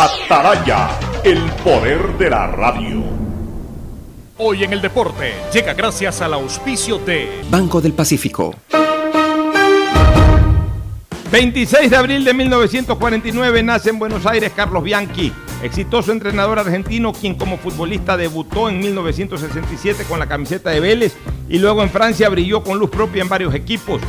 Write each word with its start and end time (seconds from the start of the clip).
Ataraya, 0.00 0.90
el 1.24 1.42
poder 1.64 2.16
de 2.18 2.30
la 2.30 2.46
radio. 2.46 3.02
Hoy 4.36 4.62
en 4.62 4.72
el 4.72 4.80
deporte 4.80 5.32
llega 5.52 5.74
gracias 5.74 6.20
al 6.20 6.34
auspicio 6.34 6.98
de 6.98 7.42
Banco 7.50 7.80
del 7.80 7.94
Pacífico. 7.94 8.54
26 11.32 11.90
de 11.90 11.96
abril 11.96 12.24
de 12.24 12.32
1949 12.32 13.62
nace 13.64 13.90
en 13.90 13.98
Buenos 13.98 14.24
Aires 14.24 14.52
Carlos 14.54 14.84
Bianchi, 14.84 15.32
exitoso 15.64 16.12
entrenador 16.12 16.60
argentino 16.60 17.12
quien 17.12 17.34
como 17.34 17.58
futbolista 17.58 18.16
debutó 18.16 18.68
en 18.68 18.78
1967 18.78 20.04
con 20.08 20.20
la 20.20 20.28
camiseta 20.28 20.70
de 20.70 20.78
Vélez 20.78 21.16
y 21.48 21.58
luego 21.58 21.82
en 21.82 21.90
Francia 21.90 22.28
brilló 22.28 22.62
con 22.62 22.78
luz 22.78 22.90
propia 22.90 23.22
en 23.22 23.28
varios 23.28 23.52
equipos. 23.52 24.00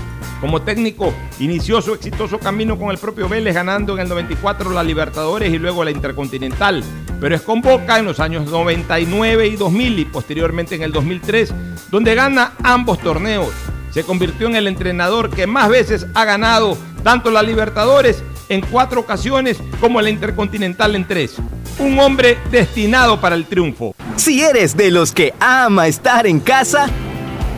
Como 0.41 0.61
técnico, 0.61 1.13
inició 1.39 1.81
su 1.81 1.93
exitoso 1.93 2.39
camino 2.39 2.79
con 2.79 2.91
el 2.91 2.97
propio 2.97 3.27
Vélez, 3.27 3.53
ganando 3.53 3.93
en 3.93 3.99
el 3.99 4.09
94 4.09 4.71
la 4.71 4.83
Libertadores 4.83 5.53
y 5.53 5.57
luego 5.57 5.83
la 5.83 5.91
Intercontinental. 5.91 6.81
Pero 7.19 7.35
es 7.35 7.41
con 7.41 7.61
Boca 7.61 7.99
en 7.99 8.05
los 8.05 8.21
años 8.21 8.49
99 8.49 9.47
y 9.47 9.55
2000 9.57 9.99
y 9.99 10.05
posteriormente 10.05 10.75
en 10.75 10.83
el 10.83 10.94
2003, 10.94 11.53
donde 11.91 12.16
gana 12.16 12.53
ambos 12.63 12.99
torneos. 12.99 13.49
Se 13.91 14.03
convirtió 14.03 14.47
en 14.47 14.55
el 14.55 14.67
entrenador 14.67 15.30
que 15.30 15.45
más 15.45 15.67
veces 15.67 16.07
ha 16.13 16.23
ganado 16.23 16.77
tanto 17.03 17.31
la 17.31 17.44
Libertadores 17.44 18.23
en 18.47 18.61
cuatro 18.61 19.02
ocasiones 19.02 19.58
como 19.81 20.02
la 20.02 20.09
Intercontinental 20.09 20.95
en 20.95 21.05
tres. 21.05 21.35
Un 21.80 21.99
hombre 21.99 22.38
destinado 22.49 23.19
para 23.19 23.35
el 23.35 23.45
triunfo. 23.45 23.94
Si 24.16 24.41
eres 24.41 24.77
de 24.77 24.91
los 24.91 25.11
que 25.11 25.33
ama 25.39 25.88
estar 25.88 26.27
en 26.27 26.39
casa, 26.39 26.89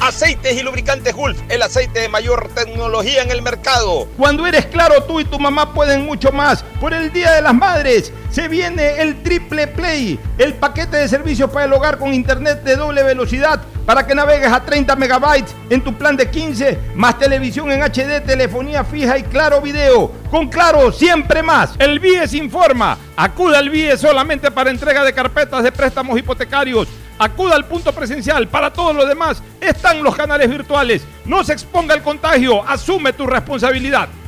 Aceites 0.00 0.56
y 0.56 0.62
lubricantes 0.62 1.14
Gulf, 1.14 1.38
el 1.48 1.62
aceite 1.62 2.00
de 2.00 2.08
mayor 2.08 2.48
tecnología 2.54 3.22
en 3.22 3.30
el 3.30 3.42
mercado. 3.42 4.06
Cuando 4.16 4.46
eres 4.46 4.66
claro, 4.66 5.02
tú 5.04 5.20
y 5.20 5.24
tu 5.24 5.38
mamá 5.38 5.72
pueden 5.72 6.04
mucho 6.04 6.32
más. 6.32 6.62
Por 6.80 6.92
el 6.92 7.12
Día 7.12 7.32
de 7.32 7.42
las 7.42 7.54
Madres 7.54 8.12
se 8.30 8.48
viene 8.48 9.00
el 9.00 9.22
Triple 9.22 9.68
Play, 9.68 10.18
el 10.38 10.54
paquete 10.54 10.96
de 10.96 11.08
servicios 11.08 11.50
para 11.50 11.66
el 11.66 11.72
hogar 11.72 11.98
con 11.98 12.12
internet 12.12 12.62
de 12.62 12.76
doble 12.76 13.02
velocidad 13.02 13.62
para 13.86 14.06
que 14.06 14.14
navegues 14.14 14.50
a 14.50 14.64
30 14.64 14.96
megabytes 14.96 15.54
en 15.70 15.82
tu 15.82 15.94
plan 15.94 16.16
de 16.16 16.30
15, 16.30 16.78
más 16.94 17.18
televisión 17.18 17.70
en 17.70 17.82
HD, 17.82 18.24
telefonía 18.24 18.84
fija 18.84 19.18
y 19.18 19.22
claro 19.24 19.60
video. 19.60 20.10
Con 20.30 20.48
claro, 20.48 20.90
siempre 20.90 21.42
más. 21.42 21.74
El 21.78 22.00
BIES 22.00 22.34
informa. 22.34 22.98
Acuda 23.16 23.58
al 23.58 23.70
BIES 23.70 24.00
solamente 24.00 24.50
para 24.50 24.70
entrega 24.70 25.04
de 25.04 25.12
carpetas 25.12 25.62
de 25.62 25.72
préstamos 25.72 26.18
hipotecarios. 26.18 26.88
Acuda 27.18 27.54
al 27.54 27.66
punto 27.66 27.92
presencial. 27.92 28.48
Para 28.48 28.72
todos 28.72 28.94
los 28.94 29.08
demás 29.08 29.42
están 29.60 30.02
los 30.02 30.16
canales 30.16 30.48
virtuales. 30.48 31.02
No 31.24 31.44
se 31.44 31.52
exponga 31.52 31.94
al 31.94 32.02
contagio. 32.02 32.66
Asume 32.66 33.12
tu 33.12 33.26
responsabilidad. 33.26 34.08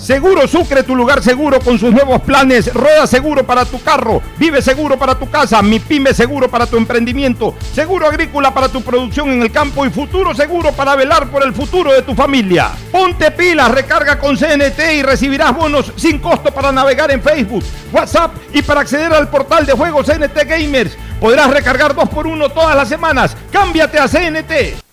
Seguro 0.00 0.48
Sucre, 0.48 0.82
tu 0.82 0.96
lugar 0.96 1.22
seguro 1.22 1.60
con 1.60 1.78
sus 1.78 1.92
nuevos 1.92 2.22
planes. 2.22 2.72
Rueda 2.72 3.06
seguro 3.06 3.44
para 3.44 3.66
tu 3.66 3.80
carro. 3.82 4.22
Vive 4.38 4.62
seguro 4.62 4.98
para 4.98 5.14
tu 5.14 5.30
casa. 5.30 5.60
Mi 5.60 5.78
pyme 5.78 6.14
seguro 6.14 6.50
para 6.50 6.66
tu 6.66 6.78
emprendimiento. 6.78 7.54
Seguro 7.74 8.06
agrícola 8.06 8.54
para 8.54 8.70
tu 8.70 8.80
producción 8.80 9.28
en 9.28 9.42
el 9.42 9.52
campo. 9.52 9.84
Y 9.84 9.90
futuro 9.90 10.34
seguro 10.34 10.72
para 10.72 10.96
velar 10.96 11.28
por 11.28 11.42
el 11.42 11.52
futuro 11.52 11.92
de 11.92 12.00
tu 12.00 12.14
familia. 12.14 12.70
Ponte 12.90 13.30
pilas, 13.30 13.70
recarga 13.70 14.18
con 14.18 14.38
CNT 14.38 14.80
y 14.96 15.02
recibirás 15.02 15.54
bonos 15.54 15.92
sin 15.96 16.18
costo 16.18 16.50
para 16.50 16.72
navegar 16.72 17.10
en 17.10 17.22
Facebook, 17.22 17.62
WhatsApp 17.92 18.32
y 18.54 18.62
para 18.62 18.80
acceder 18.80 19.12
al 19.12 19.28
portal 19.28 19.66
de 19.66 19.74
juegos 19.74 20.06
CNT 20.06 20.46
Gamers. 20.46 20.96
Podrás 21.20 21.50
recargar 21.50 21.94
dos 21.94 22.08
por 22.08 22.26
uno 22.26 22.48
todas 22.48 22.74
las 22.74 22.88
semanas. 22.88 23.36
Cámbiate 23.52 23.98
a 23.98 24.08
CNT. 24.08 24.89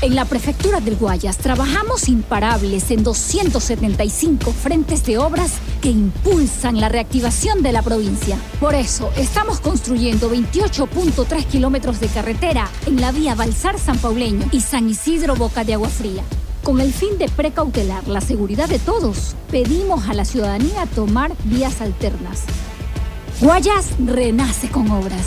En 0.00 0.14
la 0.14 0.26
Prefectura 0.26 0.78
del 0.78 0.94
Guayas 0.94 1.38
trabajamos 1.38 2.08
imparables 2.08 2.92
en 2.92 3.02
275 3.02 4.52
frentes 4.52 5.04
de 5.04 5.18
obras 5.18 5.54
que 5.82 5.88
impulsan 5.88 6.80
la 6.80 6.88
reactivación 6.88 7.64
de 7.64 7.72
la 7.72 7.82
provincia. 7.82 8.38
Por 8.60 8.76
eso, 8.76 9.10
estamos 9.16 9.58
construyendo 9.58 10.30
28.3 10.30 11.44
kilómetros 11.46 11.98
de 11.98 12.06
carretera 12.06 12.68
en 12.86 13.00
la 13.00 13.10
vía 13.10 13.34
Balsar 13.34 13.76
San 13.80 13.98
Pauleño 13.98 14.46
y 14.52 14.60
San 14.60 14.88
Isidro 14.88 15.34
Boca 15.34 15.64
de 15.64 15.74
Agua 15.74 15.88
Fría. 15.88 16.22
Con 16.62 16.80
el 16.80 16.92
fin 16.92 17.18
de 17.18 17.28
precautelar 17.28 18.06
la 18.06 18.20
seguridad 18.20 18.68
de 18.68 18.78
todos, 18.78 19.34
pedimos 19.50 20.08
a 20.08 20.14
la 20.14 20.24
ciudadanía 20.24 20.86
tomar 20.94 21.32
vías 21.42 21.80
alternas. 21.80 22.44
Guayas 23.40 23.86
renace 23.98 24.68
con 24.68 24.88
obras. 24.92 25.26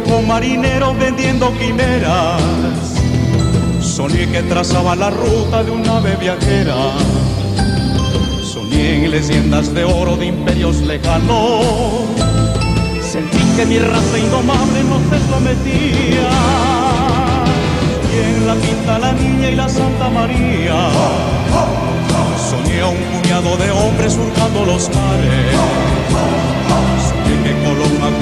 viejo 0.00 0.22
marinero 0.22 0.92
vendiendo 0.94 1.52
quimeras. 1.56 2.42
Soñé 3.80 4.26
que 4.28 4.42
trazaba 4.42 4.96
la 4.96 5.10
ruta 5.10 5.62
de 5.62 5.70
una 5.70 5.84
nave 5.84 6.16
viajera. 6.16 6.74
Soñé 8.42 9.04
en 9.04 9.10
leyendas 9.12 9.72
de 9.72 9.84
oro 9.84 10.16
de 10.16 10.26
imperios 10.26 10.80
lejanos. 10.80 11.64
Sentí 13.02 13.38
que 13.56 13.66
mi 13.66 13.78
raza 13.78 14.18
indomable 14.18 14.82
no 14.82 14.98
se 15.10 15.18
sometía. 15.30 16.28
Y 18.12 18.16
en 18.18 18.46
la 18.48 18.56
quinta 18.56 18.98
la 18.98 19.12
niña 19.12 19.50
y 19.50 19.54
la 19.54 19.68
Santa 19.68 20.08
María. 20.08 20.88
Soñé 22.50 22.80
a 22.80 22.88
un 22.88 23.02
puñado 23.12 23.56
de 23.58 23.70
hombres 23.70 24.12
surcando 24.14 24.64
los 24.64 24.88
mares 24.88 26.53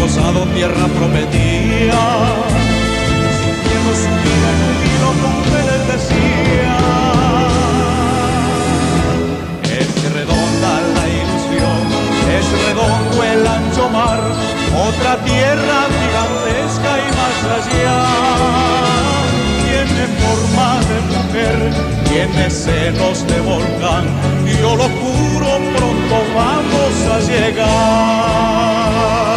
Acosado 0.02 0.42
tierra 0.46 0.86
prometía, 0.98 2.02
sintiendo 3.38 3.92
su 3.94 4.12
vida 4.24 4.48
en 4.52 4.60
un 4.66 4.78
hilo 4.90 5.10
con 5.22 5.36
les 5.68 5.82
decía, 5.92 6.76
es 9.78 9.88
redonda 10.12 10.72
la 10.96 11.04
ilusión, 11.06 11.82
es 12.36 12.46
redondo 12.66 13.16
el 13.22 13.42
ancho 13.46 13.84
mar, 13.90 14.20
otra 14.88 15.12
tierra 15.22 15.78
gigantesca 16.00 16.90
y 16.98 17.06
más 17.20 17.38
allá, 17.58 17.98
tiene 19.62 20.04
forma 20.18 20.70
de 20.90 20.98
mujer, 21.14 21.58
tiene 22.10 22.44
senos 22.50 23.16
de 23.28 23.38
volcán, 23.40 24.04
yo 24.60 24.70
lo 24.74 24.88
juro, 24.98 25.50
pronto 25.76 26.16
vamos 26.34 26.94
a 27.08 27.10
llegar. 27.30 29.31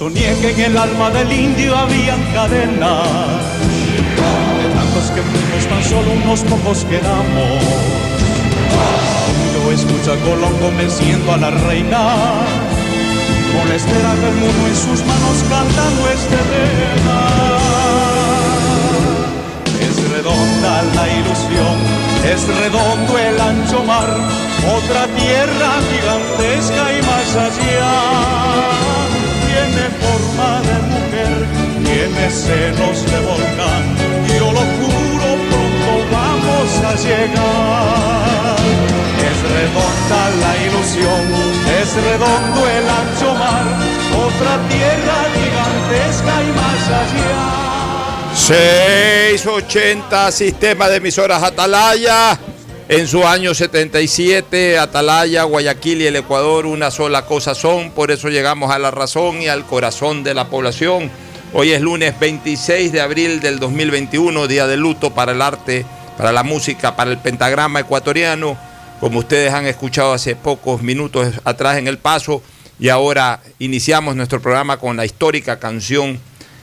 Soñé 0.00 0.34
que 0.40 0.48
en 0.52 0.60
el 0.72 0.78
alma 0.78 1.10
del 1.10 1.30
indio 1.30 1.76
habían 1.76 2.22
cadenas, 2.32 3.04
de 4.56 4.68
tantos 4.74 5.10
que 5.10 5.20
fuimos 5.20 5.66
tan 5.68 5.84
solo 5.84 6.12
unos 6.24 6.40
pocos 6.40 6.86
quedamos. 6.86 7.62
Yo 9.52 9.72
escucho 9.72 10.14
a 10.14 10.16
Colón 10.24 10.56
convenciendo 10.56 11.30
a 11.34 11.36
la 11.36 11.50
reina, 11.50 12.00
con 13.52 13.68
la 13.68 13.74
estera 13.74 14.14
del 14.14 14.36
mundo 14.36 14.68
en 14.68 14.76
sus 14.76 15.04
manos 15.04 15.44
cantando 15.50 16.08
este 16.08 16.38
tema. 16.54 17.20
Es 19.82 20.10
redonda 20.12 20.82
la 20.96 21.08
ilusión, 21.12 21.76
es 22.24 22.48
redondo 22.48 23.18
el 23.18 23.38
ancho 23.38 23.84
mar, 23.84 24.08
otra 24.78 25.06
tierra 25.08 25.70
gigantesca 25.92 26.90
y 26.90 27.02
más 27.02 27.36
allá 27.36 28.99
tiene 32.30 32.76
senos 32.76 33.04
de 33.10 33.20
volcán, 33.20 33.96
yo 34.38 34.52
lo 34.52 34.60
juro, 34.60 35.28
pronto 35.48 35.90
vamos 36.10 36.70
a 36.84 36.94
llegar. 36.96 38.56
Es 39.18 39.38
redonda 39.50 40.22
la 40.40 40.52
ilusión, 40.64 41.22
es 41.80 41.94
redondo 41.94 42.60
el 42.68 42.88
ancho 42.88 43.34
mar, 43.34 43.66
otra 44.26 44.52
tierra 44.68 45.18
gigantesca 45.34 46.34
y 46.42 46.50
más 46.56 46.84
allá. 47.02 47.40
680 48.34 50.32
Sistema 50.32 50.88
de 50.88 50.96
Emisoras 50.96 51.42
Atalaya. 51.42 52.38
En 52.88 53.06
su 53.06 53.24
año 53.24 53.54
77, 53.54 54.76
Atalaya, 54.76 55.44
Guayaquil 55.44 56.02
y 56.02 56.06
el 56.08 56.16
Ecuador 56.16 56.66
una 56.66 56.90
sola 56.90 57.24
cosa 57.24 57.54
son, 57.54 57.92
por 57.92 58.10
eso 58.10 58.28
llegamos 58.30 58.72
a 58.72 58.80
la 58.80 58.90
razón 58.90 59.40
y 59.40 59.46
al 59.46 59.64
corazón 59.64 60.24
de 60.24 60.34
la 60.34 60.48
población. 60.48 61.08
Hoy 61.52 61.72
es 61.72 61.80
lunes 61.80 62.14
26 62.20 62.92
de 62.92 63.00
abril 63.00 63.40
del 63.40 63.58
2021, 63.58 64.46
día 64.46 64.68
de 64.68 64.76
luto 64.76 65.12
para 65.14 65.32
el 65.32 65.42
arte, 65.42 65.84
para 66.16 66.30
la 66.30 66.44
música, 66.44 66.94
para 66.94 67.10
el 67.10 67.18
pentagrama 67.18 67.80
ecuatoriano, 67.80 68.56
como 69.00 69.18
ustedes 69.18 69.52
han 69.52 69.66
escuchado 69.66 70.12
hace 70.12 70.36
pocos 70.36 70.80
minutos 70.80 71.34
atrás 71.42 71.78
en 71.78 71.88
el 71.88 71.98
paso, 71.98 72.40
y 72.78 72.88
ahora 72.88 73.42
iniciamos 73.58 74.14
nuestro 74.14 74.40
programa 74.40 74.76
con 74.76 74.96
la 74.96 75.04
histórica 75.04 75.58
canción 75.58 76.20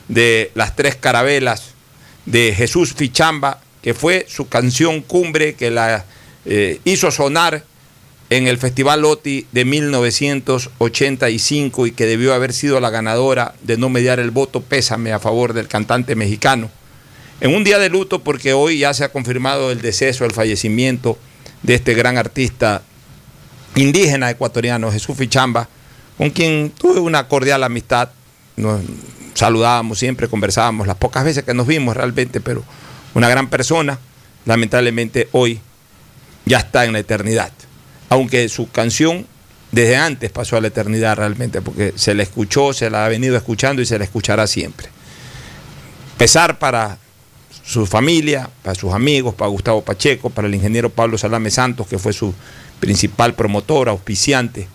de 0.07 0.51
las 0.55 0.73
tres 0.77 0.95
carabelas 0.95 1.73
de 2.25 2.53
Jesús 2.55 2.93
Fichamba, 2.93 3.59
que 3.81 3.93
fue 3.93 4.25
su 4.29 4.47
canción 4.47 5.01
cumbre 5.01 5.55
que 5.55 5.69
la 5.69 6.05
eh, 6.45 6.79
hizo 6.85 7.11
sonar 7.11 7.65
en 8.29 8.47
el 8.47 8.57
Festival 8.57 9.05
OTI 9.05 9.47
de 9.51 9.65
1985 9.65 11.87
y 11.87 11.91
que 11.91 12.05
debió 12.05 12.33
haber 12.33 12.53
sido 12.53 12.79
la 12.79 12.89
ganadora 12.89 13.55
de 13.63 13.77
no 13.77 13.89
mediar 13.89 14.19
el 14.19 14.31
voto 14.31 14.61
pésame 14.61 15.13
a 15.13 15.19
favor 15.19 15.53
del 15.53 15.67
cantante 15.67 16.15
mexicano. 16.15 16.69
En 17.39 17.55
un 17.55 17.63
día 17.63 17.79
de 17.79 17.89
luto 17.89 18.23
porque 18.23 18.53
hoy 18.53 18.79
ya 18.79 18.93
se 18.93 19.03
ha 19.03 19.11
confirmado 19.11 19.71
el 19.71 19.81
deceso, 19.81 20.25
el 20.25 20.33
fallecimiento 20.33 21.17
de 21.63 21.75
este 21.75 21.93
gran 21.93 22.17
artista 22.17 22.81
indígena 23.75 24.29
ecuatoriano, 24.29 24.91
Jesús 24.91 25.15
Fichamba, 25.15 25.69
con 26.17 26.31
quien 26.31 26.71
tuve 26.71 26.99
una 26.99 27.27
cordial 27.27 27.63
amistad. 27.63 28.09
Nos 28.57 28.81
saludábamos 29.35 29.99
siempre, 29.99 30.27
conversábamos 30.27 30.87
las 30.87 30.97
pocas 30.97 31.23
veces 31.23 31.43
que 31.43 31.53
nos 31.53 31.67
vimos 31.67 31.95
realmente, 31.95 32.41
pero 32.41 32.63
una 33.13 33.29
gran 33.29 33.49
persona. 33.49 33.99
Lamentablemente 34.45 35.29
hoy 35.31 35.59
ya 36.45 36.57
está 36.57 36.85
en 36.85 36.93
la 36.93 36.99
eternidad. 36.99 37.51
Aunque 38.09 38.47
su 38.49 38.69
canción 38.69 39.25
desde 39.71 39.97
antes 39.97 40.31
pasó 40.31 40.57
a 40.57 40.61
la 40.61 40.67
eternidad 40.67 41.17
realmente, 41.17 41.61
porque 41.61 41.93
se 41.95 42.13
la 42.13 42.23
escuchó, 42.23 42.73
se 42.73 42.89
la 42.89 43.05
ha 43.05 43.09
venido 43.09 43.35
escuchando 43.35 43.81
y 43.81 43.85
se 43.85 43.97
la 43.97 44.05
escuchará 44.05 44.47
siempre. 44.47 44.87
Pesar 46.17 46.57
para 46.57 46.97
su 47.63 47.85
familia, 47.85 48.49
para 48.63 48.75
sus 48.75 48.93
amigos, 48.93 49.35
para 49.35 49.49
Gustavo 49.49 49.83
Pacheco, 49.83 50.29
para 50.29 50.47
el 50.47 50.55
ingeniero 50.55 50.89
Pablo 50.89 51.17
Salame 51.17 51.51
Santos, 51.51 51.85
que 51.87 51.99
fue 51.99 52.13
su 52.13 52.33
principal 52.79 53.33
promotor, 53.33 53.89
auspiciante, 53.89 54.67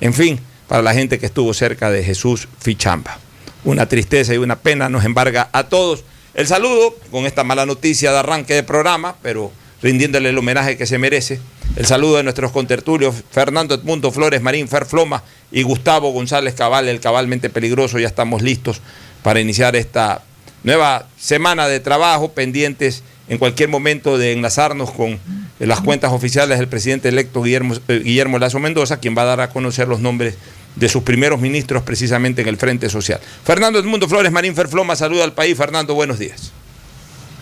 en 0.00 0.14
fin, 0.14 0.40
para 0.66 0.82
la 0.82 0.94
gente 0.94 1.18
que 1.18 1.26
estuvo 1.26 1.52
cerca 1.52 1.90
de 1.90 2.02
Jesús 2.02 2.48
Fichamba. 2.58 3.18
Una 3.64 3.86
tristeza 3.86 4.34
y 4.34 4.38
una 4.38 4.56
pena 4.56 4.88
nos 4.88 5.04
embarga 5.04 5.50
a 5.52 5.64
todos. 5.64 6.04
El 6.34 6.46
saludo 6.46 6.96
con 7.10 7.26
esta 7.26 7.44
mala 7.44 7.66
noticia 7.66 8.12
de 8.12 8.18
arranque 8.18 8.54
de 8.54 8.62
programa, 8.62 9.16
pero 9.22 9.52
rindiéndole 9.82 10.30
el 10.30 10.38
homenaje 10.38 10.76
que 10.76 10.86
se 10.86 10.98
merece. 10.98 11.40
El 11.78 11.86
saludo 11.86 12.16
de 12.16 12.24
nuestros 12.24 12.50
contertulios 12.50 13.14
Fernando 13.30 13.76
Edmundo 13.76 14.10
Flores, 14.10 14.42
Marín 14.42 14.66
Ferfloma 14.66 15.22
y 15.52 15.62
Gustavo 15.62 16.10
González 16.10 16.54
Cabal, 16.54 16.88
el 16.88 16.98
cabalmente 16.98 17.50
peligroso. 17.50 18.00
Ya 18.00 18.08
estamos 18.08 18.42
listos 18.42 18.80
para 19.22 19.38
iniciar 19.38 19.76
esta 19.76 20.22
nueva 20.64 21.06
semana 21.16 21.68
de 21.68 21.78
trabajo, 21.78 22.32
pendientes 22.32 23.04
en 23.28 23.38
cualquier 23.38 23.68
momento 23.68 24.18
de 24.18 24.32
enlazarnos 24.32 24.90
con 24.90 25.20
las 25.60 25.80
cuentas 25.80 26.10
oficiales 26.10 26.58
del 26.58 26.66
presidente 26.66 27.10
electo 27.10 27.42
Guillermo, 27.42 27.76
eh, 27.86 28.00
Guillermo 28.02 28.40
Lazo 28.40 28.58
Mendoza, 28.58 28.98
quien 28.98 29.16
va 29.16 29.22
a 29.22 29.26
dar 29.26 29.40
a 29.40 29.50
conocer 29.50 29.86
los 29.86 30.00
nombres 30.00 30.34
de 30.74 30.88
sus 30.88 31.04
primeros 31.04 31.40
ministros 31.40 31.84
precisamente 31.84 32.42
en 32.42 32.48
el 32.48 32.56
Frente 32.56 32.90
Social. 32.90 33.20
Fernando 33.44 33.78
Edmundo 33.78 34.08
Flores, 34.08 34.32
Marín 34.32 34.56
Ferfloma, 34.56 34.96
saluda 34.96 35.22
al 35.22 35.32
país. 35.32 35.56
Fernando, 35.56 35.94
buenos 35.94 36.18
días. 36.18 36.50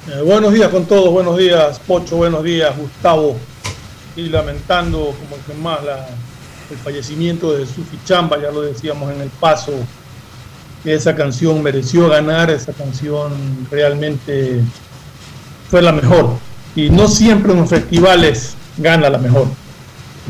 Eh, 0.08 0.20
buenos 0.20 0.52
días 0.52 0.68
con 0.68 0.84
todos, 0.84 1.10
buenos 1.10 1.38
días 1.38 1.80
Pocho, 1.86 2.16
buenos 2.16 2.44
días 2.44 2.76
Gustavo. 2.76 3.36
Y 4.16 4.28
lamentando 4.28 4.98
como 4.98 5.44
que 5.46 5.54
más 5.62 5.80
el 6.70 6.76
fallecimiento 6.78 7.52
de 7.52 7.66
Sufi 7.66 7.98
Chamba, 8.04 8.40
ya 8.40 8.50
lo 8.50 8.62
decíamos 8.62 9.12
en 9.12 9.20
el 9.20 9.28
paso, 9.28 9.72
que 10.82 10.94
esa 10.94 11.14
canción 11.14 11.62
mereció 11.62 12.08
ganar, 12.08 12.50
esa 12.50 12.72
canción 12.72 13.32
realmente 13.70 14.62
fue 15.70 15.82
la 15.82 15.92
mejor. 15.92 16.38
Y 16.74 16.90
no 16.90 17.08
siempre 17.08 17.52
en 17.52 17.60
los 17.60 17.70
festivales 17.70 18.54
gana 18.78 19.10
la 19.10 19.18
mejor. 19.18 19.48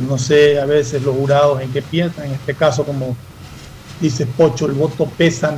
No 0.09 0.19
sé 0.19 0.61
a 0.61 0.67
veces 0.67 1.03
los 1.03 1.15
jurados 1.15 1.63
en 1.63 1.73
qué 1.73 1.81
piensan, 1.83 2.27
en 2.27 2.33
este 2.33 2.55
caso 2.55 2.85
como 2.85 3.17
dice 4.01 4.27
Pocho, 4.27 4.67
el 4.67 4.73
voto 4.73 5.07
pesa, 5.17 5.57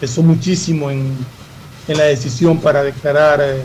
pesó 0.00 0.22
muchísimo 0.22 0.90
en 0.90 1.16
en 1.88 1.98
la 1.98 2.04
decisión 2.04 2.58
para 2.58 2.82
declarar 2.82 3.40
eh, 3.42 3.62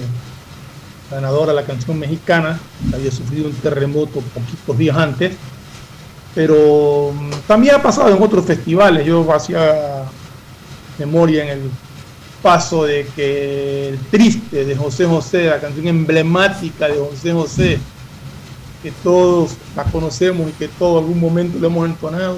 ganadora 1.11 1.53
la 1.53 1.63
canción 1.63 1.99
mexicana. 1.99 2.59
Había 2.93 3.11
sufrido 3.11 3.47
un 3.47 3.53
terremoto 3.55 4.21
poquitos 4.33 4.77
días 4.77 4.97
antes, 4.97 5.33
pero 6.33 7.13
mm, 7.13 7.31
también 7.47 7.75
ha 7.75 7.83
pasado 7.83 8.15
en 8.15 8.21
otros 8.21 8.45
festivales. 8.45 9.05
Yo 9.05 9.31
hacía 9.33 10.05
memoria 10.97 11.43
en 11.43 11.49
el 11.49 11.71
paso 12.41 12.85
de 12.85 13.07
que 13.15 13.89
el 13.89 13.99
triste 14.09 14.65
de 14.65 14.75
José 14.75 15.05
José, 15.05 15.45
la 15.45 15.59
canción 15.59 15.87
emblemática 15.87 16.87
de 16.87 16.97
José 16.97 17.33
José, 17.33 17.79
que 18.81 18.91
todos 19.03 19.51
la 19.75 19.83
conocemos 19.83 20.49
y 20.49 20.53
que 20.53 20.67
todo 20.67 20.99
algún 20.99 21.19
momento 21.19 21.59
lo 21.59 21.67
hemos 21.67 21.87
entonado, 21.87 22.37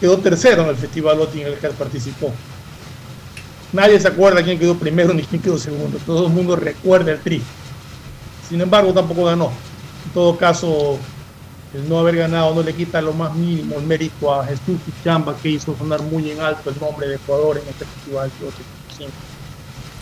quedó 0.00 0.16
tercero 0.18 0.62
en 0.62 0.68
el 0.70 0.76
Festival 0.76 1.20
OTI 1.20 1.42
en 1.42 1.46
el 1.48 1.54
que 1.54 1.68
participó. 1.68 2.32
Nadie 3.72 4.00
se 4.00 4.08
acuerda 4.08 4.42
quién 4.42 4.58
quedó 4.58 4.76
primero 4.76 5.12
ni 5.12 5.22
quién 5.22 5.42
quedó 5.42 5.58
segundo. 5.58 5.98
Todo 6.06 6.26
el 6.26 6.32
mundo 6.32 6.56
recuerda 6.56 7.12
el 7.12 7.20
tri. 7.20 7.42
Sin 8.48 8.60
embargo, 8.60 8.92
tampoco 8.92 9.24
ganó. 9.24 9.52
En 10.06 10.12
todo 10.12 10.36
caso, 10.36 10.98
el 11.74 11.88
no 11.88 11.98
haber 11.98 12.16
ganado 12.16 12.54
no 12.54 12.62
le 12.62 12.74
quita 12.74 13.02
lo 13.02 13.12
más 13.12 13.34
mínimo 13.34 13.76
el 13.76 13.84
mérito 13.84 14.32
a 14.32 14.46
Jesús 14.46 14.78
Chamba 15.04 15.36
que 15.36 15.50
hizo 15.50 15.76
sonar 15.76 16.00
muy 16.02 16.30
en 16.30 16.40
alto 16.40 16.70
el 16.70 16.80
nombre 16.80 17.08
de 17.08 17.16
Ecuador 17.16 17.60
en 17.62 17.68
este 17.68 17.84
festival. 17.84 18.30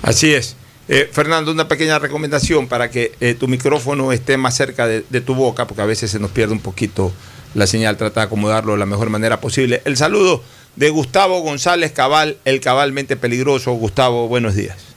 Así 0.03 0.33
es. 0.33 0.57
Eh, 0.89 1.09
Fernando, 1.11 1.51
una 1.51 1.67
pequeña 1.67 1.99
recomendación 1.99 2.69
para 2.69 2.91
que 2.91 3.13
eh, 3.21 3.35
tu 3.35 3.49
micrófono 3.49 4.13
esté 4.13 4.37
más 4.37 4.55
cerca 4.55 4.87
de, 4.87 5.05
de, 5.11 5.21
tu 5.21 5.35
boca, 5.35 5.67
porque 5.67 5.83
a 5.83 5.87
veces 5.87 6.13
se 6.13 6.21
nos 6.21 6.31
pierde 6.31 6.53
un 6.53 6.61
poquito 6.61 7.11
la 7.55 7.67
señal. 7.67 7.97
Trata 7.97 8.21
de 8.21 8.27
acomodarlo 8.27 8.73
de 8.73 8.79
la 8.79 8.87
mejor 8.87 9.11
manera 9.11 9.41
posible. 9.41 9.83
El 9.85 9.97
saludo 9.97 10.45
de 10.77 10.91
Gustavo 10.91 11.41
González 11.41 11.91
Cabal, 11.91 12.37
el 12.45 12.61
cabalmente 12.61 13.17
peligroso. 13.17 13.73
Gustavo, 13.73 14.29
buenos 14.29 14.55
días. 14.55 14.96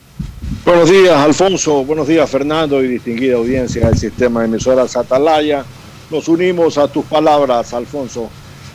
Buenos 0.62 0.90
días, 0.90 1.16
Alfonso. 1.16 1.84
Buenos 1.86 2.06
días, 2.06 2.28
Fernando 2.28 2.82
y 2.84 2.88
distinguida 2.88 3.36
audiencia 3.36 3.86
del 3.86 3.96
sistema 3.96 4.40
de 4.40 4.46
emisoras 4.46 4.94
Atalaya. 4.94 5.64
Nos 6.10 6.28
unimos 6.28 6.76
a 6.76 6.86
tus 6.86 7.06
palabras, 7.06 7.72
Alfonso. 7.72 8.28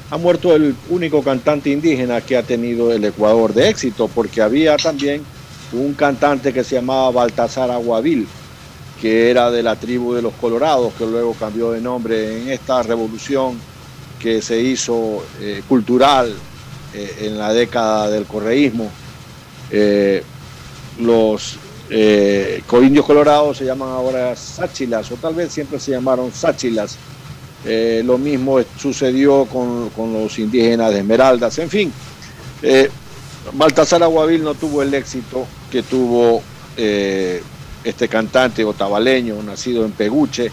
Ha 0.09 0.17
muerto 0.17 0.55
el 0.55 0.75
único 0.89 1.21
cantante 1.21 1.69
indígena 1.69 2.21
que 2.21 2.37
ha 2.37 2.43
tenido 2.43 2.91
el 2.91 3.05
Ecuador 3.05 3.53
de 3.53 3.69
éxito, 3.69 4.07
porque 4.07 4.41
había 4.41 4.77
también 4.77 5.23
un 5.73 5.93
cantante 5.93 6.51
que 6.51 6.63
se 6.63 6.75
llamaba 6.75 7.11
Baltasar 7.11 7.69
Aguavil, 7.69 8.27
que 8.99 9.29
era 9.29 9.51
de 9.51 9.61
la 9.61 9.75
tribu 9.75 10.15
de 10.15 10.23
los 10.23 10.33
Colorados, 10.33 10.91
que 10.97 11.05
luego 11.05 11.35
cambió 11.39 11.69
de 11.71 11.81
nombre 11.81 12.41
en 12.41 12.49
esta 12.49 12.81
revolución 12.81 13.59
que 14.19 14.41
se 14.41 14.59
hizo 14.59 15.23
eh, 15.39 15.61
cultural 15.69 16.33
eh, 16.95 17.15
en 17.21 17.37
la 17.37 17.53
década 17.53 18.09
del 18.09 18.25
correísmo. 18.25 18.89
Eh, 19.69 20.23
los 20.99 21.59
eh, 21.89 22.63
indios 22.81 23.05
colorados 23.05 23.57
se 23.57 23.65
llaman 23.65 23.89
ahora 23.89 24.35
sáchilas, 24.35 25.11
o 25.11 25.15
tal 25.15 25.35
vez 25.35 25.51
siempre 25.51 25.79
se 25.79 25.91
llamaron 25.91 26.31
sáchilas. 26.31 26.97
Eh, 27.67 28.03
lo 28.05 28.17
mismo 28.17 28.59
sucedió 28.77 29.45
con, 29.45 29.89
con, 29.89 30.13
los 30.13 30.37
indígenas 30.37 30.91
de 30.91 30.99
Esmeraldas, 30.99 31.57
en 31.57 31.69
fin. 31.69 31.93
Eh, 32.61 32.89
Baltasar 33.53 34.03
Aguavil 34.03 34.43
no 34.43 34.53
tuvo 34.53 34.81
el 34.81 34.93
éxito 34.93 35.45
que 35.71 35.83
tuvo 35.83 36.41
eh, 36.77 37.41
este 37.83 38.07
cantante 38.07 38.63
otavaleño, 38.63 39.41
nacido 39.43 39.85
en 39.85 39.91
Peguche. 39.91 40.51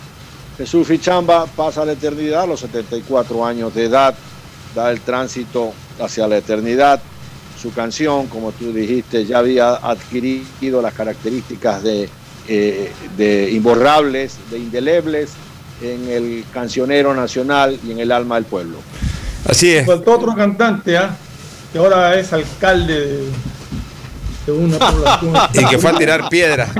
Jesús 0.56 0.86
Fichamba 0.86 1.46
pasa 1.46 1.82
a 1.82 1.86
la 1.86 1.92
eternidad 1.92 2.42
a 2.42 2.46
los 2.46 2.60
74 2.60 3.46
años 3.46 3.74
de 3.74 3.84
edad, 3.84 4.14
da 4.74 4.90
el 4.90 5.00
tránsito 5.00 5.72
hacia 5.98 6.26
la 6.26 6.36
eternidad. 6.36 7.00
Su 7.62 7.72
canción, 7.72 8.26
como 8.26 8.50
tú 8.50 8.72
dijiste, 8.72 9.24
ya 9.24 9.38
había 9.38 9.74
adquirido 9.74 10.82
las 10.82 10.92
características 10.94 11.84
de, 11.84 12.08
eh, 12.48 12.90
de 13.16 13.52
imborrables, 13.52 14.36
de 14.50 14.58
indelebles 14.58 15.30
en 15.80 16.08
el 16.08 16.44
cancionero 16.52 17.14
nacional 17.14 17.78
y 17.86 17.92
en 17.92 18.00
el 18.00 18.10
alma 18.10 18.34
del 18.34 18.46
pueblo. 18.46 18.78
Así 19.48 19.72
es. 19.72 19.86
Faltó 19.86 20.16
otro 20.16 20.34
cantante, 20.34 20.96
¿ah? 20.96 21.16
que 21.72 21.78
ahora 21.78 22.18
es 22.18 22.32
alcalde 22.32 23.00
de, 23.00 23.28
de 24.46 24.52
una 24.52 24.78
población. 24.80 25.32
y 25.54 25.64
que 25.64 25.78
fue 25.78 25.90
a 25.90 25.94
tirar 25.96 26.28
piedras 26.28 26.70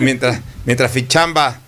mientras, 0.00 0.40
mientras 0.64 0.90
Fichamba 0.90 1.60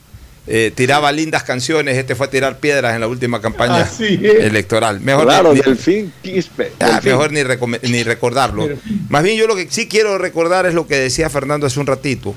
eh, 0.49 0.73
tiraba 0.75 1.11
lindas 1.13 1.43
canciones, 1.43 1.97
este 1.97 2.15
fue 2.15 2.27
a 2.27 2.31
tirar 2.31 2.59
piedras 2.59 2.95
en 2.95 3.01
la 3.01 3.09
última 3.09 3.41
campaña 3.41 3.83
Así 3.83 4.21
es. 4.23 4.45
electoral. 4.45 5.01
Mejor 5.01 5.25
claro, 5.25 5.53
ni, 5.55 5.61
Delfín 5.61 6.13
Quispe. 6.23 6.73
ah, 6.81 6.93
Delfín. 7.03 7.11
mejor 7.13 7.33
ni, 7.83 8.03
recordarlo. 8.03 8.69
Más 9.09 9.23
bien 9.23 9.37
yo 9.37 9.47
lo 9.47 9.57
que 9.57 9.67
sí 9.71 9.89
quiero 9.89 10.19
recordar 10.19 10.67
es 10.67 10.75
lo 10.75 10.87
que 10.87 10.97
decía 10.97 11.29
Fernando 11.31 11.67
hace 11.67 11.81
un 11.81 11.87
ratito, 11.87 12.35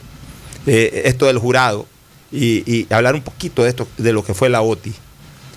eh, 0.65 1.03
esto 1.05 1.27
del 1.27 1.37
jurado, 1.37 1.85
y, 2.31 2.63
y 2.71 2.87
hablar 2.91 3.15
un 3.15 3.21
poquito 3.21 3.63
de 3.63 3.69
esto, 3.69 3.87
de 3.97 4.11
lo 4.13 4.23
que 4.23 4.33
fue 4.33 4.49
la 4.49 4.61
OTI. 4.61 4.93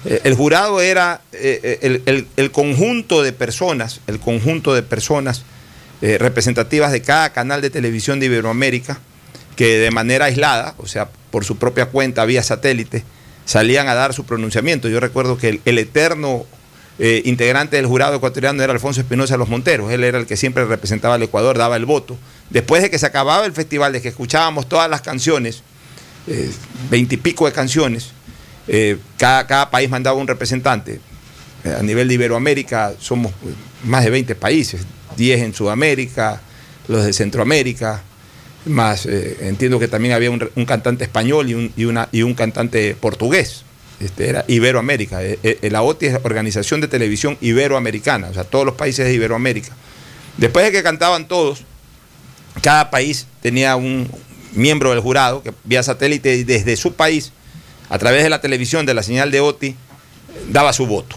Eh, 0.04 0.20
el 0.24 0.34
jurado 0.34 0.80
era 0.80 1.20
eh, 1.32 1.78
el, 1.82 2.02
el- 2.06 2.26
el 2.36 2.50
conjunto 2.50 3.22
de 3.22 3.32
personas, 3.32 4.00
el 4.06 4.18
conjunto 4.20 4.74
de 4.74 4.82
personas 4.82 5.42
eh, 6.02 6.18
representativas 6.18 6.90
de 6.92 7.00
cada 7.02 7.30
canal 7.32 7.60
de 7.62 7.70
televisión 7.70 8.18
de 8.20 8.26
Iberoamérica, 8.26 8.98
que 9.54 9.78
de 9.78 9.90
manera 9.92 10.24
aislada, 10.24 10.74
o 10.78 10.86
sea, 10.88 11.08
por 11.32 11.44
su 11.44 11.56
propia 11.56 11.86
cuenta, 11.86 12.24
vía 12.24 12.44
satélite, 12.44 13.02
salían 13.44 13.88
a 13.88 13.94
dar 13.94 14.14
su 14.14 14.24
pronunciamiento. 14.24 14.88
Yo 14.88 15.00
recuerdo 15.00 15.36
que 15.36 15.60
el, 15.64 15.78
eterno 15.78 16.46
eh, 17.00 17.22
integrante 17.24 17.74
del 17.74 17.86
jurado 17.86 18.14
ecuatoriano 18.14 18.62
era 18.62 18.72
Alfonso 18.72 19.00
Espinosa 19.00 19.36
Los 19.36 19.48
Monteros. 19.48 19.90
Él 19.90 20.04
era 20.04 20.18
el 20.18 20.26
que 20.26 20.36
siempre 20.36 20.64
representaba 20.64 21.16
al 21.16 21.22
Ecuador, 21.24 21.58
daba 21.58 21.76
el 21.76 21.86
voto. 21.86 22.16
Después 22.50 22.82
de 22.82 22.90
que 22.90 22.98
se 23.00 23.06
acababa 23.06 23.44
el 23.46 23.52
festival, 23.52 23.92
de 23.92 24.00
que 24.00 24.08
escuchábamos 24.08 24.68
todas 24.68 24.88
las 24.88 25.00
canciones, 25.00 25.64
eh, 26.28 26.52
veintipico 26.88 27.46
de 27.46 27.52
canciones, 27.52 28.12
eh, 28.68 28.98
cada, 29.16 29.46
cada 29.48 29.70
país 29.70 29.90
mandaba 29.90 30.16
un 30.16 30.28
representante. 30.28 31.00
A 31.64 31.82
nivel 31.82 32.08
de 32.08 32.14
Iberoamérica 32.14 32.92
somos 32.98 33.32
eh, 33.32 33.54
más 33.84 34.04
de 34.04 34.10
20 34.10 34.34
países, 34.34 34.82
10 35.16 35.42
en 35.42 35.54
Sudamérica, 35.54 36.40
los 36.88 37.04
de 37.04 37.12
Centroamérica, 37.12 38.02
más 38.64 39.06
eh, 39.06 39.38
entiendo 39.40 39.78
que 39.78 39.88
también 39.88 40.14
había 40.14 40.30
un, 40.30 40.48
un 40.54 40.64
cantante 40.64 41.04
español 41.04 41.48
y 41.48 41.54
un, 41.54 41.72
y 41.76 41.84
una, 41.84 42.08
y 42.12 42.22
un 42.22 42.34
cantante 42.34 42.94
portugués. 42.94 43.64
Este, 44.00 44.28
era 44.28 44.44
Iberoamérica. 44.48 45.22
Eh, 45.22 45.38
eh, 45.42 45.68
la 45.70 45.82
OTI 45.82 46.06
es 46.06 46.18
Organización 46.24 46.80
de 46.80 46.88
Televisión 46.88 47.38
Iberoamericana, 47.40 48.28
o 48.28 48.34
sea, 48.34 48.44
todos 48.44 48.66
los 48.66 48.74
países 48.74 49.06
de 49.06 49.14
Iberoamérica. 49.14 49.72
Después 50.38 50.64
de 50.64 50.72
que 50.72 50.82
cantaban 50.82 51.28
todos, 51.28 51.62
cada 52.62 52.90
país 52.90 53.26
tenía 53.40 53.76
un 53.76 54.10
miembro 54.54 54.90
del 54.90 55.00
jurado 55.00 55.42
que 55.42 55.52
vía 55.64 55.82
satélite 55.82 56.44
desde 56.44 56.76
su 56.76 56.94
país, 56.94 57.32
a 57.90 57.98
través 57.98 58.22
de 58.24 58.30
la 58.30 58.40
televisión, 58.40 58.86
de 58.86 58.94
la 58.94 59.02
señal 59.02 59.30
de 59.30 59.40
OTI, 59.40 59.76
daba 60.48 60.72
su 60.72 60.86
voto. 60.86 61.16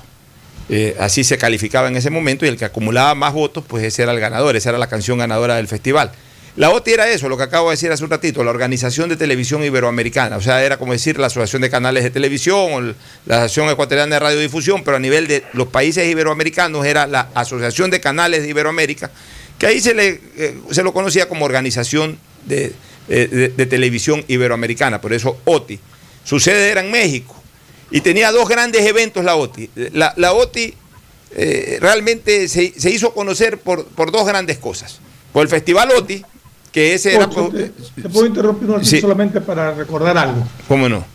Así 0.99 1.23
se 1.23 1.37
calificaba 1.37 1.87
en 1.87 1.95
ese 1.95 2.09
momento 2.09 2.45
y 2.45 2.49
el 2.49 2.57
que 2.57 2.65
acumulaba 2.65 3.15
más 3.15 3.33
votos, 3.33 3.63
pues 3.65 3.83
ese 3.83 4.03
era 4.03 4.11
el 4.11 4.19
ganador, 4.19 4.55
esa 4.55 4.69
era 4.69 4.77
la 4.77 4.87
canción 4.87 5.17
ganadora 5.17 5.55
del 5.55 5.67
festival. 5.67 6.11
La 6.57 6.71
OTI 6.71 6.93
era 6.93 7.09
eso, 7.09 7.27
lo 7.27 7.35
que 7.35 7.43
acabo 7.43 7.69
de 7.69 7.73
decir 7.73 7.91
hace 7.91 8.05
un 8.05 8.09
ratito, 8.09 8.41
la 8.41 8.49
Organización 8.49 9.09
de 9.09 9.17
Televisión 9.17 9.61
Iberoamericana, 9.61 10.37
o 10.37 10.41
sea, 10.41 10.63
era 10.63 10.77
como 10.77 10.93
decir 10.93 11.19
la 11.19 11.27
Asociación 11.27 11.61
de 11.61 11.69
Canales 11.69 12.03
de 12.05 12.11
Televisión 12.11 12.95
la 13.25 13.43
Asociación 13.43 13.69
Ecuatoriana 13.71 14.15
de 14.15 14.19
Radiodifusión, 14.21 14.81
pero 14.85 14.95
a 14.95 14.99
nivel 15.01 15.27
de 15.27 15.43
los 15.51 15.67
países 15.67 16.07
iberoamericanos 16.07 16.85
era 16.85 17.07
la 17.07 17.27
Asociación 17.33 17.91
de 17.91 17.99
Canales 17.99 18.43
de 18.43 18.49
Iberoamérica, 18.49 19.11
que 19.59 19.67
ahí 19.67 19.81
se, 19.81 19.93
le, 19.93 20.21
eh, 20.37 20.57
se 20.71 20.81
lo 20.81 20.93
conocía 20.93 21.27
como 21.27 21.43
Organización 21.43 22.17
de, 22.45 22.71
eh, 23.09 23.51
de 23.53 23.65
Televisión 23.65 24.23
Iberoamericana, 24.29 25.01
por 25.01 25.11
eso 25.11 25.37
OTI. 25.43 25.77
Su 26.23 26.39
sede 26.39 26.69
era 26.69 26.79
en 26.79 26.89
México 26.89 27.35
y 27.91 27.99
tenía 27.99 28.31
dos 28.31 28.47
grandes 28.47 28.85
eventos 28.85 29.25
la 29.25 29.35
OTI. 29.35 29.69
La, 29.91 30.13
la 30.15 30.31
OTI 30.31 30.73
eh, 31.31 31.79
realmente 31.81 32.47
se, 32.47 32.73
se 32.79 32.89
hizo 32.91 33.13
conocer 33.13 33.57
por, 33.57 33.85
por 33.87 34.13
dos 34.13 34.25
grandes 34.25 34.57
cosas. 34.57 34.99
Por 35.33 35.43
el 35.43 35.49
Festival 35.49 35.91
OTI, 35.91 36.23
que 36.75 36.93
ese 36.93 37.15
era... 37.15 37.23
Ocho, 37.27 37.51
te, 37.53 37.71
te 38.01 38.09
puedo 38.09 38.25
interrumpir 38.25 38.67
un 38.67 38.73
ratito 38.75 38.89
Sí. 38.89 38.99
solamente 38.99 39.39
para 39.39 39.73
recordar 39.73 40.17
algo. 40.17 40.45
¿Cómo 40.67 40.89
no? 40.89 41.05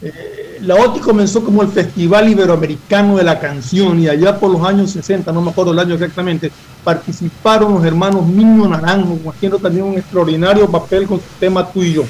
La 0.63 0.75
OTI 0.77 1.01
comenzó 1.01 1.45
como 1.45 1.61
el 1.61 1.69
Festival 1.69 2.31
Iberoamericano 2.31 3.19
de 3.19 3.25
la 3.25 3.39
Canción 3.39 4.01
y 4.01 4.09
allá 4.09 4.39
por 4.41 4.51
los 4.51 4.67
años 4.67 4.91
60, 4.91 5.31
no 5.33 5.43
me 5.43 5.51
acuerdo 5.51 5.73
el 5.73 5.79
año 5.79 5.97
exactamente, 5.97 6.51
participaron 6.83 7.75
los 7.75 7.85
hermanos 7.85 8.27
Niño 8.27 8.69
Naranjo, 8.69 9.19
haciendo 9.29 9.59
también 9.59 9.85
un 9.85 9.99
extraordinario 9.99 10.67
papel 10.67 11.07
con 11.07 11.19
su 11.19 11.27
tema 11.39 11.71
Tú 11.71 11.83
y 11.83 11.93
yo. 11.93 12.05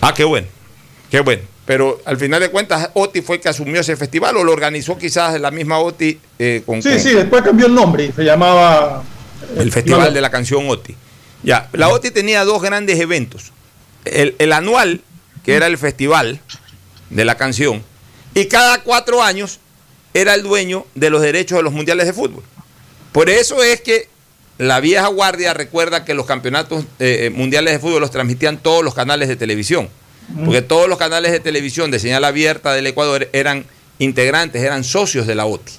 Ah, 0.00 0.14
qué 0.14 0.24
bueno, 0.24 0.46
qué 1.10 1.20
bueno. 1.20 1.42
Pero 1.66 2.00
al 2.06 2.16
final 2.16 2.40
de 2.40 2.48
cuentas, 2.48 2.88
OTI 2.94 3.20
fue 3.20 3.36
el 3.36 3.42
que 3.42 3.50
asumió 3.50 3.82
ese 3.82 3.94
festival 3.96 4.38
o 4.38 4.44
lo 4.44 4.52
organizó 4.52 4.96
quizás 4.96 5.38
la 5.38 5.50
misma 5.50 5.80
OTI 5.80 6.18
eh, 6.38 6.62
con, 6.64 6.80
Sí, 6.82 6.88
con 6.88 6.98
sí, 7.00 7.10
después 7.10 7.42
cambió 7.42 7.66
el 7.66 7.74
nombre 7.74 8.06
y 8.06 8.12
se 8.12 8.24
llamaba... 8.24 9.02
el 9.58 9.70
Festival 9.70 10.14
de 10.14 10.20
la 10.22 10.30
Canción 10.30 10.66
OTI. 10.66 10.96
Ya, 11.42 11.68
la 11.72 11.88
OTI 11.88 12.10
tenía 12.10 12.44
dos 12.44 12.62
grandes 12.62 12.98
eventos. 12.98 13.52
El, 14.04 14.34
el 14.38 14.52
anual, 14.52 15.02
que 15.44 15.54
era 15.54 15.66
el 15.66 15.78
Festival 15.78 16.40
de 17.10 17.24
la 17.24 17.36
Canción, 17.36 17.84
y 18.34 18.46
cada 18.46 18.82
cuatro 18.82 19.22
años 19.22 19.60
era 20.14 20.34
el 20.34 20.42
dueño 20.42 20.86
de 20.94 21.10
los 21.10 21.22
derechos 21.22 21.58
de 21.58 21.62
los 21.62 21.72
mundiales 21.72 22.06
de 22.06 22.12
fútbol. 22.12 22.42
Por 23.12 23.30
eso 23.30 23.62
es 23.62 23.80
que 23.80 24.08
la 24.58 24.80
vieja 24.80 25.06
guardia 25.08 25.54
recuerda 25.54 26.04
que 26.04 26.14
los 26.14 26.26
campeonatos 26.26 26.84
eh, 26.98 27.30
mundiales 27.34 27.74
de 27.74 27.78
fútbol 27.78 28.00
los 28.00 28.10
transmitían 28.10 28.58
todos 28.58 28.82
los 28.82 28.94
canales 28.94 29.28
de 29.28 29.36
televisión. 29.36 29.88
Porque 30.44 30.60
todos 30.60 30.88
los 30.88 30.98
canales 30.98 31.30
de 31.30 31.38
televisión 31.38 31.90
de 31.90 32.00
señal 32.00 32.24
abierta 32.24 32.72
del 32.72 32.86
Ecuador 32.86 33.28
eran 33.32 33.64
integrantes, 33.98 34.62
eran 34.62 34.82
socios 34.82 35.26
de 35.26 35.36
la 35.36 35.46
OTI. 35.46 35.72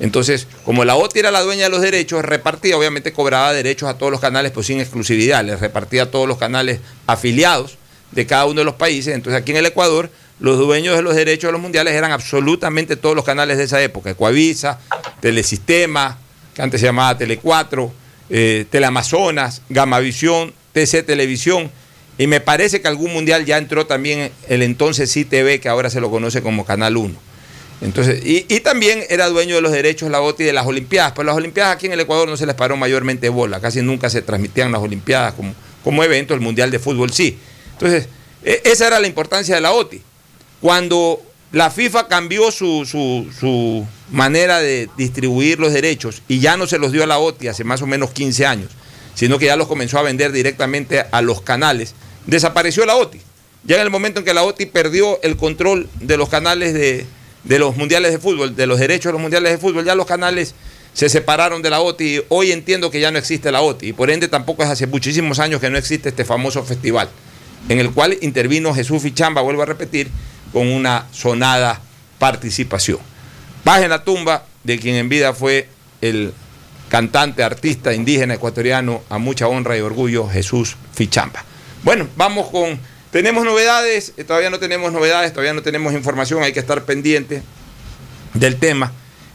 Entonces, 0.00 0.46
como 0.64 0.84
la 0.84 0.96
OTI 0.96 1.20
era 1.20 1.30
la 1.30 1.42
dueña 1.42 1.64
de 1.64 1.70
los 1.70 1.82
derechos, 1.82 2.24
repartía, 2.24 2.76
obviamente 2.76 3.12
cobraba 3.12 3.52
derechos 3.52 3.88
a 3.88 3.98
todos 3.98 4.10
los 4.10 4.20
canales, 4.20 4.50
pues 4.50 4.66
sin 4.66 4.80
exclusividad, 4.80 5.44
les 5.44 5.60
repartía 5.60 6.04
a 6.04 6.06
todos 6.10 6.26
los 6.26 6.38
canales 6.38 6.80
afiliados 7.06 7.76
de 8.10 8.26
cada 8.26 8.46
uno 8.46 8.60
de 8.60 8.64
los 8.64 8.74
países. 8.74 9.14
Entonces, 9.14 9.40
aquí 9.40 9.52
en 9.52 9.58
el 9.58 9.66
Ecuador, 9.66 10.10
los 10.40 10.58
dueños 10.58 10.96
de 10.96 11.02
los 11.02 11.14
derechos 11.14 11.48
de 11.48 11.52
los 11.52 11.60
mundiales 11.60 11.92
eran 11.92 12.12
absolutamente 12.12 12.96
todos 12.96 13.14
los 13.14 13.26
canales 13.26 13.58
de 13.58 13.64
esa 13.64 13.82
época: 13.82 14.10
Ecuavisa, 14.10 14.80
Telesistema, 15.20 16.18
que 16.54 16.62
antes 16.62 16.80
se 16.80 16.86
llamaba 16.86 17.18
Tele4, 17.18 17.90
eh, 18.30 18.64
Teleamazonas, 18.70 19.60
Gamavisión, 19.68 20.54
TC 20.72 21.02
Televisión. 21.04 21.70
Y 22.16 22.26
me 22.26 22.40
parece 22.40 22.80
que 22.80 22.88
algún 22.88 23.12
mundial 23.12 23.44
ya 23.44 23.58
entró 23.58 23.86
también 23.86 24.30
el 24.48 24.62
entonces 24.62 25.12
CTV, 25.12 25.60
que 25.60 25.68
ahora 25.68 25.90
se 25.90 26.00
lo 26.00 26.10
conoce 26.10 26.42
como 26.42 26.64
Canal 26.64 26.96
1. 26.96 27.29
Entonces, 27.80 28.24
y, 28.24 28.44
y, 28.48 28.60
también 28.60 29.04
era 29.08 29.28
dueño 29.28 29.54
de 29.54 29.62
los 29.62 29.72
derechos 29.72 30.10
la 30.10 30.20
OTI 30.20 30.44
de 30.44 30.52
las 30.52 30.66
Olimpiadas. 30.66 31.12
Pero 31.12 31.24
las 31.24 31.36
Olimpiadas 31.36 31.76
aquí 31.76 31.86
en 31.86 31.92
el 31.92 32.00
Ecuador 32.00 32.28
no 32.28 32.36
se 32.36 32.44
les 32.44 32.54
paró 32.54 32.76
mayormente 32.76 33.28
bola. 33.30 33.60
Casi 33.60 33.80
nunca 33.80 34.10
se 34.10 34.20
transmitían 34.20 34.70
las 34.70 34.82
Olimpiadas 34.82 35.34
como, 35.34 35.54
como 35.82 36.04
evento, 36.04 36.34
el 36.34 36.40
Mundial 36.40 36.70
de 36.70 36.78
Fútbol 36.78 37.10
sí. 37.12 37.38
Entonces, 37.72 38.08
e, 38.44 38.60
esa 38.64 38.86
era 38.86 39.00
la 39.00 39.06
importancia 39.06 39.54
de 39.54 39.62
la 39.62 39.72
OTI. 39.72 40.02
Cuando 40.60 41.22
la 41.52 41.70
FIFA 41.70 42.06
cambió 42.06 42.50
su, 42.50 42.84
su, 42.84 43.26
su, 43.38 43.86
manera 44.10 44.60
de 44.60 44.88
distribuir 44.96 45.58
los 45.58 45.72
derechos 45.72 46.22
y 46.28 46.40
ya 46.40 46.56
no 46.56 46.66
se 46.66 46.78
los 46.78 46.92
dio 46.92 47.04
a 47.04 47.06
la 47.06 47.18
OTI 47.18 47.48
hace 47.48 47.64
más 47.64 47.80
o 47.80 47.86
menos 47.86 48.10
15 48.10 48.44
años, 48.44 48.70
sino 49.14 49.38
que 49.38 49.46
ya 49.46 49.56
los 49.56 49.68
comenzó 49.68 49.98
a 49.98 50.02
vender 50.02 50.32
directamente 50.32 51.04
a 51.10 51.22
los 51.22 51.40
canales, 51.42 51.94
desapareció 52.26 52.84
la 52.86 52.96
OTI. 52.96 53.20
Ya 53.64 53.76
en 53.76 53.82
el 53.82 53.90
momento 53.90 54.20
en 54.20 54.24
que 54.24 54.34
la 54.34 54.42
OTI 54.42 54.66
perdió 54.66 55.20
el 55.22 55.36
control 55.36 55.88
de 56.00 56.16
los 56.16 56.28
canales 56.28 56.74
de, 56.74 57.06
de 57.44 57.58
los 57.58 57.76
mundiales 57.76 58.12
de 58.12 58.18
fútbol, 58.18 58.54
de 58.54 58.66
los 58.66 58.78
derechos 58.78 59.06
de 59.06 59.12
los 59.12 59.20
mundiales 59.20 59.52
de 59.52 59.58
fútbol, 59.58 59.84
ya 59.84 59.94
los 59.94 60.06
canales 60.06 60.54
se 60.92 61.08
separaron 61.08 61.62
de 61.62 61.70
la 61.70 61.80
OTI. 61.80 62.22
Hoy 62.28 62.52
entiendo 62.52 62.90
que 62.90 63.00
ya 63.00 63.10
no 63.10 63.18
existe 63.18 63.52
la 63.52 63.62
OTI 63.62 63.88
y 63.88 63.92
por 63.92 64.10
ende 64.10 64.28
tampoco 64.28 64.62
es 64.62 64.68
hace 64.68 64.86
muchísimos 64.86 65.38
años 65.38 65.60
que 65.60 65.70
no 65.70 65.78
existe 65.78 66.08
este 66.10 66.24
famoso 66.24 66.64
festival, 66.64 67.08
en 67.68 67.78
el 67.78 67.90
cual 67.92 68.18
intervino 68.20 68.74
Jesús 68.74 69.02
Fichamba, 69.02 69.40
vuelvo 69.42 69.62
a 69.62 69.66
repetir, 69.66 70.10
con 70.52 70.66
una 70.66 71.06
sonada 71.12 71.80
participación. 72.18 72.98
Paz 73.64 73.82
en 73.82 73.90
la 73.90 74.04
tumba 74.04 74.46
de 74.64 74.78
quien 74.78 74.96
en 74.96 75.08
vida 75.08 75.32
fue 75.32 75.68
el 76.00 76.32
cantante, 76.88 77.42
artista 77.42 77.94
indígena 77.94 78.34
ecuatoriano 78.34 79.02
a 79.08 79.18
mucha 79.18 79.46
honra 79.46 79.76
y 79.78 79.80
orgullo, 79.80 80.28
Jesús 80.28 80.76
Fichamba. 80.92 81.44
Bueno, 81.82 82.08
vamos 82.16 82.48
con 82.48 82.78
tenemos 83.10 83.44
novedades, 83.44 84.12
eh, 84.16 84.24
todavía 84.24 84.50
no 84.50 84.58
tenemos 84.58 84.92
novedades, 84.92 85.32
todavía 85.32 85.52
no 85.52 85.62
tenemos 85.62 85.92
información, 85.92 86.42
hay 86.42 86.52
que 86.52 86.60
estar 86.60 86.84
pendiente 86.84 87.42
del 88.34 88.56
tema. 88.56 88.92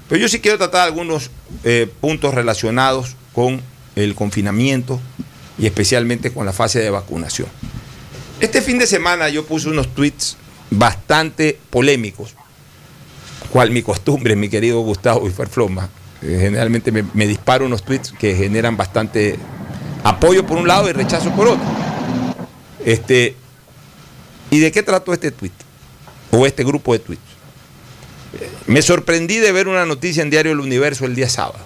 Pero 0.07 0.21
yo 0.21 0.29
sí 0.29 0.39
quiero 0.39 0.57
tratar 0.57 0.87
algunos 0.87 1.31
eh, 1.63 1.89
puntos 1.99 2.33
relacionados 2.33 3.15
con 3.33 3.61
el 3.95 4.15
confinamiento 4.15 4.99
y 5.57 5.65
especialmente 5.65 6.31
con 6.31 6.45
la 6.45 6.53
fase 6.53 6.79
de 6.79 6.89
vacunación. 6.89 7.47
Este 8.39 8.61
fin 8.61 8.77
de 8.77 8.87
semana 8.87 9.29
yo 9.29 9.45
puse 9.45 9.69
unos 9.69 9.93
tweets 9.93 10.37
bastante 10.69 11.57
polémicos, 11.69 12.35
cual 13.51 13.71
mi 13.71 13.81
costumbre, 13.81 14.35
mi 14.35 14.49
querido 14.49 14.79
Gustavo 14.81 15.27
Iferfloma. 15.27 15.89
Eh, 16.21 16.37
generalmente 16.39 16.91
me, 16.91 17.03
me 17.13 17.27
disparo 17.27 17.65
unos 17.65 17.83
tweets 17.83 18.11
que 18.11 18.35
generan 18.35 18.77
bastante 18.77 19.37
apoyo 20.03 20.45
por 20.45 20.57
un 20.57 20.67
lado 20.67 20.89
y 20.89 20.93
rechazo 20.93 21.31
por 21.31 21.47
otro. 21.47 21.65
Este, 22.85 23.35
¿Y 24.51 24.59
de 24.59 24.71
qué 24.71 24.83
trató 24.83 25.13
este 25.13 25.31
tweet? 25.31 25.51
O 26.31 26.45
este 26.45 26.63
grupo 26.63 26.93
de 26.93 26.99
tweets. 26.99 27.35
Me 28.67 28.81
sorprendí 28.81 29.37
de 29.37 29.51
ver 29.51 29.67
una 29.67 29.85
noticia 29.85 30.21
en 30.23 30.29
Diario 30.29 30.51
El 30.51 30.59
Universo 30.59 31.05
el 31.05 31.15
día 31.15 31.29
sábado, 31.29 31.63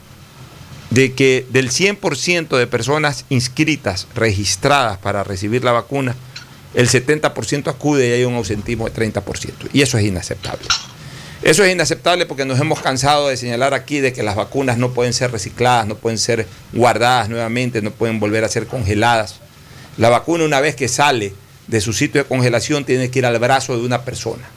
de 0.89 1.13
que 1.13 1.45
del 1.49 1.71
100% 1.71 2.57
de 2.57 2.67
personas 2.67 3.25
inscritas, 3.29 4.07
registradas 4.15 4.97
para 4.97 5.23
recibir 5.23 5.63
la 5.63 5.71
vacuna, 5.71 6.15
el 6.75 6.87
70% 6.87 7.67
acude 7.67 8.09
y 8.09 8.11
hay 8.11 8.23
un 8.25 8.35
ausentismo 8.35 8.87
de 8.87 8.93
30%. 8.93 9.69
Y 9.73 9.81
eso 9.81 9.97
es 9.97 10.05
inaceptable. 10.05 10.67
Eso 11.41 11.63
es 11.63 11.71
inaceptable 11.71 12.25
porque 12.25 12.45
nos 12.45 12.59
hemos 12.59 12.81
cansado 12.81 13.29
de 13.29 13.37
señalar 13.37 13.73
aquí 13.73 14.01
de 14.01 14.11
que 14.11 14.23
las 14.23 14.35
vacunas 14.35 14.77
no 14.77 14.91
pueden 14.91 15.13
ser 15.13 15.31
recicladas, 15.31 15.87
no 15.87 15.95
pueden 15.95 16.17
ser 16.17 16.45
guardadas 16.73 17.29
nuevamente, 17.29 17.81
no 17.81 17.91
pueden 17.91 18.19
volver 18.19 18.43
a 18.43 18.49
ser 18.49 18.67
congeladas. 18.67 19.39
La 19.97 20.09
vacuna 20.09 20.43
una 20.43 20.59
vez 20.59 20.75
que 20.75 20.89
sale 20.89 21.33
de 21.69 21.81
su 21.81 21.93
sitio 21.93 22.23
de 22.23 22.27
congelación 22.27 22.83
tiene 22.83 23.11
que 23.11 23.19
ir 23.19 23.25
al 23.25 23.37
brazo 23.37 23.77
de 23.77 23.85
una 23.85 24.03
persona. 24.03 24.49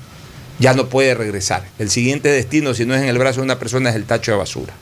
Ya 0.59 0.72
no 0.72 0.88
puede 0.88 1.14
regresar. 1.14 1.64
El 1.79 1.90
siguiente 1.90 2.31
destino, 2.31 2.72
si 2.72 2.87
no 2.87 2.94
es 2.94 3.03
en 3.03 3.09
el 3.09 3.18
brazo 3.18 3.40
de 3.40 3.44
una 3.44 3.59
persona, 3.59 3.90
es 3.90 3.96
el 3.96 4.05
tacho 4.05 4.33
de 4.33 4.38
basura. 4.38 4.72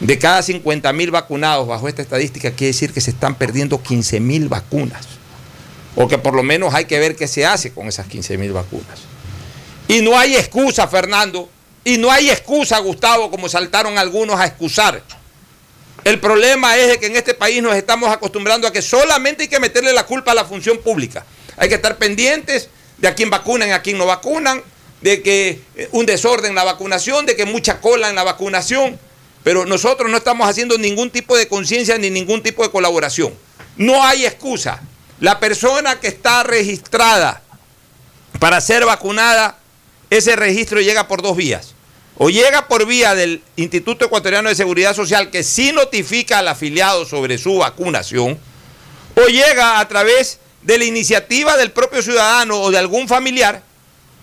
De 0.00 0.18
cada 0.18 0.42
50 0.42 0.92
mil 0.92 1.10
vacunados 1.12 1.68
bajo 1.68 1.88
esta 1.88 2.02
estadística, 2.02 2.50
quiere 2.50 2.72
decir 2.72 2.92
que 2.92 3.00
se 3.00 3.10
están 3.10 3.36
perdiendo 3.36 3.80
15 3.80 4.18
mil 4.18 4.48
vacunas. 4.48 5.06
O 5.94 6.08
que 6.08 6.18
por 6.18 6.34
lo 6.34 6.42
menos 6.42 6.74
hay 6.74 6.86
que 6.86 6.98
ver 6.98 7.14
qué 7.14 7.28
se 7.28 7.46
hace 7.46 7.72
con 7.72 7.86
esas 7.86 8.06
15 8.06 8.36
mil 8.36 8.52
vacunas. 8.52 9.00
Y 9.86 10.02
no 10.02 10.18
hay 10.18 10.34
excusa, 10.34 10.88
Fernando. 10.88 11.48
Y 11.84 11.98
no 11.98 12.10
hay 12.10 12.30
excusa, 12.30 12.78
Gustavo, 12.80 13.30
como 13.30 13.48
saltaron 13.48 13.96
algunos 13.96 14.40
a 14.40 14.46
excusar 14.46 15.02
el 16.08 16.20
problema 16.20 16.74
es 16.78 16.96
que 16.96 17.06
en 17.06 17.16
este 17.16 17.34
país 17.34 17.62
nos 17.62 17.76
estamos 17.76 18.10
acostumbrando 18.10 18.66
a 18.66 18.72
que 18.72 18.80
solamente 18.80 19.42
hay 19.42 19.48
que 19.48 19.60
meterle 19.60 19.92
la 19.92 20.06
culpa 20.06 20.32
a 20.32 20.34
la 20.34 20.46
función 20.46 20.78
pública. 20.78 21.26
Hay 21.58 21.68
que 21.68 21.74
estar 21.74 21.98
pendientes 21.98 22.70
de 22.96 23.08
a 23.08 23.14
quién 23.14 23.28
vacunan 23.28 23.68
y 23.68 23.72
a 23.72 23.82
quién 23.82 23.98
no 23.98 24.06
vacunan, 24.06 24.62
de 25.02 25.22
que 25.22 25.60
eh, 25.76 25.88
un 25.92 26.06
desorden 26.06 26.52
en 26.52 26.54
la 26.54 26.64
vacunación, 26.64 27.26
de 27.26 27.36
que 27.36 27.44
mucha 27.44 27.82
cola 27.82 28.08
en 28.08 28.14
la 28.14 28.24
vacunación, 28.24 28.98
pero 29.44 29.66
nosotros 29.66 30.10
no 30.10 30.16
estamos 30.16 30.48
haciendo 30.48 30.78
ningún 30.78 31.10
tipo 31.10 31.36
de 31.36 31.46
conciencia 31.46 31.98
ni 31.98 32.08
ningún 32.08 32.42
tipo 32.42 32.62
de 32.62 32.70
colaboración. 32.70 33.34
No 33.76 34.02
hay 34.02 34.24
excusa. 34.24 34.80
La 35.20 35.38
persona 35.38 36.00
que 36.00 36.08
está 36.08 36.42
registrada 36.42 37.42
para 38.38 38.62
ser 38.62 38.86
vacunada, 38.86 39.58
ese 40.08 40.36
registro 40.36 40.80
llega 40.80 41.06
por 41.06 41.20
dos 41.20 41.36
vías 41.36 41.74
o 42.18 42.30
llega 42.30 42.66
por 42.66 42.84
vía 42.84 43.14
del 43.14 43.42
Instituto 43.56 44.04
Ecuatoriano 44.04 44.48
de 44.48 44.56
Seguridad 44.56 44.94
Social 44.94 45.30
que 45.30 45.44
sí 45.44 45.72
notifica 45.72 46.40
al 46.40 46.48
afiliado 46.48 47.06
sobre 47.06 47.38
su 47.38 47.58
vacunación, 47.58 48.36
o 49.14 49.26
llega 49.28 49.78
a 49.78 49.88
través 49.88 50.40
de 50.62 50.78
la 50.78 50.84
iniciativa 50.84 51.56
del 51.56 51.70
propio 51.70 52.02
ciudadano 52.02 52.60
o 52.60 52.70
de 52.72 52.78
algún 52.78 53.06
familiar 53.06 53.62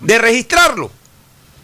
de 0.02 0.18
registrarlo. 0.18 0.92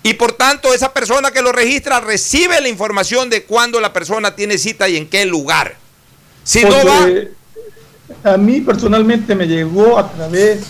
Y 0.04 0.14
por 0.14 0.32
tanto 0.32 0.74
esa 0.74 0.94
persona 0.94 1.32
que 1.32 1.42
lo 1.42 1.52
registra 1.52 2.00
recibe 2.00 2.60
la 2.62 2.70
información 2.70 3.30
de 3.30 3.44
cuándo 3.44 3.80
la 3.80 3.94
persona 3.94 4.36
tiene 4.36 4.58
cita 4.58 4.88
y 4.90 4.98
en 4.98 5.08
qué 5.08 5.26
lugar. 5.26 5.76
Si 6.44 6.64
no 6.64 6.72
va... 6.72 7.08
A 8.24 8.38
mí 8.38 8.62
personalmente 8.62 9.36
me 9.36 9.48
llegó 9.48 9.98
a 9.98 10.12
través 10.12 10.62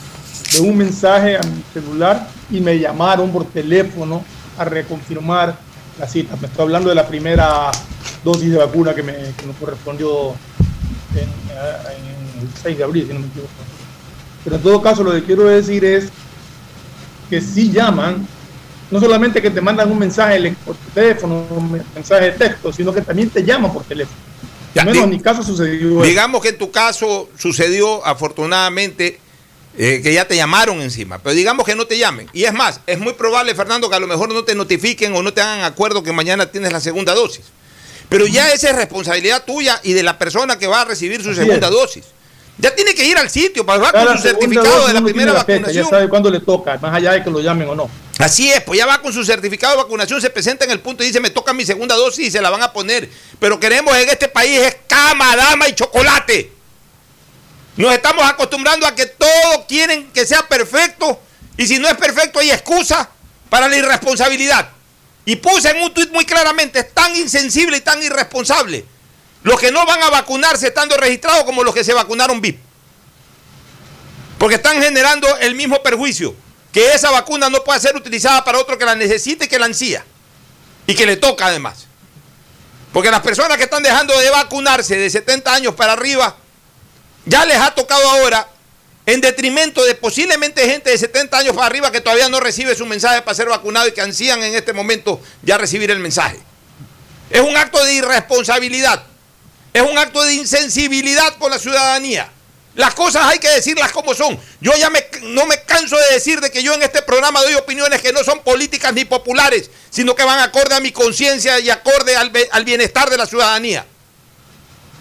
de 0.54 0.60
un 0.60 0.78
mensaje 0.78 1.38
a 1.38 1.42
mi 1.42 1.64
celular 1.74 2.28
y 2.50 2.60
me 2.60 2.78
llamaron 2.78 3.32
por 3.32 3.46
teléfono 3.46 4.24
a 4.58 4.66
reconfirmar 4.66 5.58
la 6.00 6.08
cita. 6.08 6.36
Me 6.38 6.48
estoy 6.48 6.64
hablando 6.64 6.90
de 6.90 6.96
la 6.96 7.08
primera 7.08 7.72
dosis 8.24 8.52
de 8.52 8.58
vacuna 8.58 8.94
que 8.94 9.04
me, 9.04 9.14
correspondió 9.60 10.34
en, 11.16 11.30
el 12.42 12.48
6 12.62 12.78
de 12.78 12.84
abril, 12.84 13.08
si 13.08 13.14
no 13.14 13.20
me 13.20 13.28
equivoco. 13.28 13.50
Pero 14.44 14.56
en 14.56 14.62
todo 14.62 14.82
caso, 14.82 15.04
lo 15.04 15.12
que 15.12 15.24
quiero 15.24 15.44
decir 15.44 15.86
es 15.86 16.10
que 17.30 17.42
si 17.42 17.72
llaman, 17.72 18.28
no 18.90 19.00
solamente 19.00 19.42
que 19.42 19.50
te 19.50 19.62
mandan 19.62 19.92
un 19.92 20.00
mensaje 20.00 20.56
por 20.66 20.76
teléfono, 20.94 21.46
un 21.50 21.82
mensaje 21.94 22.26
de 22.26 22.32
texto, 22.32 22.74
sino 22.74 22.94
que 22.94 23.02
también 23.02 23.30
te 23.30 23.44
llaman 23.44 23.72
por 23.72 23.84
teléfono. 23.84 24.18
Al 24.76 24.86
menos 24.86 25.04
en 25.04 25.10
mi 25.10 25.20
caso 25.20 25.44
sucedió. 25.44 26.02
Digamos 26.02 26.42
que 26.42 26.50
en 26.50 26.58
tu 26.58 26.72
caso 26.72 27.30
sucedió 27.38 28.06
afortunadamente 28.06 29.20
eh, 29.78 30.02
que 30.04 30.14
ya 30.14 30.28
te 30.28 30.36
llamaron 30.36 30.82
encima, 30.82 31.20
pero 31.20 31.34
digamos 31.34 31.66
que 31.66 31.76
no 31.76 31.86
te 31.86 31.98
llamen. 31.98 32.30
Y 32.34 32.44
es 32.44 32.54
más, 32.54 32.82
es 32.88 33.00
muy 33.00 33.14
probable, 33.14 33.56
Fernando, 33.56 33.90
que 33.90 33.96
a 33.96 34.00
lo 34.00 34.08
mejor 34.08 34.34
no 34.34 34.44
te 34.44 34.54
notifiquen 34.54 35.16
o 35.16 35.24
no 35.24 35.34
te 35.34 35.42
hagan 35.42 35.64
acuerdo 35.64 36.04
que 36.04 36.12
mañana 36.12 36.52
tienes 36.52 36.72
la 36.72 36.82
segunda 36.82 37.14
dosis. 37.14 37.46
Pero 38.10 38.28
ya 38.28 38.52
esa 38.52 38.72
es 38.72 38.76
responsabilidad 38.76 39.46
tuya 39.46 39.80
y 39.84 39.94
de 39.94 40.04
la 40.04 40.18
persona 40.18 40.60
que 40.60 40.68
va 40.68 40.82
a 40.82 40.86
recibir 40.86 41.24
su 41.24 41.34
segunda 41.34 41.70
dosis. 41.70 42.04
Ya 42.58 42.76
tiene 42.76 42.94
que 42.94 43.06
ir 43.06 43.18
al 43.18 43.30
sitio 43.30 43.66
para 43.66 43.80
va 43.80 43.92
con 43.92 44.18
su 44.18 44.24
certificado 44.24 44.88
de 44.88 44.94
la 44.94 45.02
primera 45.02 45.32
vacunación. 45.32 45.86
ya 45.86 45.90
sabe 45.90 46.10
cuándo 46.10 46.30
le 46.30 46.42
toca, 46.42 46.78
más 46.78 46.94
allá 46.94 47.14
de 47.14 47.24
que 47.24 47.30
lo 47.30 47.40
llamen 47.40 47.70
o 47.70 47.76
no. 47.76 47.90
Así 48.20 48.52
es, 48.52 48.62
pues 48.62 48.78
ya 48.78 48.86
va 48.86 49.02
con 49.02 49.14
su 49.14 49.24
certificado 49.24 49.78
de 49.78 49.84
vacunación, 49.84 50.22
se 50.22 50.30
presenta 50.30 50.66
en 50.66 50.72
el 50.72 50.82
punto 50.82 51.02
y 51.04 51.08
dice, 51.08 51.22
me 51.22 51.30
toca 51.30 51.54
mi 51.54 51.66
segunda 51.66 51.96
dosis 51.96 52.28
y 52.28 52.32
se 52.32 52.42
la 52.42 52.50
van 52.50 52.62
a 52.62 52.74
poner. 52.74 53.10
Pero 53.40 53.60
queremos 53.60 53.96
en 53.96 54.10
este 54.10 54.28
país 54.28 54.60
es 54.60 54.78
cama, 54.86 55.36
dama 55.36 55.70
y 55.70 55.74
chocolate. 55.74 56.52
Nos 57.82 57.94
estamos 57.94 58.24
acostumbrando 58.30 58.86
a 58.86 58.94
que 58.94 59.08
todos 59.08 59.66
quieren 59.68 60.12
que 60.12 60.28
sea 60.28 60.48
perfecto 60.48 61.20
y 61.58 61.66
si 61.66 61.80
no 61.80 61.88
es 61.88 61.96
perfecto 61.96 62.38
hay 62.38 62.52
excusa 62.52 63.10
para 63.50 63.68
la 63.68 63.76
irresponsabilidad. 63.76 64.70
Y 65.26 65.38
puse 65.38 65.72
en 65.72 65.82
un 65.82 65.92
tuit 65.92 66.12
muy 66.12 66.24
claramente, 66.24 66.78
es 66.78 66.94
tan 66.94 67.16
insensible 67.16 67.78
y 67.78 67.82
tan 67.82 68.02
irresponsable 68.04 68.86
los 69.42 69.60
que 69.60 69.72
no 69.72 69.84
van 69.88 70.00
a 70.04 70.12
vacunarse 70.12 70.68
estando 70.68 70.96
registrados 70.96 71.44
como 71.44 71.64
los 71.64 71.74
que 71.74 71.84
se 71.84 71.92
vacunaron 71.92 72.40
VIP. 72.40 72.60
Porque 74.38 74.58
están 74.58 74.80
generando 74.80 75.28
el 75.38 75.56
mismo 75.56 75.82
perjuicio, 75.82 76.36
que 76.72 76.94
esa 76.94 77.10
vacuna 77.10 77.50
no 77.50 77.64
puede 77.64 77.80
ser 77.80 77.96
utilizada 77.96 78.44
para 78.44 78.60
otro 78.60 78.78
que 78.78 78.86
la 78.86 78.94
necesite 78.94 79.46
y 79.46 79.48
que 79.48 79.58
la 79.58 79.66
ansía. 79.66 80.06
Y 80.86 80.94
que 80.94 81.08
le 81.08 81.18
toca 81.18 81.48
además. 81.48 81.88
Porque 82.94 83.10
las 83.10 83.22
personas 83.22 83.58
que 83.58 83.64
están 83.64 83.82
dejando 83.82 84.16
de 84.20 84.30
vacunarse 84.30 84.98
de 84.98 85.10
70 85.10 85.52
años 85.52 85.74
para 85.74 85.94
arriba, 85.94 86.38
ya 87.26 87.46
les 87.46 87.58
ha 87.58 87.74
tocado 87.74 88.10
ahora, 88.10 88.48
en 89.06 89.22
detrimento 89.22 89.84
de 89.84 89.96
posiblemente 89.96 90.66
gente 90.68 90.90
de 90.90 90.98
70 90.98 91.38
años 91.38 91.56
para 91.56 91.68
arriba 91.68 91.92
que 91.92 92.02
todavía 92.02 92.30
no 92.30 92.40
recibe 92.40 92.76
su 92.76 92.86
mensaje 92.86 93.22
para 93.22 93.36
ser 93.36 93.50
vacunado 93.50 93.88
y 93.88 93.94
que 93.94 94.02
ansían 94.02 94.42
en 94.44 94.54
este 94.56 94.74
momento 94.74 95.20
ya 95.42 95.58
recibir 95.58 95.92
el 95.92 96.00
mensaje. 96.00 96.40
Es 97.30 97.42
un 97.42 97.56
acto 97.58 97.84
de 97.84 97.94
irresponsabilidad, 97.94 99.04
es 99.74 99.82
un 99.82 99.98
acto 99.98 100.24
de 100.24 100.34
insensibilidad 100.34 101.38
con 101.38 101.50
la 101.50 101.58
ciudadanía. 101.58 102.30
Las 102.76 102.94
cosas 102.94 103.26
hay 103.26 103.40
que 103.40 103.50
decirlas 103.50 103.92
como 103.92 104.14
son. 104.14 104.40
Yo 104.62 104.72
ya 104.78 104.90
me, 104.90 105.06
no 105.24 105.46
me 105.46 105.62
canso 105.64 105.98
de 105.98 106.14
decir 106.14 106.40
de 106.40 106.52
que 106.52 106.64
yo 106.64 106.74
en 106.74 106.84
este 106.84 107.02
programa 107.02 107.42
doy 107.42 107.56
opiniones 107.56 108.02
que 108.02 108.14
no 108.14 108.24
son 108.24 108.42
políticas 108.44 108.94
ni 108.94 109.04
populares, 109.04 109.70
sino 109.90 110.16
que 110.16 110.24
van 110.24 110.40
acorde 110.40 110.76
a 110.76 110.80
mi 110.80 110.92
conciencia 110.92 111.60
y 111.60 111.70
acorde 111.70 112.16
al, 112.16 112.32
al, 112.52 112.64
bienestar 112.64 113.10
de 113.10 113.18
la 113.18 113.26
ciudadanía. 113.26 113.86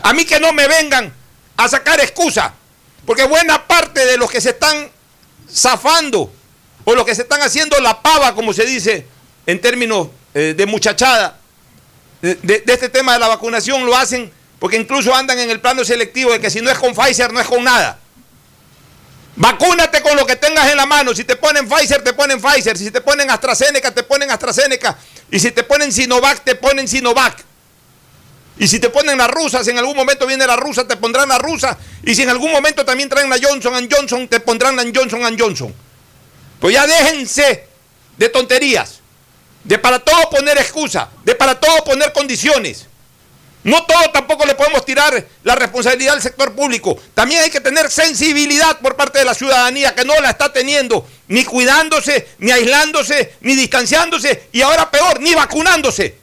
A 0.02 0.12
mí 0.12 0.24
que 0.24 0.40
no 0.40 0.52
me 0.52 0.66
vengan 0.66 1.14
a 1.64 1.68
sacar 1.68 2.00
excusas, 2.00 2.50
porque 3.06 3.24
buena 3.24 3.66
parte 3.66 4.04
de 4.04 4.16
los 4.16 4.30
que 4.30 4.40
se 4.40 4.50
están 4.50 4.90
zafando 5.52 6.32
o 6.84 6.94
los 6.94 7.04
que 7.04 7.14
se 7.14 7.22
están 7.22 7.42
haciendo 7.42 7.78
la 7.80 8.00
pava, 8.00 8.34
como 8.34 8.52
se 8.52 8.64
dice 8.64 9.06
en 9.46 9.60
términos 9.60 10.08
eh, 10.34 10.54
de 10.56 10.66
muchachada, 10.66 11.38
de 12.22 12.62
este 12.66 12.90
tema 12.90 13.14
de 13.14 13.18
la 13.18 13.28
vacunación, 13.28 13.86
lo 13.86 13.96
hacen 13.96 14.30
porque 14.60 14.76
incluso 14.76 15.14
andan 15.14 15.38
en 15.38 15.50
el 15.50 15.60
plano 15.60 15.84
selectivo 15.84 16.32
de 16.32 16.40
que 16.40 16.50
si 16.50 16.60
no 16.60 16.70
es 16.70 16.78
con 16.78 16.94
Pfizer, 16.94 17.32
no 17.32 17.40
es 17.40 17.46
con 17.46 17.64
nada. 17.64 17.98
Vacúnate 19.36 20.02
con 20.02 20.14
lo 20.16 20.26
que 20.26 20.36
tengas 20.36 20.70
en 20.70 20.76
la 20.76 20.84
mano. 20.84 21.14
Si 21.14 21.24
te 21.24 21.34
ponen 21.34 21.66
Pfizer, 21.66 22.04
te 22.04 22.12
ponen 22.12 22.42
Pfizer. 22.42 22.76
Si 22.76 22.90
te 22.90 23.00
ponen 23.00 23.30
AstraZeneca, 23.30 23.90
te 23.90 24.02
ponen 24.02 24.30
AstraZeneca. 24.30 24.98
Y 25.30 25.40
si 25.40 25.50
te 25.50 25.62
ponen 25.62 25.90
Sinovac, 25.90 26.44
te 26.44 26.56
ponen 26.56 26.86
Sinovac. 26.86 27.42
Y 28.60 28.68
si 28.68 28.78
te 28.78 28.90
ponen 28.90 29.16
la 29.16 29.26
rusa, 29.26 29.64
si 29.64 29.70
en 29.70 29.78
algún 29.78 29.96
momento 29.96 30.26
viene 30.26 30.46
la 30.46 30.54
rusa, 30.54 30.86
te 30.86 30.98
pondrán 30.98 31.30
la 31.30 31.38
rusa. 31.38 31.78
Y 32.04 32.14
si 32.14 32.24
en 32.24 32.28
algún 32.28 32.52
momento 32.52 32.84
también 32.84 33.08
traen 33.08 33.30
la 33.30 33.38
Johnson 33.42 33.88
Johnson, 33.90 34.28
te 34.28 34.38
pondrán 34.38 34.76
la 34.76 34.84
Johnson 34.94 35.22
Johnson. 35.38 35.74
Pues 36.60 36.74
ya 36.74 36.86
déjense 36.86 37.64
de 38.18 38.28
tonterías. 38.28 39.00
De 39.64 39.78
para 39.78 39.98
todo 39.98 40.28
poner 40.28 40.58
excusa. 40.58 41.08
De 41.24 41.34
para 41.34 41.58
todo 41.58 41.82
poner 41.84 42.12
condiciones. 42.12 42.86
No 43.64 43.82
todo 43.86 44.10
tampoco 44.12 44.44
le 44.44 44.54
podemos 44.54 44.84
tirar 44.84 45.26
la 45.42 45.54
responsabilidad 45.54 46.16
al 46.16 46.22
sector 46.22 46.52
público. 46.52 47.00
También 47.14 47.42
hay 47.42 47.50
que 47.50 47.62
tener 47.62 47.90
sensibilidad 47.90 48.78
por 48.80 48.94
parte 48.94 49.20
de 49.20 49.24
la 49.24 49.32
ciudadanía 49.32 49.94
que 49.94 50.04
no 50.04 50.20
la 50.20 50.28
está 50.28 50.52
teniendo, 50.52 51.08
ni 51.28 51.46
cuidándose, 51.46 52.28
ni 52.38 52.50
aislándose, 52.50 53.36
ni 53.40 53.54
distanciándose 53.54 54.48
y 54.52 54.60
ahora 54.60 54.90
peor, 54.90 55.18
ni 55.18 55.34
vacunándose. 55.34 56.19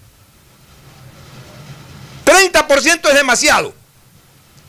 30% 2.38 3.10
es 3.10 3.16
demasiado. 3.16 3.74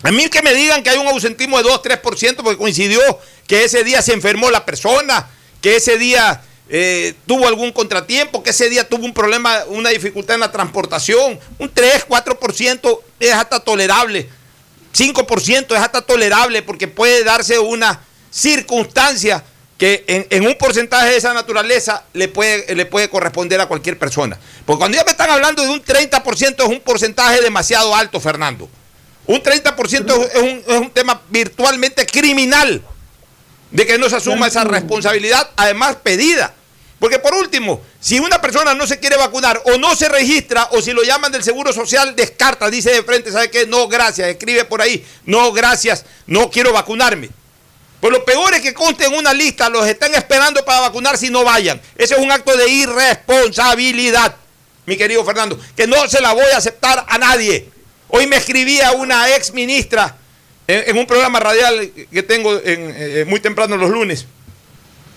A 0.02 0.12
mí 0.12 0.28
que 0.28 0.42
me 0.42 0.54
digan 0.54 0.82
que 0.82 0.90
hay 0.90 0.98
un 0.98 1.08
ausentismo 1.08 1.58
de 1.58 1.64
2, 1.64 1.82
3% 1.82 2.36
porque 2.36 2.56
coincidió 2.56 3.00
que 3.46 3.64
ese 3.64 3.82
día 3.82 4.00
se 4.00 4.12
enfermó 4.12 4.50
la 4.50 4.64
persona, 4.64 5.28
que 5.60 5.76
ese 5.76 5.98
día 5.98 6.42
eh, 6.68 7.14
tuvo 7.26 7.48
algún 7.48 7.72
contratiempo, 7.72 8.42
que 8.42 8.50
ese 8.50 8.68
día 8.68 8.88
tuvo 8.88 9.04
un 9.04 9.12
problema, 9.12 9.64
una 9.68 9.90
dificultad 9.90 10.34
en 10.34 10.40
la 10.40 10.52
transportación, 10.52 11.40
un 11.58 11.72
3, 11.72 12.06
4% 12.08 13.00
es 13.18 13.32
hasta 13.32 13.60
tolerable, 13.60 14.28
5% 14.94 15.74
es 15.74 15.80
hasta 15.80 16.02
tolerable 16.02 16.62
porque 16.62 16.86
puede 16.86 17.24
darse 17.24 17.58
una 17.58 18.00
circunstancia 18.30 19.44
que 19.78 20.04
en, 20.08 20.26
en, 20.30 20.46
un 20.46 20.56
porcentaje 20.56 21.10
de 21.10 21.16
esa 21.16 21.32
naturaleza 21.32 22.04
le 22.12 22.26
puede, 22.26 22.74
le 22.74 22.84
puede 22.84 23.08
corresponder 23.08 23.60
a 23.60 23.66
cualquier 23.66 23.96
persona. 23.96 24.36
Porque 24.66 24.80
cuando 24.80 24.96
ya 24.98 25.04
me 25.04 25.12
están 25.12 25.30
hablando 25.30 25.62
de 25.62 25.68
un 25.68 25.82
30% 25.82 26.56
es 26.58 26.68
un 26.68 26.80
porcentaje 26.80 27.40
demasiado 27.40 27.94
alto, 27.94 28.18
Fernando. 28.18 28.68
Un 29.26 29.40
30% 29.40 30.30
es 30.34 30.42
un, 30.42 30.64
es 30.66 30.80
un 30.80 30.90
tema 30.90 31.22
virtualmente 31.30 32.04
criminal 32.06 32.82
de 33.70 33.86
que 33.86 33.98
no 33.98 34.08
se 34.08 34.16
asuma 34.16 34.48
esa 34.48 34.64
responsabilidad, 34.64 35.50
además 35.56 35.96
pedida. 36.02 36.54
Porque 36.98 37.20
por 37.20 37.32
último, 37.34 37.80
si 38.00 38.18
una 38.18 38.40
persona 38.40 38.74
no 38.74 38.84
se 38.86 38.98
quiere 38.98 39.16
vacunar 39.16 39.62
o 39.66 39.78
no 39.78 39.94
se 39.94 40.08
registra 40.08 40.68
o 40.72 40.82
si 40.82 40.92
lo 40.92 41.04
llaman 41.04 41.30
del 41.30 41.44
Seguro 41.44 41.72
Social, 41.72 42.16
descarta, 42.16 42.68
dice 42.68 42.90
de 42.90 43.04
frente, 43.04 43.30
¿sabe 43.30 43.50
qué? 43.50 43.66
No, 43.66 43.86
gracias, 43.86 44.28
escribe 44.28 44.64
por 44.64 44.82
ahí, 44.82 45.06
no, 45.24 45.52
gracias, 45.52 46.04
no 46.26 46.50
quiero 46.50 46.72
vacunarme. 46.72 47.30
Pues 48.00 48.12
lo 48.12 48.24
peor 48.24 48.54
es 48.54 48.60
que 48.60 48.72
conste 48.72 49.06
en 49.06 49.14
una 49.14 49.32
lista, 49.32 49.68
los 49.68 49.86
están 49.86 50.14
esperando 50.14 50.64
para 50.64 50.80
vacunar 50.80 51.18
si 51.18 51.30
no 51.30 51.44
vayan. 51.44 51.80
Ese 51.96 52.14
es 52.14 52.20
un 52.20 52.30
acto 52.30 52.56
de 52.56 52.68
irresponsabilidad, 52.68 54.36
mi 54.86 54.96
querido 54.96 55.24
Fernando, 55.24 55.58
que 55.76 55.86
no 55.86 56.08
se 56.08 56.20
la 56.20 56.32
voy 56.32 56.46
a 56.54 56.58
aceptar 56.58 57.04
a 57.08 57.18
nadie. 57.18 57.68
Hoy 58.08 58.26
me 58.26 58.36
escribía 58.36 58.92
una 58.92 59.34
ex 59.34 59.52
ministra 59.52 60.16
en, 60.66 60.90
en 60.90 60.98
un 60.98 61.06
programa 61.06 61.40
radial 61.40 61.90
que 62.10 62.22
tengo 62.22 62.54
en, 62.54 62.94
eh, 62.96 63.24
muy 63.26 63.40
temprano 63.40 63.76
los 63.76 63.90
lunes 63.90 64.26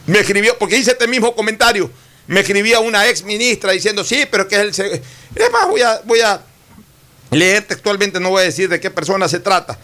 me 0.06 0.20
escribió, 0.20 0.58
porque 0.58 0.78
hice 0.78 0.92
este 0.92 1.08
mismo 1.08 1.36
comentario, 1.36 1.90
me 2.28 2.42
escribía 2.42 2.80
una 2.80 3.08
ex 3.08 3.24
ministra 3.24 3.72
diciendo, 3.72 4.04
sí, 4.04 4.26
pero 4.30 4.48
que 4.48 4.56
es 4.56 4.80
el... 4.80 5.02
Es 5.36 5.52
más, 5.52 5.68
voy 5.68 5.82
a, 5.82 6.02
voy 6.06 6.22
a 6.22 6.42
leer 7.30 7.64
textualmente, 7.64 8.20
no 8.20 8.30
voy 8.30 8.42
a 8.42 8.46
decir 8.46 8.68
de 8.70 8.80
qué 8.80 8.90
persona 8.90 9.28
se 9.28 9.40
trata, 9.40 9.78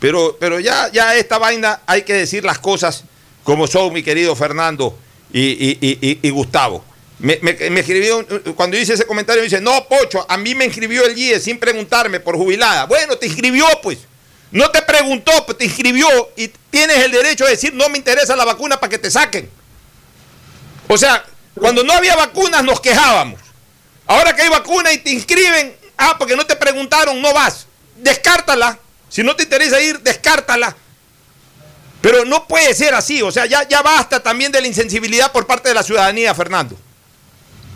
pero, 0.00 0.36
pero 0.38 0.60
ya, 0.60 0.90
ya 0.92 1.14
esta 1.16 1.38
vaina 1.38 1.80
hay 1.86 2.02
que 2.02 2.14
decir 2.14 2.44
las 2.44 2.58
cosas 2.58 3.04
como 3.44 3.66
son, 3.66 3.92
mi 3.92 4.02
querido 4.02 4.34
Fernando 4.34 4.98
y, 5.32 6.30
Gustavo. 6.30 6.84
Me, 7.18 7.38
me, 7.40 7.54
me, 7.70 7.80
escribió, 7.80 8.26
cuando 8.54 8.76
hice 8.76 8.92
ese 8.92 9.06
comentario, 9.06 9.42
dice, 9.42 9.60
no, 9.60 9.86
Pocho, 9.88 10.26
a 10.28 10.36
mí 10.36 10.54
me 10.54 10.66
inscribió 10.66 11.06
el 11.06 11.14
GIE 11.14 11.40
sin 11.40 11.58
preguntarme 11.58 12.20
por 12.20 12.36
jubilada. 12.36 12.84
Bueno, 12.84 13.16
te 13.16 13.26
inscribió, 13.26 13.64
pues. 13.82 13.98
No 14.50 14.70
te 14.70 14.82
preguntó, 14.82 15.32
pues 15.44 15.58
te 15.58 15.64
inscribió 15.64 16.08
y 16.36 16.48
tienes 16.70 16.98
el 16.98 17.10
derecho 17.10 17.44
de 17.44 17.50
decir 17.50 17.74
no 17.74 17.88
me 17.88 17.98
interesa 17.98 18.36
la 18.36 18.44
vacuna 18.44 18.78
para 18.78 18.90
que 18.90 18.98
te 18.98 19.10
saquen. 19.10 19.50
O 20.88 20.96
sea, 20.96 21.24
cuando 21.54 21.82
no 21.82 21.92
había 21.92 22.14
vacunas 22.16 22.62
nos 22.62 22.80
quejábamos. 22.80 23.40
Ahora 24.06 24.36
que 24.36 24.42
hay 24.42 24.48
vacuna 24.48 24.92
y 24.92 24.98
te 24.98 25.10
inscriben, 25.10 25.76
ah, 25.96 26.16
porque 26.18 26.36
no 26.36 26.46
te 26.46 26.54
preguntaron, 26.54 27.20
no 27.20 27.32
vas. 27.32 27.66
Descártala. 27.96 28.78
Si 29.08 29.22
no 29.22 29.36
te 29.36 29.44
interesa 29.44 29.80
ir, 29.80 30.00
descártala. 30.00 30.76
Pero 32.00 32.24
no 32.24 32.46
puede 32.46 32.74
ser 32.74 32.94
así. 32.94 33.22
O 33.22 33.30
sea, 33.30 33.46
ya, 33.46 33.66
ya 33.68 33.82
basta 33.82 34.20
también 34.20 34.52
de 34.52 34.60
la 34.60 34.66
insensibilidad 34.66 35.32
por 35.32 35.46
parte 35.46 35.68
de 35.68 35.74
la 35.74 35.82
ciudadanía, 35.82 36.34
Fernando. 36.34 36.76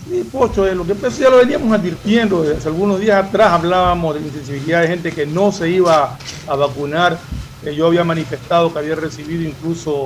Sí, 0.09 0.25
Pocho, 0.31 0.66
eh, 0.66 0.75
lo 0.75 0.85
que 0.85 0.93
empezó 0.93 1.23
ya 1.23 1.31
lo 1.31 1.38
veníamos 1.38 1.73
advirtiendo. 1.73 2.43
Desde 2.43 2.69
algunos 2.69 3.01
días 3.01 3.25
atrás 3.25 3.53
hablábamos 3.53 4.14
de 4.14 4.21
la 4.21 4.27
insensibilidad 4.27 4.83
de 4.83 4.88
gente 4.88 5.12
que 5.12 5.27
no 5.27 5.53
se 5.53 5.69
iba 5.71 6.19
a 6.47 6.55
vacunar. 6.57 7.19
Eh, 7.64 7.75
yo 7.75 7.87
había 7.87 8.05
manifestado 8.05 8.73
que 8.73 8.79
había 8.79 8.95
recibido 8.95 9.43
incluso 9.43 10.05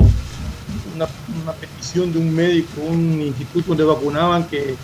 una, 0.94 1.06
una, 1.42 1.52
petición 1.52 2.12
de 2.12 2.18
un 2.18 2.34
médico, 2.34 2.80
un 2.80 3.20
instituto 3.22 3.68
donde 3.68 3.84
vacunaban, 3.84 4.44
que 4.48 4.74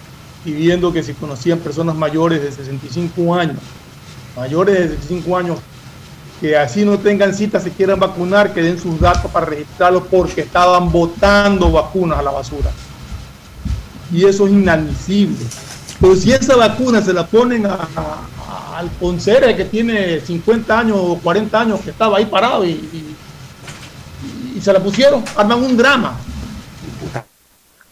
pidiendo 0.45 0.93
que 0.93 1.03
si 1.03 1.13
conocían 1.15 1.59
personas 1.59 1.97
mayores 1.97 2.43
de 2.43 2.51
65 2.51 3.35
años, 3.35 3.57
mayores 4.37 4.79
de 4.79 4.89
65 4.97 5.37
años, 5.37 5.59
que 6.41 6.57
así 6.57 6.85
no 6.85 6.99
tengan 6.99 7.35
cita, 7.35 7.61
se 7.61 7.71
quieran 7.71 8.01
vacunar, 8.01 8.55
que 8.55 8.63
den 8.63 8.81
sus 8.81 8.99
datos 8.99 9.31
para 9.31 9.47
registrarlos 9.47 10.05
porque 10.11 10.41
estaban 10.41 10.91
botando 10.91 11.71
vacunas 11.71 12.19
a 12.19 12.23
la 12.23 12.31
basura 12.31 12.71
y 14.13 14.25
eso 14.25 14.47
es 14.47 14.53
inadmisible. 14.53 15.47
Pero 16.01 16.17
si 16.17 16.33
esa 16.33 16.57
vacuna 16.57 17.03
se 17.03 17.13
la 17.13 17.27
ponen 17.27 17.67
a, 17.67 17.79
al 18.77 18.89
Poncere 18.89 19.55
que 19.55 19.67
tiene 19.67 20.21
50 20.21 20.79
años 20.79 20.97
o 20.99 21.19
40 21.23 21.61
años 21.61 21.81
que 21.81 21.91
estaba 21.91 22.19
ahí 22.19 22.27
parado 22.27 22.65
y, 22.65 22.71
y, 22.71 24.61
se 24.61 24.73
la 24.73 24.81
pusieron, 24.81 25.25
arman 25.37 25.63
un 25.63 25.77
drama. 25.77 26.19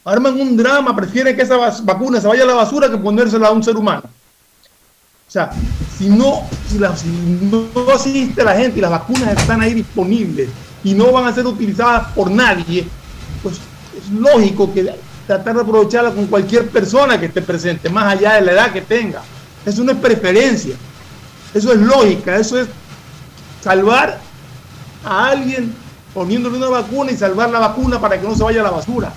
Arman 0.05 0.39
un 0.39 0.57
drama, 0.57 0.95
prefieren 0.95 1.35
que 1.35 1.43
esa 1.43 1.57
vacuna 1.83 2.21
se 2.21 2.27
vaya 2.27 2.43
a 2.43 2.47
la 2.47 2.55
basura 2.55 2.91
que 2.91 2.99
ponérsela 2.99 3.49
a 3.49 3.53
un 3.53 3.63
ser 3.63 3.77
humano. 3.77 4.03
O 5.29 5.31
sea, 5.31 5.51
si 5.99 6.09
no, 6.09 6.49
si, 6.67 6.79
no 6.79 7.93
asiste 7.93 8.43
la 8.43 8.55
gente 8.55 8.79
y 8.79 8.81
las 8.81 8.91
vacunas 8.91 9.37
están 9.37 9.61
ahí 9.61 9.75
disponibles 9.75 10.49
y 10.83 10.95
no 10.95 11.13
van 11.13 11.27
a 11.27 11.35
ser 11.35 11.47
utilizadas 11.47 12.13
por 12.15 12.31
nadie, 12.31 12.89
pues 13.43 13.57
es 13.95 14.11
lógico 14.11 14.73
que 14.73 14.91
tratar 15.27 15.57
de 15.57 15.61
aprovecharla 15.61 16.13
con 16.13 16.29
cualquier 16.29 16.71
persona 16.71 17.21
que 17.21 17.27
esté 17.27 17.43
presente, 17.43 17.91
más 17.91 18.15
allá 18.15 18.37
de 18.37 18.41
la 18.41 18.53
edad 18.53 18.73
que 18.73 18.81
tenga. 18.81 19.21
Eso 19.67 19.85
no 19.85 19.93
es 19.93 19.99
preferencia, 19.99 20.77
eso 21.53 21.75
es 21.75 21.79
lógica, 21.79 22.37
eso 22.37 22.59
es 22.59 22.67
salvar 23.61 24.19
a 25.05 25.29
alguien 25.29 25.75
poniéndole 26.15 26.57
una 26.57 26.69
vacuna 26.69 27.13
y 27.13 27.19
salvar 27.19 27.51
la 27.51 27.59
vacuna 27.59 28.01
para 28.01 28.19
que 28.19 28.27
no 28.27 28.35
se 28.35 28.45
vaya 28.45 28.63
a 28.63 28.65
la 28.65 28.71
basura. 28.71 29.13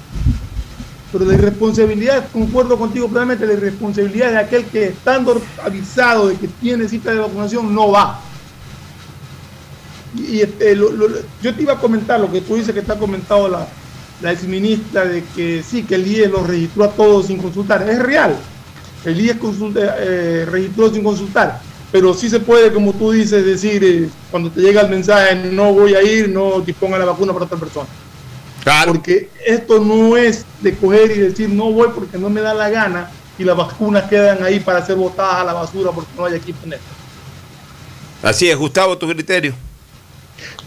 Pero 1.12 1.26
la 1.26 1.34
irresponsabilidad, 1.34 2.30
concuerdo 2.32 2.78
contigo 2.78 3.08
plenamente, 3.08 3.46
la 3.46 3.54
irresponsabilidad 3.54 4.32
de 4.32 4.38
aquel 4.38 4.66
que 4.66 4.88
estando 4.88 5.42
avisado 5.64 6.30
de 6.30 6.36
que 6.36 6.48
tiene 6.48 6.88
cita 6.88 7.12
de 7.12 7.20
vacunación 7.20 7.74
no 7.74 7.92
va. 7.92 8.22
Y 10.16 10.42
este, 10.42 10.76
lo, 10.76 10.92
lo, 10.92 11.08
yo 11.42 11.56
te 11.56 11.62
iba 11.62 11.74
a 11.74 11.80
comentar 11.80 12.20
lo 12.20 12.32
que 12.32 12.42
tú 12.42 12.56
dices 12.56 12.74
que 12.74 12.80
está 12.80 12.98
comentado 12.98 13.48
la, 13.48 13.68
la 14.22 14.32
exministra 14.32 15.06
de 15.06 15.24
que 15.36 15.64
sí, 15.64 15.84
que 15.84 15.96
el 15.96 16.08
IE 16.08 16.28
los 16.28 16.48
registró 16.48 16.86
a 16.86 16.92
todos 16.92 17.28
sin 17.28 17.38
consultar. 17.38 17.88
Es 17.90 18.00
real. 18.00 18.36
El 19.04 19.20
IES 19.20 19.38
eh, 19.76 20.48
registró 20.50 20.94
sin 20.94 21.04
consultar, 21.04 21.60
pero 21.92 22.14
sí 22.14 22.30
se 22.30 22.40
puede, 22.40 22.72
como 22.72 22.94
tú 22.94 23.12
dices, 23.12 23.44
decir 23.44 23.84
eh, 23.84 24.10
cuando 24.30 24.52
te 24.52 24.62
llega 24.62 24.82
el 24.82 24.90
mensaje, 24.90 25.36
no 25.36 25.74
voy 25.74 25.96
a 25.96 26.04
ir, 26.04 26.30
no 26.30 26.62
disponga 26.62 27.00
la 27.00 27.06
vacuna 27.06 27.34
para 27.34 27.46
otra 27.46 27.58
persona. 27.58 27.88
Claro. 28.64 28.94
Porque 28.94 29.30
esto 29.46 29.80
no 29.80 30.16
es 30.18 30.46
de 30.62 30.76
coger 30.76 31.12
y 31.12 31.20
decir 31.20 31.50
no 31.50 31.72
voy 31.72 31.90
porque 31.94 32.18
no 32.18 32.30
me 32.30 32.42
da 32.42 32.54
la 32.54 32.70
gana 32.70 33.12
y 33.38 33.44
las 33.44 33.58
vacunas 33.58 34.04
quedan 34.04 34.44
ahí 34.44 34.60
para 34.60 34.86
ser 34.86 34.96
botadas 34.96 35.36
a 35.36 35.44
la 35.44 35.54
basura 35.54 35.92
porque 35.92 36.12
no 36.16 36.26
hay 36.26 36.36
aquí 36.36 36.54
poner. 36.54 36.80
Así 38.22 38.50
es, 38.50 38.56
Gustavo, 38.56 38.98
tu 38.98 39.08
criterio. 39.08 39.54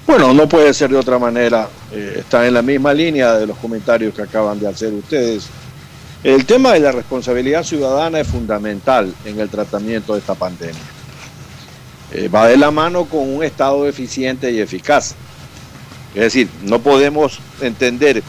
Bueno, 0.06 0.34
no 0.34 0.48
puede 0.48 0.74
ser 0.74 0.90
de 0.90 0.96
otra 0.96 1.18
manera. 1.18 1.68
Eh, 1.92 2.16
está 2.18 2.46
en 2.46 2.54
la 2.54 2.62
misma 2.62 2.92
línea 2.92 3.34
de 3.34 3.46
los 3.46 3.56
comentarios 3.58 4.14
que 4.14 4.22
acaban 4.22 4.58
de 4.58 4.68
hacer 4.68 4.92
ustedes. 4.92 5.46
El 6.22 6.46
tema 6.46 6.72
de 6.72 6.80
la 6.80 6.92
responsabilidad 6.92 7.62
ciudadana 7.62 8.20
es 8.20 8.26
fundamental 8.26 9.14
en 9.24 9.40
el 9.40 9.48
tratamiento 9.48 10.14
de 10.14 10.20
esta 10.20 10.34
pandemia. 10.34 10.82
Eh, 12.12 12.28
va 12.28 12.48
de 12.48 12.56
la 12.56 12.70
mano 12.70 13.04
con 13.04 13.34
un 13.34 13.42
Estado 13.42 13.86
eficiente 13.86 14.50
y 14.50 14.60
eficaz. 14.60 15.14
Es 16.14 16.20
decir, 16.20 16.48
no 16.62 16.78
podemos 16.78 17.40
entender 17.60 18.22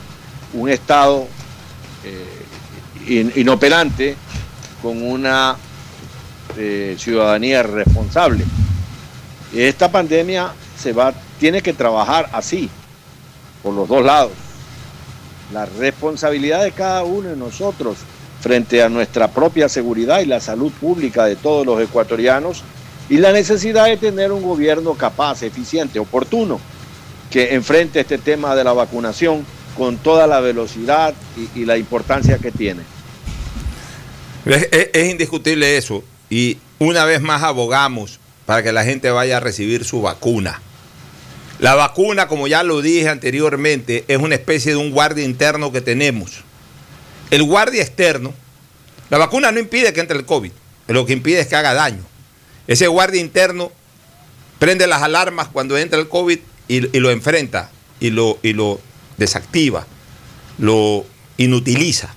un 0.54 0.70
Estado 0.70 1.28
eh, 2.04 3.32
inoperante 3.36 4.16
con 4.82 5.04
una 5.04 5.56
eh, 6.58 6.96
ciudadanía 6.98 7.62
responsable. 7.64 8.44
Esta 9.54 9.92
pandemia 9.92 10.52
se 10.78 10.94
va, 10.94 11.14
tiene 11.40 11.62
que 11.62 11.74
trabajar 11.74 12.30
así, 12.34 12.70
por 13.62 13.74
los 13.74 13.88
dos 13.88 14.04
lados. 14.04 14.32
La 15.54 15.66
responsabilidad 15.66 16.64
de 16.64 16.72
cada 16.72 17.04
uno 17.04 17.30
de 17.30 17.36
nosotros 17.36 17.98
frente 18.42 18.82
a 18.82 18.90
nuestra 18.90 19.28
propia 19.28 19.70
seguridad 19.70 20.22
y 20.22 20.26
la 20.26 20.40
salud 20.40 20.72
pública 20.72 21.26
de 21.26 21.36
todos 21.36 21.66
los 21.66 21.82
ecuatorianos 21.82 22.64
y 23.10 23.18
la 23.18 23.32
necesidad 23.32 23.86
de 23.86 23.98
tener 23.98 24.32
un 24.32 24.42
gobierno 24.42 24.96
capaz, 24.96 25.44
eficiente, 25.44 26.00
oportuno, 26.00 26.60
que 27.30 27.54
enfrente 27.56 28.00
este 28.00 28.18
tema 28.18 28.56
de 28.56 28.64
la 28.64 28.74
vacunación 28.74 29.46
con 29.78 29.98
toda 29.98 30.28
la 30.28 30.40
velocidad 30.40 31.14
y, 31.56 31.66
la 31.66 31.78
importancia 31.78 32.38
que 32.38 32.52
tiene. 32.52 32.82
Es, 34.46 35.10
indiscutible 35.10 35.78
eso 35.78 36.04
y 36.30 36.58
una 36.80 37.04
vez 37.06 37.22
más 37.22 37.44
abogamos 37.44 38.20
para 38.46 38.64
que 38.64 38.72
la 38.72 38.84
gente 38.84 39.10
vaya 39.10 39.38
a 39.38 39.40
recibir 39.40 39.84
su 39.84 40.02
vacuna. 40.02 40.62
La 41.60 41.76
vacuna, 41.76 42.28
como 42.28 42.48
ya 42.48 42.64
lo 42.64 42.82
dije 42.82 43.10
anteriormente, 43.10 44.04
es 44.08 44.18
una 44.18 44.36
especie 44.36 44.72
de 44.72 44.78
un 44.78 44.92
guardia 44.92 45.24
interno 45.24 45.72
que 45.72 45.82
tenemos. 45.82 46.44
El 47.32 47.44
guardia 47.44 47.82
externo, 47.82 48.34
la 49.10 49.18
vacuna 49.18 49.52
no 49.52 49.60
impide 49.60 49.94
que 49.94 50.02
entre 50.02 50.18
el 50.18 50.26
COVID, 50.26 50.52
lo 50.88 51.06
que 51.06 51.14
impide 51.14 51.40
es 51.40 51.48
que 51.48 51.56
haga 51.56 51.74
daño. 51.74 52.04
Ese 52.68 52.88
guardia 52.88 53.22
interno 53.22 53.72
prende 54.60 54.88
las 54.88 55.02
alarmas 55.02 55.48
cuando 55.48 55.78
entra 55.78 56.00
el 56.00 56.08
COVID 56.08 56.40
y, 56.68 56.82
lo 57.00 57.12
enfrenta 57.12 57.72
y 58.00 58.10
lo, 58.10 58.38
y 58.42 58.54
lo 58.54 58.80
desactiva, 59.18 59.86
lo 60.58 61.06
inutiliza. 61.38 62.14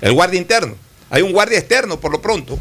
El 0.00 0.12
guardia 0.12 0.38
interno. 0.38 0.76
Hay 1.10 1.22
un 1.22 1.32
guardia 1.32 1.58
externo, 1.58 2.00
por 2.00 2.12
lo 2.12 2.22
pronto, 2.22 2.58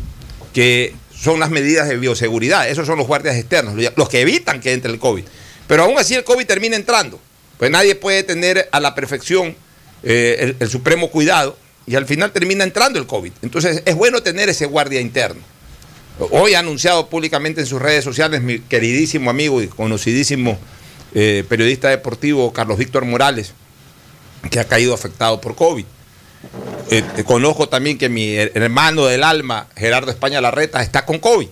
que 0.53 0.93
son 1.15 1.39
las 1.39 1.49
medidas 1.49 1.87
de 1.87 1.97
bioseguridad. 1.97 2.69
Esos 2.69 2.87
son 2.87 2.97
los 2.97 3.07
guardias 3.07 3.35
externos, 3.35 3.75
los 3.95 4.09
que 4.09 4.21
evitan 4.21 4.59
que 4.59 4.73
entre 4.73 4.91
el 4.91 4.99
COVID. 4.99 5.23
Pero 5.67 5.83
aún 5.83 5.97
así 5.99 6.15
el 6.15 6.23
COVID 6.23 6.45
termina 6.45 6.75
entrando. 6.75 7.19
Pues 7.57 7.69
nadie 7.69 7.95
puede 7.95 8.23
tener 8.23 8.69
a 8.71 8.79
la 8.79 8.95
perfección 8.95 9.55
eh, 10.03 10.55
el 10.59 10.69
supremo 10.69 11.11
cuidado 11.11 11.57
y 11.85 11.95
al 11.95 12.05
final 12.05 12.31
termina 12.31 12.63
entrando 12.63 12.99
el 12.99 13.05
COVID. 13.05 13.31
Entonces 13.41 13.83
es 13.85 13.95
bueno 13.95 14.23
tener 14.23 14.47
ese 14.47 14.65
guardia 14.65 15.01
interno. 15.01 15.41
Hoy 16.31 16.53
ha 16.53 16.59
anunciado 16.59 17.09
públicamente 17.09 17.61
en 17.61 17.67
sus 17.67 17.81
redes 17.81 18.03
sociales 18.03 18.41
mi 18.41 18.59
queridísimo 18.59 19.29
amigo 19.29 19.61
y 19.61 19.67
conocidísimo 19.67 20.59
eh, 21.13 21.43
periodista 21.47 21.89
deportivo 21.89 22.53
Carlos 22.53 22.77
Víctor 22.77 23.05
Morales, 23.05 23.53
que 24.49 24.59
ha 24.59 24.65
caído 24.65 24.93
afectado 24.93 25.41
por 25.41 25.55
COVID. 25.55 25.85
Eh, 26.91 27.03
conozco 27.25 27.67
también 27.69 27.97
que 27.97 28.09
mi 28.09 28.35
hermano 28.35 29.05
del 29.05 29.23
alma, 29.23 29.67
Gerardo 29.75 30.11
España 30.11 30.41
Larreta, 30.41 30.81
está 30.81 31.05
con 31.05 31.19
COVID. 31.19 31.47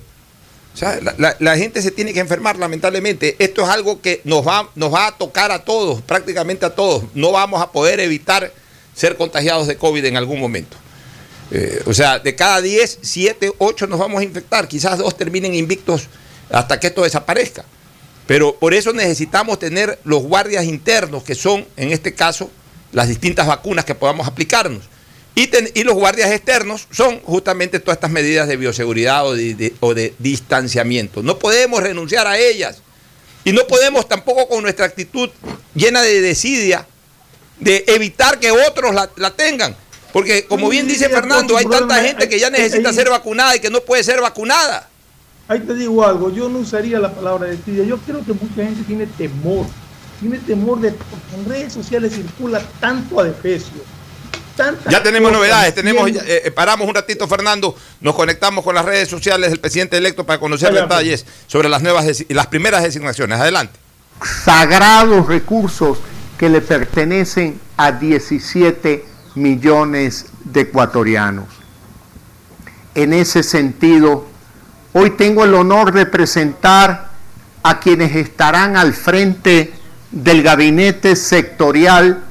O 0.74 0.80
sea, 0.80 1.00
la, 1.40 1.58
gente 1.58 1.82
se 1.82 1.90
tiene 1.90 2.14
que 2.14 2.20
enfermar, 2.20 2.60
lamentablemente. 2.60 3.36
Esto 3.40 3.64
es 3.64 3.70
algo 3.70 4.00
que 4.00 4.22
nos 4.26 4.48
va, 4.48 4.70
nos 4.76 4.94
va 4.94 5.08
a 5.08 5.18
tocar 5.18 5.52
a 5.52 5.66
todos, 5.66 6.04
prácticamente 6.04 6.68
a 6.68 6.76
todos. 6.76 7.04
No 7.16 7.32
vamos 7.32 7.64
a 7.64 7.72
poder 7.72 8.00
evitar 8.00 8.54
ser 8.94 9.18
contagiados 9.18 9.66
de 9.66 9.76
COVID 9.76 10.06
en 10.06 10.18
algún 10.18 10.40
momento. 10.40 10.78
Eh, 11.50 11.82
o 11.88 11.94
sea, 11.96 12.20
de 12.20 12.36
cada 12.36 12.62
10, 12.62 13.00
7, 13.02 13.54
8 13.58 13.88
nos 13.88 13.98
vamos 13.98 14.22
a 14.22 14.24
infectar. 14.24 14.68
Quizás 14.68 15.00
dos 15.00 15.18
terminen 15.18 15.56
invictos 15.56 16.10
hasta 16.52 16.80
que 16.80 16.88
esto 16.88 17.02
desaparezca. 17.02 17.66
Pero 18.28 18.56
por 18.56 18.74
eso 18.74 18.94
necesitamos 18.94 19.58
tener 19.58 20.00
los 20.04 20.22
guardias 20.22 20.66
internos, 20.66 21.24
que 21.24 21.34
son, 21.34 21.66
en 21.78 21.92
este 21.92 22.14
caso, 22.14 22.52
las 22.92 23.08
distintas 23.08 23.48
vacunas 23.48 23.86
que 23.86 23.96
podamos 23.96 24.28
aplicarnos. 24.28 24.84
Y, 25.34 25.50
y 25.76 25.84
los 25.84 25.96
guardias 25.96 26.32
externos 26.32 26.88
son 26.92 27.20
justamente 27.22 27.80
todas 27.80 27.98
estas 27.98 28.12
medidas 28.12 28.48
de 28.48 28.58
bioseguridad 28.58 29.26
o 29.26 29.34
de, 29.36 29.74
o 29.80 29.94
de, 29.94 30.14
distanciamiento. 30.20 31.24
No 31.24 31.40
podemos 31.40 31.82
renunciar 31.82 32.28
a 32.28 32.38
ellas. 32.38 32.82
Y 33.46 33.54
no 33.54 33.66
podemos 33.66 34.10
tampoco 34.10 34.50
con 34.50 34.62
nuestra 34.62 34.86
actitud 34.86 35.30
llena 35.74 36.02
de 36.02 36.22
desidia 36.22 36.86
de 37.60 37.86
evitar 37.88 38.40
que 38.40 38.52
otros 38.52 38.94
la, 38.94 39.10
la 39.16 39.32
tengan. 39.32 39.76
Porque 40.12 40.46
como 40.46 40.68
bien 40.68 40.88
dice 40.88 41.08
Fernando, 41.08 41.56
hay 41.56 41.66
tanta 41.66 42.02
gente 42.02 42.28
que 42.28 42.40
ya 42.40 42.50
necesita 42.50 42.92
ser 42.92 43.10
vacunada 43.10 43.56
y 43.56 43.60
que 43.60 43.70
no 43.70 43.82
puede 43.82 44.04
ser 44.04 44.20
vacunada. 44.20 44.90
Ahí 45.48 45.60
te 45.62 45.74
digo 45.76 46.06
algo, 46.06 46.30
yo 46.30 46.50
no 46.50 46.60
usaría 46.60 47.00
la 47.00 47.14
palabra 47.14 47.48
desidia, 47.48 47.86
yo 47.86 47.98
creo 48.00 48.24
que 48.26 48.34
mucha 48.34 48.64
gente 48.64 48.84
tiene 48.84 49.08
temor, 49.08 49.66
tiene 50.20 50.40
temor 50.40 50.82
de 50.82 50.92
porque 50.92 51.36
en 51.36 51.46
redes 51.46 51.74
sociales 51.74 52.14
circula 52.14 52.62
tanto 52.80 53.20
adefesio. 53.20 53.82
Ya 54.90 55.04
tenemos 55.04 55.32
novedades, 55.32 55.76
tenemos, 55.76 56.10
eh, 56.10 56.52
paramos 56.54 56.88
un 56.88 56.96
ratito 56.96 57.28
Fernando, 57.28 57.76
nos 58.02 58.16
conectamos 58.16 58.64
con 58.64 58.74
las 58.74 58.86
redes 58.86 59.08
sociales 59.08 59.52
del 59.52 59.60
presidente 59.60 59.98
electo 59.98 60.26
para 60.26 60.40
conocer 60.40 60.74
detalles 60.74 61.26
sobre 61.46 61.70
las 61.70 61.84
nuevas 61.84 62.06
las 62.30 62.48
primeras 62.48 62.84
designaciones. 62.84 63.40
Adelante. 63.40 63.80
Sagrados 64.44 65.28
recursos 65.28 66.00
que 66.40 66.50
le 66.50 66.62
pertenecen 66.62 67.60
a 67.78 67.92
17 67.92 69.06
millones 69.36 70.26
de 70.44 70.62
ecuatorianos. 70.62 71.46
En 72.96 73.14
ese 73.14 73.44
sentido, 73.44 74.26
hoy 75.00 75.12
tengo 75.12 75.44
el 75.44 75.54
honor 75.54 75.92
de 75.92 76.08
presentar 76.08 77.10
a 77.62 77.80
quienes 77.80 78.16
estarán 78.16 78.76
al 78.76 78.94
frente 78.94 79.72
del 80.10 80.42
gabinete 80.42 81.16
sectorial 81.16 82.24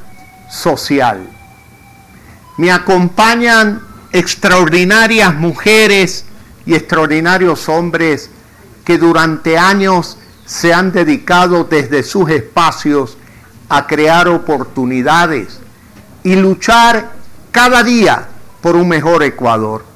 social. 0.50 1.30
Me 2.56 2.72
acompañan 2.72 3.82
extraordinarias 4.10 5.32
mujeres 5.36 6.24
y 6.64 6.74
extraordinarios 6.74 7.68
hombres 7.68 8.30
que 8.84 8.98
durante 8.98 9.56
años 9.56 10.18
se 10.44 10.74
han 10.74 10.90
dedicado 10.90 11.64
desde 11.64 12.02
sus 12.02 12.28
espacios 12.30 13.16
a 13.68 13.86
crear 13.86 14.26
oportunidades 14.26 15.60
y 16.24 16.34
luchar 16.34 17.12
cada 17.52 17.84
día 17.84 18.26
por 18.60 18.74
un 18.74 18.88
mejor 18.88 19.22
Ecuador. 19.22 19.95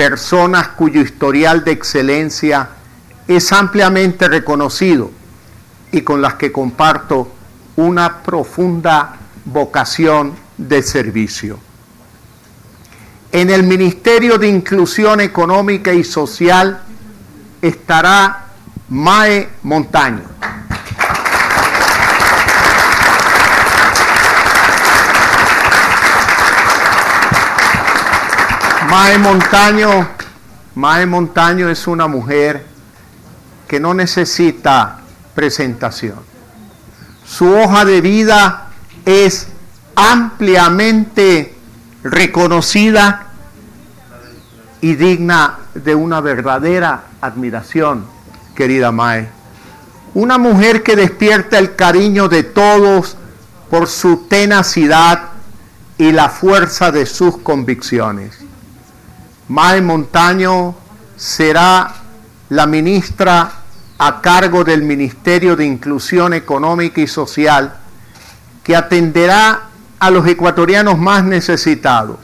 Personas 0.00 0.68
cuyo 0.68 1.02
historial 1.02 1.62
de 1.62 1.72
excelencia 1.72 2.70
es 3.28 3.52
ampliamente 3.52 4.28
reconocido 4.28 5.10
y 5.92 6.00
con 6.00 6.22
las 6.22 6.36
que 6.36 6.50
comparto 6.50 7.30
una 7.76 8.22
profunda 8.22 9.16
vocación 9.44 10.32
de 10.56 10.82
servicio. 10.82 11.58
En 13.30 13.50
el 13.50 13.62
Ministerio 13.64 14.38
de 14.38 14.48
Inclusión 14.48 15.20
Económica 15.20 15.92
y 15.92 16.02
Social 16.02 16.80
estará 17.60 18.46
Mae 18.88 19.50
Montaño. 19.64 20.22
Mae 28.90 29.18
Montaño, 29.18 30.08
Mae 30.74 31.06
Montaño 31.06 31.68
es 31.68 31.86
una 31.86 32.08
mujer 32.08 32.66
que 33.68 33.78
no 33.78 33.94
necesita 33.94 34.98
presentación. 35.32 36.18
Su 37.24 37.54
hoja 37.54 37.84
de 37.84 38.00
vida 38.00 38.66
es 39.04 39.46
ampliamente 39.94 41.54
reconocida 42.02 43.28
y 44.80 44.96
digna 44.96 45.60
de 45.72 45.94
una 45.94 46.20
verdadera 46.20 47.04
admiración, 47.20 48.06
querida 48.56 48.90
Mae. 48.90 49.28
Una 50.14 50.36
mujer 50.36 50.82
que 50.82 50.96
despierta 50.96 51.60
el 51.60 51.76
cariño 51.76 52.28
de 52.28 52.42
todos 52.42 53.16
por 53.70 53.86
su 53.86 54.26
tenacidad 54.26 55.28
y 55.96 56.10
la 56.10 56.28
fuerza 56.28 56.90
de 56.90 57.06
sus 57.06 57.38
convicciones 57.38 58.49
Mae 59.50 59.82
Montaño 59.82 60.76
será 61.16 61.92
la 62.50 62.66
ministra 62.68 63.50
a 63.98 64.20
cargo 64.20 64.62
del 64.62 64.84
Ministerio 64.84 65.56
de 65.56 65.66
Inclusión 65.66 66.34
Económica 66.34 67.00
y 67.00 67.08
Social 67.08 67.74
que 68.62 68.76
atenderá 68.76 69.62
a 69.98 70.10
los 70.10 70.24
ecuatorianos 70.28 70.98
más 70.98 71.24
necesitados, 71.24 72.18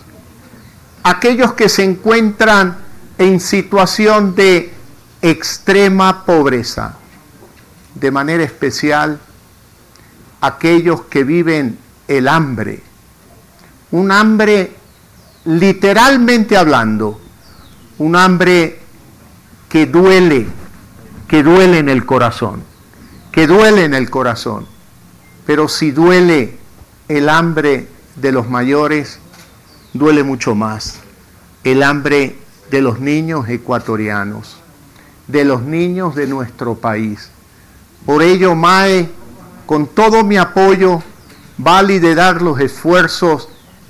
aquellos 1.02 1.54
que 1.54 1.68
se 1.68 1.82
encuentran 1.82 2.76
en 3.18 3.40
situación 3.40 4.36
de 4.36 4.72
extrema 5.20 6.24
pobreza, 6.24 6.94
de 7.96 8.10
manera 8.12 8.44
especial 8.44 9.18
aquellos 10.40 11.02
que 11.06 11.24
viven 11.24 11.76
el 12.06 12.28
hambre, 12.28 12.84
un 13.90 14.12
hambre 14.12 14.75
literalmente 15.46 16.56
hablando, 16.56 17.20
un 17.98 18.16
hambre 18.16 18.80
que 19.68 19.86
duele, 19.86 20.46
que 21.28 21.42
duele 21.42 21.78
en 21.78 21.88
el 21.88 22.04
corazón, 22.04 22.62
que 23.32 23.46
duele 23.46 23.84
en 23.84 23.94
el 23.94 24.10
corazón. 24.10 24.66
Pero 25.46 25.68
si 25.68 25.92
duele 25.92 26.58
el 27.08 27.28
hambre 27.28 27.88
de 28.16 28.32
los 28.32 28.48
mayores, 28.48 29.20
duele 29.92 30.22
mucho 30.24 30.54
más 30.54 30.98
el 31.62 31.82
hambre 31.82 32.38
de 32.70 32.80
los 32.80 33.00
niños 33.00 33.48
ecuatorianos, 33.48 34.56
de 35.26 35.44
los 35.44 35.62
niños 35.62 36.14
de 36.14 36.26
nuestro 36.26 36.74
país. 36.74 37.30
Por 38.04 38.22
ello, 38.22 38.54
MAE, 38.54 39.08
con 39.64 39.86
todo 39.86 40.22
mi 40.22 40.36
apoyo, 40.36 41.02
va 41.64 41.78
a 41.78 41.82
liderar 41.82 42.42
los 42.42 42.60
esfuerzos 42.60 43.48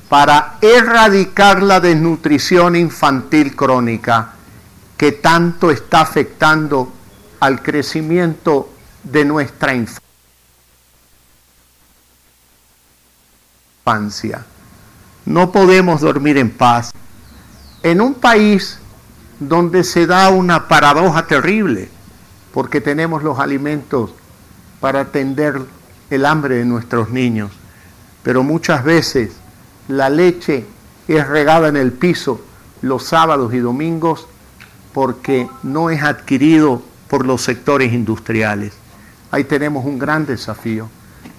para 0.08 0.58
erradicar 0.60 1.62
la 1.62 1.80
desnutrición 1.80 2.76
infantil 2.76 3.56
crónica 3.56 4.32
que 4.96 5.12
tanto 5.12 5.70
está 5.70 6.00
afectando 6.02 6.92
al 7.40 7.62
crecimiento 7.62 8.70
de 9.02 9.24
nuestra 9.24 9.74
infancia. 13.84 14.44
No 15.24 15.52
podemos 15.52 16.00
dormir 16.00 16.38
en 16.38 16.50
paz. 16.50 16.92
En 17.82 18.00
un 18.00 18.14
país 18.14 18.78
donde 19.38 19.84
se 19.84 20.06
da 20.06 20.30
una 20.30 20.66
paradoja 20.66 21.26
terrible, 21.26 21.88
porque 22.54 22.80
tenemos 22.80 23.22
los 23.22 23.38
alimentos 23.38 24.12
para 24.80 25.00
atender 25.00 25.60
el 26.10 26.24
hambre 26.24 26.56
de 26.56 26.64
nuestros 26.64 27.10
niños, 27.10 27.50
pero 28.22 28.42
muchas 28.42 28.82
veces 28.82 29.32
la 29.88 30.10
leche 30.10 30.64
es 31.08 31.26
regada 31.28 31.68
en 31.68 31.76
el 31.76 31.92
piso 31.92 32.40
los 32.82 33.04
sábados 33.04 33.54
y 33.54 33.58
domingos 33.58 34.26
porque 34.92 35.48
no 35.62 35.90
es 35.90 36.02
adquirido 36.02 36.82
por 37.08 37.26
los 37.26 37.42
sectores 37.42 37.92
industriales. 37.92 38.72
Ahí 39.30 39.44
tenemos 39.44 39.84
un 39.84 39.98
gran 39.98 40.26
desafío. 40.26 40.88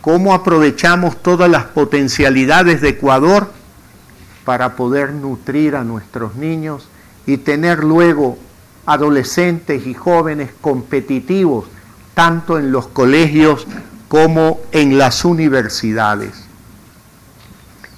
¿Cómo 0.01 0.33
aprovechamos 0.33 1.21
todas 1.21 1.49
las 1.49 1.65
potencialidades 1.65 2.81
de 2.81 2.89
Ecuador 2.89 3.51
para 4.45 4.75
poder 4.75 5.13
nutrir 5.13 5.75
a 5.75 5.83
nuestros 5.83 6.35
niños 6.35 6.87
y 7.25 7.37
tener 7.37 7.83
luego 7.83 8.37
adolescentes 8.85 9.85
y 9.85 9.93
jóvenes 9.93 10.51
competitivos, 10.61 11.65
tanto 12.13 12.57
en 12.57 12.71
los 12.71 12.87
colegios 12.87 13.67
como 14.07 14.61
en 14.71 14.97
las 14.97 15.25
universidades? 15.25 16.46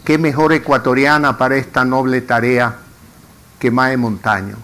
Qué 0.09 0.17
mejor 0.17 0.53
ecuatoriana 0.53 1.37
para 1.37 1.57
esta 1.57 1.85
noble 1.85 2.21
tarea 2.21 2.77
que 3.59 3.69
Mae 3.69 3.95
Montaño. 3.95 4.55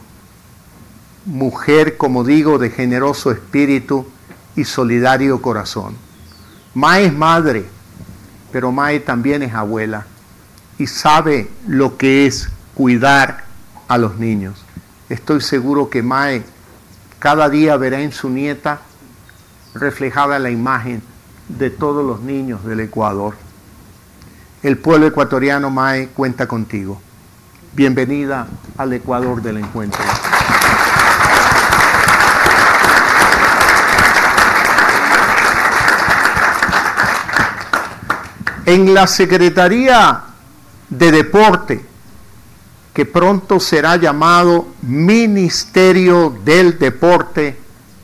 Mujer, 1.26 1.98
como 1.98 2.24
digo, 2.24 2.58
de 2.58 2.72
generoso 2.72 3.30
espíritu 3.30 4.08
y 4.56 4.64
solidario 4.64 5.44
corazón. 5.44 5.98
Mae 6.74 7.06
es 7.06 7.14
madre, 7.14 7.68
pero 8.52 8.72
Mae 8.72 9.02
también 9.02 9.44
es 9.44 9.54
abuela 9.54 10.08
y 10.80 10.88
sabe 10.88 11.52
lo 11.68 11.96
que 11.96 12.26
es 12.26 12.50
cuidar 12.74 13.44
a 13.88 14.00
los 14.00 14.18
niños. 14.18 14.66
Estoy 15.10 15.42
seguro 15.42 15.92
que 15.92 16.02
Mae 16.02 16.44
cada 17.20 17.50
día 17.50 17.78
verá 17.78 18.02
en 18.02 18.14
su 18.14 18.32
nieta 18.32 18.80
reflejada 19.76 20.40
la 20.40 20.50
imagen 20.50 21.04
de 21.50 21.70
todos 21.70 22.04
los 22.04 22.22
niños 22.22 22.66
del 22.66 22.80
Ecuador. 22.80 23.45
El 24.66 24.80
pueblo 24.80 25.06
ecuatoriano 25.06 25.70
Mae 25.70 26.08
cuenta 26.08 26.48
contigo. 26.48 27.00
Bienvenida 27.74 28.48
al 28.80 28.94
Ecuador 28.94 29.40
del 29.40 29.58
encuentro. 29.58 30.04
En 38.66 38.92
la 38.92 39.06
Secretaría 39.06 40.24
de 40.90 41.12
Deporte, 41.12 41.86
que 42.92 43.06
pronto 43.06 43.60
será 43.60 43.98
llamado 43.98 44.70
Ministerio 44.82 46.36
del 46.44 46.80
Deporte, 46.80 47.56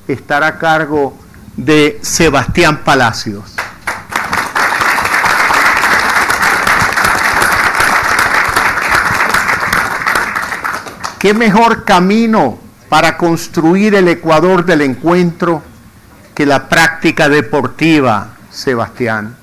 estará 0.07 0.45
a 0.45 0.59
cargo 0.59 1.17
de 1.57 1.97
Sebastián 2.03 2.83
Palacios. 2.83 3.60
¿Qué 11.21 11.35
mejor 11.35 11.85
camino 11.85 12.57
para 12.89 13.15
construir 13.15 13.93
el 13.93 14.07
Ecuador 14.07 14.65
del 14.65 14.81
encuentro 14.81 15.61
que 16.33 16.47
la 16.47 16.67
práctica 16.67 17.29
deportiva, 17.29 18.29
Sebastián? 18.49 19.37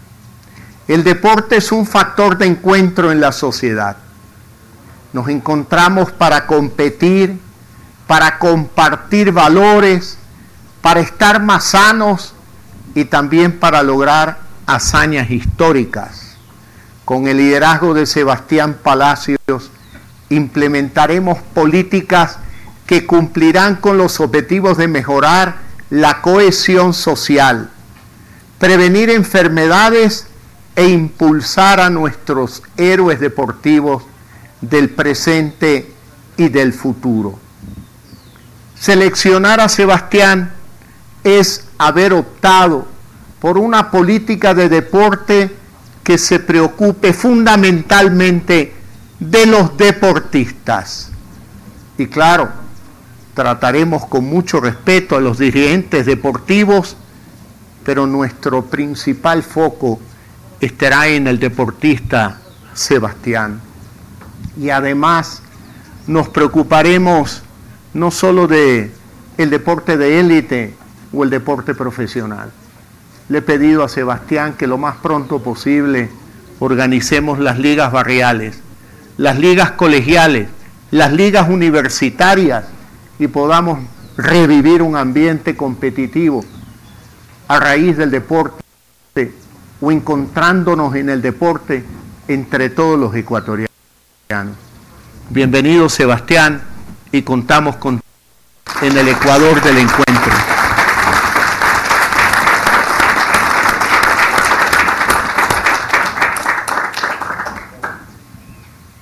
El 0.89 1.05
deporte 1.05 1.59
es 1.59 1.71
un 1.71 1.87
factor 1.87 2.37
de 2.37 2.47
encuentro 2.47 3.13
en 3.13 3.21
la 3.21 3.31
sociedad. 3.31 3.97
Nos 5.13 5.29
encontramos 5.29 6.11
para 6.11 6.49
competir, 6.49 7.39
para 8.09 8.41
compartir 8.41 9.31
valores, 9.31 10.19
para 10.83 10.99
estar 10.99 11.41
más 11.41 11.63
sanos 11.63 12.35
y 12.97 13.05
también 13.05 13.61
para 13.61 13.85
lograr 13.85 14.41
hazañas 14.67 15.31
históricas. 15.31 16.39
Con 17.05 17.29
el 17.29 17.37
liderazgo 17.37 17.95
de 17.95 18.05
Sebastián 18.05 18.79
Palacios, 18.83 19.71
implementaremos 20.31 21.39
políticas 21.55 22.39
que 22.87 23.07
cumplirán 23.07 23.77
con 23.77 23.99
los 23.99 24.21
objetivos 24.21 24.77
de 24.79 24.89
mejorar 24.89 25.57
la 25.91 26.21
cohesión 26.21 26.95
social, 26.95 27.71
prevenir 28.59 29.11
enfermedades 29.11 30.27
e 30.77 30.89
impulsar 30.89 31.81
a 31.81 31.91
nuestros 31.91 32.63
héroes 32.77 33.21
deportivos 33.21 34.05
del 34.61 34.91
presente 34.91 35.93
y 36.37 36.49
del 36.49 36.73
futuro. 36.73 37.39
Seleccionar 38.79 39.61
a 39.61 39.69
Sebastián 39.69 40.53
es 41.25 41.65
haber 41.79 42.13
optado 42.13 42.87
por 43.41 43.59
una 43.59 43.91
política 43.91 44.55
de 44.55 44.69
deporte 44.69 45.55
que 46.03 46.17
se 46.17 46.39
preocupe 46.41 47.13
fundamentalmente 47.13 48.78
de 49.21 49.47
los 49.47 49.77
deportistas. 49.77 51.11
Y 51.97 52.07
claro, 52.07 52.51
trataremos 53.35 54.07
con 54.07 54.25
mucho 54.25 54.61
respeto 54.61 55.17
a 55.17 55.21
los 55.21 55.39
dirigentes 55.39 56.07
deportivos, 56.07 56.97
pero 57.85 58.07
nuestro 58.07 58.65
principal 58.67 59.43
foco 59.43 59.99
estará 60.61 61.09
en 61.09 61.27
el 61.27 61.39
deportista 61.39 62.39
Sebastián. 62.75 63.61
Y 64.57 64.71
además 64.71 65.43
nos 66.07 66.29
preocuparemos 66.29 67.43
no 67.95 68.11
solo 68.11 68.47
de 68.47 68.93
el 69.37 69.51
deporte 69.51 69.97
de 69.97 70.21
élite 70.21 70.75
o 71.13 71.25
el 71.25 71.31
deporte 71.31 71.75
profesional. 71.75 72.51
Le 73.29 73.39
he 73.39 73.43
pedido 73.43 73.83
a 73.83 73.89
Sebastián 73.89 74.55
que 74.55 74.67
lo 74.67 74.79
más 74.79 74.97
pronto 74.97 75.43
posible 75.43 76.11
organicemos 76.61 77.39
las 77.39 77.59
ligas 77.59 77.93
barriales 77.93 78.63
las 79.19 79.39
ligas 79.39 79.73
colegiales, 79.73 80.49
las 80.91 81.13
ligas 81.13 81.49
universitarias 81.49 82.65
y 83.19 83.27
podamos 83.27 83.81
revivir 84.17 84.81
un 84.81 84.97
ambiente 84.97 85.57
competitivo 85.57 86.45
a 87.49 87.61
raíz 87.61 87.97
del 87.97 88.11
deporte 88.11 88.63
o 89.81 89.93
encontrándonos 89.93 90.95
en 90.95 91.11
el 91.11 91.21
deporte 91.21 91.85
entre 92.29 92.71
todos 92.71 92.99
los 92.99 93.15
ecuatorianos. 93.15 93.69
Bienvenido 95.31 95.89
Sebastián 95.89 96.63
y 97.11 97.23
contamos 97.23 97.77
con 97.77 98.01
en 98.83 98.97
el 98.97 99.09
Ecuador 99.09 99.61
del 99.63 99.79
encuentro. 99.79 100.58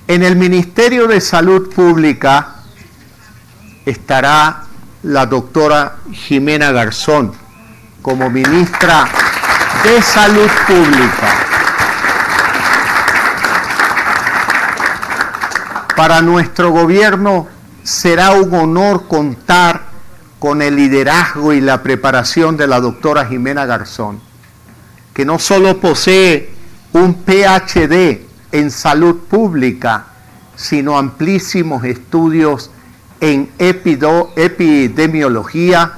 En 0.07 0.23
el 0.23 0.37
Ministerio 0.37 1.05
de 1.05 1.19
Salud 1.19 1.69
Pública 1.69 2.55
estará 3.85 4.63
la 5.03 5.25
doctora 5.25 5.97
Jimena 6.13 6.71
Garzón 6.71 7.33
como 8.01 8.29
ministra 8.29 9.05
de 9.83 10.01
Salud 10.01 10.49
Pública. 10.65 11.27
Para 15.97 16.21
nuestro 16.21 16.69
gobierno 16.71 17.49
será 17.83 18.31
un 18.31 18.53
honor 18.53 19.09
contar 19.09 19.87
con 20.39 20.61
el 20.61 20.77
liderazgo 20.77 21.51
y 21.51 21.59
la 21.59 21.83
preparación 21.83 22.55
de 22.55 22.67
la 22.67 22.79
doctora 22.79 23.25
Jimena 23.25 23.65
Garzón, 23.65 24.21
que 25.13 25.25
no 25.25 25.37
solo 25.37 25.81
posee 25.81 26.49
un 26.93 27.25
PhD 27.25 28.26
en 28.51 28.71
salud 28.71 29.17
pública, 29.29 30.07
sino 30.55 30.97
amplísimos 30.97 31.83
estudios 31.83 32.71
en 33.19 33.51
epidemiología 33.59 35.97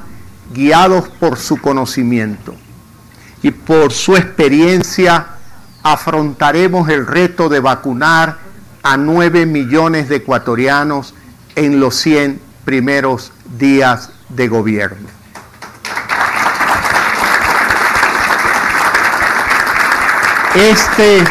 guiados 0.54 1.08
por 1.10 1.38
su 1.38 1.58
conocimiento. 1.58 2.56
Y 3.42 3.52
por 3.52 3.94
su 3.94 4.18
experiencia 4.18 5.28
afrontaremos 5.84 6.90
el 6.90 7.08
reto 7.08 7.50
de 7.50 7.60
vacunar 7.60 8.38
a 8.84 8.98
9 8.98 9.46
millones 9.46 10.10
de 10.10 10.18
ecuatorianos 10.18 11.14
en 11.56 11.80
los 11.80 11.96
100 11.96 12.42
primeros 12.66 13.32
días 13.58 14.12
de 14.30 14.48
gobierno. 14.48 15.08
Este 20.56 21.24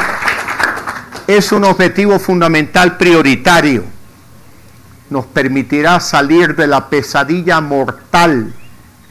es 1.29 1.53
un 1.53 1.65
objetivo 1.65 2.19
fundamental 2.19 2.97
prioritario. 2.97 3.85
Nos 5.11 5.27
permitirá 5.27 6.01
salir 6.01 6.57
de 6.57 6.67
la 6.67 6.89
pesadilla 6.89 7.61
mortal 7.61 8.55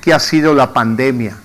que 0.01 0.13
ha 0.13 0.19
sido 0.19 0.55
la 0.55 0.73
pandemia, 0.73 1.37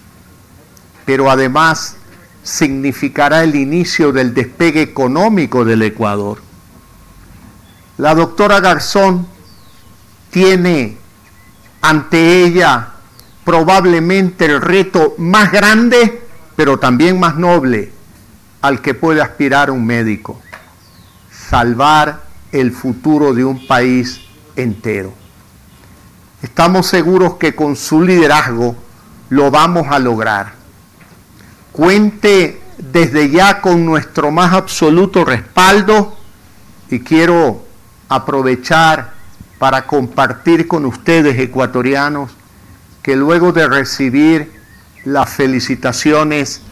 pero 1.04 1.30
además 1.30 1.96
significará 2.42 3.44
el 3.44 3.54
inicio 3.54 4.12
del 4.12 4.32
despegue 4.32 4.80
económico 4.80 5.64
del 5.66 5.82
Ecuador. 5.82 6.38
La 7.98 8.14
doctora 8.14 8.60
Garzón 8.60 9.26
tiene 10.30 10.96
ante 11.82 12.44
ella 12.44 12.88
probablemente 13.44 14.46
el 14.46 14.62
reto 14.62 15.14
más 15.18 15.52
grande, 15.52 16.22
pero 16.56 16.78
también 16.78 17.20
más 17.20 17.36
noble 17.36 17.92
al 18.62 18.80
que 18.80 18.94
puede 18.94 19.20
aspirar 19.20 19.70
un 19.70 19.84
médico, 19.84 20.40
salvar 21.52 22.22
el 22.50 22.72
futuro 22.72 23.34
de 23.34 23.44
un 23.44 23.66
país 23.66 24.22
entero. 24.56 25.12
Estamos 26.40 26.86
seguros 26.86 27.34
que 27.34 27.54
con 27.54 27.76
su 27.76 28.00
liderazgo 28.00 28.74
lo 29.28 29.50
vamos 29.50 29.86
a 29.90 29.98
lograr. 29.98 30.54
Cuente 31.70 32.58
desde 32.78 33.28
ya 33.28 33.60
con 33.60 33.84
nuestro 33.84 34.30
más 34.30 34.54
absoluto 34.54 35.26
respaldo 35.26 36.16
y 36.88 37.00
quiero 37.00 37.62
aprovechar 38.08 39.12
para 39.58 39.86
compartir 39.86 40.66
con 40.66 40.86
ustedes 40.86 41.38
ecuatorianos 41.38 42.30
que 43.02 43.14
luego 43.14 43.52
de 43.52 43.68
recibir 43.68 44.50
las 45.04 45.28
felicitaciones 45.28 46.62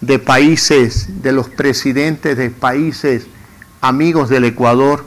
de 0.00 0.18
países, 0.18 1.20
de 1.22 1.32
los 1.32 1.50
presidentes 1.50 2.38
de 2.38 2.48
países 2.48 3.26
amigos 3.82 4.28
del 4.28 4.44
Ecuador, 4.44 5.04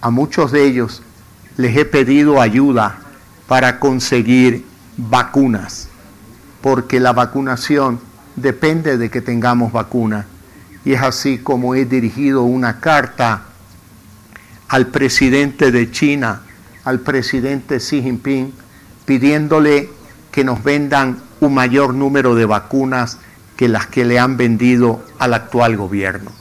a 0.00 0.10
muchos 0.10 0.50
de 0.50 0.64
ellos 0.64 1.02
les 1.56 1.76
he 1.76 1.84
pedido 1.84 2.40
ayuda 2.40 2.98
para 3.46 3.78
conseguir 3.78 4.66
vacunas, 4.96 5.88
porque 6.60 6.98
la 6.98 7.12
vacunación 7.12 8.00
depende 8.34 8.98
de 8.98 9.08
que 9.08 9.20
tengamos 9.20 9.72
vacuna. 9.72 10.26
Y 10.84 10.94
es 10.94 11.02
así 11.02 11.38
como 11.38 11.76
he 11.76 11.84
dirigido 11.84 12.42
una 12.42 12.80
carta 12.80 13.44
al 14.68 14.88
presidente 14.88 15.70
de 15.70 15.92
China, 15.92 16.42
al 16.84 17.00
presidente 17.00 17.78
Xi 17.78 18.02
Jinping, 18.02 18.52
pidiéndole 19.06 19.90
que 20.32 20.42
nos 20.42 20.64
vendan 20.64 21.18
un 21.40 21.54
mayor 21.54 21.94
número 21.94 22.34
de 22.34 22.46
vacunas 22.46 23.18
que 23.56 23.68
las 23.68 23.86
que 23.86 24.04
le 24.04 24.18
han 24.18 24.36
vendido 24.36 25.04
al 25.20 25.34
actual 25.34 25.76
gobierno. 25.76 26.37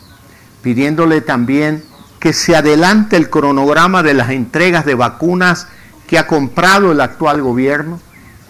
Pidiéndole 0.68 1.22
también 1.22 1.82
que 2.20 2.34
se 2.34 2.54
adelante 2.54 3.16
el 3.16 3.30
cronograma 3.30 4.04
de 4.04 4.14
las 4.14 4.32
entregas 4.32 4.86
de 4.86 4.96
vacunas 4.96 5.70
que 6.08 6.20
ha 6.20 6.28
comprado 6.28 6.92
el 6.92 7.00
actual 7.00 7.42
gobierno 7.42 8.02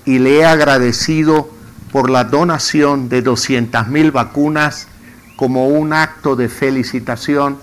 y 0.03 0.17
le 0.17 0.39
he 0.39 0.45
agradecido 0.45 1.47
por 1.91 2.09
la 2.09 2.23
donación 2.23 3.07
de 3.07 3.23
200.000 3.23 4.11
vacunas 4.11 4.87
como 5.35 5.67
un 5.67 5.93
acto 5.93 6.35
de 6.35 6.49
felicitación 6.49 7.59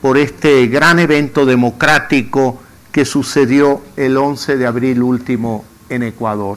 por 0.00 0.16
este 0.16 0.66
gran 0.68 0.98
evento 0.98 1.44
democrático 1.44 2.58
que 2.92 3.04
sucedió 3.04 3.82
el 3.98 4.16
11 4.16 4.56
de 4.56 4.66
abril 4.66 5.02
último 5.02 5.66
en 5.90 6.04
Ecuador. 6.04 6.56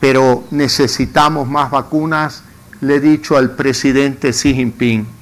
Pero 0.00 0.44
necesitamos 0.50 1.48
más 1.48 1.70
vacunas, 1.70 2.42
le 2.82 2.96
he 2.96 3.00
dicho 3.00 3.38
al 3.38 3.52
presidente 3.52 4.32
Xi 4.32 4.52
Jinping, 4.52 5.15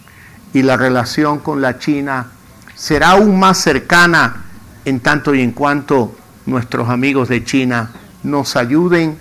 y 0.55 0.63
la 0.63 0.79
relación 0.79 1.41
con 1.41 1.61
la 1.61 1.79
China 1.79 2.29
será 2.75 3.11
aún 3.11 3.39
más 3.39 3.59
cercana 3.59 4.45
en 4.85 5.01
tanto 5.01 5.35
y 5.35 5.43
en 5.43 5.51
cuanto 5.53 6.17
nuestros 6.47 6.89
amigos 6.89 7.29
de 7.29 7.45
China 7.45 7.91
nos 8.23 8.57
ayuden 8.57 9.19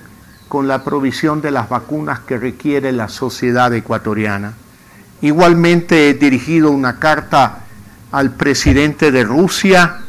con 0.48 0.68
la 0.68 0.84
provisión 0.84 1.42
de 1.42 1.52
las 1.52 1.68
vacunas 1.68 2.20
que 2.20 2.38
requiere 2.38 2.92
la 2.92 3.10
sociedad 3.10 3.74
ecuatoriana. 3.74 4.54
Igualmente 5.22 6.10
he 6.10 6.14
dirigido 6.14 6.70
una 6.70 7.00
carta 7.00 7.64
al 8.12 8.32
presidente 8.32 9.12
de 9.12 9.24
Rusia 9.24 10.02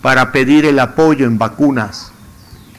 para 0.00 0.30
pedir 0.30 0.64
el 0.64 0.78
apoyo 0.78 1.26
en 1.26 1.38
vacunas. 1.38 2.12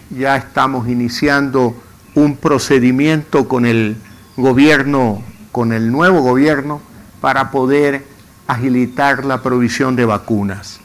Ya 0.10 0.38
estamos 0.38 0.88
iniciando 0.88 1.76
un 2.16 2.38
procedimiento 2.38 3.50
con 3.50 3.66
el 3.66 3.98
gobierno, 4.38 5.22
con 5.52 5.74
el 5.74 5.92
nuevo 5.92 6.22
gobierno, 6.22 6.82
para 7.22 7.52
poder 7.52 8.06
agilitar 8.48 9.26
la 9.26 9.42
provisión 9.42 9.96
de 9.96 10.06
vacunas. 10.06 10.80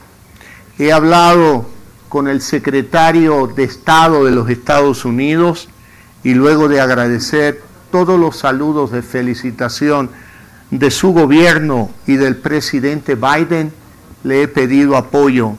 He 0.77 0.91
hablado 0.91 1.65
con 2.09 2.27
el 2.27 2.41
secretario 2.41 3.47
de 3.47 3.63
Estado 3.63 4.25
de 4.25 4.31
los 4.31 4.49
Estados 4.49 5.05
Unidos 5.05 5.69
y 6.23 6.33
luego 6.33 6.67
de 6.67 6.81
agradecer 6.81 7.61
todos 7.91 8.19
los 8.19 8.37
saludos 8.37 8.91
de 8.91 9.01
felicitación 9.01 10.09
de 10.71 10.91
su 10.91 11.13
gobierno 11.13 11.89
y 12.07 12.15
del 12.15 12.37
presidente 12.37 13.15
Biden, 13.15 13.71
le 14.23 14.43
he 14.43 14.47
pedido 14.47 14.97
apoyo 14.97 15.53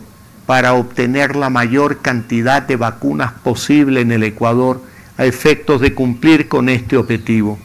para 0.45 0.74
obtener 0.74 1.37
la 1.37 1.51
mayor 1.51 1.99
cantidad 1.99 2.62
de 2.62 2.77
vacunas 2.77 3.33
posible 3.33 4.01
en 4.01 4.12
el 4.12 4.22
Ecuador 4.22 4.81
a 5.18 5.24
efectos 5.24 5.81
de 5.81 5.95
cumplir 5.95 6.49
con 6.49 6.68
este 6.68 6.97
objetivo. 6.97 7.59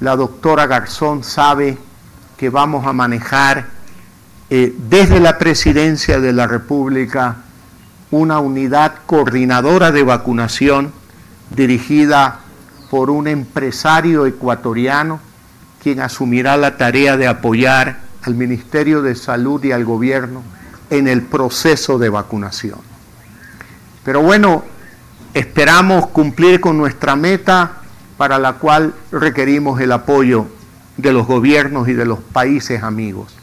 La 0.00 0.16
doctora 0.16 0.66
Garzón 0.66 1.24
sabe 1.24 1.76
que 2.38 2.50
vamos 2.50 2.86
a 2.86 2.92
manejar 2.92 3.66
eh, 4.48 4.72
desde 4.88 5.18
la 5.20 5.38
presidencia 5.38 6.20
de 6.20 6.32
la 6.32 6.46
República 6.46 7.36
una 8.12 8.38
unidad 8.38 8.94
coordinadora 9.06 9.90
de 9.90 10.04
vacunación 10.04 10.92
dirigida 11.50 12.40
por 12.90 13.10
un 13.10 13.26
empresario 13.26 14.24
ecuatoriano 14.24 15.20
quien 15.82 16.00
asumirá 16.00 16.56
la 16.56 16.76
tarea 16.76 17.16
de 17.16 17.26
apoyar 17.26 17.98
al 18.22 18.34
Ministerio 18.34 19.02
de 19.02 19.16
Salud 19.16 19.62
y 19.64 19.72
al 19.72 19.84
gobierno 19.84 20.42
en 20.90 21.08
el 21.08 21.22
proceso 21.22 21.98
de 21.98 22.08
vacunación. 22.08 22.78
Pero 24.04 24.22
bueno, 24.22 24.64
esperamos 25.34 26.06
cumplir 26.06 26.60
con 26.60 26.78
nuestra 26.78 27.16
meta 27.16 27.72
para 28.16 28.38
la 28.38 28.54
cual 28.54 28.94
requerimos 29.10 29.80
el 29.80 29.92
apoyo 29.92 30.46
de 30.98 31.12
los 31.12 31.26
gobiernos 31.26 31.88
y 31.88 31.94
de 31.94 32.04
los 32.04 32.18
países 32.18 32.82
amigos. 32.82 33.34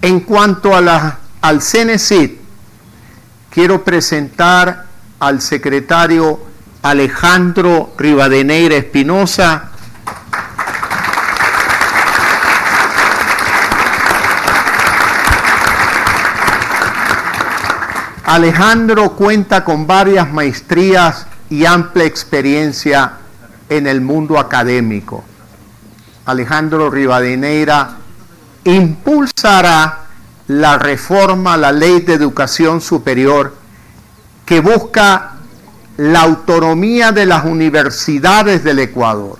En 0.00 0.20
cuanto 0.20 0.76
a 0.76 0.80
la, 0.80 1.18
al 1.40 1.60
CNCID, 1.60 2.30
quiero 3.50 3.82
presentar 3.82 4.84
al 5.18 5.40
secretario 5.40 6.38
Alejandro 6.82 7.94
Rivadeneira 7.96 8.76
Espinosa, 8.76 9.70
Alejandro 18.26 19.10
cuenta 19.10 19.64
con 19.64 19.86
varias 19.86 20.32
maestrías 20.32 21.26
y 21.50 21.66
amplia 21.66 22.04
experiencia 22.04 23.12
en 23.68 23.86
el 23.86 24.00
mundo 24.00 24.38
académico. 24.38 25.24
Alejandro 26.26 26.90
Rivadeneira 26.90 27.96
impulsará 28.64 30.06
la 30.48 30.78
reforma 30.78 31.54
a 31.54 31.58
la 31.58 31.72
ley 31.72 32.00
de 32.00 32.14
educación 32.14 32.80
superior 32.80 33.54
que 34.44 34.60
busca 34.60 35.32
la 35.96 36.22
autonomía 36.22 37.12
de 37.12 37.26
las 37.26 37.44
universidades 37.44 38.64
del 38.64 38.80
Ecuador, 38.80 39.38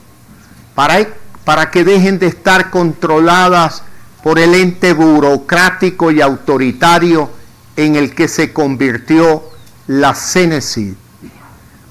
para, 0.74 1.70
que 1.70 1.85
dejen 1.85 2.18
de 2.18 2.26
estar 2.26 2.70
controladas 2.70 3.82
por 4.22 4.39
el 4.39 4.55
ente 4.55 4.93
burocrático 4.93 6.11
y 6.11 6.20
autoritario 6.20 7.30
en 7.76 7.97
el 7.97 8.14
que 8.14 8.28
se 8.28 8.53
convirtió 8.53 9.43
la 9.87 10.14
CENESID. 10.14 10.95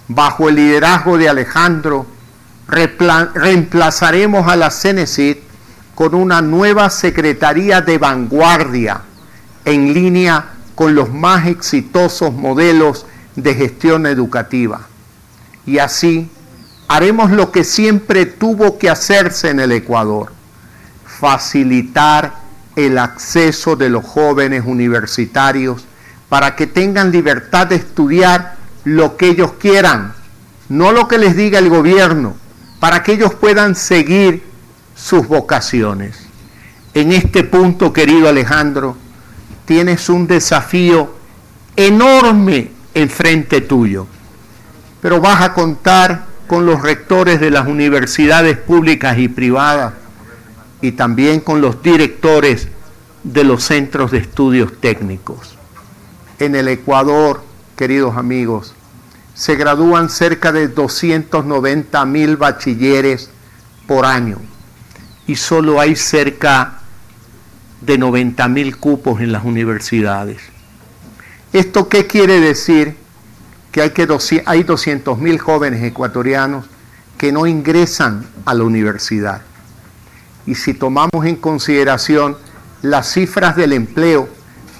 Bajo 0.07 0.49
el 0.49 0.55
liderazgo 0.55 1.17
de 1.17 1.29
Alejandro, 1.29 2.05
reemplazaremos 2.73 4.47
a 4.47 4.55
la 4.55 4.71
CENESID 4.71 5.37
con 5.95 6.15
una 6.15 6.41
nueva 6.41 6.89
Secretaría 6.89 7.81
de 7.81 7.97
Vanguardia 7.97 9.01
en 9.65 9.93
línea 9.93 10.45
con 10.75 10.95
los 10.95 11.11
más 11.11 11.47
exitosos 11.47 12.33
modelos 12.33 13.05
de 13.35 13.53
gestión 13.53 14.05
educativa. 14.05 14.81
Y 15.65 15.77
así 15.77 16.29
haremos 16.87 17.31
lo 17.31 17.51
que 17.51 17.63
siempre 17.63 18.25
tuvo 18.25 18.77
que 18.77 18.89
hacerse 18.89 19.49
en 19.49 19.59
el 19.59 19.71
Ecuador, 19.71 20.31
facilitar 21.05 22.43
el 22.75 22.97
acceso 22.97 23.75
de 23.75 23.89
los 23.89 24.03
jóvenes 24.03 24.63
universitarios 24.65 25.85
para 26.27 26.55
que 26.55 26.65
tengan 26.65 27.11
libertad 27.11 27.67
de 27.67 27.75
estudiar 27.75 28.55
lo 28.83 29.15
que 29.15 29.29
ellos 29.29 29.53
quieran, 29.53 30.13
no 30.69 30.91
lo 30.91 31.07
que 31.07 31.19
les 31.19 31.35
diga 31.35 31.59
el 31.59 31.69
gobierno, 31.69 32.35
para 32.83 33.01
que 33.01 33.13
ellos 33.13 33.33
puedan 33.33 33.75
seguir 33.75 34.43
sus 34.93 35.25
vocaciones. 35.25 36.19
En 36.93 37.13
este 37.13 37.45
punto, 37.45 37.93
querido 37.93 38.27
Alejandro, 38.27 38.97
tienes 39.63 40.09
un 40.09 40.27
desafío 40.27 41.15
enorme 41.77 42.71
enfrente 42.93 43.61
tuyo, 43.61 44.05
pero 45.01 45.21
vas 45.21 45.41
a 45.43 45.53
contar 45.53 46.25
con 46.45 46.65
los 46.65 46.81
rectores 46.81 47.39
de 47.39 47.51
las 47.51 47.67
universidades 47.67 48.57
públicas 48.57 49.17
y 49.17 49.29
privadas 49.29 49.93
y 50.81 50.91
también 50.91 51.39
con 51.39 51.61
los 51.61 51.81
directores 51.81 52.67
de 53.23 53.45
los 53.45 53.63
centros 53.63 54.11
de 54.11 54.17
estudios 54.17 54.81
técnicos. 54.81 55.55
En 56.37 56.53
el 56.53 56.67
Ecuador, 56.67 57.45
queridos 57.77 58.17
amigos, 58.17 58.75
se 59.33 59.55
gradúan 59.55 60.09
cerca 60.09 60.51
de 60.51 60.67
290 60.67 62.05
mil 62.05 62.37
bachilleres 62.37 63.29
por 63.87 64.05
año 64.05 64.37
y 65.27 65.35
solo 65.35 65.79
hay 65.79 65.95
cerca 65.95 66.79
de 67.81 67.97
90 67.97 68.47
mil 68.47 68.77
cupos 68.77 69.21
en 69.21 69.31
las 69.31 69.43
universidades. 69.43 70.41
¿Esto 71.51 71.89
qué 71.89 72.07
quiere 72.07 72.39
decir? 72.39 72.95
Que 73.71 73.81
hay, 73.81 73.89
que 73.89 74.07
hay 74.45 74.63
200 74.63 75.17
mil 75.17 75.39
jóvenes 75.39 75.83
ecuatorianos 75.83 76.65
que 77.17 77.31
no 77.31 77.47
ingresan 77.47 78.25
a 78.45 78.53
la 78.53 78.63
universidad. 78.63 79.41
Y 80.45 80.55
si 80.55 80.73
tomamos 80.73 81.25
en 81.25 81.37
consideración 81.37 82.37
las 82.81 83.11
cifras 83.13 83.55
del 83.55 83.73
empleo 83.73 84.29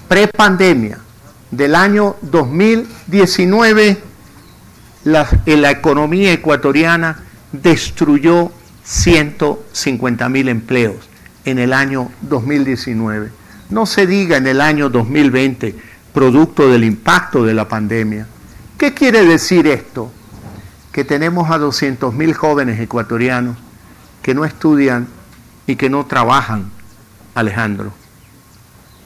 prepandemia 0.08 1.00
del 1.52 1.76
año 1.76 2.16
2019, 2.22 4.13
la, 5.04 5.28
economía 5.72 6.34
ecuatoriana 6.34 7.24
destruyó 7.52 8.52
150 8.84 10.30
mil 10.30 10.50
empleos 10.50 11.10
en 11.46 11.60
el 11.60 11.74
año 11.74 12.10
2019. 12.22 13.32
No 13.70 13.86
se 13.86 14.08
diga 14.08 14.38
en 14.38 14.48
el 14.48 14.62
año 14.62 14.90
2020, 14.90 15.76
producto 16.14 16.70
del 16.70 16.84
impacto 16.84 17.44
de 17.44 17.54
la 17.54 17.68
pandemia. 17.68 18.28
¿Qué 18.78 18.94
quiere 18.94 19.26
decir 19.26 19.68
esto? 19.68 20.12
Que 20.92 21.04
tenemos 21.04 21.50
a 21.50 21.58
200 21.58 22.14
mil 22.14 22.34
jóvenes 22.34 22.80
ecuatorianos 22.80 23.58
que 24.22 24.34
no 24.34 24.46
estudian 24.46 25.08
y 25.68 25.76
que 25.76 25.90
no 25.90 26.06
trabajan, 26.06 26.70
Alejandro. 27.36 27.94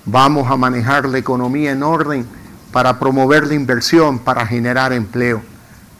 Vamos 0.05 0.49
a 0.49 0.57
manejar 0.57 1.07
la 1.07 1.17
economía 1.17 1.71
en 1.71 1.83
orden 1.83 2.25
para 2.71 2.99
promover 2.99 3.47
la 3.47 3.55
inversión, 3.55 4.19
para 4.19 4.45
generar 4.45 4.93
empleo. 4.93 5.41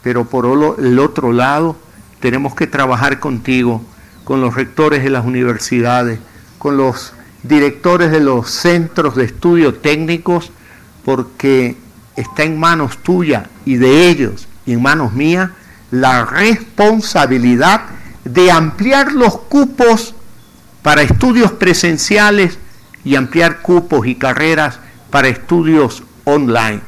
Pero 0.08 0.24
por 0.24 0.46
el 0.80 1.00
otro 1.00 1.34
lado, 1.34 1.76
tenemos 2.22 2.56
que 2.56 2.66
trabajar 2.66 3.20
contigo, 3.20 3.82
con 4.24 4.40
los 4.40 4.56
rectores 4.56 5.04
de 5.04 5.10
las 5.10 5.26
universidades, 5.26 6.18
con 6.60 6.78
los 6.78 7.12
directores 7.44 8.10
de 8.10 8.22
los 8.22 8.50
centros 8.50 9.18
de 9.18 9.26
estudio 9.26 9.74
técnicos, 9.74 10.54
porque 11.04 11.76
está 12.16 12.44
en 12.44 12.58
manos 12.58 13.00
tuyas 13.00 13.50
y 13.66 13.76
de 13.76 14.08
ellos 14.08 14.48
y 14.66 14.72
en 14.72 14.82
manos 14.82 15.12
mías 15.12 15.50
la 15.92 16.24
responsabilidad 16.24 17.82
de 18.24 18.50
ampliar 18.50 19.12
los 19.12 19.38
cupos 19.38 20.16
para 20.84 21.02
estudios 21.02 21.52
presenciales 21.52 22.60
y 23.04 23.18
ampliar 23.18 23.62
cupos 23.62 24.08
y 24.08 24.16
carreras 24.16 24.80
para 25.12 25.28
estudios 25.28 26.02
online, 26.24 26.80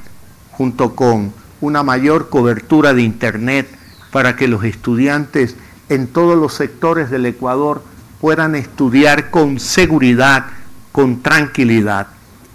junto 0.52 0.96
con 0.96 1.38
una 1.62 1.84
mayor 1.84 2.30
cobertura 2.30 2.94
de 2.94 3.02
Internet 3.02 3.70
para 4.12 4.36
que 4.36 4.48
los 4.48 4.64
estudiantes 4.64 5.56
en 5.90 6.08
todos 6.08 6.38
los 6.38 6.54
sectores 6.54 7.10
del 7.10 7.26
Ecuador 7.26 7.84
puedan 8.22 8.56
estudiar 8.56 9.30
con 9.30 9.60
seguridad, 9.60 10.46
con 10.92 11.22
tranquilidad. 11.22 12.08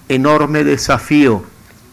Enorme 0.08 0.64
desafío, 0.64 1.44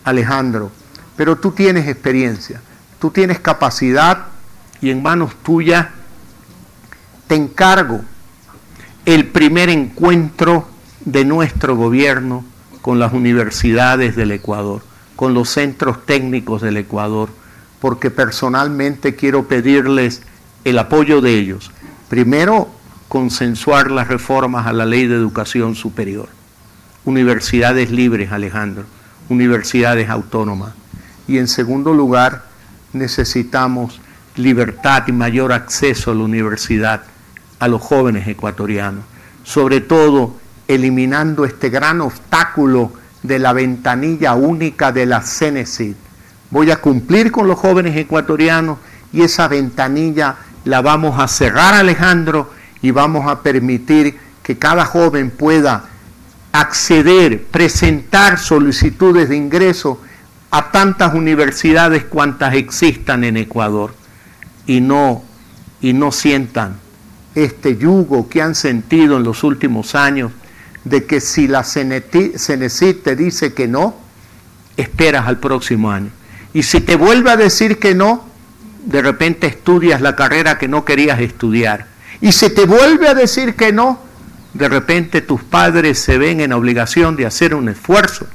Alejandro, 0.04 0.72
pero 1.16 1.38
tú 1.38 1.52
tienes 1.52 1.88
experiencia, 1.88 2.62
tú 3.00 3.12
tienes 3.12 3.40
capacidad 3.40 4.28
y 4.82 4.90
en 4.90 5.02
manos 5.02 5.36
tuyas 5.44 5.88
te 7.28 7.36
encargo 7.36 8.02
el 9.06 9.28
primer 9.28 9.70
encuentro 9.70 10.68
de 11.06 11.26
nuestro 11.26 11.76
gobierno 11.76 12.44
con 12.82 13.00
las 13.00 13.14
universidades 13.14 14.16
del 14.16 14.32
Ecuador, 14.32 14.82
con 15.22 15.36
los 15.36 15.52
centros 15.52 16.04
técnicos 16.04 16.64
del 16.64 16.78
Ecuador, 16.78 17.30
porque 17.80 18.10
personalmente 18.10 19.16
quiero 19.16 19.48
pedirles 19.48 20.24
el 20.66 20.80
apoyo 20.80 21.22
de 21.22 21.38
ellos. 21.38 21.70
Primero, 22.10 22.72
consensuar 23.08 23.92
las 23.92 24.08
reformas 24.08 24.66
a 24.66 24.74
la 24.74 24.88
ley 24.88 25.06
de 25.06 25.14
educación 25.14 25.76
superior. 25.76 26.28
Universidades 27.06 27.92
libres, 27.92 28.32
Alejandro, 28.32 28.86
universidades 29.30 30.10
autónomas. 30.10 30.74
Y 31.28 31.38
en 31.38 31.48
segundo 31.48 31.94
lugar, 31.94 32.46
necesitamos 32.92 34.02
libertad 34.38 35.04
y 35.06 35.12
mayor 35.12 35.54
acceso 35.54 36.10
a 36.10 36.16
la 36.16 36.24
universidad 36.24 37.04
a 37.60 37.68
los 37.68 37.80
jóvenes 37.80 38.28
ecuatorianos. 38.28 39.04
Sobre 39.44 39.82
todo, 39.82 40.36
eliminando 40.68 41.46
este 41.46 41.70
gran 41.70 42.02
obstáculo 42.02 42.94
de 43.24 43.40
la 43.40 43.54
ventanilla 43.54 44.34
única 44.34 44.92
de 44.92 45.06
la 45.06 45.22
CENESID 45.22 45.96
voy 46.52 46.70
a 46.70 46.76
cumplir 46.78 47.32
con 47.32 47.48
los 47.48 47.58
jóvenes 47.58 47.98
ecuatorianos 47.98 48.78
y 49.12 49.22
esa 49.24 49.48
ventanilla 49.48 50.36
la 50.66 50.82
vamos 50.82 51.20
a 51.20 51.28
cerrar, 51.28 51.74
Alejandro, 51.74 52.52
y 52.82 52.92
vamos 52.92 53.28
a 53.28 53.42
permitir 53.42 54.20
que 54.44 54.58
cada 54.58 54.86
joven 54.86 55.32
pueda 55.32 55.86
acceder, 56.52 57.46
presentar 57.46 58.38
solicitudes 58.38 59.30
de 59.30 59.38
ingreso 59.38 60.02
a 60.52 60.72
tantas 60.72 61.14
universidades 61.14 62.04
cuantas 62.04 62.54
existan 62.54 63.24
en 63.24 63.38
Ecuador. 63.38 63.94
Y 64.68 64.82
no 64.82 65.24
y 65.82 65.94
no 65.94 66.12
sientan 66.12 66.78
este 67.34 67.78
yugo 67.78 68.30
que 68.30 68.42
han 68.42 68.54
sentido 68.54 69.18
en 69.18 69.24
los 69.24 69.44
últimos 69.44 69.96
años 69.96 70.32
de 70.84 71.06
que 71.06 71.22
si 71.22 71.48
la 71.48 71.64
CENESIT 71.64 73.04
te 73.04 73.16
dice 73.16 73.54
que 73.54 73.68
no, 73.68 73.96
esperas 74.78 75.28
al 75.28 75.40
próximo 75.40 75.92
año. 75.92 76.10
Y 76.54 76.64
si 76.64 76.82
te 76.82 76.96
vuelve 76.96 77.32
a 77.32 77.38
decir 77.38 77.80
que 77.80 77.96
no, 77.96 78.26
de 78.86 79.02
repente 79.02 79.48
estudias 79.48 80.02
la 80.02 80.16
carrera 80.16 80.58
que 80.58 80.68
no 80.68 80.86
querías 80.86 81.20
estudiar. 81.20 81.88
Y 82.20 82.32
si 82.32 82.50
te 82.50 82.66
vuelve 82.66 83.08
a 83.08 83.14
decir 83.14 83.56
que 83.56 83.72
no, 83.72 84.00
de 84.54 84.68
repente 84.68 85.22
tus 85.22 85.44
padres 85.44 86.00
se 86.00 86.18
ven 86.18 86.42
en 86.42 86.54
obligación 86.54 87.16
de 87.16 87.26
hacer 87.26 87.56
un 87.56 87.70
esfuerzo 87.70 88.28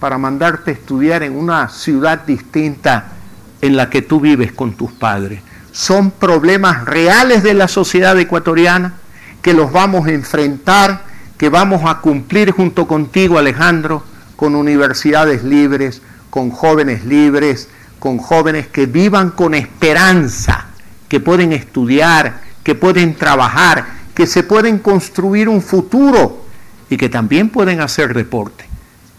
para 0.00 0.18
mandarte 0.18 0.70
a 0.70 0.74
estudiar 0.74 1.22
en 1.22 1.36
una 1.36 1.68
ciudad 1.68 2.20
distinta 2.24 3.12
en 3.60 3.76
la 3.76 3.90
que 3.90 4.02
tú 4.02 4.20
vives 4.20 4.52
con 4.52 4.74
tus 4.74 4.92
padres. 4.92 5.40
Son 5.72 6.10
problemas 6.10 6.84
reales 6.84 7.42
de 7.42 7.54
la 7.54 7.68
sociedad 7.68 8.18
ecuatoriana 8.18 8.94
que 9.42 9.54
los 9.54 9.72
vamos 9.72 10.06
a 10.06 10.12
enfrentar, 10.12 11.04
que 11.38 11.48
vamos 11.48 11.82
a 11.84 12.00
cumplir 12.00 12.50
junto 12.50 12.88
contigo, 12.88 13.38
Alejandro, 13.38 14.02
con 14.34 14.56
universidades 14.56 15.44
libres, 15.44 16.02
con 16.30 16.50
jóvenes 16.50 17.04
libres, 17.04 17.68
con 18.00 18.18
jóvenes 18.18 18.66
que 18.66 18.86
vivan 18.86 19.30
con 19.30 19.54
esperanza, 19.54 20.66
que 21.08 21.20
pueden 21.20 21.52
estudiar, 21.52 22.40
que 22.64 22.74
pueden 22.74 23.14
trabajar, 23.14 23.86
que 24.14 24.26
se 24.26 24.42
pueden 24.42 24.80
construir 24.80 25.48
un 25.48 25.62
futuro 25.62 26.44
y 26.90 26.96
que 26.96 27.08
también 27.08 27.50
pueden 27.50 27.80
hacer 27.80 28.14
deporte 28.14 28.64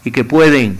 y 0.04 0.10
que 0.10 0.24
pueden 0.24 0.78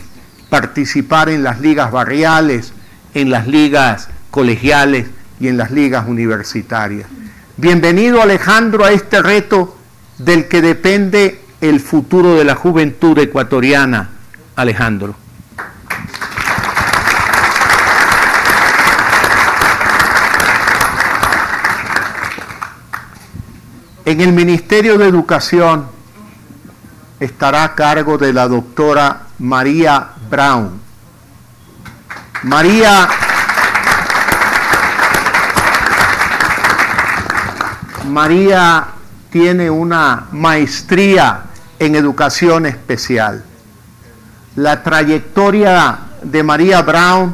participar 0.49 1.29
en 1.29 1.43
las 1.43 1.59
ligas 1.59 1.91
barriales, 1.91 2.71
en 3.15 3.31
las 3.31 3.47
ligas 3.47 4.09
colegiales 4.29 5.07
y 5.39 5.47
en 5.47 5.57
las 5.57 5.71
ligas 5.71 6.07
universitarias. 6.07 7.07
Bienvenido 7.57 8.21
Alejandro 8.21 8.85
a 8.85 8.91
este 8.91 9.21
reto 9.21 9.80
del 10.25 10.47
que 10.47 10.61
depende 10.61 11.41
el 11.61 11.79
futuro 11.79 12.35
de 12.35 12.43
la 12.43 12.55
juventud 12.55 13.17
ecuatoriana. 13.17 14.09
Alejandro. 14.55 15.15
En 24.03 24.19
el 24.19 24.33
Ministerio 24.33 24.97
de 24.97 25.07
Educación 25.07 25.87
estará 27.19 27.63
a 27.63 27.75
cargo 27.75 28.17
de 28.17 28.33
la 28.33 28.47
doctora 28.47 29.27
María 29.39 30.09
Brown. 30.29 30.81
María 32.43 33.07
María 38.07 38.87
tiene 39.31 39.69
una 39.69 40.27
maestría 40.31 41.45
en 41.79 41.95
educación 41.95 42.65
especial. 42.65 43.43
La 44.55 44.83
trayectoria 44.83 45.99
de 46.21 46.43
María 46.43 46.81
Brown 46.81 47.33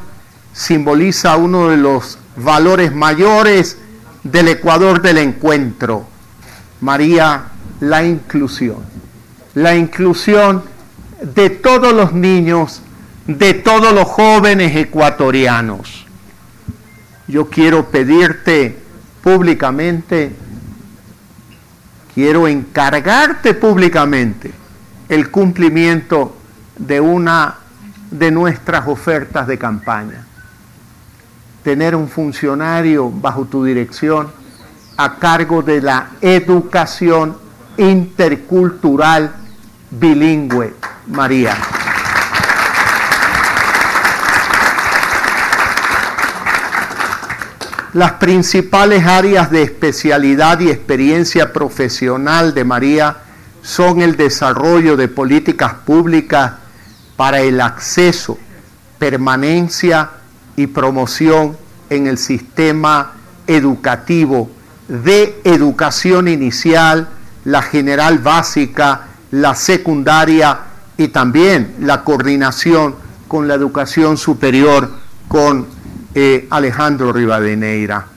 simboliza 0.54 1.36
uno 1.36 1.70
de 1.70 1.78
los 1.78 2.20
valores 2.38 2.94
mayores 2.94 3.78
del 4.24 4.48
Ecuador 4.50 5.02
del 5.02 5.18
encuentro. 5.18 6.08
María, 6.82 7.46
la 7.80 8.06
inclusión. 8.06 8.78
La 9.56 9.76
inclusión 9.76 10.64
de 11.22 11.50
todos 11.50 11.94
los 11.94 12.14
niños, 12.14 12.82
de 13.26 13.56
todos 13.56 13.92
los 13.92 14.08
jóvenes 14.08 14.76
ecuatorianos. 14.76 16.06
Yo 17.28 17.50
quiero 17.50 17.90
pedirte 17.90 18.78
públicamente 19.24 20.32
quiero 22.18 22.48
encargarte 22.48 23.54
públicamente 23.54 24.52
el 25.08 25.30
cumplimiento 25.30 26.36
de 26.76 27.00
una 27.00 27.58
de 28.10 28.32
nuestras 28.32 28.88
ofertas 28.88 29.46
de 29.46 29.60
campaña. 29.60 30.26
Tener 31.62 31.96
un 31.96 32.10
funcionario 32.10 33.12
bajo 33.12 33.46
tu 33.46 33.64
dirección 33.64 34.32
a 34.98 35.18
cargo 35.18 35.62
de 35.62 35.80
la 35.80 36.10
educación 36.20 37.38
intercultural 37.78 39.36
bilingüe, 39.92 40.74
María. 41.06 41.56
Las 47.98 48.12
principales 48.12 49.08
áreas 49.08 49.50
de 49.50 49.64
especialidad 49.64 50.60
y 50.60 50.70
experiencia 50.70 51.52
profesional 51.52 52.54
de 52.54 52.64
María 52.64 53.18
son 53.64 54.02
el 54.02 54.16
desarrollo 54.16 54.96
de 54.96 55.08
políticas 55.08 55.74
públicas 55.84 56.52
para 57.16 57.42
el 57.42 57.60
acceso, 57.60 58.38
permanencia 59.00 60.12
y 60.56 60.68
promoción 60.68 61.58
en 61.90 62.06
el 62.06 62.20
sistema 62.20 63.14
educativo. 63.48 64.52
De 64.88 65.42
educación 65.44 66.28
inicial, 66.28 67.08
la 67.46 67.64
general 67.64 68.20
básica, 68.20 69.08
la 69.32 69.56
secundaria 69.56 70.60
y 70.98 71.08
también 71.08 71.74
la 71.80 72.04
coordinación 72.04 72.94
con 73.28 73.48
la 73.48 73.56
educación 73.56 74.18
superior 74.18 74.88
con 75.28 75.77
eh, 76.20 76.48
Alejandro 76.50 77.14
Rivadeneira. 77.14 78.08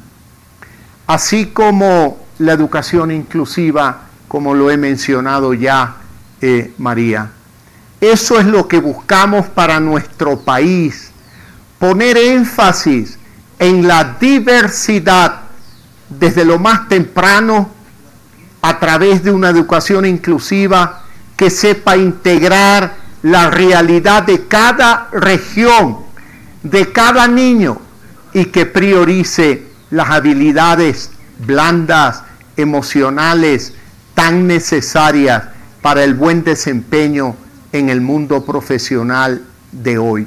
Así 1.06 1.48
como 1.48 2.24
la 2.38 2.54
educación 2.54 3.10
inclusiva, 3.10 4.04
como 4.26 4.54
lo 4.54 4.70
he 4.70 4.78
mencionado 4.78 5.52
ya, 5.52 5.96
eh, 6.40 6.72
María. 6.78 7.30
Eso 8.00 8.40
es 8.40 8.46
lo 8.46 8.66
que 8.68 8.80
buscamos 8.80 9.48
para 9.48 9.80
nuestro 9.80 10.40
país, 10.40 11.10
poner 11.78 12.16
énfasis 12.16 13.18
en 13.58 13.86
la 13.86 14.16
diversidad 14.18 15.42
desde 16.08 16.46
lo 16.46 16.58
más 16.58 16.88
temprano 16.88 17.68
a 18.62 18.78
través 18.78 19.22
de 19.22 19.30
una 19.30 19.50
educación 19.50 20.06
inclusiva 20.06 21.02
que 21.36 21.50
sepa 21.50 21.98
integrar 21.98 22.96
la 23.20 23.50
realidad 23.50 24.22
de 24.22 24.46
cada 24.46 25.08
región, 25.12 25.98
de 26.62 26.90
cada 26.90 27.28
niño, 27.28 27.89
y 28.32 28.46
que 28.46 28.66
priorice 28.66 29.64
las 29.90 30.10
habilidades 30.10 31.10
blandas, 31.38 32.22
emocionales, 32.56 33.74
tan 34.14 34.46
necesarias 34.46 35.44
para 35.82 36.04
el 36.04 36.14
buen 36.14 36.44
desempeño 36.44 37.36
en 37.72 37.88
el 37.88 38.00
mundo 38.00 38.44
profesional 38.44 39.44
de 39.72 39.98
hoy. 39.98 40.26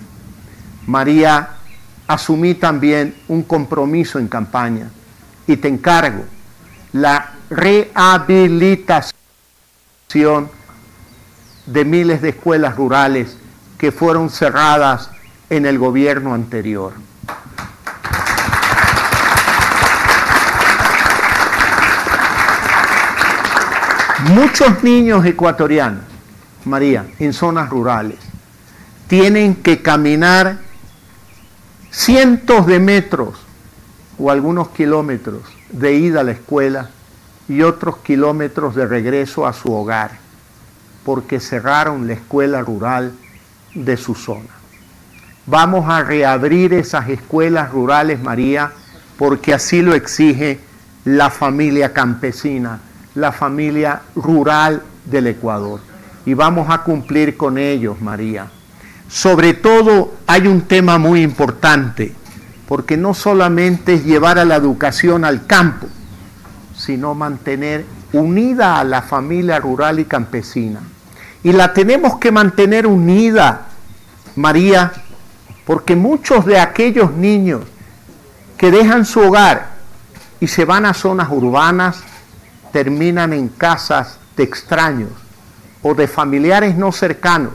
María, 0.88 1.50
asumí 2.08 2.56
también 2.56 3.16
un 3.28 3.44
compromiso 3.44 4.20
en 4.20 4.28
campaña 4.28 4.90
y 5.48 5.58
te 5.58 5.68
encargo 5.68 6.26
la 6.92 7.34
rehabilitación 7.50 10.50
de 11.66 11.86
miles 11.86 12.22
de 12.22 12.30
escuelas 12.30 12.76
rurales 12.76 13.38
que 13.78 13.92
fueron 13.92 14.30
cerradas 14.30 15.10
en 15.50 15.66
el 15.66 15.78
gobierno 15.78 16.34
anterior. 16.34 16.94
Muchos 24.30 24.86
niños 24.86 25.26
ecuatorianos, 25.26 26.06
María, 26.64 27.06
en 27.20 27.34
zonas 27.34 27.70
rurales, 27.70 28.20
tienen 29.08 29.54
que 29.54 29.82
caminar 29.82 30.60
cientos 31.92 32.66
de 32.66 32.80
metros 32.80 33.36
o 34.18 34.32
algunos 34.32 34.70
kilómetros 34.70 35.42
de 35.72 35.96
ida 35.96 36.22
a 36.22 36.24
la 36.24 36.32
escuela 36.32 36.90
y 37.50 37.64
otros 37.64 37.98
kilómetros 37.98 38.76
de 38.76 38.88
regreso 38.88 39.46
a 39.46 39.52
su 39.52 39.74
hogar, 39.74 40.12
porque 41.04 41.42
cerraron 41.42 42.08
la 42.08 42.14
escuela 42.14 42.62
rural 42.62 43.12
de 43.76 43.98
su 43.98 44.16
zona. 44.16 44.52
Vamos 45.48 45.90
a 45.90 46.02
reabrir 46.02 46.74
esas 46.74 47.10
escuelas 47.10 47.72
rurales, 47.72 48.22
María, 48.22 48.72
porque 49.18 49.54
así 49.54 49.82
lo 49.82 49.94
exige 49.94 50.62
la 51.04 51.30
familia 51.30 51.92
campesina 51.92 52.80
la 53.16 53.32
familia 53.32 54.02
rural 54.16 54.82
del 55.06 55.28
Ecuador. 55.28 55.80
Y 56.26 56.34
vamos 56.34 56.70
a 56.70 56.84
cumplir 56.84 57.38
con 57.38 57.58
ellos, 57.58 58.02
María. 58.02 58.48
Sobre 59.08 59.54
todo 59.54 60.14
hay 60.26 60.48
un 60.48 60.62
tema 60.62 60.98
muy 60.98 61.22
importante, 61.22 62.16
porque 62.68 62.98
no 62.98 63.14
solamente 63.14 63.96
es 63.96 64.06
llevar 64.06 64.40
a 64.40 64.46
la 64.46 64.56
educación 64.56 65.26
al 65.26 65.46
campo, 65.46 65.88
sino 66.76 67.14
mantener 67.14 67.86
unida 68.14 68.80
a 68.80 68.84
la 68.84 69.02
familia 69.02 69.60
rural 69.60 70.00
y 70.00 70.06
campesina. 70.06 70.80
Y 71.44 71.52
la 71.52 71.74
tenemos 71.74 72.18
que 72.18 72.32
mantener 72.32 72.88
unida, 72.88 73.68
María, 74.36 74.94
porque 75.66 75.96
muchos 75.96 76.46
de 76.46 76.60
aquellos 76.60 77.12
niños 77.14 77.62
que 78.58 78.72
dejan 78.72 79.06
su 79.06 79.20
hogar 79.20 79.74
y 80.40 80.48
se 80.48 80.66
van 80.66 80.86
a 80.86 80.94
zonas 80.94 81.30
urbanas, 81.30 82.04
terminan 82.74 83.32
en 83.32 83.48
casas 83.48 84.18
de 84.36 84.44
extraños 84.44 85.12
o 85.84 85.94
de 85.94 86.08
familiares 86.08 86.76
no 86.76 86.92
cercanos 86.92 87.54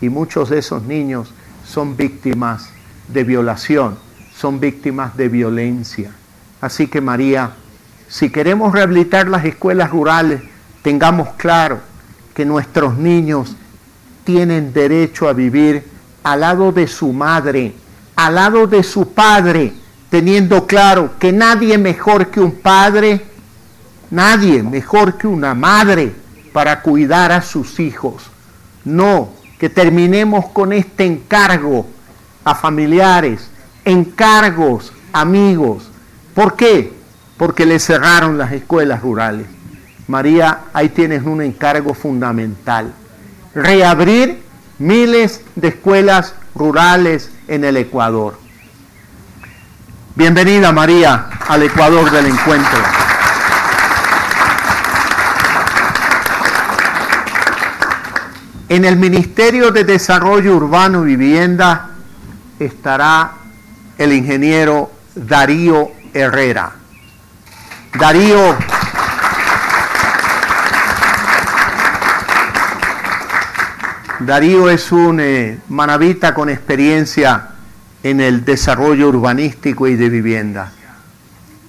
y 0.00 0.08
muchos 0.08 0.50
de 0.50 0.58
esos 0.58 0.82
niños 0.82 1.32
son 1.64 1.96
víctimas 1.96 2.68
de 3.08 3.22
violación, 3.22 3.96
son 4.36 4.58
víctimas 4.58 5.16
de 5.16 5.28
violencia. 5.28 6.10
Así 6.60 6.88
que 6.88 7.00
María, 7.00 7.52
si 8.08 8.30
queremos 8.30 8.72
rehabilitar 8.72 9.28
las 9.28 9.44
escuelas 9.44 9.90
rurales, 9.90 10.42
tengamos 10.82 11.28
claro 11.36 11.78
que 12.34 12.44
nuestros 12.44 12.98
niños 12.98 13.54
tienen 14.24 14.72
derecho 14.72 15.28
a 15.28 15.32
vivir 15.32 15.84
al 16.24 16.40
lado 16.40 16.72
de 16.72 16.88
su 16.88 17.12
madre, 17.12 17.74
al 18.16 18.34
lado 18.34 18.66
de 18.66 18.82
su 18.82 19.12
padre, 19.12 19.72
teniendo 20.10 20.66
claro 20.66 21.12
que 21.20 21.32
nadie 21.32 21.78
mejor 21.78 22.30
que 22.30 22.40
un 22.40 22.52
padre 22.52 23.29
Nadie 24.10 24.62
mejor 24.62 25.16
que 25.16 25.26
una 25.26 25.54
madre 25.54 26.12
para 26.52 26.82
cuidar 26.82 27.30
a 27.32 27.42
sus 27.42 27.78
hijos. 27.78 28.24
No, 28.84 29.30
que 29.58 29.68
terminemos 29.68 30.46
con 30.46 30.72
este 30.72 31.04
encargo 31.04 31.86
a 32.44 32.54
familiares, 32.54 33.50
encargos, 33.84 34.92
amigos. 35.12 35.90
¿Por 36.34 36.56
qué? 36.56 36.92
Porque 37.36 37.66
le 37.66 37.78
cerraron 37.78 38.36
las 38.36 38.52
escuelas 38.52 39.02
rurales. 39.02 39.46
María, 40.08 40.62
ahí 40.72 40.88
tienes 40.88 41.22
un 41.22 41.40
encargo 41.40 41.94
fundamental. 41.94 42.92
Reabrir 43.54 44.42
miles 44.78 45.42
de 45.54 45.68
escuelas 45.68 46.34
rurales 46.54 47.30
en 47.46 47.64
el 47.64 47.76
Ecuador. 47.76 48.38
Bienvenida 50.16 50.72
María 50.72 51.28
al 51.48 51.62
Ecuador 51.62 52.10
del 52.10 52.26
encuentro. 52.26 53.09
En 58.70 58.84
el 58.84 58.94
Ministerio 58.94 59.72
de 59.72 59.82
Desarrollo 59.82 60.54
Urbano 60.54 61.02
y 61.02 61.16
Vivienda 61.16 61.90
estará 62.60 63.32
el 63.98 64.12
ingeniero 64.12 64.92
Darío 65.16 65.90
Herrera. 66.14 66.70
Darío 67.98 68.56
Darío 74.20 74.70
es 74.70 74.92
un 74.92 75.18
eh, 75.18 75.58
manavita 75.68 76.32
con 76.32 76.48
experiencia 76.48 77.48
en 78.04 78.20
el 78.20 78.44
desarrollo 78.44 79.08
urbanístico 79.08 79.88
y 79.88 79.96
de 79.96 80.08
vivienda. 80.08 80.70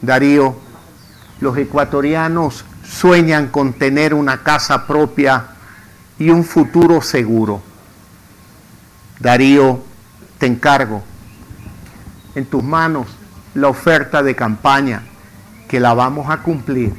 Darío, 0.04 0.56
los 1.39 1.58
ecuatorianos 1.58 2.64
sueñan 2.84 3.47
con 3.47 3.74
tener 3.74 4.14
una 4.14 4.43
casa 4.43 4.86
propia 4.86 5.47
y 6.22 6.30
un 6.30 6.43
futuro 6.43 7.01
seguro. 7.01 7.63
Darío, 9.19 9.84
te 10.38 10.45
encargo 10.45 11.01
en 12.36 12.45
tus 12.45 12.63
manos 12.63 13.07
la 13.55 13.69
oferta 13.69 14.22
de 14.22 14.36
campaña 14.36 15.01
que 15.67 15.80
la 15.80 15.95
vamos 15.95 16.30
a 16.30 16.38
cumplir 16.38 16.93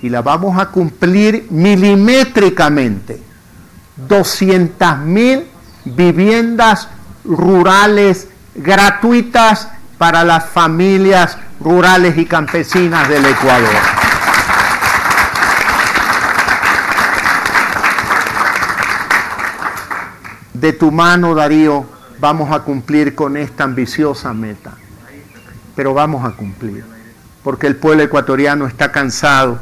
y 0.00 0.08
la 0.08 0.22
vamos 0.22 0.58
a 0.58 0.70
cumplir 0.70 1.46
milimétricamente 1.50 3.22
200 3.96 4.98
mil 5.00 5.46
viviendas 5.84 6.88
rurales 7.22 8.28
gratuitas 8.54 9.68
para 9.98 10.24
las 10.24 10.46
familias 10.46 11.36
rurales 11.60 12.16
y 12.16 12.24
campesinas 12.24 13.10
del 13.10 13.26
Ecuador. 13.26 13.93
De 20.64 20.72
tu 20.72 20.90
mano, 20.90 21.34
Darío, 21.34 21.84
vamos 22.20 22.50
a 22.50 22.60
cumplir 22.60 23.14
con 23.14 23.36
esta 23.36 23.64
ambiciosa 23.64 24.32
meta. 24.32 24.72
Pero 25.76 25.92
vamos 25.92 26.24
a 26.24 26.30
cumplir, 26.30 26.82
porque 27.42 27.66
el 27.66 27.76
pueblo 27.76 28.02
ecuatoriano 28.02 28.66
está 28.66 28.90
cansado 28.90 29.58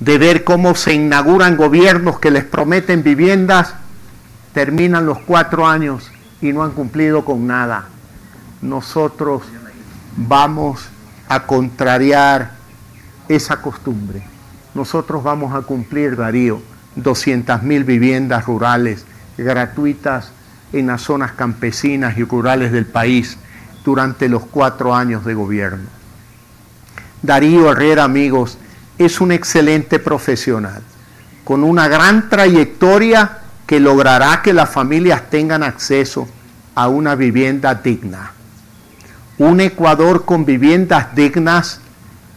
de 0.00 0.18
ver 0.18 0.44
cómo 0.44 0.74
se 0.74 0.92
inauguran 0.92 1.56
gobiernos 1.56 2.18
que 2.18 2.30
les 2.30 2.44
prometen 2.44 3.02
viviendas, 3.02 3.72
terminan 4.52 5.06
los 5.06 5.18
cuatro 5.20 5.66
años 5.66 6.10
y 6.42 6.52
no 6.52 6.62
han 6.62 6.72
cumplido 6.72 7.24
con 7.24 7.46
nada. 7.46 7.86
Nosotros 8.60 9.44
vamos 10.14 10.90
a 11.26 11.44
contrariar 11.44 12.50
esa 13.30 13.62
costumbre. 13.62 14.22
Nosotros 14.74 15.22
vamos 15.22 15.54
a 15.54 15.62
cumplir, 15.62 16.16
Darío, 16.16 16.60
200 16.96 17.62
mil 17.62 17.84
viviendas 17.84 18.44
rurales 18.44 19.06
gratuitas 19.38 20.32
en 20.72 20.88
las 20.88 21.02
zonas 21.02 21.32
campesinas 21.32 22.18
y 22.18 22.24
rurales 22.24 22.72
del 22.72 22.86
país 22.86 23.38
durante 23.84 24.28
los 24.28 24.44
cuatro 24.44 24.94
años 24.94 25.24
de 25.24 25.34
gobierno. 25.34 25.88
Darío 27.22 27.72
Herrera, 27.72 28.04
amigos, 28.04 28.58
es 28.98 29.20
un 29.20 29.32
excelente 29.32 29.98
profesional, 29.98 30.82
con 31.44 31.64
una 31.64 31.88
gran 31.88 32.28
trayectoria 32.28 33.38
que 33.66 33.80
logrará 33.80 34.42
que 34.42 34.52
las 34.52 34.70
familias 34.70 35.30
tengan 35.30 35.62
acceso 35.62 36.28
a 36.74 36.88
una 36.88 37.14
vivienda 37.14 37.74
digna. 37.74 38.32
Un 39.38 39.60
Ecuador 39.60 40.24
con 40.24 40.44
viviendas 40.44 41.14
dignas 41.14 41.80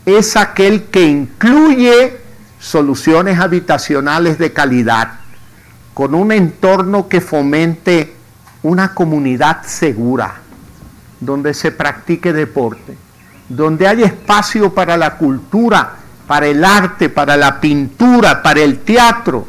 es 0.05 0.35
aquel 0.35 0.83
que 0.83 1.03
incluye 1.03 2.19
soluciones 2.59 3.39
habitacionales 3.39 4.37
de 4.37 4.53
calidad, 4.53 5.20
con 5.93 6.15
un 6.15 6.31
entorno 6.31 7.07
que 7.07 7.21
fomente 7.21 8.15
una 8.63 8.93
comunidad 8.93 9.63
segura, 9.63 10.35
donde 11.19 11.53
se 11.53 11.71
practique 11.71 12.33
deporte, 12.33 12.97
donde 13.49 13.87
haya 13.87 14.05
espacio 14.05 14.73
para 14.73 14.97
la 14.97 15.17
cultura 15.17 15.97
para 16.31 16.47
el 16.47 16.63
arte, 16.63 17.09
para 17.09 17.35
la 17.35 17.59
pintura, 17.59 18.41
para 18.41 18.61
el 18.61 18.79
teatro, 18.79 19.45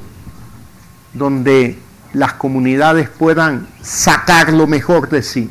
donde 1.13 1.79
las 2.13 2.33
comunidades 2.33 3.09
puedan 3.09 3.69
sacar 3.81 4.53
lo 4.53 4.67
mejor 4.67 5.09
de 5.09 5.23
sí 5.23 5.49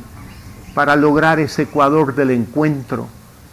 para 0.73 0.97
lograr 0.97 1.39
ese 1.39 1.61
Ecuador 1.61 2.15
del 2.15 2.31
encuentro, 2.31 3.07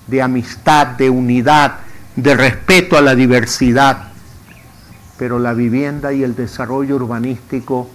de 0.09 0.20
amistad, 0.20 0.89
de 0.89 1.09
unidad, 1.09 1.76
de 2.16 2.34
respeto 2.34 2.99
a 2.99 3.01
la 3.01 3.14
diversidad. 3.14 4.08
Pero 5.19 5.39
la 5.39 5.53
vivienda 5.53 6.12
y 6.12 6.23
el 6.23 6.35
desarrollo 6.37 6.97
urbanístico 6.97 7.91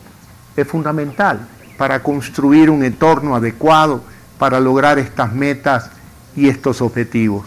es 0.55 0.67
fundamental 0.67 1.47
para 1.77 2.03
construir 2.03 2.69
un 2.69 2.83
entorno 2.83 3.35
adecuado 3.35 4.03
para 4.37 4.59
lograr 4.59 4.99
estas 4.99 5.33
metas 5.33 5.89
y 6.35 6.49
estos 6.49 6.81
objetivos. 6.81 7.45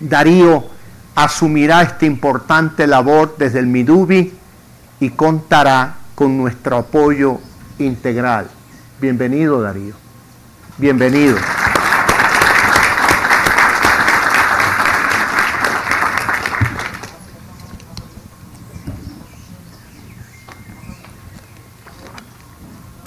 Darío 0.00 0.64
asumirá 1.14 1.82
esta 1.82 2.06
importante 2.06 2.86
labor 2.86 3.36
desde 3.38 3.60
el 3.60 3.66
Midubi 3.66 4.32
y 5.00 5.10
contará 5.10 5.96
con 6.14 6.36
nuestro 6.36 6.78
apoyo 6.78 7.38
integral. 7.78 8.48
Bienvenido 9.00 9.60
Darío. 9.60 9.94
Bienvenido. 10.78 11.36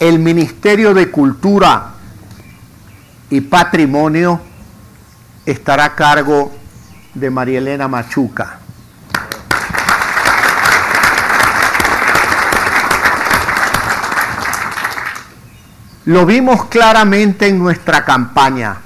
El 0.09 0.17
Ministerio 0.17 0.95
de 0.95 1.11
Cultura 1.11 1.91
y 3.29 3.41
Patrimonio 3.41 4.41
estará 5.45 5.85
a 5.85 5.95
cargo 5.95 6.51
de 7.13 7.29
María 7.29 7.59
Elena 7.59 7.87
Machuca. 7.87 8.57
Lo 16.05 16.25
vimos 16.25 16.65
claramente 16.65 17.47
en 17.47 17.59
nuestra 17.59 18.03
campaña. 18.03 18.77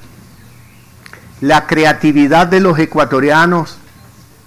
La 1.39 1.65
creatividad 1.67 2.47
de 2.47 2.59
los 2.59 2.77
ecuatorianos 2.79 3.77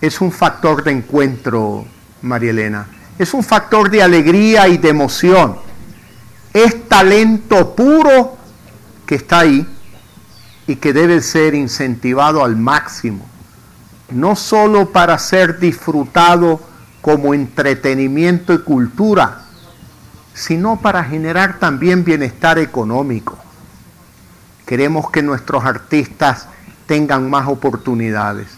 es 0.03 0.21
un 0.21 0.31
factor 0.31 0.85
de 0.85 0.91
encuentro, 0.91 1.87
María 2.21 2.51
Elena. 2.51 2.87
Es 3.19 3.33
un 3.33 3.43
factor 3.43 3.89
de 3.89 4.03
alegría 4.03 4.69
y 4.69 4.77
de 4.77 4.91
emoción. 4.91 5.65
Es 6.57 6.89
talento 6.89 7.75
puro 7.75 8.37
que 9.05 9.17
está 9.17 9.41
ahí 9.41 9.67
y 10.67 10.77
que 10.77 10.93
debe 10.93 11.21
ser 11.21 11.55
incentivado 11.55 12.43
al 12.43 12.57
máximo 12.57 13.27
no 14.11 14.37
sólo 14.37 14.93
para 14.93 15.19
ser 15.19 15.59
disfrutado 15.59 16.61
como 17.01 17.35
entretenimiento 17.35 18.53
y 18.53 18.63
cultura, 18.63 19.43
sino 20.35 20.81
para 20.81 21.05
generar 21.05 21.59
también 21.59 22.05
bienestar 22.05 22.59
económico. 22.59 23.39
Queremos 24.65 25.11
que 25.11 25.23
nuestros 25.23 25.65
artistas 25.65 26.49
tengan 26.87 27.31
más 27.31 27.49
oportunidades, 27.49 28.49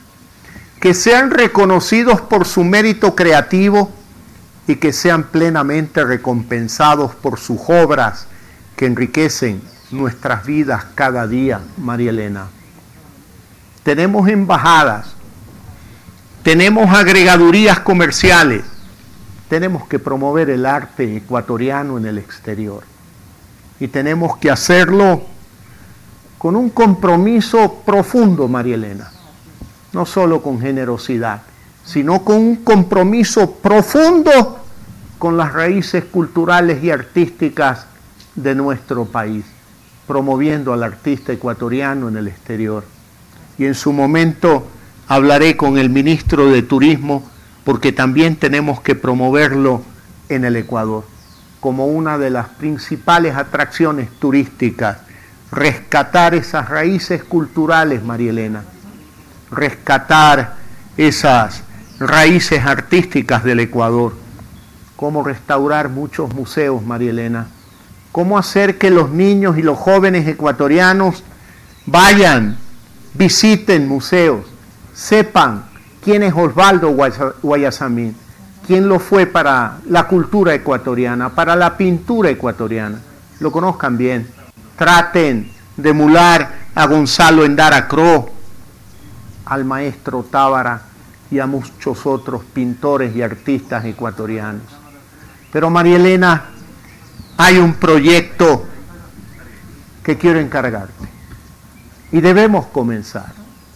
que 0.81 0.95
sean 0.95 1.31
reconocidos 1.31 2.21
por 2.21 2.47
su 2.47 2.65
mérito 2.65 3.15
creativo 3.15 3.91
y 4.69 4.77
que 4.77 4.93
sean 4.93 5.25
plenamente 5.25 6.05
recompensados 6.05 7.17
por 7.17 7.41
sus 7.41 7.59
obras 7.67 8.29
que 8.77 8.87
enriquecen 8.87 9.61
nuestras 9.91 10.47
vidas 10.47 10.85
cada 10.95 11.27
día, 11.27 11.61
María 11.77 12.11
Elena. 12.11 12.47
Tenemos 13.83 14.29
embajadas 14.29 15.19
tenemos 16.49 16.89
agregadurías 16.97 17.81
comerciales, 17.81 18.65
tenemos 19.51 19.87
que 19.87 19.99
promover 19.99 20.49
el 20.49 20.65
arte 20.65 21.17
ecuatoriano 21.17 21.99
en 21.99 22.07
el 22.07 22.17
exterior 22.17 22.85
y 23.79 23.89
tenemos 23.89 24.39
que 24.39 24.51
hacerlo 24.51 25.25
con 26.39 26.57
un 26.57 26.71
compromiso 26.71 27.83
profundo, 27.85 28.49
María 28.49 28.77
Elena, 28.77 29.11
no 29.93 30.07
solo 30.07 30.41
con 30.41 30.59
generosidad, 30.59 31.43
sino 31.85 32.25
con 32.25 32.37
un 32.37 32.57
compromiso 32.57 33.51
profundo 33.57 34.58
con 35.19 35.37
las 35.37 35.53
raíces 35.53 36.05
culturales 36.05 36.83
y 36.83 36.91
artísticas 36.91 37.87
de 38.35 38.55
nuestro 38.55 39.05
país, 39.05 39.45
promoviendo 40.07 40.73
al 40.73 40.83
artista 40.83 41.33
ecuatoriano 41.33 42.09
en 42.09 42.17
el 42.17 42.29
exterior. 42.29 42.85
Y 43.59 43.65
en 43.65 43.75
su 43.75 43.93
momento 43.93 44.67
hablaré 45.09 45.57
con 45.57 45.79
el 45.79 45.91
ministro 45.91 46.51
de 46.51 46.63
Turismo 46.63 47.29
porque 47.65 47.93
también 47.93 48.37
tenemos 48.37 48.81
que 48.81 48.95
promoverlo 48.95 49.83
en 50.29 50.45
el 50.45 50.57
Ecuador 50.57 51.05
como 51.61 51.87
una 51.87 52.19
de 52.19 52.31
las 52.31 52.49
principales 52.49 53.37
atracciones 53.37 54.11
turísticas. 54.19 54.99
Rescatar 55.51 56.35
esas 56.35 56.69
raíces 56.69 57.25
culturales, 57.25 58.03
María 58.05 58.31
Elena, 58.31 58.65
rescatar 59.51 60.57
esas 60.97 61.63
raíces 61.99 62.65
artísticas 62.65 63.45
del 63.45 63.61
Ecuador, 63.61 64.15
cómo 64.99 65.23
restaurar 65.23 65.91
muchos 65.91 66.35
museos, 66.35 66.85
María 66.85 67.11
Elena, 67.11 67.47
cómo 68.11 68.37
hacer 68.37 68.79
que 68.79 68.91
los 68.91 69.11
niños 69.11 69.57
y 69.57 69.63
los 69.63 69.79
jóvenes 69.79 70.27
ecuatorianos 70.27 71.23
vayan, 71.87 72.59
visiten 73.15 73.87
museos, 73.87 74.45
sepan 74.93 75.67
quién 76.03 76.25
es 76.25 76.35
Osvaldo 76.35 76.97
Guayasamín, 77.43 78.17
quién 78.67 78.89
lo 78.89 78.99
fue 78.99 79.27
para 79.27 79.79
la 79.89 80.09
cultura 80.09 80.53
ecuatoriana, 80.53 81.29
para 81.29 81.55
la 81.55 81.77
pintura 81.77 82.31
ecuatoriana, 82.31 82.99
lo 83.39 83.53
conozcan 83.53 83.97
bien, 83.97 84.27
traten 84.77 85.49
de 85.77 85.91
emular 85.91 86.51
a 86.75 86.87
Gonzalo 86.89 87.45
Endara 87.45 87.87
Cro, 87.87 88.31
al 89.45 89.65
maestro 89.65 90.25
Tábara 90.25 90.83
y 91.31 91.39
a 91.39 91.47
muchos 91.47 92.05
otros 92.05 92.43
pintores 92.43 93.15
y 93.15 93.23
artistas 93.23 93.85
ecuatorianos. 93.85 94.78
Pero 95.53 95.71
María 95.71 95.97
Elena, 95.97 96.47
hay 97.37 97.59
un 97.59 97.75
proyecto 97.75 98.67
que 100.03 100.17
quiero 100.19 100.41
encargarte. 100.41 101.09
Y 102.13 102.21
debemos 102.21 102.67
comenzar. 102.67 103.33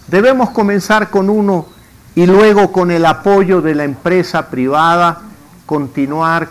Debemos 0.08 0.50
comenzar 0.50 1.10
con 1.10 1.30
uno 1.30 1.66
y 2.14 2.26
luego 2.26 2.72
con 2.72 2.90
el 2.90 3.06
apoyo 3.06 3.62
de 3.62 3.74
la 3.74 3.84
empresa 3.84 4.48
privada 4.48 5.22
continuar 5.66 6.48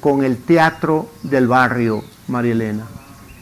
con 0.00 0.22
el 0.24 0.38
teatro 0.38 1.10
del 1.22 1.48
barrio, 1.48 2.04
María 2.28 2.52
Elena. 2.52 2.84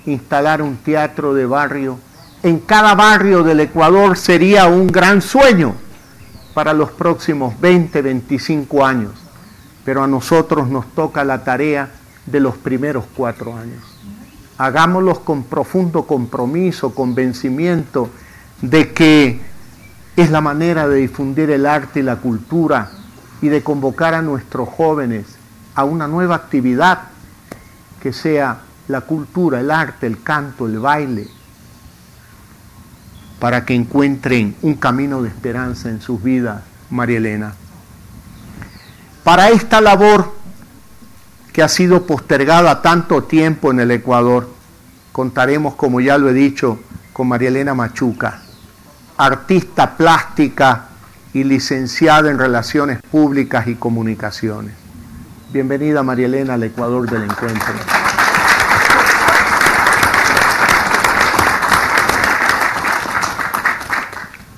Instalar 0.06 0.62
un 0.62 0.76
teatro 0.78 1.34
de 1.34 1.46
barrio 1.46 1.98
en 2.42 2.60
cada 2.60 2.94
barrio 2.94 3.42
del 3.42 3.60
Ecuador 3.60 4.16
sería 4.16 4.66
un 4.66 4.86
gran 4.86 5.20
sueño 5.22 5.74
para 6.54 6.72
los 6.72 6.90
próximos 6.92 7.58
20, 7.60 8.00
25 8.00 8.86
años, 8.86 9.12
pero 9.88 10.02
a 10.02 10.06
nosotros 10.06 10.68
nos 10.68 10.86
toca 10.92 11.24
la 11.24 11.44
tarea 11.44 11.88
de 12.26 12.40
los 12.40 12.58
primeros 12.58 13.06
cuatro 13.16 13.56
años. 13.56 13.82
Hagámoslos 14.58 15.20
con 15.20 15.44
profundo 15.44 16.02
compromiso, 16.02 16.94
convencimiento 16.94 18.10
de 18.60 18.92
que 18.92 19.40
es 20.14 20.30
la 20.30 20.42
manera 20.42 20.86
de 20.86 20.96
difundir 20.96 21.50
el 21.50 21.64
arte 21.64 22.00
y 22.00 22.02
la 22.02 22.16
cultura 22.16 22.90
y 23.40 23.48
de 23.48 23.62
convocar 23.62 24.12
a 24.12 24.20
nuestros 24.20 24.68
jóvenes 24.68 25.24
a 25.74 25.84
una 25.84 26.06
nueva 26.06 26.34
actividad 26.34 27.04
que 28.02 28.12
sea 28.12 28.58
la 28.88 29.00
cultura, 29.00 29.58
el 29.58 29.70
arte, 29.70 30.06
el 30.06 30.22
canto, 30.22 30.66
el 30.66 30.80
baile, 30.80 31.28
para 33.40 33.64
que 33.64 33.74
encuentren 33.74 34.54
un 34.60 34.74
camino 34.74 35.22
de 35.22 35.30
esperanza 35.30 35.88
en 35.88 36.02
sus 36.02 36.22
vidas, 36.22 36.62
María 36.90 37.16
Elena. 37.16 37.54
Para 39.28 39.50
esta 39.50 39.82
labor 39.82 40.32
que 41.52 41.62
ha 41.62 41.68
sido 41.68 42.06
postergada 42.06 42.80
tanto 42.80 43.24
tiempo 43.24 43.70
en 43.70 43.78
el 43.78 43.90
Ecuador, 43.90 44.48
contaremos, 45.12 45.74
como 45.74 46.00
ya 46.00 46.16
lo 46.16 46.30
he 46.30 46.32
dicho, 46.32 46.78
con 47.12 47.28
María 47.28 47.48
Elena 47.48 47.74
Machuca, 47.74 48.40
artista 49.18 49.98
plástica 49.98 50.86
y 51.34 51.44
licenciada 51.44 52.30
en 52.30 52.38
Relaciones 52.38 53.02
Públicas 53.02 53.68
y 53.68 53.74
Comunicaciones. 53.74 54.72
Bienvenida 55.52 56.02
María 56.02 56.24
Elena 56.24 56.54
al 56.54 56.62
Ecuador 56.62 57.06
del 57.10 57.24
Encuentro. 57.24 57.74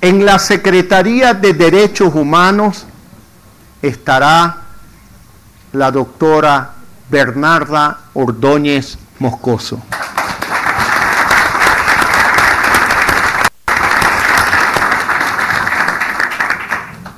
En 0.00 0.24
la 0.24 0.38
Secretaría 0.38 1.34
de 1.34 1.54
Derechos 1.54 2.14
Humanos 2.14 2.86
estará 3.82 4.56
la 5.72 5.90
doctora 5.90 6.72
Bernarda 7.08 7.98
Ordóñez 8.14 8.98
Moscoso. 9.18 9.82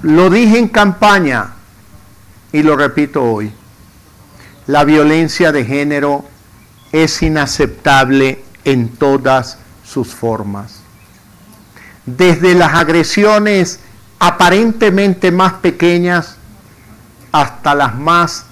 Lo 0.02 0.30
dije 0.30 0.58
en 0.58 0.68
campaña 0.68 1.52
y 2.52 2.62
lo 2.62 2.76
repito 2.76 3.22
hoy. 3.22 3.52
La 4.66 4.84
violencia 4.84 5.52
de 5.52 5.64
género 5.64 6.24
es 6.90 7.22
inaceptable 7.22 8.44
en 8.64 8.88
todas 8.96 9.58
sus 9.84 10.14
formas 10.14 10.82
desde 12.06 12.54
las 12.54 12.74
agresiones 12.74 13.80
aparentemente 14.18 15.30
más 15.30 15.54
pequeñas 15.54 16.36
hasta 17.32 17.74
las 17.74 17.98
más 17.98 18.46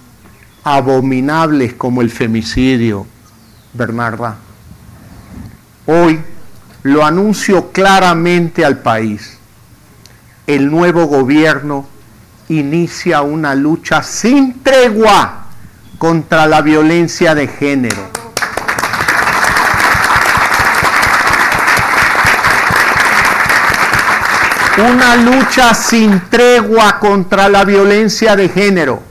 abominables 0.65 1.75
como 1.75 2.01
el 2.01 2.11
femicidio, 2.11 3.07
Bernarda. 3.75 4.37
Hoy 5.87 6.21
lo 6.83 7.05
anuncio 7.05 7.71
claramente 7.73 8.65
al 8.65 8.79
país. 8.79 9.39
El 10.47 10.71
nuevo 10.71 11.07
gobierno 11.07 11.87
inicia 12.49 13.23
una 13.23 13.55
lucha 13.55 14.03
sin 14.03 14.63
tregua 14.63 15.45
contra 15.99 16.47
la 16.47 16.63
violencia 16.63 17.35
de 17.35 17.47
género 17.47 18.20
una 24.79 25.17
lucha 25.17 25.75
sin 25.75 26.21
tregua 26.31 26.99
contra 26.99 27.49
la 27.49 27.65
violencia 27.65 28.37
de 28.37 28.49
género, 28.49 29.03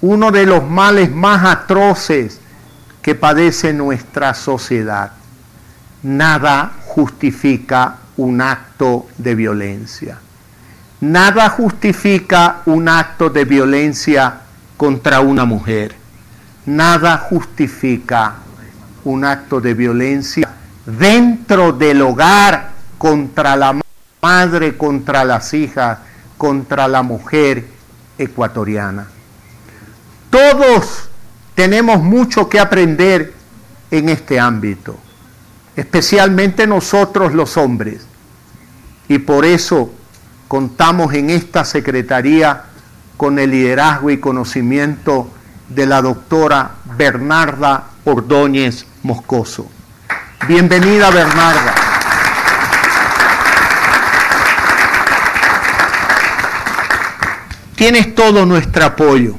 uno 0.00 0.30
de 0.30 0.46
los 0.46 0.68
males 0.68 1.10
más 1.10 1.44
atroces 1.44 2.40
que 3.00 3.14
padece 3.14 3.72
nuestra 3.72 4.34
sociedad. 4.34 5.12
Nada 6.02 6.72
justifica 6.86 7.96
un 8.16 8.40
acto 8.40 9.06
de 9.16 9.34
violencia. 9.34 10.18
Nada 11.00 11.48
justifica 11.50 12.62
un 12.66 12.88
acto 12.88 13.30
de 13.30 13.44
violencia 13.44 14.40
contra 14.76 15.20
una 15.20 15.44
mujer. 15.44 15.94
Nada 16.66 17.18
justifica 17.18 18.34
un 19.04 19.24
acto 19.24 19.60
de 19.60 19.74
violencia 19.74 20.48
dentro 20.86 21.72
del 21.72 22.02
hogar 22.02 22.70
contra 22.98 23.56
la 23.56 23.83
madre 24.24 24.78
contra 24.78 25.22
las 25.22 25.52
hijas, 25.52 25.98
contra 26.38 26.88
la 26.88 27.02
mujer 27.02 27.66
ecuatoriana. 28.16 29.06
Todos 30.30 31.10
tenemos 31.54 32.02
mucho 32.02 32.48
que 32.48 32.58
aprender 32.58 33.34
en 33.90 34.08
este 34.08 34.40
ámbito, 34.40 34.96
especialmente 35.76 36.66
nosotros 36.66 37.34
los 37.34 37.58
hombres. 37.58 38.06
Y 39.08 39.18
por 39.18 39.44
eso 39.44 39.92
contamos 40.48 41.12
en 41.12 41.28
esta 41.28 41.66
Secretaría 41.66 42.62
con 43.18 43.38
el 43.38 43.50
liderazgo 43.50 44.08
y 44.08 44.20
conocimiento 44.20 45.28
de 45.68 45.84
la 45.84 46.00
doctora 46.00 46.76
Bernarda 46.96 47.88
Ordóñez 48.06 48.86
Moscoso. 49.02 49.70
Bienvenida 50.48 51.10
Bernarda. 51.10 51.83
Tienes 57.76 58.14
todo 58.14 58.46
nuestro 58.46 58.84
apoyo. 58.84 59.34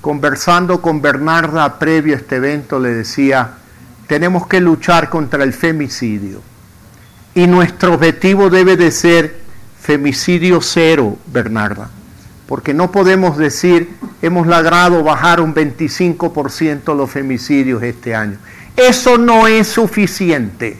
Conversando 0.00 0.80
con 0.80 1.02
Bernarda 1.02 1.78
previo 1.80 2.14
a 2.14 2.18
este 2.18 2.36
evento 2.36 2.78
le 2.78 2.90
decía, 2.90 3.54
tenemos 4.06 4.46
que 4.46 4.60
luchar 4.60 5.08
contra 5.08 5.42
el 5.42 5.52
femicidio. 5.52 6.40
Y 7.34 7.48
nuestro 7.48 7.94
objetivo 7.94 8.48
debe 8.48 8.76
de 8.76 8.92
ser 8.92 9.40
femicidio 9.80 10.60
cero, 10.60 11.18
Bernarda. 11.26 11.90
Porque 12.46 12.72
no 12.72 12.92
podemos 12.92 13.36
decir, 13.36 13.90
hemos 14.22 14.46
logrado 14.46 15.02
bajar 15.02 15.40
un 15.40 15.52
25% 15.52 16.94
los 16.94 17.10
femicidios 17.10 17.82
este 17.82 18.14
año. 18.14 18.38
Eso 18.76 19.18
no 19.18 19.48
es 19.48 19.66
suficiente. 19.66 20.78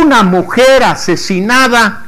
Una 0.00 0.22
mujer 0.22 0.84
asesinada 0.84 2.06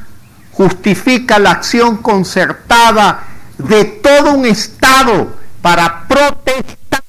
justifica 0.53 1.41
la 1.41 1.51
acción 1.51 1.97
concertada 1.97 3.28
de 3.59 3.85
todo 3.85 4.33
un 4.33 4.47
Estado 4.47 5.37
para 5.61 6.07
protestar 6.07 7.03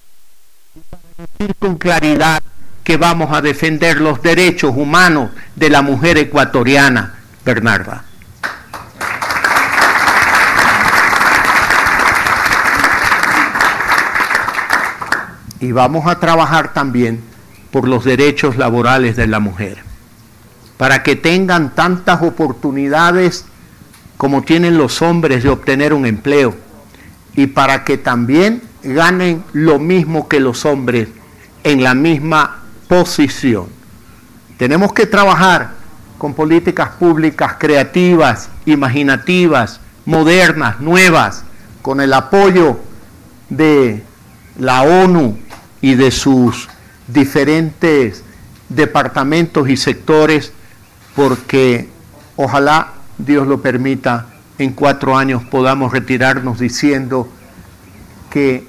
y 0.75 1.21
decir 1.21 1.55
con 1.57 1.77
claridad 1.77 2.41
que 2.83 2.97
vamos 2.97 3.31
a 3.31 3.41
defender 3.41 4.01
los 4.01 4.21
derechos 4.21 4.73
humanos 4.75 5.29
de 5.55 5.69
la 5.69 5.81
mujer 5.81 6.17
ecuatoriana, 6.17 7.19
Bernarda. 7.45 8.03
Y 15.59 15.71
vamos 15.71 16.07
a 16.07 16.19
trabajar 16.19 16.73
también 16.73 17.21
por 17.69 17.87
los 17.87 18.05
derechos 18.05 18.57
laborales 18.57 19.15
de 19.15 19.27
la 19.27 19.39
mujer, 19.39 19.83
para 20.77 21.03
que 21.03 21.15
tengan 21.15 21.75
tantas 21.75 22.23
oportunidades 22.23 23.45
como 24.19 24.41
tienen 24.41 24.77
los 24.77 25.01
hombres 25.01 25.43
de 25.43 25.49
obtener 25.49 25.93
un 25.93 26.05
empleo 26.05 26.53
y 27.37 27.47
para 27.47 27.85
que 27.85 27.97
también 27.97 28.61
ganen 28.83 29.45
lo 29.53 29.79
mismo 29.79 30.27
que 30.27 30.41
los 30.41 30.65
hombres 30.65 31.07
en 31.63 31.85
la 31.85 31.93
misma 31.93 32.63
posición. 32.89 33.67
Tenemos 34.57 34.91
que 34.91 35.05
trabajar 35.05 35.71
con 36.17 36.33
políticas 36.33 36.89
públicas 36.89 37.55
creativas, 37.57 38.49
imaginativas, 38.65 39.79
modernas, 40.03 40.81
nuevas, 40.81 41.45
con 41.81 42.01
el 42.01 42.11
apoyo 42.11 42.77
de 43.47 44.03
la 44.57 44.81
ONU 44.81 45.39
y 45.79 45.95
de 45.95 46.11
sus 46.11 46.67
diferentes 47.07 48.25
departamentos 48.67 49.69
y 49.69 49.77
sectores, 49.77 50.51
porque 51.15 51.87
ojalá 52.35 52.98
Dios 53.19 53.47
lo 53.47 53.61
permita, 53.61 54.27
en 54.57 54.71
cuatro 54.71 55.17
años 55.17 55.43
podamos 55.43 55.91
retirarnos 55.91 56.57
diciendo 56.59 57.29
que 58.29 58.65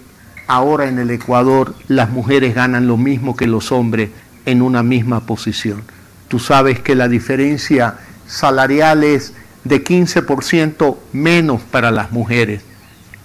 ahora 0.48 0.88
en 0.88 0.98
el 0.98 1.10
Ecuador 1.10 1.74
las 1.86 2.10
mujeres 2.10 2.54
ganan 2.54 2.88
lo 2.88 2.96
mismo 2.96 3.36
que 3.36 3.46
los 3.46 3.70
hombres 3.70 4.10
en 4.46 4.62
una 4.62 4.82
misma 4.82 5.20
posición. 5.20 5.82
Tú 6.26 6.40
sabes 6.40 6.80
que 6.80 6.96
la 6.96 7.08
diferencia 7.08 7.98
salarial 8.26 9.04
es 9.04 9.34
de 9.62 9.84
15% 9.84 10.96
menos 11.12 11.60
para 11.62 11.92
las 11.92 12.10
mujeres. 12.10 12.62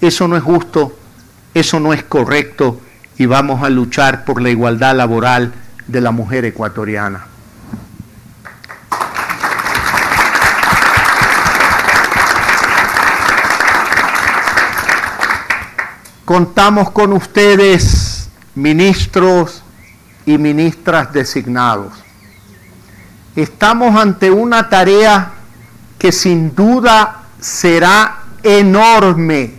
Eso 0.02 0.28
no 0.28 0.38
es 0.38 0.44
justo, 0.44 0.98
eso 1.56 1.80
no 1.80 1.94
es 1.94 2.04
correcto 2.04 2.80
y 3.18 3.26
vamos 3.26 3.64
a 3.64 3.70
luchar 3.70 4.26
por 4.26 4.42
la 4.42 4.52
igualdad 4.52 4.96
laboral 4.96 5.54
de 5.88 6.02
la 6.02 6.12
mujer 6.12 6.46
ecuatoriana. 6.46 7.35
Contamos 16.26 16.90
con 16.90 17.14
ustedes, 17.14 18.30
ministros 18.56 19.62
y 20.26 20.40
ministras 20.40 21.14
designados. 21.14 21.94
Estamos 23.36 23.96
ante 23.96 24.32
una 24.32 24.68
tarea 24.68 25.34
que 26.00 26.12
sin 26.12 26.56
duda 26.56 27.26
será 27.40 28.24
enorme, 28.42 29.54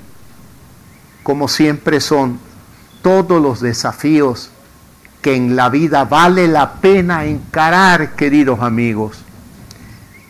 como 1.23 1.47
siempre 1.47 2.01
son 2.01 2.41
todos 3.01 3.41
los 3.41 3.61
desafíos 3.61 4.51
que 5.23 5.37
en 5.37 5.55
la 5.55 5.69
vida 5.69 6.05
vale 6.05 6.49
la 6.49 6.73
pena 6.73 7.27
encarar, 7.27 8.17
queridos 8.17 8.61
amigos. 8.61 9.19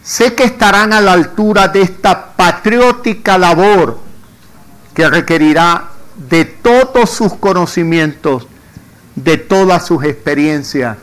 Sé 0.02 0.34
que 0.34 0.44
estarán 0.44 0.92
a 0.92 1.00
la 1.00 1.12
altura 1.12 1.68
de 1.68 1.80
esta 1.80 2.36
patriótica 2.36 3.38
labor 3.38 3.98
que 4.92 5.08
requerirá 5.08 5.95
de 6.16 6.44
todos 6.44 7.10
sus 7.10 7.34
conocimientos, 7.34 8.46
de 9.14 9.36
todas 9.36 9.86
sus 9.86 10.04
experiencias 10.04 10.96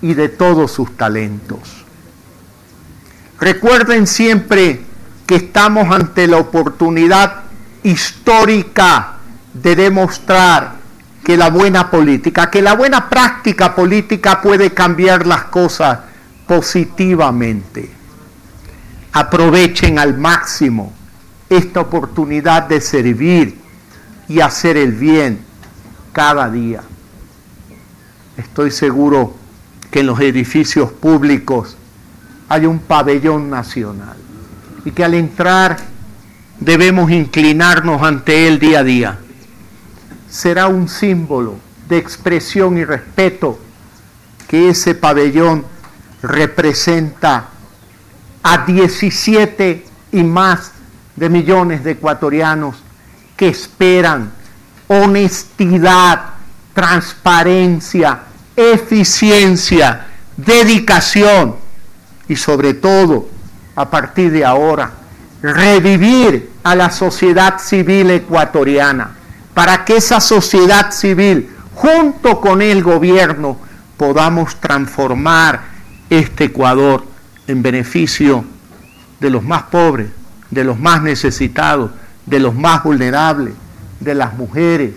y 0.00 0.14
de 0.14 0.28
todos 0.28 0.72
sus 0.72 0.96
talentos. 0.96 1.84
Recuerden 3.40 4.06
siempre 4.06 4.82
que 5.26 5.36
estamos 5.36 5.94
ante 5.94 6.26
la 6.26 6.36
oportunidad 6.36 7.42
histórica 7.82 9.16
de 9.54 9.74
demostrar 9.76 10.74
que 11.24 11.36
la 11.36 11.50
buena 11.50 11.90
política, 11.90 12.50
que 12.50 12.62
la 12.62 12.74
buena 12.74 13.08
práctica 13.08 13.74
política 13.74 14.40
puede 14.40 14.72
cambiar 14.72 15.26
las 15.26 15.44
cosas 15.44 16.00
positivamente. 16.46 17.90
Aprovechen 19.12 19.98
al 19.98 20.18
máximo 20.18 20.92
esta 21.48 21.80
oportunidad 21.80 22.64
de 22.64 22.80
servir 22.80 23.61
y 24.32 24.40
hacer 24.40 24.78
el 24.78 24.92
bien 24.92 25.40
cada 26.14 26.48
día. 26.48 26.80
Estoy 28.38 28.70
seguro 28.70 29.34
que 29.90 30.00
en 30.00 30.06
los 30.06 30.20
edificios 30.20 30.90
públicos 30.90 31.76
hay 32.48 32.64
un 32.64 32.78
pabellón 32.78 33.50
nacional 33.50 34.16
y 34.86 34.90
que 34.92 35.04
al 35.04 35.12
entrar 35.12 35.76
debemos 36.58 37.10
inclinarnos 37.10 38.02
ante 38.02 38.48
él 38.48 38.58
día 38.58 38.78
a 38.78 38.84
día. 38.84 39.18
Será 40.30 40.66
un 40.66 40.88
símbolo 40.88 41.56
de 41.90 41.98
expresión 41.98 42.78
y 42.78 42.86
respeto 42.86 43.58
que 44.48 44.70
ese 44.70 44.94
pabellón 44.94 45.62
representa 46.22 47.48
a 48.42 48.64
17 48.64 49.84
y 50.12 50.22
más 50.22 50.72
de 51.16 51.28
millones 51.28 51.84
de 51.84 51.90
ecuatorianos 51.90 52.82
que 53.42 53.48
esperan 53.48 54.30
honestidad, 54.86 56.26
transparencia, 56.72 58.20
eficiencia, 58.54 60.06
dedicación 60.36 61.56
y 62.28 62.36
sobre 62.36 62.74
todo, 62.74 63.28
a 63.74 63.90
partir 63.90 64.30
de 64.30 64.44
ahora, 64.44 64.92
revivir 65.42 66.52
a 66.62 66.76
la 66.76 66.92
sociedad 66.92 67.58
civil 67.58 68.12
ecuatoriana 68.12 69.10
para 69.54 69.84
que 69.84 69.96
esa 69.96 70.20
sociedad 70.20 70.92
civil, 70.92 71.50
junto 71.74 72.40
con 72.40 72.62
el 72.62 72.80
gobierno, 72.84 73.58
podamos 73.96 74.54
transformar 74.60 75.62
este 76.08 76.44
Ecuador 76.44 77.04
en 77.48 77.60
beneficio 77.60 78.44
de 79.18 79.30
los 79.30 79.42
más 79.42 79.64
pobres, 79.64 80.10
de 80.48 80.62
los 80.62 80.78
más 80.78 81.02
necesitados, 81.02 81.90
de 82.32 82.40
los 82.40 82.54
más 82.54 82.82
vulnerables, 82.82 83.52
de 84.00 84.14
las 84.14 84.32
mujeres, 84.32 84.94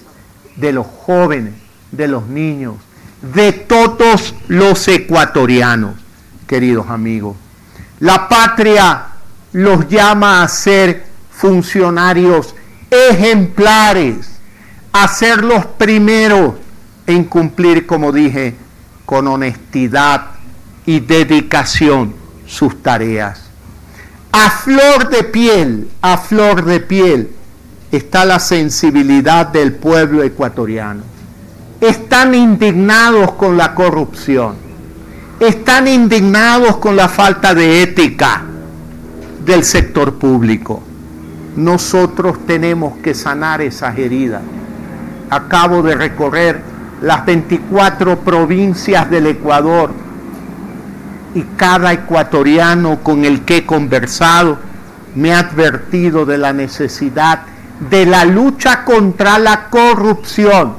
de 0.56 0.72
los 0.72 0.88
jóvenes, 0.88 1.54
de 1.92 2.08
los 2.08 2.28
niños, 2.28 2.76
de 3.34 3.52
todos 3.52 4.34
los 4.48 4.88
ecuatorianos, 4.88 5.96
queridos 6.48 6.90
amigos. 6.90 7.36
La 8.00 8.30
patria 8.30 9.08
los 9.52 9.90
llama 9.90 10.44
a 10.44 10.48
ser 10.48 11.04
funcionarios 11.30 12.56
ejemplares, 12.90 14.40
a 14.94 15.06
ser 15.10 15.44
los 15.44 15.66
primeros 15.66 16.54
en 17.06 17.26
cumplir, 17.26 17.86
como 17.86 18.14
dije, 18.14 18.56
con 19.06 19.28
honestidad 19.28 20.28
y 20.86 21.02
dedicación 21.02 22.16
sus 22.48 22.82
tareas. 22.82 23.45
A 24.38 24.50
flor 24.50 25.08
de 25.08 25.24
piel, 25.24 25.88
a 26.02 26.18
flor 26.18 26.66
de 26.66 26.82
piel 26.82 27.30
está 27.90 28.26
la 28.26 28.38
sensibilidad 28.40 29.48
del 29.48 29.72
pueblo 29.76 30.24
ecuatoriano. 30.24 31.04
Están 31.80 32.36
indignados 32.36 33.32
con 33.32 33.56
la 33.56 33.74
corrupción. 33.74 34.56
Están 35.40 35.88
indignados 35.88 36.76
con 36.78 36.98
la 36.98 37.08
falta 37.08 37.56
de 37.56 37.82
ética 37.82 38.42
del 39.46 39.64
sector 39.64 40.16
público. 40.16 40.84
Nosotros 41.56 42.46
tenemos 42.46 42.98
que 42.98 43.14
sanar 43.14 43.62
esas 43.62 43.98
heridas. 43.98 44.42
Acabo 45.30 45.82
de 45.82 45.96
recorrer 45.96 46.62
las 47.02 47.26
24 47.26 48.20
provincias 48.20 49.10
del 49.10 49.28
Ecuador 49.28 49.94
y 51.36 51.44
cada 51.58 51.94
ecuatoriano 51.94 53.04
con 53.04 53.26
el 53.26 53.42
que 53.42 53.58
he 53.58 53.66
conversado 53.66 54.58
me 55.14 55.34
ha 55.34 55.40
advertido 55.40 56.26
de 56.26 56.38
la 56.38 56.54
necesidad 56.54 57.42
de 57.80 58.06
la 58.06 58.24
lucha 58.26 58.86
contra 58.86 59.38
la 59.38 59.70
corrupción. 59.70 60.78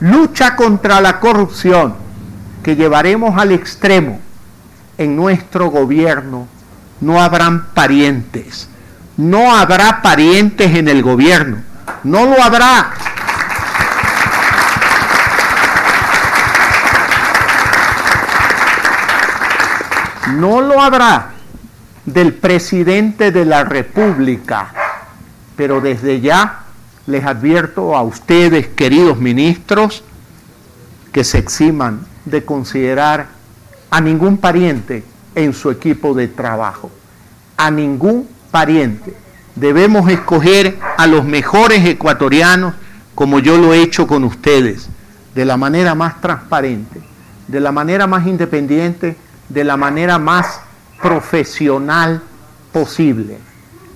Lucha 0.00 0.54
contra 0.56 1.00
la 1.00 1.18
corrupción 1.18 1.94
que 2.62 2.76
llevaremos 2.76 3.36
al 3.38 3.52
extremo. 3.52 4.20
En 4.98 5.16
nuestro 5.16 5.68
gobierno 5.70 6.46
no 7.00 7.20
habrán 7.20 7.66
parientes. 7.74 8.68
No 9.16 9.54
habrá 9.54 10.00
parientes 10.00 10.76
en 10.76 10.88
el 10.88 11.02
gobierno. 11.02 11.58
No 12.04 12.24
lo 12.24 12.40
habrá. 12.40 12.92
No 20.36 20.60
lo 20.60 20.80
habrá 20.80 21.32
del 22.04 22.34
presidente 22.34 23.32
de 23.32 23.44
la 23.44 23.64
República, 23.64 24.72
pero 25.56 25.80
desde 25.80 26.20
ya 26.20 26.60
les 27.06 27.24
advierto 27.24 27.96
a 27.96 28.02
ustedes, 28.02 28.68
queridos 28.68 29.18
ministros, 29.18 30.04
que 31.12 31.24
se 31.24 31.38
eximan 31.38 32.06
de 32.24 32.44
considerar 32.44 33.28
a 33.90 34.00
ningún 34.00 34.36
pariente 34.36 35.04
en 35.34 35.52
su 35.52 35.70
equipo 35.70 36.14
de 36.14 36.28
trabajo, 36.28 36.90
a 37.56 37.70
ningún 37.70 38.28
pariente. 38.50 39.16
Debemos 39.54 40.10
escoger 40.10 40.78
a 40.98 41.06
los 41.06 41.24
mejores 41.24 41.84
ecuatorianos, 41.86 42.74
como 43.14 43.38
yo 43.38 43.56
lo 43.56 43.72
he 43.72 43.82
hecho 43.82 44.06
con 44.06 44.24
ustedes, 44.24 44.88
de 45.34 45.44
la 45.44 45.56
manera 45.56 45.94
más 45.94 46.20
transparente, 46.20 47.00
de 47.48 47.60
la 47.60 47.72
manera 47.72 48.06
más 48.06 48.26
independiente, 48.26 49.16
de 49.48 49.64
la 49.64 49.76
manera 49.76 50.18
más 50.18 50.60
profesional 51.02 52.22
posible. 52.72 53.38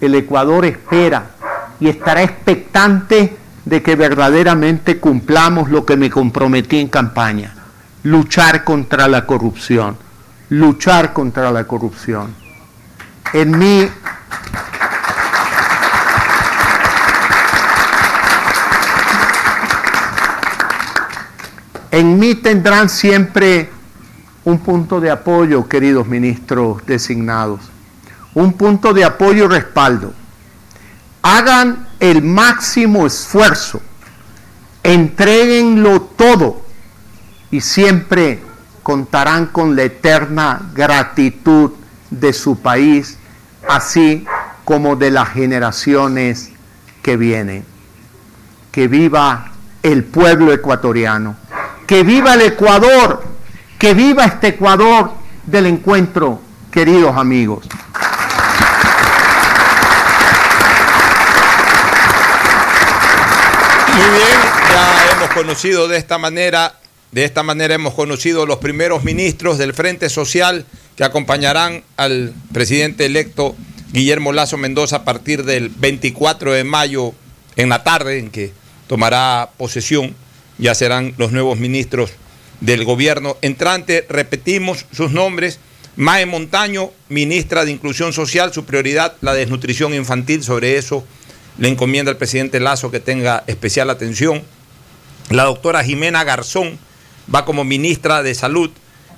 El 0.00 0.14
Ecuador 0.14 0.64
espera 0.64 1.30
y 1.78 1.88
estará 1.88 2.22
expectante 2.22 3.36
de 3.64 3.82
que 3.82 3.96
verdaderamente 3.96 4.98
cumplamos 4.98 5.70
lo 5.70 5.84
que 5.84 5.96
me 5.96 6.10
comprometí 6.10 6.78
en 6.78 6.88
campaña, 6.88 7.54
luchar 8.02 8.64
contra 8.64 9.08
la 9.08 9.26
corrupción, 9.26 9.96
luchar 10.48 11.12
contra 11.12 11.50
la 11.50 11.64
corrupción. 11.64 12.34
En 13.32 13.58
mí 13.58 13.88
En 21.92 22.20
mí 22.20 22.36
tendrán 22.36 22.88
siempre 22.88 23.68
un 24.44 24.58
punto 24.58 25.00
de 25.00 25.10
apoyo, 25.10 25.68
queridos 25.68 26.06
ministros 26.06 26.84
designados, 26.86 27.60
un 28.34 28.52
punto 28.54 28.92
de 28.92 29.04
apoyo 29.04 29.44
y 29.44 29.48
respaldo. 29.48 30.12
Hagan 31.22 31.88
el 31.98 32.22
máximo 32.22 33.06
esfuerzo, 33.06 33.80
entreguenlo 34.82 36.00
todo. 36.00 36.62
Y 37.50 37.60
siempre 37.60 38.40
contarán 38.82 39.46
con 39.46 39.74
la 39.76 39.82
eterna 39.82 40.70
gratitud 40.72 41.72
de 42.10 42.32
su 42.32 42.60
país, 42.60 43.18
así 43.68 44.24
como 44.64 44.96
de 44.96 45.10
las 45.10 45.28
generaciones 45.30 46.50
que 47.02 47.16
vienen. 47.16 47.64
Que 48.70 48.88
viva 48.88 49.50
el 49.82 50.04
pueblo 50.04 50.52
ecuatoriano. 50.52 51.36
Que 51.86 52.04
viva 52.04 52.34
el 52.34 52.42
Ecuador, 52.42 53.24
que 53.80 53.94
viva 53.94 54.26
este 54.26 54.48
Ecuador 54.48 55.10
del 55.46 55.64
encuentro, 55.64 56.38
queridos 56.70 57.16
amigos. 57.16 57.66
Muy 63.96 64.18
bien, 64.18 64.38
ya 64.68 65.12
hemos 65.16 65.30
conocido 65.30 65.88
de 65.88 65.96
esta 65.96 66.18
manera, 66.18 66.74
de 67.10 67.24
esta 67.24 67.42
manera 67.42 67.74
hemos 67.74 67.94
conocido 67.94 68.44
los 68.44 68.58
primeros 68.58 69.02
ministros 69.02 69.56
del 69.56 69.72
Frente 69.72 70.10
Social 70.10 70.66
que 70.94 71.04
acompañarán 71.04 71.82
al 71.96 72.34
presidente 72.52 73.06
electo 73.06 73.56
Guillermo 73.92 74.34
Lazo 74.34 74.58
Mendoza 74.58 74.96
a 74.96 75.04
partir 75.04 75.44
del 75.44 75.70
24 75.70 76.52
de 76.52 76.64
mayo 76.64 77.14
en 77.56 77.70
la 77.70 77.82
tarde 77.82 78.18
en 78.18 78.30
que 78.30 78.52
tomará 78.88 79.48
posesión 79.56 80.14
ya 80.58 80.74
serán 80.74 81.14
los 81.16 81.32
nuevos 81.32 81.58
ministros 81.58 82.10
del 82.60 82.84
gobierno 82.84 83.36
entrante. 83.42 84.06
Repetimos 84.08 84.86
sus 84.92 85.10
nombres. 85.12 85.58
Mae 85.96 86.24
Montaño, 86.24 86.90
ministra 87.08 87.64
de 87.64 87.72
Inclusión 87.72 88.12
Social, 88.12 88.52
su 88.52 88.64
prioridad 88.64 89.16
la 89.20 89.34
desnutrición 89.34 89.92
infantil, 89.92 90.42
sobre 90.42 90.76
eso 90.76 91.04
le 91.58 91.68
encomienda 91.68 92.10
al 92.10 92.16
presidente 92.16 92.60
Lazo 92.60 92.90
que 92.90 93.00
tenga 93.00 93.44
especial 93.46 93.90
atención. 93.90 94.42
La 95.28 95.44
doctora 95.44 95.84
Jimena 95.84 96.24
Garzón 96.24 96.78
va 97.32 97.44
como 97.44 97.64
ministra 97.64 98.22
de 98.22 98.34
Salud, 98.34 98.70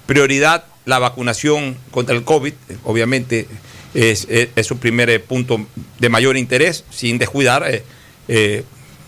prioridad 0.06 0.64
la 0.84 0.98
vacunación 0.98 1.76
contra 1.90 2.16
el 2.16 2.24
COVID, 2.24 2.52
obviamente 2.84 3.46
es, 3.94 4.26
su 4.66 4.78
primer 4.78 5.22
punto 5.24 5.64
de 5.98 6.08
mayor 6.08 6.36
interés, 6.36 6.84
sin 6.90 7.18
descuidar 7.18 7.64
eh, 7.68 7.84
eh, 8.28 8.64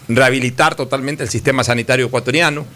rehabilitar 0.09 0.74
totalmente 0.74 1.22
el 1.22 1.28
sistema 1.28 1.64
sanitario 1.64 2.07
ecuatoriano. 2.07 2.66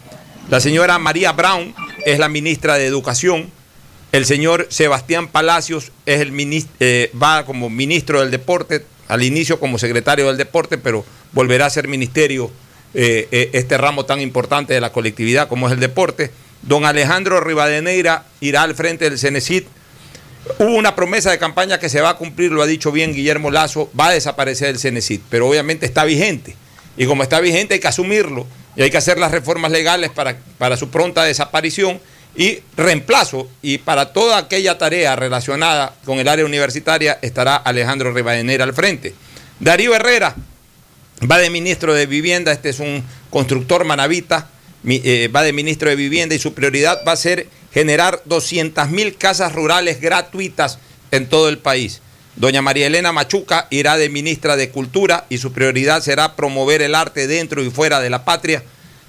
La 0.49 0.59
señora 0.59 0.97
María 0.97 1.31
Brown 1.31 1.75
es 2.07 2.17
la 2.17 2.27
ministra 2.27 2.73
de 2.75 2.87
Educación. 2.87 3.51
El 4.11 4.25
señor 4.25 4.65
Sebastián 4.71 5.27
Palacios 5.27 5.91
es 6.07 6.21
el 6.21 6.33
eh, 6.79 7.11
va 7.21 7.45
como 7.45 7.69
ministro 7.69 8.21
del 8.21 8.31
Deporte, 8.31 8.83
al 9.07 9.21
inicio 9.21 9.59
como 9.59 9.77
secretario 9.77 10.25
del 10.25 10.37
Deporte, 10.37 10.79
pero 10.79 11.05
volverá 11.33 11.67
a 11.67 11.69
ser 11.69 11.87
ministerio 11.87 12.49
eh, 12.95 13.27
eh, 13.31 13.51
este 13.53 13.77
ramo 13.77 14.05
tan 14.05 14.21
importante 14.21 14.73
de 14.73 14.81
la 14.81 14.91
colectividad 14.91 15.47
como 15.47 15.67
es 15.67 15.73
el 15.73 15.79
deporte. 15.79 16.31
Don 16.63 16.83
Alejandro 16.83 17.41
Rivadeneira 17.41 18.25
irá 18.41 18.63
al 18.63 18.73
frente 18.73 19.07
del 19.07 19.19
Cenecit. 19.19 19.67
Hubo 20.57 20.73
una 20.73 20.95
promesa 20.95 21.29
de 21.29 21.37
campaña 21.37 21.79
que 21.79 21.89
se 21.89 22.01
va 22.01 22.09
a 22.09 22.17
cumplir, 22.17 22.51
lo 22.51 22.63
ha 22.63 22.65
dicho 22.65 22.91
bien 22.91 23.13
Guillermo 23.13 23.51
Lazo, 23.51 23.91
va 23.97 24.07
a 24.07 24.13
desaparecer 24.13 24.69
el 24.69 24.79
Cenecit, 24.79 25.21
pero 25.29 25.47
obviamente 25.47 25.85
está 25.85 26.05
vigente. 26.05 26.55
Y 26.97 27.05
como 27.05 27.21
está 27.21 27.39
vigente 27.39 27.75
hay 27.75 27.79
que 27.79 27.87
asumirlo 27.87 28.47
y 28.79 28.81
hay 28.81 28.89
que 28.89 28.97
hacer 28.97 29.17
las 29.17 29.31
reformas 29.31 29.73
legales 29.73 30.09
para, 30.09 30.37
para 30.57 30.77
su 30.77 30.89
pronta 30.89 31.25
desaparición 31.25 31.99
y 32.33 32.59
reemplazo. 32.77 33.49
Y 33.61 33.79
para 33.79 34.13
toda 34.13 34.37
aquella 34.37 34.77
tarea 34.77 35.17
relacionada 35.17 35.93
con 36.05 36.17
el 36.17 36.29
área 36.29 36.45
universitaria 36.45 37.19
estará 37.21 37.57
Alejandro 37.57 38.13
Rivadeneira 38.13 38.63
al 38.63 38.73
frente. 38.73 39.13
Darío 39.59 39.93
Herrera 39.93 40.33
va 41.29 41.37
de 41.39 41.49
ministro 41.49 41.93
de 41.93 42.05
Vivienda, 42.05 42.53
este 42.53 42.69
es 42.69 42.79
un 42.79 43.03
constructor 43.29 43.83
manavita, 43.83 44.47
eh, 44.87 45.27
va 45.27 45.43
de 45.43 45.51
ministro 45.51 45.89
de 45.89 45.97
Vivienda 45.97 46.33
y 46.33 46.39
su 46.39 46.53
prioridad 46.53 47.01
va 47.05 47.11
a 47.11 47.17
ser 47.17 47.47
generar 47.73 48.21
200 48.23 48.89
mil 48.91 49.17
casas 49.17 49.51
rurales 49.51 49.99
gratuitas 49.99 50.79
en 51.11 51.27
todo 51.27 51.49
el 51.49 51.57
país. 51.57 52.01
Doña 52.35 52.61
María 52.61 52.87
Elena 52.87 53.11
Machuca 53.11 53.67
irá 53.69 53.97
de 53.97 54.09
ministra 54.09 54.55
de 54.55 54.69
Cultura 54.69 55.25
y 55.29 55.39
su 55.39 55.51
prioridad 55.51 56.01
será 56.01 56.35
promover 56.35 56.81
el 56.81 56.95
arte 56.95 57.27
dentro 57.27 57.63
y 57.63 57.69
fuera 57.69 57.99
de 57.99 58.09
la 58.09 58.23
patria. 58.23 58.63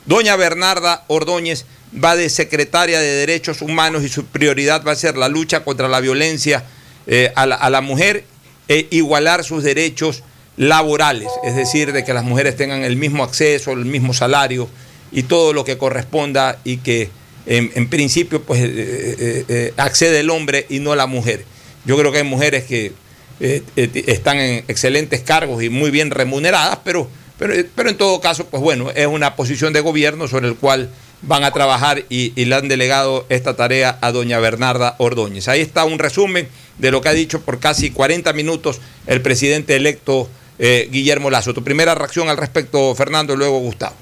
Doña 0.07 0.37
Bernarda 0.37 1.05
Ordóñez 1.09 1.67
va 1.93 2.17
de 2.17 2.29
secretaria 2.29 2.99
de 3.01 3.07
Derechos 3.07 3.63
Humanos 3.63 4.03
y 4.05 4.09
su 4.09 4.25
prioridad 4.25 4.83
va 4.85 4.93
a 4.93 4.97
ser 4.97 5.17
la 5.17 5.29
lucha 5.29 5.65
contra 5.65 5.89
la 5.89 6.01
violencia 6.01 6.65
eh, 7.07 7.33
a, 7.35 7.47
la, 7.47 7.81
mujer 7.81 8.25
e 8.69 8.87
igualar 8.91 9.45
sus 9.45 9.63
derechos 9.63 10.23
laborales, 10.57 11.29
es 11.45 11.57
decir, 11.57 11.93
de 11.93 12.05
que 12.05 12.13
las 12.13 12.25
mujeres 12.25 12.57
tengan 12.57 12.85
el 12.85 12.97
mismo 12.97 13.25
acceso, 13.25 13.73
el 13.73 13.85
mismo 13.85 14.13
salario 14.13 14.69
y 15.13 15.25
todo 15.25 15.53
lo 15.53 15.65
que 15.65 15.79
corresponda 15.79 16.59
y 16.65 16.79
que 16.79 17.11
en, 17.47 17.89
principio 17.89 18.43
pues 18.43 18.63
eh, 18.63 19.45
eh, 19.49 19.75
accede 19.77 20.21
el 20.21 20.31
hombre 20.31 20.67
y 20.69 20.79
no 20.79 20.95
la 20.95 21.07
mujer. 21.07 21.45
Yo 21.85 21.97
creo 21.97 22.13
que 22.13 22.19
hay 22.19 22.25
mujeres 22.25 22.65
que 22.65 22.93
eh, 23.41 23.63
eh, 23.77 24.05
están 24.07 24.39
en 24.39 24.65
excelentes 24.69 25.23
cargos 25.23 25.63
y 25.63 25.71
muy 25.71 25.91
bien 25.91 26.11
remuneradas, 26.11 26.81
pero, 26.85 27.09
pero, 27.39 27.55
pero, 27.75 27.89
en 27.89 27.97
todo 27.97 28.21
caso, 28.21 28.47
pues 28.47 28.63
bueno, 28.63 28.91
es 28.91 29.07
una 29.07 29.35
posición 29.35 29.73
de 29.73 29.81
gobierno 29.81 30.29
sobre 30.29 30.49
el 30.49 30.57
cual 30.57 30.91
van 31.23 31.45
a 31.45 31.51
trabajar 31.51 32.05
y, 32.09 32.33
le 32.45 32.55
han 32.55 32.69
delegado 32.69 33.27
esta 33.29 33.57
tarea 33.57 33.99
a 34.01 34.13
doña 34.13 34.39
Bernarda 34.41 34.95
Ordóñez. 34.99 35.49
Ahí 35.49 35.61
está 35.61 35.85
un 35.85 35.99
resumen 35.99 36.49
de 36.79 36.91
lo 36.91 37.01
que 37.01 37.09
ha 37.09 37.13
dicho 37.13 37.41
por 37.43 37.61
casi 37.61 37.91
40 37.91 38.33
minutos 38.33 38.81
el 39.07 39.21
presidente 39.23 39.77
electo 39.77 40.29
eh, 40.59 40.89
Guillermo 40.91 41.31
Lazo. 41.31 41.55
Tu 41.55 41.65
primera 41.65 41.95
reacción 41.95 42.29
al 42.29 42.37
respecto, 42.37 42.95
Fernando, 42.95 43.35
y 43.35 43.37
luego 43.37 43.59
Gustavo. 43.61 43.95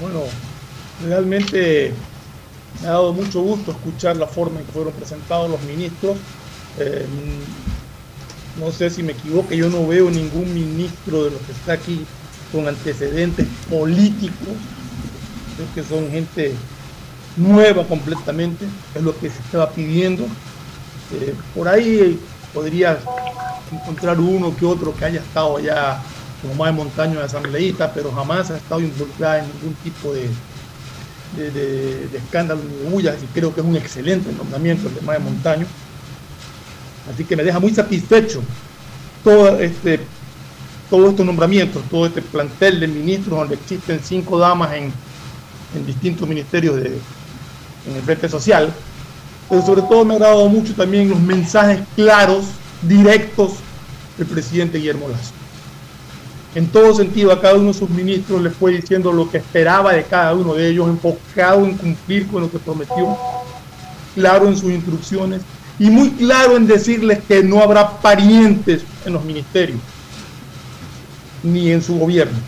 Bueno, 0.00 0.22
realmente 1.06 1.92
me 2.80 2.88
ha 2.88 2.92
dado 2.92 3.12
mucho 3.12 3.42
gusto 3.42 3.72
escuchar 3.72 4.16
la 4.16 4.26
forma 4.26 4.60
en 4.60 4.66
que 4.66 4.72
fueron 4.72 4.92
presentados 4.94 5.50
los 5.50 5.60
ministros 5.62 6.16
no 8.60 8.70
sé 8.70 8.90
si 8.90 9.02
me 9.02 9.12
equivoco, 9.12 9.52
yo 9.54 9.70
no 9.70 9.86
veo 9.86 10.10
ningún 10.10 10.52
ministro 10.52 11.24
de 11.24 11.30
los 11.30 11.40
que 11.40 11.52
está 11.52 11.72
aquí 11.72 12.04
con 12.52 12.68
antecedentes 12.68 13.46
políticos, 13.68 14.54
creo 15.56 15.74
que 15.74 15.82
son 15.82 16.10
gente 16.10 16.54
nueva 17.36 17.84
completamente, 17.84 18.66
es 18.94 19.02
lo 19.02 19.18
que 19.18 19.30
se 19.30 19.38
estaba 19.38 19.70
pidiendo. 19.70 20.24
Eh, 21.12 21.34
por 21.54 21.68
ahí 21.68 22.18
podría 22.52 22.98
encontrar 23.72 24.20
uno 24.20 24.54
que 24.56 24.66
otro 24.66 24.94
que 24.94 25.04
haya 25.06 25.20
estado 25.20 25.56
allá 25.56 26.00
como 26.42 26.54
más 26.54 26.70
de 26.70 26.76
montaño 26.76 27.18
de 27.18 27.24
asambleísta, 27.24 27.92
pero 27.92 28.12
jamás 28.12 28.50
ha 28.50 28.56
estado 28.56 28.80
involucrada 28.80 29.38
en 29.40 29.46
ningún 29.46 29.74
tipo 29.82 30.12
de, 30.12 30.28
de, 31.36 32.16
escándalo 32.16 32.60
ni 32.62 32.90
bullas, 32.90 33.16
y 33.22 33.26
creo 33.26 33.54
que 33.54 33.60
es 33.60 33.66
un 33.66 33.76
excelente 33.76 34.32
nombramiento 34.32 34.88
el 34.88 34.94
de 34.94 35.00
más 35.02 35.18
de 35.18 35.24
montaño. 35.24 35.66
Así 37.12 37.24
que 37.24 37.36
me 37.36 37.42
deja 37.42 37.58
muy 37.58 37.74
satisfecho 37.74 38.42
todo 39.24 39.58
este, 39.58 40.00
todos 40.88 41.10
estos 41.10 41.26
nombramientos, 41.26 41.82
todo 41.90 42.06
este 42.06 42.22
plantel 42.22 42.80
de 42.80 42.88
ministros 42.88 43.38
donde 43.38 43.54
existen 43.56 44.00
cinco 44.02 44.38
damas 44.38 44.72
en, 44.74 44.92
distintos 45.86 46.28
ministerios 46.28 46.76
de, 46.76 46.86
en 46.88 47.96
el 47.96 48.02
frente 48.02 48.28
social. 48.28 48.72
Pero 49.48 49.62
sobre 49.64 49.82
todo 49.82 50.04
me 50.04 50.14
ha 50.14 50.16
agradado 50.16 50.48
mucho 50.48 50.74
también 50.74 51.08
los 51.08 51.20
mensajes 51.20 51.80
claros, 51.96 52.44
directos 52.82 53.54
del 54.16 54.26
presidente 54.26 54.78
Guillermo 54.78 55.08
Lazo. 55.08 55.32
En 56.54 56.66
todo 56.66 56.92
sentido, 56.94 57.30
a 57.30 57.40
cada 57.40 57.54
uno 57.54 57.68
de 57.68 57.74
sus 57.74 57.88
ministros 57.90 58.42
le 58.42 58.50
fue 58.50 58.72
diciendo 58.72 59.12
lo 59.12 59.30
que 59.30 59.38
esperaba 59.38 59.92
de 59.92 60.02
cada 60.02 60.34
uno 60.34 60.54
de 60.54 60.68
ellos, 60.68 60.88
enfocado 60.88 61.64
en 61.64 61.76
cumplir 61.76 62.26
con 62.26 62.42
lo 62.42 62.50
que 62.50 62.58
prometió, 62.58 63.16
claro 64.16 64.48
en 64.48 64.56
sus 64.56 64.72
instrucciones 64.72 65.42
y 65.80 65.90
muy 65.90 66.10
claro 66.10 66.56
en 66.56 66.68
decirles 66.68 67.18
que 67.26 67.42
no 67.42 67.60
habrá 67.60 68.00
parientes 68.00 68.82
en 69.04 69.14
los 69.14 69.24
ministerios 69.24 69.80
ni 71.42 71.72
en 71.72 71.82
su 71.82 71.98
gobierno. 71.98 72.38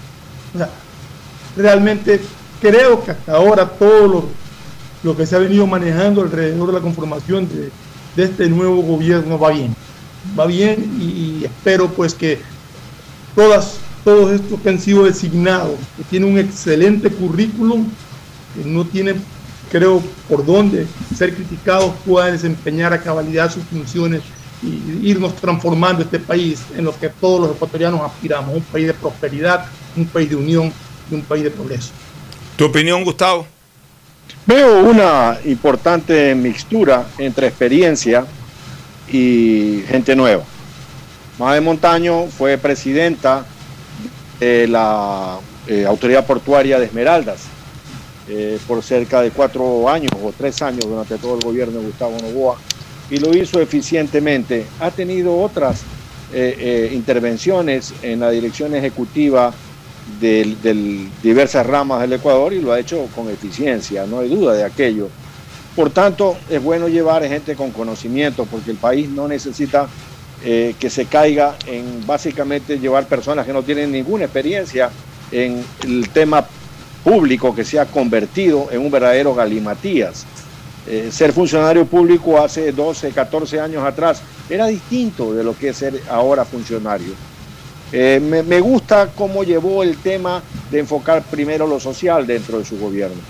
realmente 1.57 2.21
creo 2.61 3.03
que 3.03 3.11
hasta 3.11 3.33
ahora 3.33 3.69
todos 3.69 4.11
los 4.11 4.25
lo 5.03 5.17
que 5.17 5.27
se 5.27 5.35
ha 5.35 5.39
venido 5.41 5.67
manejando 5.67 6.23
alrededor 6.23 6.69
de 6.69 6.75
la 6.75 6.81
conformación 6.81 7.49
de, 7.49 7.73
de 8.17 8.25
este 8.25 8.49
nuevo 8.49 8.83
gobierno 8.83 9.39
va 9.39 9.51
bien. 9.51 9.75
Va 10.39 10.47
bien 10.47 10.99
y, 11.01 11.45
espero 11.45 11.89
pues 11.89 12.15
que 12.15 12.39
todas, 13.35 13.79
todos 14.05 14.33
estos 14.33 14.61
que 14.61 14.69
han 14.69 14.79
sido 14.79 15.05
designados, 15.05 15.75
que 15.97 16.05
tienen 16.05 16.33
un 16.33 16.39
excelente 16.39 17.11
currículum, 17.11 17.87
que 18.55 18.69
no 18.69 18.85
tienen, 18.85 19.21
creo, 19.73 20.03
por 20.29 20.45
dónde 20.45 20.87
ser 21.17 21.35
criticados, 21.35 21.93
puedan 22.05 22.33
desempeñar 22.33 22.93
a 22.93 23.01
cabalidad 23.01 23.51
sus 23.51 23.65
funciones 23.65 24.21
y 24.63 25.09
irnos 25.11 25.35
transformando 25.37 26.03
este 26.03 26.21
país 26.21 26.61
en 26.77 26.85
lo 26.85 26.97
que 26.97 27.09
todos 27.09 27.41
los 27.41 27.57
ecuatorianos 27.57 28.03
aspiramos, 28.03 28.55
un 28.55 28.63
país 28.63 28.87
de 28.87 28.95
prosperidad, 28.95 29.65
un 29.97 30.07
país 30.07 30.29
de 30.29 30.37
unión 30.37 30.73
y 31.11 31.15
un 31.15 31.23
país 31.23 31.43
de 31.43 31.51
progreso. 31.51 31.91
¿Tu 32.57 32.67
opinión, 32.67 33.03
Gustavo? 33.03 33.47
Veo 34.47 34.83
una 34.83 35.39
importante 35.47 36.35
mixtura 36.35 37.07
entre 37.19 37.47
experiencia 37.47 38.27
y 39.11 39.83
gente 39.89 40.15
nueva. 40.15 40.45
Mae 41.39 41.61
Montaño 41.61 42.27
fue 42.27 42.59
presidenta 42.59 43.47
de 44.39 44.69
la 44.69 45.39
eh, 45.67 45.87
Autoridad 45.87 46.27
Portuaria 46.27 46.79
de 46.79 46.87
Esmeraldas 46.87 47.47
eh, 48.29 48.59
por 48.67 48.83
cerca 48.83 49.21
de 49.21 49.31
cuatro 49.31 49.89
años 49.89 50.13
o 50.23 50.33
tres 50.37 50.63
años 50.63 50.85
durante 50.87 51.19
todo 51.19 51.37
el 51.37 51.41
gobierno 51.41 51.81
de 51.81 51.87
Gustavo 51.87 52.17
Novoa 52.21 52.57
y 53.11 53.19
lo 53.19 53.37
hizo 53.37 53.61
eficientemente. 53.61 54.67
Ha 54.81 54.91
tenido 54.91 55.39
otras 55.39 55.83
eh, 56.33 56.91
intervenciones 56.93 57.93
en 58.03 58.21
la 58.21 58.31
dirección 58.31 58.75
ejecutiva 58.75 59.53
de, 60.21 61.09
diversas 61.23 61.67
ramas 61.67 62.01
del 62.01 62.15
Ecuador 62.15 62.53
y 62.53 62.61
lo 62.61 62.73
ha 62.73 62.81
hecho 62.81 63.07
con 63.15 63.29
eficiencia, 63.29 64.07
no 64.07 64.21
hay 64.21 64.29
duda 64.29 64.55
de 64.55 64.65
aquello. 64.65 65.09
Por 65.77 65.91
tanto, 65.91 66.37
es 66.51 66.63
bueno 66.63 66.89
llevar 66.89 67.27
gente 67.27 67.57
con 67.57 67.71
conocimiento 67.71 68.47
porque 68.47 68.73
el 68.73 68.77
país 68.77 69.09
no 69.09 69.27
necesita 69.27 69.89
eh, 70.45 70.75
que 70.79 70.91
se 70.91 71.07
caiga 71.07 71.57
en 71.67 72.07
básicamente 72.07 72.79
llevar 72.79 73.07
personas 73.07 73.47
que 73.47 73.53
no 73.53 73.63
tienen 73.63 73.93
ninguna 73.93 74.25
experiencia 74.25 74.91
en 75.31 75.65
el 75.85 76.09
tema 76.11 76.47
público 77.05 77.55
que 77.55 77.65
se 77.65 77.79
ha 77.79 77.87
convertido 77.87 78.69
en 78.71 78.81
un 78.81 78.91
verdadero 78.91 79.35
galimatías. 79.35 80.25
Eh, 80.87 81.11
ser 81.13 81.33
funcionario 81.33 81.87
público 81.87 82.43
hace 82.43 82.73
12, 82.73 83.11
14 83.11 83.61
años 83.61 83.85
atrás 83.85 84.21
era 84.51 84.67
distinto 84.67 85.33
de 85.33 85.45
lo 85.45 85.57
que 85.57 85.69
es 85.69 85.77
ser 85.77 86.03
ahora 86.11 86.45
funcionario. 86.45 87.15
Eh, 87.93 88.21
me, 88.21 88.61
gusta 88.61 89.11
cómo 89.15 89.45
llevó 89.45 89.83
el 89.83 89.99
tema 89.99 90.43
de 90.71 90.79
enfocar 90.79 91.23
primero 91.23 91.67
lo 91.67 91.79
social 91.79 92.27
dentro 92.27 92.59
de 92.59 92.65
su 92.65 92.79
gobierno. 92.79 93.21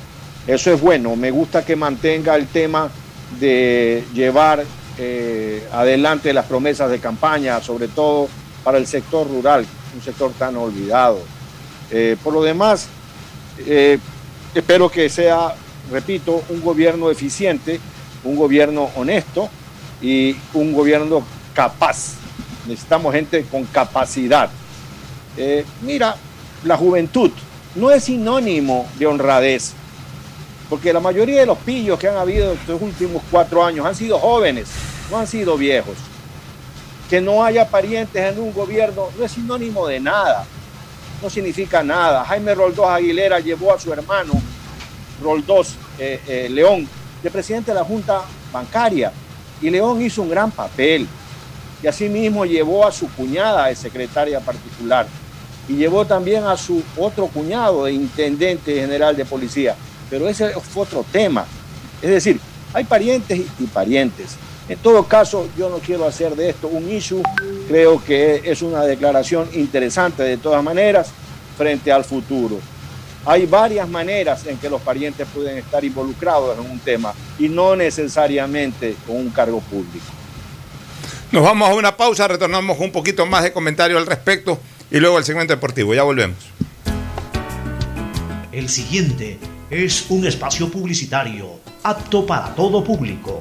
Eso 0.46 0.72
es 0.72 0.80
bueno. 0.80 1.16
Me 1.16 1.32
gusta 1.32 1.64
que 1.64 1.74
mantenga 1.74 2.36
el 2.36 2.46
tema 2.46 2.88
de 3.40 4.04
llevar 4.14 4.64
eh, 4.98 5.66
adelante 5.72 6.32
las 6.32 6.46
promesas 6.46 6.90
de 6.90 7.00
campaña, 7.00 7.60
sobre 7.60 7.88
todo 7.88 8.28
para 8.62 8.78
el 8.78 8.86
sector 8.86 9.28
rural, 9.28 9.66
un 9.94 10.02
sector 10.02 10.30
tan 10.38 10.56
olvidado. 10.56 11.18
Eh, 11.90 12.16
por 12.22 12.32
lo 12.32 12.42
demás, 12.42 12.86
espero 14.54 14.90
que 14.90 15.08
sea, 15.08 15.54
repito, 15.90 16.42
un 16.48 16.60
gobierno 16.60 17.10
eficiente, 17.10 17.80
un 18.24 18.36
gobierno 18.36 18.90
honesto 18.96 19.48
y 20.00 20.36
un 20.54 20.72
gobierno 20.72 21.24
capaz 21.54 22.22
necesitamos 22.66 23.14
gente 23.14 23.44
con 23.50 23.64
capacidad. 23.64 24.50
Eh, 25.36 25.64
mira, 25.82 26.16
la 26.64 26.76
juventud 26.76 27.30
no 27.74 27.90
es 27.90 28.04
sinónimo 28.04 28.88
de 28.98 29.06
honradez, 29.06 29.72
porque 30.68 30.92
la 30.92 31.00
mayoría 31.00 31.40
de 31.40 31.46
los 31.46 31.58
pillos 31.58 31.98
que 31.98 32.08
han 32.08 32.16
habido 32.16 32.52
estos 32.52 32.80
últimos 32.80 33.22
cuatro 33.30 33.64
años 33.64 33.86
han 33.86 33.94
sido 33.94 34.18
jóvenes, 34.18 34.68
no 35.10 35.18
han 35.18 35.26
sido 35.26 35.56
viejos. 35.56 35.96
Que 37.08 37.20
no 37.20 37.44
haya 37.44 37.68
parientes 37.68 38.22
en 38.22 38.40
un 38.40 38.52
gobierno 38.52 39.08
no 39.18 39.24
es 39.24 39.32
sinónimo 39.32 39.86
de 39.86 40.00
nada, 40.00 40.46
no 41.22 41.30
significa 41.30 41.82
nada. 41.82 42.24
Jaime 42.24 42.54
Roldós 42.54 42.88
Aguilera 42.88 43.38
llevó 43.38 43.72
a 43.72 43.78
su 43.78 43.92
hermano 43.92 44.32
Roldós 45.22 45.76
eh, 45.98 46.20
eh, 46.26 46.48
León 46.50 46.88
de 47.22 47.30
presidente 47.30 47.70
de 47.70 47.76
la 47.76 47.84
Junta 47.84 48.22
Bancaria 48.52 49.12
y 49.60 49.70
León 49.70 50.02
hizo 50.02 50.22
un 50.22 50.28
gran 50.28 50.50
papel 50.50 51.06
y 51.80 51.86
asimismo 51.86 52.44
llevó 52.44 52.86
a 52.86 52.90
su 52.90 53.08
cuñada 53.12 53.66
de 53.66 53.76
secretaria 53.76 54.40
particular 54.40 55.06
y 55.68 55.74
llevó 55.74 56.04
también 56.04 56.44
a 56.44 56.56
su 56.56 56.82
otro 56.96 57.28
cuñado 57.28 57.84
de 57.84 57.92
intendente 57.92 58.74
general 58.74 59.16
de 59.16 59.24
policía. 59.24 59.76
Pero 60.10 60.28
ese 60.28 60.50
fue 60.50 60.82
otro 60.82 61.04
tema. 61.12 61.46
Es 62.02 62.10
decir, 62.10 62.40
hay 62.74 62.82
parientes 62.82 63.42
y 63.60 63.66
parientes. 63.66 64.36
En 64.68 64.78
todo 64.78 65.04
caso, 65.04 65.48
yo 65.56 65.68
no 65.68 65.78
quiero 65.78 66.06
hacer 66.06 66.36
de 66.36 66.50
esto 66.50 66.68
un 66.68 66.90
issue. 66.90 67.22
Creo 67.68 68.02
que 68.02 68.42
es 68.44 68.62
una 68.62 68.82
declaración 68.84 69.48
interesante 69.54 70.22
de 70.22 70.36
todas 70.36 70.62
maneras 70.62 71.10
frente 71.56 71.90
al 71.90 72.04
futuro. 72.04 72.58
Hay 73.24 73.46
varias 73.46 73.88
maneras 73.88 74.46
en 74.46 74.58
que 74.58 74.68
los 74.68 74.80
parientes 74.80 75.26
pueden 75.32 75.58
estar 75.58 75.84
involucrados 75.84 76.58
en 76.58 76.70
un 76.70 76.78
tema 76.80 77.12
y 77.38 77.48
no 77.48 77.76
necesariamente 77.76 78.96
con 79.06 79.16
un 79.16 79.30
cargo 79.30 79.60
público. 79.60 80.06
Nos 81.30 81.42
vamos 81.42 81.70
a 81.70 81.74
una 81.74 81.96
pausa, 81.96 82.28
retornamos 82.28 82.78
un 82.78 82.92
poquito 82.92 83.24
más 83.26 83.42
de 83.42 83.52
comentario 83.52 83.96
al 83.96 84.06
respecto 84.06 84.58
y 84.90 84.98
luego 84.98 85.18
el 85.18 85.24
segmento 85.24 85.54
deportivo. 85.54 85.94
Ya 85.94 86.02
volvemos. 86.02 86.36
El 88.50 88.68
siguiente 88.68 89.38
es 89.70 90.04
un 90.10 90.26
espacio 90.26 90.68
publicitario 90.68 91.60
apto 91.82 92.26
para 92.26 92.54
todo 92.54 92.84
público. 92.84 93.40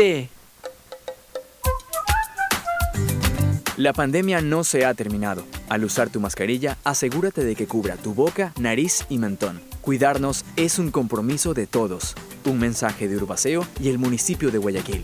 la 3.77 3.93
pandemia 3.93 4.41
no 4.41 4.63
se 4.63 4.85
ha 4.85 4.95
terminado. 4.95 5.43
Al 5.69 5.83
usar 5.83 6.09
tu 6.09 6.19
mascarilla, 6.19 6.77
asegúrate 6.83 7.43
de 7.43 7.55
que 7.55 7.67
cubra 7.67 7.97
tu 7.97 8.15
boca, 8.15 8.51
nariz 8.59 9.05
y 9.09 9.19
mentón. 9.19 9.61
Cuidarnos 9.81 10.43
es 10.55 10.79
un 10.79 10.89
compromiso 10.89 11.53
de 11.53 11.67
todos. 11.67 12.15
Un 12.45 12.57
mensaje 12.59 13.07
de 13.07 13.17
Urbaceo 13.17 13.65
y 13.79 13.89
el 13.89 13.99
municipio 13.99 14.49
de 14.49 14.57
Guayaquil. 14.57 15.03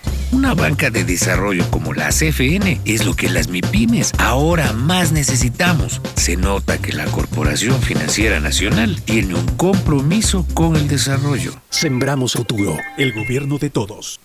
Una 0.31 0.53
banca 0.53 0.89
de 0.89 1.03
desarrollo 1.03 1.69
como 1.71 1.93
la 1.93 2.09
CFN 2.09 2.79
es 2.85 3.05
lo 3.05 3.15
que 3.15 3.29
las 3.29 3.49
MIPIMES 3.49 4.13
ahora 4.17 4.71
más 4.71 5.11
necesitamos. 5.11 6.01
Se 6.15 6.37
nota 6.37 6.77
que 6.77 6.93
la 6.93 7.05
Corporación 7.05 7.81
Financiera 7.81 8.39
Nacional 8.39 9.01
tiene 9.01 9.35
un 9.35 9.45
compromiso 9.57 10.45
con 10.53 10.77
el 10.77 10.87
desarrollo. 10.87 11.53
Sembramos 11.69 12.33
futuro, 12.33 12.77
el 12.97 13.13
gobierno 13.13 13.57
de 13.57 13.69
todos. 13.69 14.19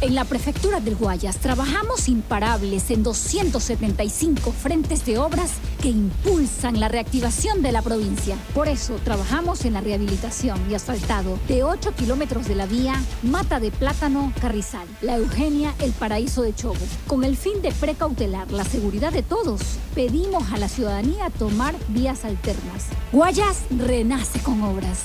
En 0.00 0.14
la 0.14 0.24
prefectura 0.24 0.78
del 0.78 0.94
Guayas 0.94 1.38
trabajamos 1.38 2.08
imparables 2.08 2.92
en 2.92 3.02
275 3.02 4.52
frentes 4.52 5.04
de 5.04 5.18
obras 5.18 5.50
que 5.82 5.88
impulsan 5.88 6.78
la 6.78 6.86
reactivación 6.86 7.62
de 7.62 7.72
la 7.72 7.82
provincia. 7.82 8.36
Por 8.54 8.68
eso 8.68 9.00
trabajamos 9.02 9.64
en 9.64 9.72
la 9.72 9.80
rehabilitación 9.80 10.70
y 10.70 10.74
asfaltado 10.76 11.36
de 11.48 11.64
8 11.64 11.96
kilómetros 11.96 12.46
de 12.46 12.54
la 12.54 12.66
vía 12.66 12.94
Mata 13.24 13.58
de 13.58 13.72
Plátano 13.72 14.32
Carrizal, 14.40 14.86
La 15.00 15.16
Eugenia, 15.16 15.74
El 15.80 15.90
Paraíso 15.90 16.42
de 16.42 16.54
Chobo. 16.54 16.78
Con 17.08 17.24
el 17.24 17.36
fin 17.36 17.60
de 17.60 17.72
precautelar 17.72 18.52
la 18.52 18.62
seguridad 18.62 19.10
de 19.10 19.24
todos, 19.24 19.60
pedimos 19.96 20.52
a 20.52 20.58
la 20.58 20.68
ciudadanía 20.68 21.28
tomar 21.30 21.74
vías 21.88 22.24
alternas. 22.24 22.84
Guayas 23.10 23.62
renace 23.76 24.38
con 24.44 24.62
obras. 24.62 25.00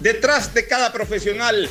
Detrás 0.00 0.52
de 0.52 0.66
cada 0.66 0.92
profesional 0.92 1.70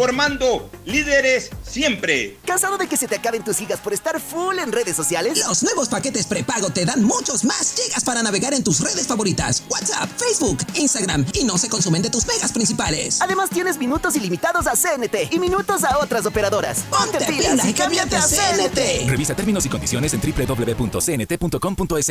formando 0.00 0.70
líderes 0.86 1.50
siempre. 1.62 2.38
¿Cansado 2.46 2.78
de 2.78 2.86
que 2.86 2.96
se 2.96 3.06
te 3.06 3.16
acaben 3.16 3.44
tus 3.44 3.58
gigas 3.58 3.80
por 3.80 3.92
estar 3.92 4.18
full 4.18 4.58
en 4.58 4.72
redes 4.72 4.96
sociales? 4.96 5.36
Los 5.46 5.62
nuevos 5.62 5.90
paquetes 5.90 6.26
prepago 6.26 6.70
te 6.70 6.86
dan 6.86 7.04
muchos 7.04 7.44
más 7.44 7.74
gigas 7.74 8.02
para 8.02 8.22
navegar 8.22 8.54
en 8.54 8.64
tus 8.64 8.80
redes 8.80 9.06
favoritas, 9.06 9.62
WhatsApp, 9.68 10.08
Facebook, 10.16 10.64
Instagram 10.74 11.26
y 11.34 11.44
no 11.44 11.58
se 11.58 11.68
consumen 11.68 12.00
de 12.00 12.08
tus 12.08 12.26
megas 12.26 12.50
principales. 12.50 13.20
Además 13.20 13.50
tienes 13.50 13.76
minutos 13.76 14.16
ilimitados 14.16 14.66
a 14.66 14.72
CNT 14.72 15.34
y 15.34 15.38
minutos 15.38 15.84
a 15.84 15.98
otras 15.98 16.24
operadoras. 16.24 16.78
Ponte, 16.88 17.22
pilas 17.26 17.62
y 17.68 17.74
cámbiate 17.74 18.16
a 18.16 18.22
CNT. 18.22 19.06
Revisa 19.06 19.34
términos 19.34 19.66
y 19.66 19.68
condiciones 19.68 20.14
en 20.14 20.22
www.cnt.com.es. 20.22 22.10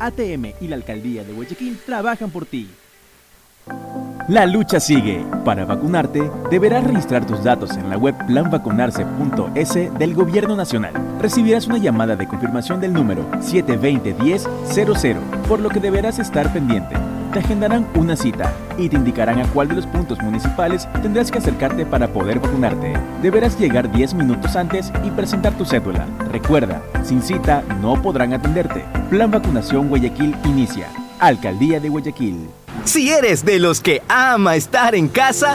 ATM 0.00 0.52
y 0.60 0.68
la 0.68 0.76
Alcaldía 0.76 1.24
de 1.24 1.32
Guayaquil 1.32 1.78
trabajan 1.84 2.30
por 2.30 2.46
ti. 2.46 2.68
La 4.28 4.46
lucha 4.46 4.78
sigue. 4.80 5.24
Para 5.44 5.64
vacunarte, 5.64 6.30
deberás 6.50 6.84
registrar 6.84 7.26
tus 7.26 7.42
datos 7.42 7.76
en 7.76 7.88
la 7.88 7.96
web 7.96 8.14
planvacunarse.es 8.26 9.98
del 9.98 10.14
Gobierno 10.14 10.54
Nacional. 10.54 10.92
Recibirás 11.18 11.66
una 11.66 11.78
llamada 11.78 12.14
de 12.14 12.28
confirmación 12.28 12.78
del 12.80 12.92
número 12.92 13.22
720-1000, 13.40 15.18
por 15.48 15.60
lo 15.60 15.70
que 15.70 15.80
deberás 15.80 16.18
estar 16.18 16.52
pendiente. 16.52 16.94
Agendarán 17.38 17.86
una 17.94 18.16
cita 18.16 18.52
y 18.76 18.88
te 18.88 18.96
indicarán 18.96 19.38
a 19.38 19.46
cuál 19.46 19.68
de 19.68 19.76
los 19.76 19.86
puntos 19.86 20.20
municipales 20.20 20.88
tendrás 21.02 21.30
que 21.30 21.38
acercarte 21.38 21.86
para 21.86 22.08
poder 22.08 22.40
vacunarte. 22.40 22.94
Deberás 23.22 23.56
llegar 23.58 23.90
10 23.92 24.14
minutos 24.14 24.56
antes 24.56 24.92
y 25.04 25.10
presentar 25.12 25.56
tu 25.56 25.64
cédula. 25.64 26.04
Recuerda, 26.32 26.82
sin 27.04 27.22
cita 27.22 27.62
no 27.80 28.02
podrán 28.02 28.32
atenderte. 28.32 28.84
Plan 29.08 29.30
Vacunación 29.30 29.88
Guayaquil 29.88 30.34
inicia. 30.44 30.88
Alcaldía 31.20 31.78
de 31.78 31.88
Guayaquil. 31.88 32.48
Si 32.84 33.08
eres 33.10 33.44
de 33.44 33.60
los 33.60 33.80
que 33.80 34.02
ama 34.08 34.56
estar 34.56 34.96
en 34.96 35.08
casa, 35.08 35.54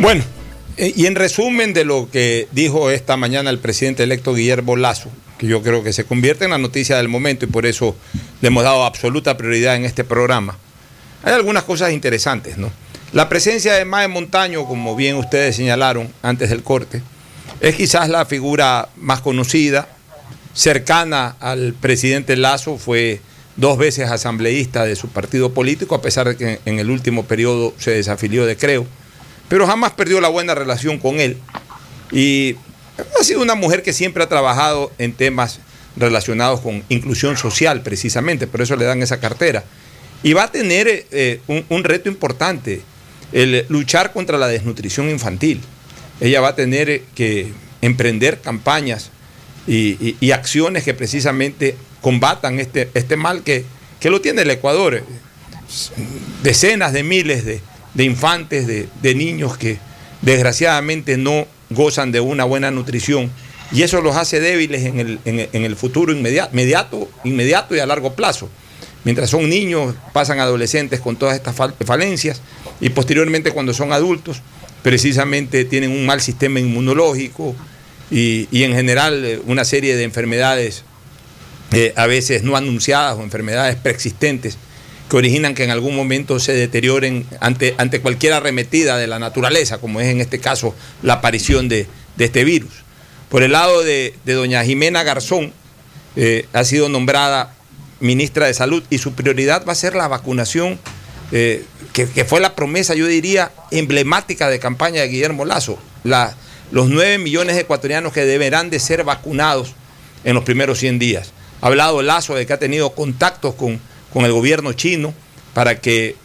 Bueno, 0.00 0.22
eh, 0.76 0.92
y 0.94 1.06
en 1.06 1.16
resumen 1.16 1.74
de 1.74 1.84
lo 1.84 2.08
que 2.08 2.46
dijo 2.52 2.88
esta 2.90 3.16
mañana 3.16 3.50
el 3.50 3.58
presidente 3.58 4.04
electo 4.04 4.32
Guillermo 4.32 4.76
Lazo, 4.76 5.10
que 5.38 5.48
yo 5.48 5.60
creo 5.60 5.82
que 5.82 5.92
se 5.92 6.04
convierte 6.04 6.44
en 6.44 6.52
la 6.52 6.58
noticia 6.58 6.96
del 6.96 7.08
momento 7.08 7.46
y 7.46 7.48
por 7.48 7.66
eso 7.66 7.96
le 8.40 8.46
hemos 8.46 8.62
dado 8.62 8.84
absoluta 8.84 9.36
prioridad 9.36 9.74
en 9.74 9.84
este 9.84 10.04
programa. 10.04 10.56
Hay 11.24 11.32
algunas 11.32 11.64
cosas 11.64 11.92
interesantes, 11.92 12.58
¿no? 12.58 12.70
La 13.12 13.28
presencia 13.28 13.74
de 13.74 13.84
Mae 13.84 14.06
Montaño, 14.06 14.66
como 14.66 14.94
bien 14.94 15.16
ustedes 15.16 15.56
señalaron 15.56 16.12
antes 16.22 16.50
del 16.50 16.62
corte, 16.62 17.02
es 17.60 17.74
quizás 17.74 18.08
la 18.08 18.24
figura 18.24 18.90
más 18.96 19.20
conocida, 19.20 19.88
cercana 20.54 21.34
al 21.40 21.74
presidente 21.74 22.36
Lazo, 22.36 22.78
fue 22.78 23.20
dos 23.56 23.78
veces 23.78 24.08
asambleísta 24.08 24.84
de 24.84 24.94
su 24.94 25.08
partido 25.08 25.52
político, 25.52 25.96
a 25.96 26.02
pesar 26.02 26.28
de 26.28 26.36
que 26.36 26.60
en 26.66 26.78
el 26.78 26.88
último 26.88 27.24
periodo 27.24 27.74
se 27.78 27.90
desafilió 27.90 28.46
de 28.46 28.56
Creo, 28.56 28.86
pero 29.48 29.66
jamás 29.66 29.92
perdió 29.92 30.20
la 30.20 30.28
buena 30.28 30.54
relación 30.54 30.98
con 30.98 31.20
él. 31.20 31.38
Y 32.12 32.56
ha 33.18 33.24
sido 33.24 33.42
una 33.42 33.54
mujer 33.54 33.82
que 33.82 33.92
siempre 33.92 34.22
ha 34.22 34.28
trabajado 34.28 34.92
en 34.98 35.12
temas 35.12 35.60
relacionados 35.96 36.60
con 36.60 36.84
inclusión 36.88 37.36
social, 37.36 37.82
precisamente, 37.82 38.46
por 38.46 38.62
eso 38.62 38.76
le 38.76 38.84
dan 38.84 39.02
esa 39.02 39.20
cartera. 39.20 39.64
Y 40.22 40.32
va 40.32 40.44
a 40.44 40.50
tener 40.52 41.06
eh, 41.10 41.40
un, 41.46 41.84
reto 41.84 42.08
importante, 42.08 42.82
el 43.32 43.64
luchar 43.68 44.12
contra 44.12 44.38
la 44.38 44.48
desnutrición 44.48 45.08
infantil. 45.10 45.60
Ella 46.20 46.40
va 46.40 46.48
a 46.48 46.54
tener 46.56 47.02
que 47.14 47.52
emprender 47.82 48.40
campañas 48.40 49.10
y, 49.66 49.90
y- 50.04 50.16
y 50.20 50.30
acciones 50.32 50.82
que 50.82 50.94
precisamente 50.94 51.76
combatan 52.00 52.58
este, 52.58 52.90
este 52.94 53.16
mal 53.16 53.42
que, 53.42 53.64
que 54.00 54.10
lo 54.10 54.20
tiene 54.20 54.42
el 54.42 54.50
Ecuador. 54.50 55.02
Decenas 56.42 56.92
de 56.92 57.02
miles 57.02 57.44
de, 57.44 57.60
de 57.94 58.04
infantes, 58.04 58.66
de, 58.66 58.88
de 59.02 59.14
niños 59.14 59.56
que 59.56 59.78
desgraciadamente 60.22 61.16
no 61.16 61.46
gozan 61.70 62.12
de 62.12 62.20
una 62.20 62.44
buena 62.44 62.70
nutrición 62.70 63.30
y 63.70 63.82
eso 63.82 64.00
los 64.00 64.16
hace 64.16 64.40
débiles 64.40 64.84
en 64.84 64.98
el, 65.00 65.20
en 65.24 65.76
futuro 65.76 66.12
inmediato, 66.12 67.08
inmediato, 67.24 67.76
y 67.76 67.80
a 67.80 67.86
largo 67.86 68.14
plazo. 68.14 68.48
Mientras 69.04 69.30
son 69.30 69.48
niños, 69.48 69.94
pasan 70.12 70.40
adolescentes 70.40 71.00
con 71.00 71.16
todas 71.16 71.36
estas 71.36 71.54
fal- 71.56 71.74
falencias 71.84 72.40
y 72.80 72.88
posteriormente 72.90 73.52
cuando 73.52 73.72
son 73.74 73.92
adultos, 73.92 74.40
precisamente 74.82 75.64
tienen 75.64 75.90
un 75.90 76.06
mal 76.06 76.20
sistema 76.20 76.60
inmunológico 76.60 77.54
y, 78.10 78.48
y 78.50 78.64
en 78.64 78.72
general 78.72 79.24
eh, 79.24 79.40
una 79.46 79.64
serie 79.64 79.96
de 79.96 80.04
enfermedades 80.04 80.84
eh, 81.72 81.92
a 81.96 82.06
veces 82.06 82.42
no 82.42 82.56
anunciadas 82.56 83.18
o 83.18 83.22
enfermedades 83.22 83.76
preexistentes 83.76 84.56
que 85.08 85.16
originan 85.16 85.54
que 85.54 85.64
en 85.64 85.70
algún 85.70 85.96
momento 85.96 86.38
se 86.38 86.52
deterioren 86.52 87.26
ante, 87.40 87.74
ante 87.78 88.00
cualquier 88.00 88.34
arremetida 88.34 88.96
de 88.98 89.06
la 89.06 89.18
naturaleza, 89.18 89.78
como 89.78 90.00
es 90.00 90.08
en 90.08 90.20
este 90.20 90.38
caso 90.38 90.74
la 91.02 91.14
aparición 91.14 91.68
de, 91.68 91.86
este 92.18 92.44
virus. 92.44 92.72
Por 93.28 93.42
el 93.42 93.52
lado 93.52 93.82
de, 93.82 94.14
doña 94.24 94.64
Jimena 94.64 95.02
Garzón, 95.02 95.52
eh, 96.16 96.46
ha 96.52 96.64
sido 96.64 96.88
nombrada 96.88 97.54
ministra 98.00 98.46
de 98.46 98.54
Salud 98.54 98.82
y 98.90 98.98
su 98.98 99.12
prioridad 99.12 99.64
va 99.66 99.72
a 99.72 99.76
ser 99.76 99.94
la 99.94 100.08
vacunación, 100.08 100.78
eh, 101.32 101.64
que, 101.92 102.24
fue 102.24 102.40
la 102.40 102.54
promesa, 102.54 102.94
yo 102.94 103.06
diría, 103.06 103.50
emblemática 103.70 104.48
de 104.48 104.58
campaña 104.58 105.00
de 105.00 105.08
Guillermo 105.08 105.44
Lazo. 105.44 105.78
La- 106.04 106.36
los 106.70 106.88
9 106.88 107.18
millones 107.18 107.56
de 107.56 107.62
ecuatorianos 107.62 108.12
que 108.12 108.24
deberán 108.24 108.70
de 108.70 108.78
ser 108.78 109.04
vacunados 109.04 109.74
en 110.24 110.34
los 110.34 110.44
primeros 110.44 110.78
100 110.78 110.98
días. 110.98 111.32
Ha 111.60 111.68
hablado 111.68 112.02
Lazo 112.02 112.34
de 112.34 112.46
que 112.46 112.52
ha 112.52 112.58
tenido 112.58 112.90
contactos 112.90 113.54
con, 113.54 113.80
con 114.12 114.24
el 114.24 114.32
gobierno 114.32 114.72
chino 114.72 115.14
para 115.54 115.80
que 115.80 116.16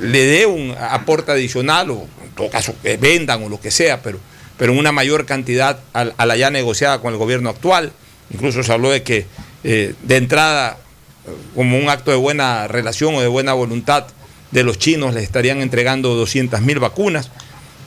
le 0.00 0.24
dé 0.24 0.46
un 0.46 0.74
aporte 0.78 1.32
adicional 1.32 1.90
o 1.90 2.06
en 2.24 2.30
todo 2.34 2.50
caso 2.50 2.74
que 2.82 2.96
vendan 2.96 3.42
o 3.42 3.48
lo 3.48 3.60
que 3.60 3.70
sea, 3.70 4.02
pero, 4.02 4.18
pero 4.56 4.72
una 4.72 4.92
mayor 4.92 5.26
cantidad 5.26 5.80
a, 5.92 6.00
a 6.16 6.26
la 6.26 6.36
ya 6.36 6.50
negociada 6.50 7.00
con 7.00 7.12
el 7.12 7.18
gobierno 7.18 7.50
actual. 7.50 7.92
Incluso 8.32 8.62
se 8.62 8.72
habló 8.72 8.90
de 8.90 9.02
que 9.02 9.26
eh, 9.64 9.94
de 10.02 10.16
entrada, 10.16 10.78
eh, 11.26 11.30
como 11.54 11.78
un 11.78 11.88
acto 11.88 12.10
de 12.10 12.16
buena 12.16 12.66
relación 12.66 13.14
o 13.14 13.20
de 13.20 13.28
buena 13.28 13.52
voluntad 13.52 14.06
de 14.50 14.64
los 14.64 14.78
chinos, 14.78 15.14
les 15.14 15.22
estarían 15.22 15.60
entregando 15.60 16.14
200 16.14 16.60
mil 16.62 16.78
vacunas, 16.78 17.30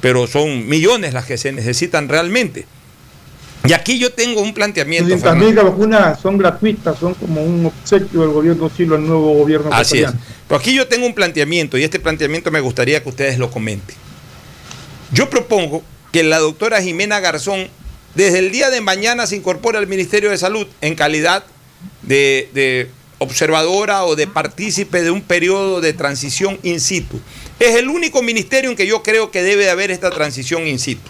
pero 0.02 0.28
son 0.28 0.68
millones 0.68 1.14
las 1.14 1.26
que 1.26 1.38
se 1.38 1.52
necesitan 1.52 2.08
realmente. 2.08 2.66
Y 3.68 3.74
aquí 3.74 3.98
yo 3.98 4.12
tengo 4.12 4.42
un 4.42 4.54
planteamiento. 4.54 5.10
200 5.10 5.38
mil 5.38 5.56
vacunas 5.56 6.20
son 6.20 6.38
gratuitas, 6.38 6.98
son 7.00 7.14
como 7.14 7.44
un 7.44 7.66
obsequio 7.66 8.22
del 8.22 8.30
gobierno 8.32 8.72
chino 8.76 8.96
al 8.96 9.06
nuevo 9.06 9.34
gobierno 9.34 9.70
Así 9.72 10.00
es. 10.00 10.12
Pero 10.48 10.60
aquí 10.60 10.74
yo 10.74 10.88
tengo 10.88 11.06
un 11.06 11.14
planteamiento 11.14 11.78
y 11.78 11.84
este 11.84 12.00
planteamiento 12.00 12.52
me 12.52 12.60
gustaría 12.60 13.02
que 13.02 13.10
ustedes 13.10 13.40
lo 13.40 13.50
comenten. 13.50 13.96
Yo 15.12 15.30
propongo 15.30 15.84
que 16.12 16.24
la 16.24 16.40
doctora 16.40 16.82
Jimena 16.82 17.20
Garzón 17.20 17.68
desde 18.14 18.40
el 18.40 18.52
día 18.52 18.70
de 18.70 18.82
mañana 18.82 19.28
se 19.28 19.36
incorpore 19.36 19.78
al 19.78 19.88
Ministerio 19.88 20.30
de 20.30 20.38
Salud 20.38 20.68
en 20.82 20.96
calidad 20.96 21.44
de, 22.02 22.50
de 22.54 22.90
observadora 23.18 24.06
o 24.06 24.16
de 24.16 24.28
partícipe 24.28 25.02
de 25.02 25.12
un 25.12 25.22
periodo 25.22 25.82
de 25.82 25.94
transición 25.94 26.60
in 26.64 26.80
situ. 26.80 27.20
Es 27.60 27.76
el 27.76 27.90
único 27.90 28.22
ministerio 28.22 28.70
en 28.70 28.76
que 28.76 28.88
yo 28.88 29.04
creo 29.04 29.32
que 29.32 29.44
debe 29.44 29.64
de 29.64 29.70
haber 29.70 29.92
esta 29.92 30.12
transición 30.12 30.68
in 30.68 30.80
situ. 30.80 31.10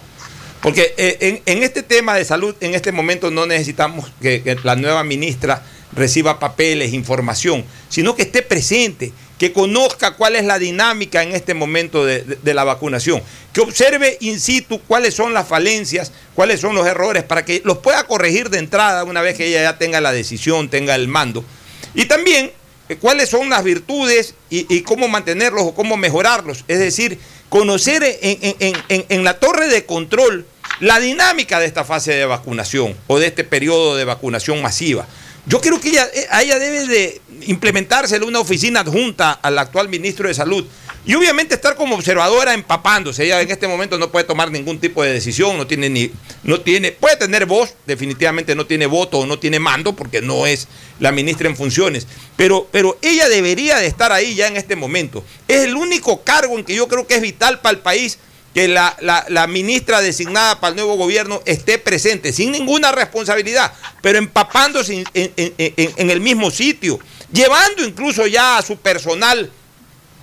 Porque 0.66 0.96
eh, 0.98 1.44
en, 1.46 1.62
este 1.62 1.84
tema 1.84 2.16
de 2.16 2.26
salud, 2.26 2.56
en 2.60 2.74
este 2.74 2.92
momento 2.92 3.30
no 3.30 3.46
necesitamos 3.46 4.12
que, 4.20 4.58
la 4.64 4.76
nueva 4.76 5.04
ministra 5.04 5.62
reciba 5.92 6.40
papeles, 6.40 6.92
información, 6.92 7.64
sino 7.88 8.16
que 8.16 8.24
esté 8.24 8.42
presente, 8.42 9.14
que 9.38 9.54
conozca 9.54 10.16
cuál 10.16 10.36
es 10.36 10.44
la 10.44 10.58
dinámica 10.58 11.22
en 11.22 11.36
este 11.36 11.54
momento 11.54 12.04
de, 12.04 12.40
la 12.56 12.64
vacunación, 12.64 13.22
que 13.54 13.62
observe 13.62 14.18
in 14.22 14.40
situ 14.40 14.82
cuáles 14.88 15.14
son 15.14 15.36
las 15.36 15.48
falencias, 15.48 16.12
cuáles 16.34 16.62
son 16.62 16.74
los 16.74 16.88
errores, 16.88 17.22
para 17.22 17.46
que 17.46 17.62
los 17.64 17.78
pueda 17.78 18.08
corregir 18.08 18.50
de 18.50 18.58
entrada 18.58 19.04
una 19.04 19.22
vez 19.22 19.38
que 19.38 19.46
ella 19.46 19.62
ya 19.62 19.78
tenga 19.78 20.02
la 20.02 20.12
decisión, 20.12 20.70
tenga 20.70 20.96
el 20.96 21.08
mando. 21.08 21.46
Y 21.94 22.06
también 22.06 22.52
eh, 22.90 22.96
cuáles 22.96 23.30
son 23.30 23.52
las 23.52 23.64
virtudes 23.64 24.34
y, 24.50 24.82
cómo 24.82 25.10
mantenerlos 25.10 25.62
o 25.62 25.76
cómo 25.76 25.96
mejorarlos. 25.96 26.66
Es 26.68 26.80
decir, 26.80 27.20
conocer 27.50 28.18
en 28.20 29.24
la 29.24 29.38
torre 29.38 29.68
de 29.68 29.86
control 29.86 30.48
la 30.80 30.99
dinámica 30.99 31.60
de 31.60 31.65
esta 31.65 31.84
fase 31.84 32.14
de 32.14 32.26
vacunación 32.26 32.95
o 33.07 33.19
de 33.19 33.27
este 33.27 33.43
periodo 33.43 33.95
de 33.95 34.06
vacunación 34.06 34.61
masiva. 34.61 35.07
Yo 35.47 35.61
creo 35.61 35.80
que 35.80 35.89
ella, 35.89 36.07
eh, 36.14 36.27
ella 36.41 36.60
debe 36.60 36.88
de 36.88 37.22
implementársele 37.47 38.26
una 38.26 38.39
oficina 38.39 38.80
adjunta 38.80 39.31
al 39.31 39.57
actual 39.60 39.89
ministro 39.89 40.27
de 40.27 40.34
Salud 40.34 40.65
y 41.06 41.14
obviamente 41.14 41.53
estar 41.53 41.76
como 41.76 41.95
observadora 41.95 42.56
empapándose. 42.56 43.26
Ella 43.26 43.39
en 43.39 43.52
este 43.52 43.68
momento 43.68 43.99
no 43.99 44.10
puede 44.11 44.26
tomar 44.26 44.49
ningún 44.49 44.80
tipo 44.80 45.03
de 45.03 45.14
decisión, 45.14 45.56
no 45.56 45.68
tiene 45.68 45.88
ni, 45.88 46.11
no 46.43 46.61
tiene, 46.61 46.91
puede 46.93 47.15
tener 47.15 47.45
voz, 47.45 47.76
definitivamente 47.85 48.56
no 48.56 48.65
tiene 48.65 48.88
voto 48.88 49.19
o 49.19 49.26
no 49.27 49.38
tiene 49.38 49.60
mando 49.60 49.95
porque 49.95 50.22
no 50.23 50.47
es 50.47 50.68
la 50.99 51.11
ministra 51.11 51.47
en 51.47 51.56
funciones. 51.56 52.07
Pero, 52.35 52.68
pero 52.72 52.97
ella 53.03 53.30
debería 53.30 53.77
de 53.77 53.85
estar 53.85 54.11
ahí 54.11 54.34
ya 54.34 54.47
en 54.47 54.57
este 54.57 54.76
momento. 54.76 55.23
Es 55.47 55.65
el 55.65 55.76
único 55.76 56.23
cargo 56.23 56.57
en 56.57 56.65
que 56.65 56.73
yo 56.73 56.88
creo 56.88 57.06
que 57.06 57.15
es 57.15 57.22
vital 57.22 57.61
para 57.61 57.76
el 57.76 57.84
país 57.84 58.18
que 58.56 58.69
la, 58.69 58.95
la- 59.02 59.48
ministra 59.48 59.99
designada 60.02 60.61
para 60.61 60.69
el 60.69 60.77
nuevo 60.77 60.95
gobierno 60.95 61.41
esté 61.45 61.77
presente, 61.77 62.32
sin 62.32 62.53
ninguna 62.53 62.94
responsabilidad, 62.94 63.73
pero 64.02 64.18
empapándose 64.18 65.03
en, 65.14 66.10
el 66.10 66.22
mismo 66.22 66.49
sitio, 66.49 66.98
llevando 67.34 67.84
incluso 67.84 68.26
ya 68.27 68.57
a 68.57 68.61
su 68.61 68.77
personal 68.77 69.52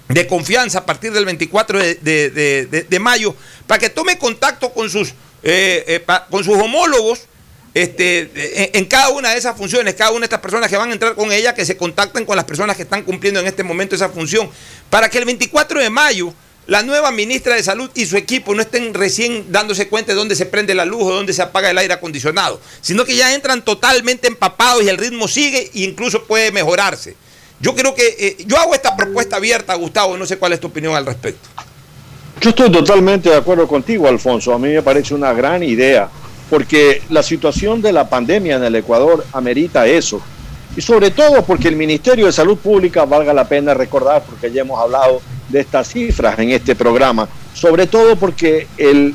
de 0.09 0.27
confianza 0.27 0.79
a 0.79 0.87
partir 0.87 1.13
del 1.13 1.27
24 1.27 1.79
de, 1.79 1.95
de- 2.89 2.99
mayo, 2.99 3.37
para 3.67 3.79
que 3.79 3.91
tome 3.91 4.17
contacto 4.17 4.73
con 4.73 4.89
sus, 4.89 5.11
eh, 5.43 5.85
eh, 5.87 6.05
con 6.31 6.43
sus 6.43 6.57
homólogos 6.57 7.27
este, 7.75 8.79
en 8.79 8.85
cada 8.87 9.11
una 9.11 9.31
de 9.31 9.37
esas 9.39 9.57
funciones, 9.59 9.95
cada 9.95 10.11
una 10.11 10.21
de 10.21 10.25
estas 10.27 10.41
personas 10.41 10.71
que 10.71 10.77
van 10.79 10.89
a 10.89 10.95
entrar 10.95 11.15
con 11.15 11.31
ella, 11.33 11.55
que 11.55 11.67
se 11.67 11.77
contacten 11.77 12.25
con 12.25 12.37
las 12.37 12.47
personas 12.47 12.77
que 12.77 12.83
están 12.85 13.03
cumpliendo 13.03 13.41
en 13.41 13.47
este 13.47 13.63
momento 13.63 13.95
esa 13.95 14.09
función, 14.09 14.51
para 14.89 15.11
que 15.11 15.19
el 15.19 15.27
24 15.27 15.81
de 15.81 15.91
mayo 15.91 16.33
la 16.67 16.83
nueva 16.83 17.11
ministra 17.11 17.57
de 17.57 17.63
Salud 17.63 17.91
y 17.95 18.07
su 18.07 18.17
equipo 18.17 18.55
no 18.55 18.63
estén 18.63 18.95
recién 18.95 19.47
dándose 19.51 19.89
cuenta 19.89 20.13
de 20.13 20.19
dónde 20.19 20.37
se 20.37 20.47
prende 20.47 20.75
la 20.75 20.85
luz 20.85 21.03
o 21.03 21.13
dónde 21.13 21.33
se 21.33 21.43
apaga 21.43 21.71
el 21.71 21.79
aire 21.79 21.95
acondicionado, 21.95 22.61
sino 22.81 23.05
que 23.05 23.17
ya 23.17 23.35
entran 23.35 23.65
totalmente 23.65 24.29
empapados 24.29 24.83
y 24.83 24.89
el 24.89 24.97
ritmo 24.97 25.27
sigue 25.27 25.71
e 25.75 25.81
incluso 25.81 26.25
puede 26.25 26.53
mejorarse. 26.53 27.17
Yo 27.61 27.75
creo 27.75 27.95
que 27.95 28.17
eh, 28.19 28.37
yo 28.47 28.59
hago 28.59 28.75
esta 28.75 28.97
propuesta 28.97 29.37
abierta, 29.37 29.75
Gustavo, 29.75 30.17
no 30.17 30.27
sé 30.27 30.37
cuál 30.37 30.53
es 30.53 30.61
tu 30.61 30.69
opinión 30.69 30.95
al 30.95 31.07
respecto. 31.07 31.49
Yo 32.41 32.51
estoy 32.51 32.73
totalmente 32.73 33.31
de 33.31 33.37
acuerdo 33.37 33.69
contigo, 33.69 34.09
Alfonso. 34.09 34.53
A 34.53 34.59
mí 34.59 34.69
me 34.69 34.83
parece 34.83 35.15
una 35.15 35.33
gran 35.33 35.63
idea, 35.63 36.09
porque 36.51 37.03
la 37.09 37.23
situación 37.23 37.81
de 37.81 37.93
la 37.93 38.09
pandemia 38.09 38.57
en 38.57 38.65
el 38.65 38.75
Ecuador 38.75 39.25
amerita 39.33 39.87
eso. 39.87 40.21
Y 40.77 40.81
sobre 40.81 41.11
todo 41.11 41.45
porque 41.45 41.69
el 41.69 41.77
Ministerio 41.77 42.27
de 42.27 42.33
Salud 42.33 42.59
Pública, 42.59 43.05
valga 43.05 43.33
la 43.33 43.47
pena 43.47 43.75
recordar, 43.75 44.25
porque 44.25 44.51
ya 44.51 44.63
hemos 44.63 44.81
hablado 44.81 45.21
de 45.53 45.61
estas 45.61 45.89
cifras 45.89 46.39
en 46.39 46.51
este 46.51 46.75
programa, 46.75 47.29
sobre 47.55 47.87
todo 47.87 48.17
porque 48.17 48.67
el 48.79 49.15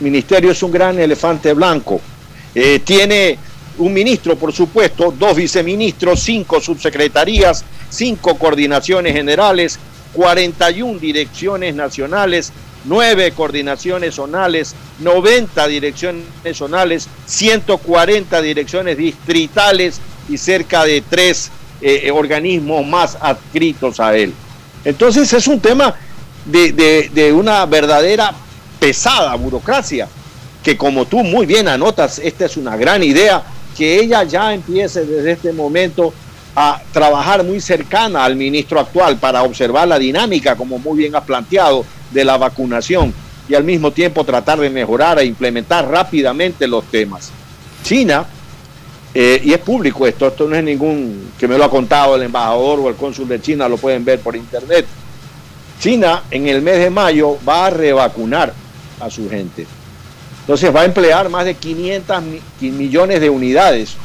ministerio 0.00 0.50
es 0.50 0.62
un 0.62 0.72
gran 0.72 0.98
elefante 0.98 1.52
blanco. 1.54 2.00
Eh, 2.54 2.80
tiene 2.84 3.38
un 3.78 3.92
ministro, 3.92 4.36
por 4.36 4.52
supuesto, 4.52 5.14
dos 5.16 5.36
viceministros, 5.36 6.20
cinco 6.20 6.60
subsecretarías, 6.60 7.64
cinco 7.88 8.36
coordinaciones 8.36 9.14
generales, 9.14 9.78
41 10.12 10.98
direcciones 10.98 11.74
nacionales, 11.74 12.52
nueve 12.84 13.30
coordinaciones 13.30 14.16
zonales, 14.16 14.74
90 14.98 15.66
direcciones 15.68 16.24
zonales, 16.52 17.08
140 17.26 18.42
direcciones 18.42 18.96
distritales 18.96 20.00
y 20.28 20.36
cerca 20.36 20.84
de 20.84 21.02
tres 21.08 21.50
eh, 21.80 22.10
organismos 22.10 22.84
más 22.84 23.16
adscritos 23.20 24.00
a 24.00 24.16
él. 24.16 24.34
Entonces 24.84 25.32
es 25.32 25.46
un 25.46 25.60
tema 25.60 25.94
de, 26.44 27.32
una 27.34 27.66
verdadera 27.66 28.32
pesada 28.78 29.34
burocracia, 29.34 30.08
que 30.62 30.76
como 30.76 31.06
tú 31.06 31.22
muy 31.22 31.46
bien 31.46 31.68
anotas, 31.68 32.18
esta 32.18 32.46
es 32.46 32.56
una 32.56 32.76
gran 32.76 33.02
idea, 33.02 33.42
que 33.76 34.00
ella 34.00 34.24
ya 34.24 34.52
empiece 34.52 35.04
desde 35.04 35.32
este 35.32 35.52
momento 35.52 36.12
a 36.56 36.80
trabajar 36.92 37.44
muy 37.44 37.60
cercana 37.60 38.24
al 38.24 38.36
ministro 38.36 38.80
actual 38.80 39.16
para 39.18 39.42
observar 39.42 39.86
la 39.88 39.98
dinámica, 39.98 40.56
como 40.56 40.78
muy 40.78 40.98
bien 40.98 41.14
has 41.14 41.24
planteado, 41.24 41.84
de 42.10 42.24
la 42.24 42.36
vacunación 42.36 43.14
y 43.48 43.54
al 43.54 43.64
mismo 43.64 43.92
tiempo 43.92 44.24
tratar 44.24 44.60
de 44.60 44.70
mejorar 44.70 45.18
e 45.18 45.24
implementar 45.24 45.88
rápidamente 45.88 46.66
los 46.66 46.84
temas. 46.84 47.30
China, 47.82 48.24
eh, 49.12 49.40
y 49.42 49.52
es 49.52 49.58
público 49.58 50.06
esto, 50.06 50.28
esto 50.28 50.48
no 50.48 50.54
es 50.54 50.62
ningún 50.62 51.32
que 51.38 51.48
me 51.48 51.58
lo 51.58 51.64
ha 51.64 51.70
contado 51.70 52.14
el 52.14 52.22
embajador 52.22 52.78
o 52.80 52.88
el 52.88 52.94
cónsul 52.94 53.26
de 53.26 53.40
China, 53.40 53.68
lo 53.68 53.76
pueden 53.76 54.04
ver 54.04 54.20
por 54.20 54.36
internet. 54.36 54.86
China 55.80 56.24
en 56.30 56.46
el 56.46 56.62
mes 56.62 56.78
de 56.78 56.90
mayo 56.90 57.38
va 57.46 57.66
a 57.66 57.70
revacunar 57.70 58.52
a 59.00 59.10
su 59.10 59.28
gente. 59.28 59.66
Entonces 60.40 60.74
va 60.74 60.82
a 60.82 60.84
emplear 60.84 61.28
más 61.28 61.44
de 61.44 61.54
500 61.54 62.22
millones 62.60 63.20
de 63.20 63.30
unidades 63.30 63.96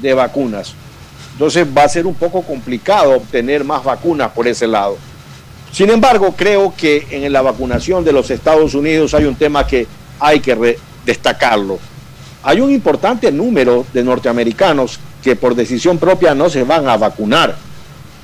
de 0.00 0.14
vacunas. 0.14 0.74
Entonces 1.32 1.66
va 1.76 1.84
a 1.84 1.88
ser 1.88 2.06
un 2.06 2.14
poco 2.14 2.42
complicado 2.42 3.12
obtener 3.12 3.64
más 3.64 3.82
vacunas 3.82 4.30
por 4.32 4.46
ese 4.46 4.66
lado. 4.66 4.98
Sin 5.72 5.90
embargo, 5.90 6.34
creo 6.36 6.74
que 6.76 7.06
en 7.10 7.32
la 7.32 7.42
vacunación 7.42 8.04
de 8.04 8.12
los 8.12 8.30
Estados 8.30 8.74
Unidos 8.74 9.14
hay 9.14 9.24
un 9.24 9.34
tema 9.34 9.66
que 9.66 9.86
hay 10.18 10.40
que 10.40 10.78
destacarlo. 11.04 11.78
Hay 12.42 12.60
un 12.60 12.70
importante 12.70 13.32
número 13.32 13.84
de 13.92 14.04
norteamericanos 14.04 15.00
que 15.22 15.36
por 15.36 15.54
decisión 15.54 15.98
propia 15.98 16.34
no 16.34 16.48
se 16.48 16.62
van 16.62 16.88
a 16.88 16.96
vacunar. 16.96 17.56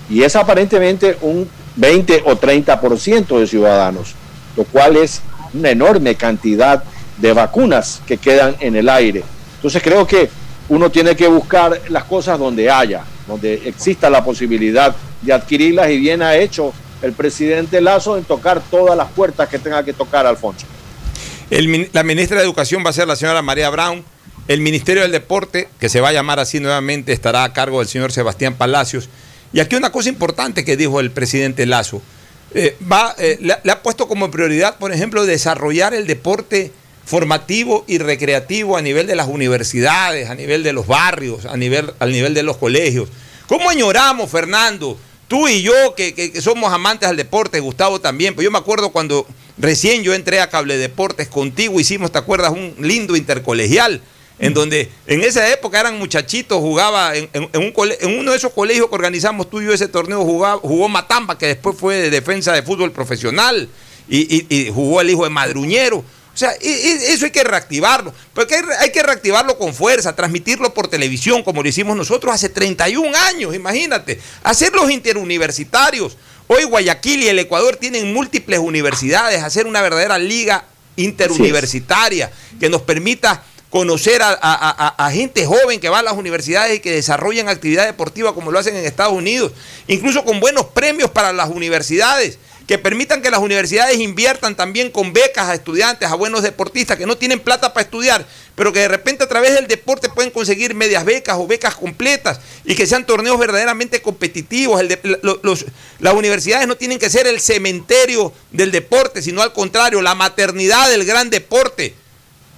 Y 0.08 0.22
es 0.22 0.36
aparentemente 0.36 1.18
un 1.22 1.48
20 1.76 2.22
o 2.26 2.36
30% 2.36 3.38
de 3.38 3.46
ciudadanos, 3.46 4.14
lo 4.56 4.64
cual 4.64 4.96
es 4.96 5.22
una 5.52 5.70
enorme 5.70 6.14
cantidad 6.14 6.82
de 7.18 7.32
vacunas 7.32 8.02
que 8.06 8.18
quedan 8.18 8.56
en 8.60 8.76
el 8.76 8.88
aire. 8.88 9.24
Entonces 9.56 9.82
creo 9.82 10.06
que 10.06 10.28
uno 10.68 10.90
tiene 10.90 11.16
que 11.16 11.26
buscar 11.26 11.80
las 11.88 12.04
cosas 12.04 12.38
donde 12.38 12.70
haya, 12.70 13.02
donde 13.26 13.54
exista 13.66 14.08
la 14.10 14.24
posibilidad 14.24 14.94
de 15.22 15.32
adquirirlas 15.32 15.90
y 15.90 15.98
bien 15.98 16.22
ha 16.22 16.36
hecho 16.36 16.72
el 17.02 17.12
presidente 17.12 17.80
Lazo 17.80 18.16
en 18.16 18.24
tocar 18.24 18.62
todas 18.70 18.96
las 18.96 19.08
puertas 19.08 19.48
que 19.48 19.58
tenga 19.58 19.82
que 19.82 19.92
tocar 19.92 20.26
Alfonso. 20.26 20.66
La 21.92 22.02
ministra 22.02 22.38
de 22.38 22.44
Educación 22.44 22.84
va 22.84 22.90
a 22.90 22.92
ser 22.92 23.06
la 23.06 23.14
señora 23.14 23.40
María 23.40 23.70
Brown. 23.70 24.04
El 24.48 24.60
Ministerio 24.60 25.02
del 25.02 25.12
Deporte, 25.12 25.68
que 25.78 25.88
se 25.88 26.00
va 26.00 26.08
a 26.08 26.12
llamar 26.12 26.40
así 26.40 26.58
nuevamente, 26.58 27.12
estará 27.12 27.44
a 27.44 27.52
cargo 27.52 27.78
del 27.78 27.88
señor 27.88 28.10
Sebastián 28.10 28.54
Palacios. 28.54 29.08
Y 29.52 29.60
aquí 29.60 29.76
una 29.76 29.92
cosa 29.92 30.08
importante 30.08 30.64
que 30.64 30.76
dijo 30.76 30.98
el 30.98 31.12
presidente 31.12 31.64
Lazo. 31.64 32.02
Eh, 32.54 32.76
va, 32.90 33.14
eh, 33.18 33.38
le, 33.40 33.70
ha 33.70 33.82
puesto 33.82 34.08
como 34.08 34.30
prioridad, 34.30 34.78
por 34.78 34.92
ejemplo, 34.92 35.24
desarrollar 35.26 35.94
el 35.94 36.06
deporte 36.08 36.72
formativo 37.04 37.84
y 37.86 37.98
recreativo 37.98 38.76
a 38.76 38.82
nivel 38.82 39.06
de 39.06 39.14
las 39.14 39.28
universidades, 39.28 40.30
a 40.30 40.34
nivel 40.34 40.64
de 40.64 40.72
los 40.72 40.86
barrios, 40.88 41.46
a 41.46 41.56
nivel, 41.56 41.92
nivel 42.00 42.34
de 42.34 42.42
los 42.42 42.56
colegios. 42.56 43.08
¿Cómo 43.46 43.70
añoramos, 43.70 44.28
Fernando? 44.28 44.98
Tú 45.28 45.48
y 45.48 45.62
yo, 45.62 45.94
que, 45.96 46.32
somos 46.40 46.72
amantes 46.72 47.08
al 47.08 47.16
deporte, 47.16 47.60
Gustavo 47.60 48.00
también, 48.00 48.34
pues 48.34 48.44
yo 48.44 48.50
me 48.50 48.58
acuerdo 48.58 48.90
cuando 48.90 49.26
recién 49.58 50.02
yo 50.02 50.14
entré 50.14 50.40
a 50.40 50.50
Cable 50.50 50.76
Deportes 50.76 51.28
contigo, 51.28 51.80
hicimos, 51.80 52.12
¿te 52.12 52.18
acuerdas? 52.18 52.52
Un 52.52 52.74
lindo 52.80 53.16
intercolegial, 53.16 54.00
en 54.38 54.52
donde 54.52 54.90
en 55.06 55.22
esa 55.22 55.50
época 55.52 55.80
eran 55.80 55.98
muchachitos, 55.98 56.58
jugaba 56.58 57.14
en, 57.16 57.28
uno 57.34 58.30
de 58.32 58.36
esos 58.36 58.52
colegios 58.52 58.88
que 58.88 58.94
organizamos 58.94 59.48
tú 59.48 59.60
y 59.60 59.66
yo 59.66 59.72
ese 59.72 59.88
torneo, 59.88 60.24
jugaba, 60.24 60.60
jugó 60.60 60.88
Matamba, 60.88 61.38
que 61.38 61.46
después 61.46 61.76
fue 61.78 61.96
de 61.96 62.10
defensa 62.10 62.52
de 62.52 62.62
fútbol 62.62 62.92
profesional, 62.92 63.68
y 64.08 64.70
jugó 64.74 65.00
el 65.00 65.10
hijo 65.10 65.24
de 65.24 65.30
Madruñero. 65.30 66.04
O 66.34 66.36
sea, 66.36 66.50
eso 66.60 67.26
hay 67.26 67.30
que 67.30 67.44
reactivarlo. 67.44 68.12
Porque 68.32 68.60
hay 68.80 68.90
que 68.90 69.04
reactivarlo 69.04 69.56
con 69.56 69.72
fuerza, 69.72 70.16
transmitirlo 70.16 70.74
por 70.74 70.88
televisión, 70.88 71.44
como 71.44 71.62
lo 71.62 71.68
hicimos 71.68 71.96
nosotros 71.96 72.34
hace 72.34 72.48
31 72.48 73.16
años, 73.16 73.54
imagínate. 73.54 74.20
Hacer 74.42 74.72
los 74.72 74.90
interuniversitarios. 74.90 76.16
Hoy 76.46 76.64
Guayaquil 76.64 77.22
y 77.22 77.28
el 77.28 77.38
Ecuador 77.38 77.76
tienen 77.76 78.12
múltiples 78.12 78.58
universidades, 78.58 79.42
hacer 79.42 79.66
una 79.66 79.80
verdadera 79.80 80.18
liga 80.18 80.64
interuniversitaria 80.96 82.30
que 82.60 82.68
nos 82.68 82.82
permita 82.82 83.42
conocer 83.70 84.22
a, 84.22 84.30
a, 84.32 85.10
gente 85.10 85.46
joven 85.46 85.80
que 85.80 85.88
va 85.88 85.98
a 85.98 86.02
las 86.02 86.12
universidades 86.12 86.76
y 86.76 86.80
que 86.80 86.92
desarrollan 86.92 87.48
actividad 87.48 87.86
deportiva 87.86 88.32
como 88.32 88.52
lo 88.52 88.58
hacen 88.60 88.76
en 88.76 88.84
Estados 88.84 89.14
Unidos, 89.14 89.50
incluso 89.88 90.24
con 90.24 90.38
buenos 90.38 90.66
premios 90.66 91.10
para 91.10 91.32
las 91.32 91.48
universidades 91.48 92.38
que 92.66 92.78
permitan 92.78 93.20
que 93.20 93.30
las 93.30 93.40
universidades 93.40 93.98
inviertan 93.98 94.56
también 94.56 94.90
con 94.90 95.12
becas 95.12 95.48
a 95.48 95.54
estudiantes, 95.54 96.08
a 96.10 96.14
buenos 96.14 96.42
deportistas 96.42 96.96
que 96.96 97.04
no 97.04 97.16
tienen 97.16 97.40
plata 97.40 97.74
para 97.74 97.84
estudiar, 97.84 98.26
pero 98.54 98.72
que 98.72 98.80
de 98.80 98.88
repente 98.88 99.24
a 99.24 99.28
través 99.28 99.54
del 99.54 99.66
deporte 99.66 100.08
pueden 100.08 100.30
conseguir 100.30 100.74
medias 100.74 101.04
becas 101.04 101.36
o 101.38 101.46
becas 101.46 101.74
completas 101.74 102.40
y 102.64 102.74
que 102.74 102.86
sean 102.86 103.04
torneos 103.04 103.38
verdaderamente 103.38 104.00
competitivos. 104.00 104.82
las 105.98 106.14
universidades 106.14 106.66
no 106.66 106.76
tienen 106.76 106.98
que 106.98 107.10
ser 107.10 107.26
el 107.26 107.40
cementerio 107.40 108.32
del 108.50 108.70
deporte, 108.70 109.20
sino 109.20 109.42
al 109.42 109.52
contrario, 109.52 110.00
la 110.00 110.14
maternidad 110.14 110.88
del 110.88 111.04
gran 111.04 111.28
deporte. 111.28 111.94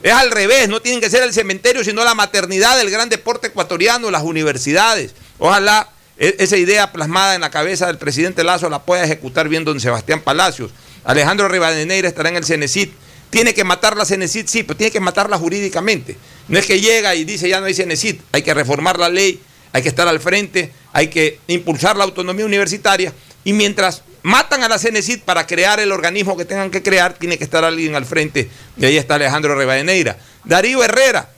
Es 0.02 0.12
al 0.12 0.30
revés, 0.30 0.68
no 0.68 0.80
tienen 0.80 1.00
que 1.00 1.10
ser 1.10 1.24
el 1.24 1.32
cementerio, 1.32 1.82
sino 1.82 2.04
la 2.04 2.14
maternidad 2.14 2.76
del 2.76 2.90
gran 2.90 3.08
deporte 3.08 3.48
ecuatoriano, 3.48 4.10
las 4.10 4.22
universidades. 4.22 5.14
Ojalá 5.38 5.90
esa 6.18 6.56
idea 6.56 6.92
plasmada 6.92 7.34
en 7.34 7.42
la 7.42 7.50
cabeza 7.50 7.86
del 7.86 7.98
presidente 7.98 8.42
Lazo 8.42 8.70
la 8.70 8.82
pueda 8.82 9.04
ejecutar 9.04 9.48
bien 9.48 9.64
don 9.64 9.80
Sebastián 9.80 10.22
Palacios. 10.22 10.70
Alejandro 11.04 11.48
Rivadeneira 11.48 12.08
estará 12.08 12.30
en 12.30 12.36
el 12.36 12.44
Cenecit. 12.44 12.92
¿Tiene 13.30 13.54
que 13.54 13.64
matar 13.64 13.96
la 13.96 14.04
Cenecit? 14.04 14.48
Sí, 14.48 14.62
pero 14.62 14.76
tiene 14.76 14.90
que 14.90 15.00
matarla 15.00 15.36
jurídicamente. 15.36 16.16
No 16.48 16.58
es 16.58 16.66
que 16.66 16.80
llega 16.80 17.14
y 17.14 17.24
dice 17.24 17.48
ya 17.48 17.60
no 17.60 17.66
hay 17.66 17.74
Cenecit. 17.74 18.20
Hay 18.32 18.42
que 18.42 18.54
reformar 18.54 18.98
la 18.98 19.08
ley, 19.08 19.40
hay 19.72 19.82
que 19.82 19.88
estar 19.88 20.08
al 20.08 20.20
frente, 20.20 20.72
hay 20.92 21.08
que 21.08 21.38
impulsar 21.48 21.96
la 21.96 22.04
autonomía 22.04 22.46
universitaria. 22.46 23.12
Y 23.44 23.52
mientras 23.52 24.02
matan 24.22 24.62
a 24.62 24.68
la 24.68 24.78
Cenecit 24.78 25.22
para 25.22 25.46
crear 25.46 25.80
el 25.80 25.92
organismo 25.92 26.36
que 26.36 26.44
tengan 26.44 26.70
que 26.70 26.82
crear, 26.82 27.14
tiene 27.14 27.36
que 27.36 27.44
estar 27.44 27.62
alguien 27.64 27.94
al 27.94 28.06
frente. 28.06 28.48
Y 28.76 28.86
ahí 28.86 28.96
está 28.96 29.16
Alejandro 29.16 29.56
Rivadeneira. 29.56 30.18
Darío 30.44 30.82
Herrera, 30.82 31.28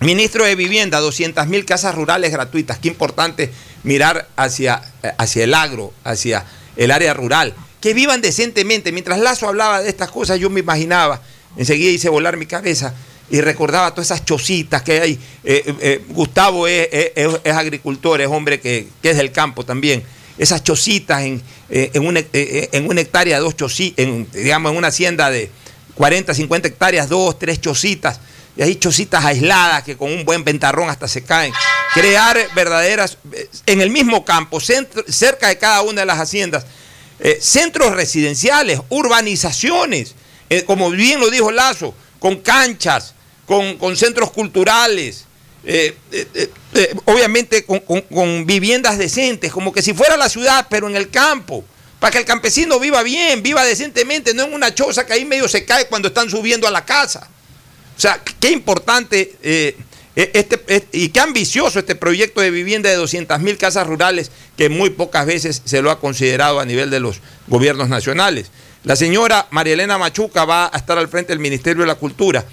ministro 0.00 0.44
de 0.44 0.54
Vivienda, 0.54 1.00
200 1.00 1.46
mil 1.48 1.64
casas 1.64 1.94
rurales 1.94 2.30
gratuitas. 2.30 2.78
Qué 2.78 2.88
importante 2.88 3.50
mirar 3.86 4.28
hacia, 4.36 4.82
hacia 5.16 5.44
el 5.44 5.54
agro, 5.54 5.92
hacia 6.02 6.44
el 6.76 6.90
área 6.90 7.14
rural, 7.14 7.54
que 7.80 7.94
vivan 7.94 8.20
decentemente. 8.20 8.90
Mientras 8.90 9.20
Lazo 9.20 9.48
hablaba 9.48 9.80
de 9.80 9.88
estas 9.88 10.10
cosas, 10.10 10.40
yo 10.40 10.50
me 10.50 10.60
imaginaba, 10.60 11.22
enseguida 11.56 11.92
hice 11.92 12.08
volar 12.08 12.36
mi 12.36 12.46
cabeza 12.46 12.92
y 13.30 13.40
recordaba 13.40 13.92
todas 13.92 14.10
esas 14.10 14.24
chocitas 14.24 14.82
que 14.82 15.00
hay. 15.00 15.12
Eh, 15.12 15.62
eh, 15.64 15.74
eh, 15.80 16.04
Gustavo 16.08 16.66
es, 16.66 16.88
agricultor, 17.46 18.20
es 18.20 18.26
hombre 18.26 18.60
que, 18.60 18.88
es 19.02 19.16
del 19.16 19.30
campo 19.30 19.64
también. 19.64 20.02
Esas 20.36 20.64
chocitas 20.64 21.22
en, 21.22 21.40
en, 21.70 22.06
una, 22.06 22.20
en 22.32 22.88
una 22.88 23.00
hectárea, 23.00 23.38
dos 23.38 23.56
chocitas, 23.56 24.04
digamos, 24.32 24.72
en 24.72 24.78
una 24.78 24.88
hacienda 24.88 25.30
de 25.30 25.48
40, 25.94 26.34
50 26.34 26.68
hectáreas, 26.68 27.08
dos, 27.08 27.38
tres 27.38 27.60
chocitas 27.60 28.18
y 28.56 28.62
hay 28.62 28.76
chocitas 28.76 29.24
aisladas 29.24 29.82
que 29.82 29.96
con 29.96 30.10
un 30.10 30.24
buen 30.24 30.42
ventarrón 30.42 30.88
hasta 30.88 31.08
se 31.08 31.22
caen. 31.22 31.52
Crear 31.92 32.38
verdaderas, 32.54 33.18
eh, 33.32 33.48
en 33.66 33.80
el 33.80 33.90
mismo 33.90 34.24
campo, 34.24 34.60
cerca 34.60 35.48
de 35.48 35.58
cada 35.58 35.82
una 35.82 36.00
de 36.00 36.06
las 36.06 36.18
haciendas, 36.18 36.64
eh, 37.18 37.38
centros 37.40 37.94
residenciales, 37.94 38.80
urbanizaciones, 38.88 40.14
eh, 40.48 40.64
como 40.64 40.90
bien 40.90 41.20
lo 41.20 41.30
dijo 41.30 41.50
Lazo, 41.50 41.94
con 42.18 42.36
canchas, 42.36 43.14
con, 43.44 43.96
centros 43.96 44.30
culturales, 44.30 45.26
obviamente 47.04 47.64
con, 47.64 47.80
con 47.80 48.46
viviendas 48.46 48.98
decentes, 48.98 49.52
como 49.52 49.72
que 49.72 49.82
si 49.82 49.92
fuera 49.92 50.16
la 50.16 50.28
ciudad, 50.28 50.66
pero 50.70 50.88
en 50.88 50.96
el 50.96 51.10
campo 51.10 51.64
para 51.98 52.10
que 52.10 52.18
el 52.18 52.24
campesino 52.24 52.78
viva 52.78 53.02
bien, 53.02 53.42
viva 53.42 53.64
decentemente, 53.64 54.34
no 54.34 54.44
en 54.44 54.54
una 54.54 54.74
choza 54.74 55.06
que 55.06 55.14
ahí 55.14 55.24
medio 55.24 55.48
se 55.48 55.64
cae 55.64 55.86
cuando 55.86 56.08
están 56.08 56.28
subiendo 56.28 56.68
a 56.68 56.70
la 56.70 56.84
casa. 56.84 57.28
O 57.96 58.00
sea, 58.00 58.20
qué 58.40 58.50
importante 58.50 59.36
eh, 59.42 59.76
E, 60.16 60.30
este, 60.32 60.86
y 60.92 61.10
qué 61.10 61.20
ambicioso 61.20 61.78
este 61.78 61.94
proyecto 61.94 62.40
de 62.40 62.50
vivienda 62.50 62.88
de 62.88 62.96
200 62.96 63.38
mil 63.40 63.58
casas 63.58 63.86
rurales 63.86 64.30
que 64.56 64.70
muy 64.70 64.88
pocas 64.88 65.26
veces 65.26 65.60
se 65.66 65.82
lo 65.82 65.90
ha 65.90 66.00
considerado 66.00 66.58
a 66.58 66.64
nivel 66.64 66.88
de 66.88 67.00
los 67.00 67.20
gobiernos 67.48 67.90
nacionales. 67.90 68.50
La 68.82 68.96
señora 68.96 69.46
María 69.50 69.74
Elena 69.74 69.98
Machuca 69.98 70.46
va 70.46 70.70
a 70.72 70.78
estar 70.78 70.96
al 70.96 71.08
frente 71.08 71.32
del 71.32 71.38
Ministerio 71.38 71.82
de 71.82 71.88
la 71.88 71.96
Cultura 71.96 72.46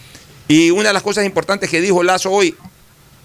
y 0.49 0.71
una 0.71 0.89
de 0.89 0.93
las 0.93 1.03
cosas 1.03 1.25
importantes 1.25 1.69
que 1.69 1.79
dijo 1.79 2.03
Lazo 2.03 2.31
hoy, 2.31 2.53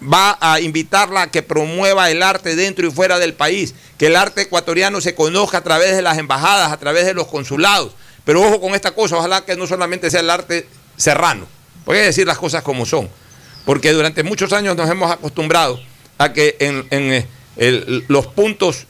va 0.01 0.37
a 0.39 0.61
invitarla 0.61 1.23
a 1.23 1.31
que 1.31 1.43
promueva 1.43 2.09
el 2.09 2.23
arte 2.23 2.55
dentro 2.55 2.87
y 2.87 2.91
fuera 2.91 3.19
del 3.19 3.33
país, 3.33 3.75
que 3.97 4.07
el 4.07 4.15
arte 4.15 4.43
ecuatoriano 4.43 5.01
se 5.01 5.13
conozca 5.13 5.57
a 5.57 5.63
través 5.63 5.93
de 5.93 6.01
las 6.01 6.17
embajadas, 6.17 6.71
a 6.71 6.77
través 6.77 7.05
de 7.05 7.13
los 7.13 7.27
consulados. 7.27 7.91
Pero 8.23 8.41
ojo 8.41 8.61
con 8.61 8.75
esta 8.75 8.91
cosa, 8.91 9.17
ojalá 9.17 9.43
que 9.43 9.57
no 9.57 9.67
solamente 9.67 10.09
sea 10.09 10.21
el 10.21 10.29
arte 10.29 10.67
serrano, 10.95 11.47
voy 11.85 11.97
a 11.97 12.01
decir 12.01 12.27
las 12.27 12.37
cosas 12.37 12.63
como 12.63 12.85
son 12.85 13.09
porque 13.69 13.91
durante 13.91 14.23
muchos 14.23 14.51
años 14.51 14.75
nos 14.75 14.89
hemos 14.89 15.11
acostumbrado 15.11 15.79
a 16.17 16.33
que 16.33 16.55
en, 16.59 16.87
eh, 16.91 18.03
los 18.07 18.25
puntos 18.25 18.87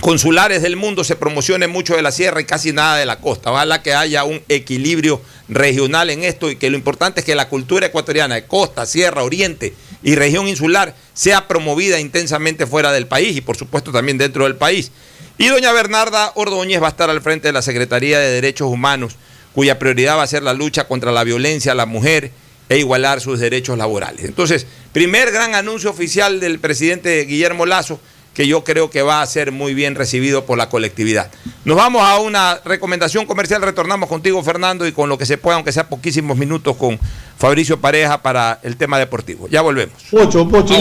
consulares 0.00 0.62
del 0.62 0.76
mundo 0.76 1.04
se 1.04 1.14
promocione 1.14 1.66
mucho 1.68 1.94
de 1.94 2.00
la 2.00 2.10
sierra 2.10 2.40
y 2.40 2.46
casi 2.46 2.72
nada 2.72 2.96
de 2.96 3.04
la 3.04 3.20
costa. 3.20 3.52
Ojalá 3.52 3.82
que 3.82 3.92
haya 3.92 4.24
un 4.24 4.40
equilibrio 4.48 5.20
regional 5.48 6.08
en 6.08 6.24
esto 6.24 6.50
y 6.50 6.56
que 6.56 6.70
lo 6.70 6.78
importante 6.78 7.20
es 7.20 7.26
que 7.26 7.34
la 7.34 7.50
cultura 7.50 7.86
ecuatoriana 7.86 8.36
de 8.36 8.46
costa, 8.46 8.86
sierra, 8.86 9.24
oriente 9.24 9.74
y 10.02 10.14
región 10.14 10.48
insular 10.48 10.94
sea 11.12 11.46
promovida 11.46 12.00
intensamente 12.00 12.66
fuera 12.66 12.92
del 12.92 13.06
país 13.06 13.36
y 13.36 13.42
por 13.42 13.58
supuesto 13.58 13.92
también 13.92 14.16
dentro 14.16 14.44
del 14.44 14.56
país. 14.56 14.90
Y 15.36 15.48
doña 15.48 15.70
Bernarda 15.72 16.32
Ordóñez 16.34 16.80
va 16.80 16.86
a 16.86 16.90
estar 16.90 17.10
al 17.10 17.20
frente 17.20 17.48
de 17.48 17.52
la 17.52 17.60
Secretaría 17.60 18.18
de 18.18 18.30
Derechos 18.30 18.68
Humanos, 18.68 19.16
cuya 19.54 19.78
prioridad 19.78 20.16
va 20.16 20.22
a 20.22 20.26
ser 20.26 20.42
la 20.42 20.54
lucha 20.54 20.86
contra 20.88 21.12
la 21.12 21.24
violencia 21.24 21.72
a 21.72 21.74
la 21.74 21.86
mujer 21.86 22.30
e 22.68 22.78
igualar 22.78 23.20
sus 23.20 23.38
derechos 23.38 23.76
laborales. 23.76 24.24
Entonces, 24.24 24.66
primer 24.92 25.30
gran 25.30 25.54
anuncio 25.54 25.90
oficial 25.90 26.40
del 26.40 26.58
presidente 26.58 27.24
Guillermo 27.24 27.66
Lazo, 27.66 28.00
que 28.34 28.46
yo 28.46 28.64
creo 28.64 28.88
que 28.88 29.02
va 29.02 29.20
a 29.20 29.26
ser 29.26 29.52
muy 29.52 29.74
bien 29.74 29.94
recibido 29.94 30.46
por 30.46 30.56
la 30.56 30.70
colectividad. 30.70 31.30
Nos 31.64 31.76
vamos 31.76 32.02
a 32.02 32.18
una 32.18 32.60
recomendación 32.64 33.26
comercial, 33.26 33.60
retornamos 33.60 34.08
contigo 34.08 34.42
Fernando 34.42 34.86
y 34.86 34.92
con 34.92 35.08
lo 35.08 35.18
que 35.18 35.26
se 35.26 35.36
pueda, 35.36 35.56
aunque 35.56 35.72
sea 35.72 35.88
poquísimos 35.88 36.36
minutos, 36.38 36.76
con 36.76 36.98
Fabricio 37.36 37.78
Pareja 37.80 38.22
para 38.22 38.58
el 38.62 38.76
tema 38.76 38.98
deportivo. 38.98 39.48
Ya 39.48 39.60
volvemos. 39.60 39.94
Ocho, 40.12 40.48
ocho. 40.50 40.74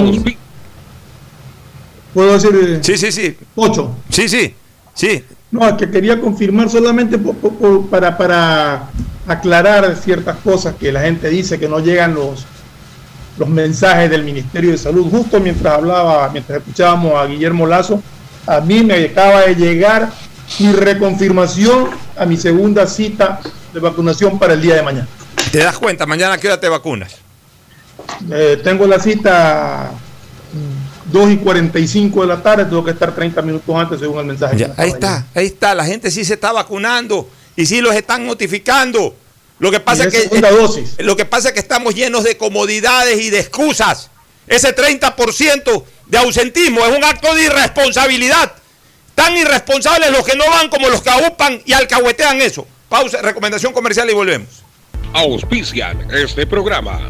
¿Puedo 2.14 2.34
decir? 2.34 2.52
Eh, 2.53 2.80
sí, 2.81 2.98
sí, 2.98 3.11
sí. 3.11 3.38
Ocho. 3.56 3.95
Sí, 4.10 4.30
sí, 4.30 4.53
sí. 4.93 5.23
No, 5.52 5.68
es 5.68 5.73
que 5.73 5.90
quería 5.91 6.19
confirmar 6.19 6.69
solamente 6.69 7.19
para, 7.90 8.18
para 8.18 8.90
aclarar 9.28 9.95
ciertas 9.98 10.38
cosas 10.38 10.76
que 10.76 10.91
la 10.91 11.02
gente 11.02 11.30
dice 11.30 11.60
que 11.60 11.68
no 11.68 11.80
llegan 11.80 12.15
los, 12.15 12.45
los 13.38 13.49
mensajes 13.49 14.10
del 14.10 14.23
Ministerio 14.23 14.72
de 14.72 14.78
Salud. 14.78 15.10
Justo 15.11 15.40
mientras 15.40 15.73
hablaba, 15.73 16.30
mientras 16.30 16.60
escuchábamos 16.60 17.15
a 17.15 17.26
Guillermo 17.26 17.68
Lazo, 17.68 18.02
a 18.48 18.61
mí 18.61 18.82
me 18.84 19.06
acaba 19.06 19.41
de 19.41 19.56
llegar 19.56 20.10
mi 20.60 20.72
reconfirmación 20.72 21.90
a 22.18 22.26
mi 22.26 22.38
segunda 22.38 22.88
cita 22.88 23.41
de 23.73 23.80
vacunación 23.80 24.40
para 24.40 24.53
el 24.53 24.61
día 24.61 24.76
de 24.76 24.84
mañana. 24.84 25.07
¿Te 25.52 25.60
das 25.60 25.78
cuenta? 25.78 26.06
¿Mañana 26.06 26.38
qué 26.38 26.48
hora 26.48 26.60
te 26.60 26.69
vacunas? 26.69 27.18
Eh, 28.32 28.60
tengo 28.64 28.88
la 28.88 28.99
cita 28.99 29.91
2 31.06 31.32
y 31.32 31.38
45 31.38 32.22
de 32.22 32.28
la 32.28 32.41
tarde, 32.41 32.65
tengo 32.65 32.84
que 32.84 32.91
estar 32.91 33.14
30 33.14 33.41
minutos 33.41 33.76
antes 33.76 33.99
según 33.99 34.19
el 34.19 34.26
mensaje. 34.26 34.69
ahí 34.78 34.90
está, 34.90 35.26
ahí 35.34 35.45
está, 35.48 35.76
la 35.76 35.86
gente 35.86 36.11
sí 36.11 36.26
se 36.26 36.36
está 36.36 36.52
vacunando 36.52 37.30
y 37.56 37.65
sí 37.65 37.82
los 37.82 37.95
están 37.95 38.26
notificando. 38.26 39.15
Lo 39.60 39.69
que 39.69 39.80
pasa 39.80 40.06
es 40.06 40.14
que 40.14 41.03
lo 41.03 41.15
que 41.15 41.26
pasa 41.26 41.49
es 41.49 41.53
que 41.53 41.60
estamos 41.60 41.94
llenos 41.94 42.23
de 42.23 42.36
comodidades 42.36 43.19
y 43.22 43.30
de 43.30 43.40
excusas. 43.40 44.10
Ese 44.48 44.76
30% 44.76 45.84
de 46.07 46.18
ausentismo 46.18 46.86
es 46.86 46.98
un 46.98 47.03
acto 47.03 47.34
de 47.36 47.44
irresponsabilidad. 47.44 48.53
Tan 49.14 49.38
irresponsables 49.38 50.11
los 50.11 50.26
que 50.26 50.36
no 50.36 50.45
van 50.49 50.69
como 50.69 50.90
los 50.90 51.02
que 51.02 51.10
agupan 51.10 51.61
y 51.65 51.73
alcahuetean 51.73 52.41
eso. 52.41 52.65
Pausa, 52.90 53.22
recomendación 53.22 53.72
comercial 53.72 54.10
y 54.10 54.14
volvemos. 54.14 54.64
Auspician 55.14 56.07
este 56.11 56.48
programa. 56.48 57.10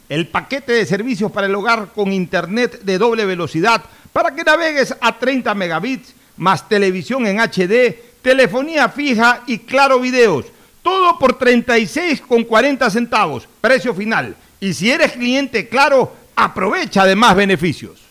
el 0.11 0.27
paquete 0.27 0.73
de 0.73 0.85
servicios 0.85 1.31
para 1.31 1.47
el 1.47 1.55
hogar 1.55 1.93
con 1.95 2.11
internet 2.11 2.81
de 2.81 2.97
doble 2.97 3.23
velocidad 3.23 3.81
para 4.11 4.35
que 4.35 4.43
navegues 4.43 4.93
a 4.99 5.17
30 5.17 5.55
megabits 5.55 6.13
más 6.35 6.67
televisión 6.67 7.25
en 7.27 7.39
HD, 7.39 7.95
telefonía 8.21 8.89
fija 8.89 9.43
y 9.47 9.59
claro 9.59 10.01
videos. 10.01 10.47
Todo 10.83 11.17
por 11.17 11.39
36,40 11.39 12.89
centavos, 12.89 13.47
precio 13.61 13.95
final. 13.95 14.35
Y 14.59 14.73
si 14.73 14.91
eres 14.91 15.13
cliente 15.13 15.69
claro, 15.69 16.13
aprovecha 16.35 17.05
de 17.05 17.15
más 17.15 17.33
beneficios. 17.33 18.01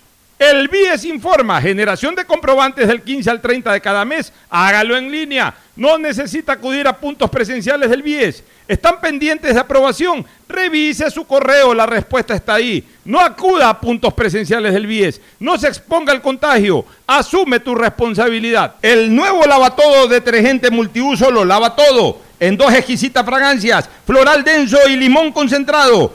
El 0.41 0.69
BIES 0.69 1.05
informa, 1.05 1.61
generación 1.61 2.15
de 2.15 2.25
comprobantes 2.25 2.89
del 2.89 3.03
15 3.03 3.29
al 3.29 3.43
30 3.43 3.75
de 3.75 3.81
cada 3.83 4.07
mes, 4.07 4.33
hágalo 4.49 4.97
en 4.97 5.12
línea. 5.12 5.55
No 5.77 5.99
necesita 5.99 6.53
acudir 6.53 6.89
a 6.89 6.97
puntos 6.97 7.29
presenciales 7.29 7.91
del 7.91 8.03
BIES. 8.03 8.43
¿Están 8.67 9.03
pendientes 9.03 9.53
de 9.53 9.61
aprobación? 9.61 10.25
Revise 10.49 11.11
su 11.11 11.27
correo, 11.27 11.75
la 11.75 11.85
respuesta 11.85 12.35
está 12.35 12.55
ahí. 12.55 12.83
No 13.05 13.21
acuda 13.21 13.69
a 13.69 13.79
puntos 13.79 14.15
presenciales 14.15 14.73
del 14.73 14.87
BIES. 14.87 15.21
No 15.41 15.59
se 15.59 15.69
exponga 15.69 16.11
al 16.11 16.23
contagio. 16.23 16.87
Asume 17.07 17.61
tu 17.61 17.75
responsabilidad. 17.75 18.77
El 18.81 19.15
nuevo 19.15 19.45
lavatodo 19.45 20.09
detergente 20.09 20.71
multiuso 20.71 21.31
lo 21.31 21.45
lava 21.45 21.77
todo 21.77 22.31
en 22.41 22.57
dos 22.57 22.73
exquisitas 22.73 23.25
fragancias, 23.27 23.89
floral 24.07 24.43
denso 24.43 24.79
y 24.89 24.97
limón 24.97 25.31
concentrado. 25.33 26.15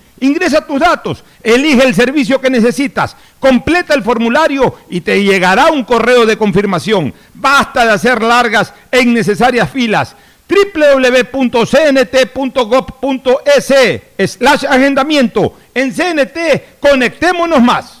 Ingresa 0.21 0.65
tus 0.65 0.79
datos, 0.79 1.23
elige 1.41 1.83
el 1.83 1.95
servicio 1.95 2.39
que 2.39 2.51
necesitas, 2.51 3.15
completa 3.39 3.95
el 3.95 4.03
formulario 4.03 4.75
y 4.87 5.01
te 5.01 5.23
llegará 5.23 5.71
un 5.71 5.83
correo 5.83 6.27
de 6.27 6.37
confirmación. 6.37 7.11
Basta 7.33 7.85
de 7.85 7.91
hacer 7.93 8.21
largas 8.21 8.71
e 8.91 9.01
innecesarias 9.01 9.69
filas 9.69 10.15
www.cnt.gov.es 10.47 11.33
slash 14.31 14.65
agendamiento. 14.65 15.57
En 15.73 15.91
CNT, 15.91 16.79
conectémonos 16.79 17.61
más. 17.61 18.00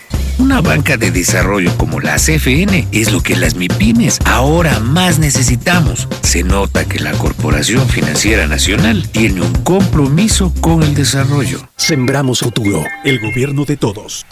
Una 0.37 0.61
banca 0.61 0.97
de 0.97 1.11
desarrollo 1.11 1.75
como 1.77 1.99
la 1.99 2.15
CFN 2.15 2.87
es 2.91 3.11
lo 3.11 3.21
que 3.21 3.35
las 3.35 3.55
MIPIMES 3.55 4.19
ahora 4.25 4.79
más 4.79 5.19
necesitamos. 5.19 6.07
Se 6.21 6.43
nota 6.43 6.85
que 6.85 6.99
la 6.99 7.11
Corporación 7.11 7.87
Financiera 7.87 8.47
Nacional 8.47 9.07
tiene 9.09 9.41
un 9.41 9.53
compromiso 9.63 10.53
con 10.59 10.83
el 10.83 10.95
desarrollo. 10.95 11.69
Sembramos 11.77 12.39
futuro, 12.39 12.83
el 13.03 13.19
gobierno 13.19 13.65
de 13.65 13.77
todos. 13.77 14.25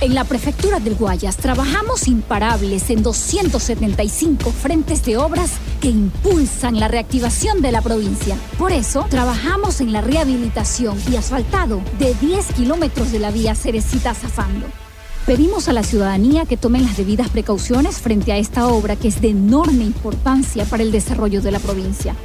En 0.00 0.14
la 0.14 0.24
prefectura 0.24 0.80
del 0.80 0.94
Guayas 0.94 1.36
trabajamos 1.36 2.08
imparables 2.08 2.88
en 2.88 3.02
275 3.02 4.50
frentes 4.50 5.04
de 5.04 5.18
obras 5.18 5.52
que 5.82 5.88
impulsan 5.88 6.80
la 6.80 6.88
reactivación 6.88 7.60
de 7.60 7.70
la 7.70 7.82
provincia. 7.82 8.34
Por 8.56 8.72
eso, 8.72 9.04
trabajamos 9.10 9.82
en 9.82 9.92
la 9.92 10.00
rehabilitación 10.00 10.96
y 11.12 11.16
asfaltado 11.16 11.82
de 11.98 12.14
10 12.14 12.46
kilómetros 12.54 13.12
de 13.12 13.18
la 13.18 13.30
vía 13.30 13.54
Cerecita 13.54 14.14
Zafando. 14.14 14.66
Pedimos 15.26 15.68
a 15.68 15.74
la 15.74 15.82
ciudadanía 15.82 16.46
que 16.46 16.56
tomen 16.56 16.86
las 16.86 16.96
debidas 16.96 17.28
precauciones 17.28 17.98
frente 17.98 18.32
a 18.32 18.38
esta 18.38 18.68
obra 18.68 18.96
que 18.96 19.08
es 19.08 19.20
de 19.20 19.28
enorme 19.28 19.84
importancia 19.84 20.64
para 20.64 20.82
el 20.82 20.92
desarrollo 20.92 21.42
de 21.42 21.50
la 21.50 21.58
provincia. 21.58 22.16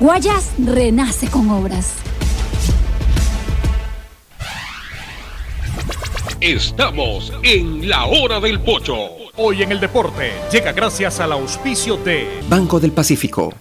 Guayas 0.00 0.52
renace 0.56 1.28
con 1.28 1.50
obras. 1.50 1.92
Estamos 6.40 7.32
en 7.42 7.88
la 7.88 8.06
hora 8.06 8.38
del 8.40 8.60
pocho. 8.60 8.96
Hoy 9.36 9.62
en 9.62 9.72
el 9.72 9.80
deporte 9.80 10.32
llega 10.52 10.72
gracias 10.72 11.20
al 11.20 11.32
auspicio 11.32 11.96
de 11.96 12.40
Banco 12.48 12.78
del 12.78 12.92
Pacífico. 12.92 13.54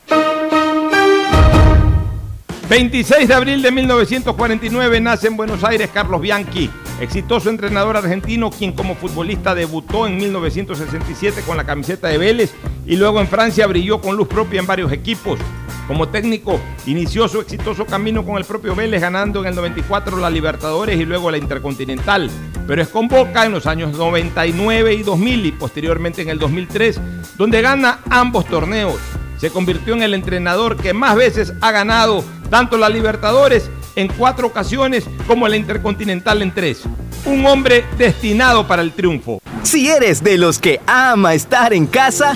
26 2.69 3.27
de 3.27 3.33
abril 3.33 3.61
de 3.61 3.71
1949 3.71 4.99
nace 4.99 5.27
en 5.27 5.37
Buenos 5.37 5.63
Aires 5.63 5.89
Carlos 5.93 6.19
Bianchi, 6.19 6.69
exitoso 6.99 7.49
entrenador 7.49 7.95
argentino 7.95 8.49
quien 8.49 8.73
como 8.73 8.95
futbolista 8.95 9.55
debutó 9.55 10.05
en 10.05 10.17
1967 10.17 11.43
con 11.47 11.55
la 11.55 11.63
camiseta 11.63 12.09
de 12.09 12.17
Vélez 12.17 12.53
y 12.85 12.97
luego 12.97 13.21
en 13.21 13.27
Francia 13.27 13.67
brilló 13.67 14.01
con 14.01 14.17
luz 14.17 14.27
propia 14.27 14.59
en 14.59 14.67
varios 14.67 14.91
equipos. 14.91 15.39
Como 15.87 16.09
técnico, 16.09 16.59
inició 16.85 17.29
su 17.29 17.39
exitoso 17.39 17.85
camino 17.85 18.25
con 18.25 18.37
el 18.37 18.43
propio 18.43 18.75
Vélez, 18.75 18.99
ganando 18.99 19.39
en 19.41 19.47
el 19.47 19.55
94 19.55 20.17
la 20.17 20.29
Libertadores 20.29 20.99
y 20.99 21.05
luego 21.05 21.31
la 21.31 21.37
Intercontinental. 21.37 22.29
Pero 22.67 22.81
es 22.81 22.89
con 22.89 23.07
Boca 23.07 23.45
en 23.45 23.53
los 23.53 23.65
años 23.65 23.97
99 23.97 24.93
y 24.95 25.03
2000 25.03 25.45
y 25.45 25.51
posteriormente 25.53 26.21
en 26.21 26.29
el 26.29 26.39
2003, 26.39 26.99
donde 27.37 27.61
gana 27.61 27.99
ambos 28.09 28.45
torneos. 28.47 28.99
Se 29.37 29.49
convirtió 29.49 29.93
en 29.93 30.03
el 30.03 30.13
entrenador 30.13 30.75
que 30.75 30.93
más 30.93 31.15
veces 31.15 31.53
ha 31.61 31.71
ganado 31.71 32.21
tanto 32.49 32.77
la 32.77 32.89
Libertadores 32.89 33.69
en 33.95 34.09
cuatro 34.09 34.47
ocasiones 34.47 35.05
como 35.25 35.47
la 35.47 35.55
Intercontinental 35.55 36.41
en 36.41 36.53
tres. 36.53 36.83
Un 37.25 37.45
hombre 37.45 37.85
destinado 37.97 38.67
para 38.67 38.81
el 38.81 38.91
triunfo. 38.91 39.39
Si 39.63 39.89
eres 39.89 40.21
de 40.21 40.37
los 40.37 40.59
que 40.59 40.81
ama 40.85 41.33
estar 41.33 41.73
en 41.73 41.87
casa, 41.87 42.35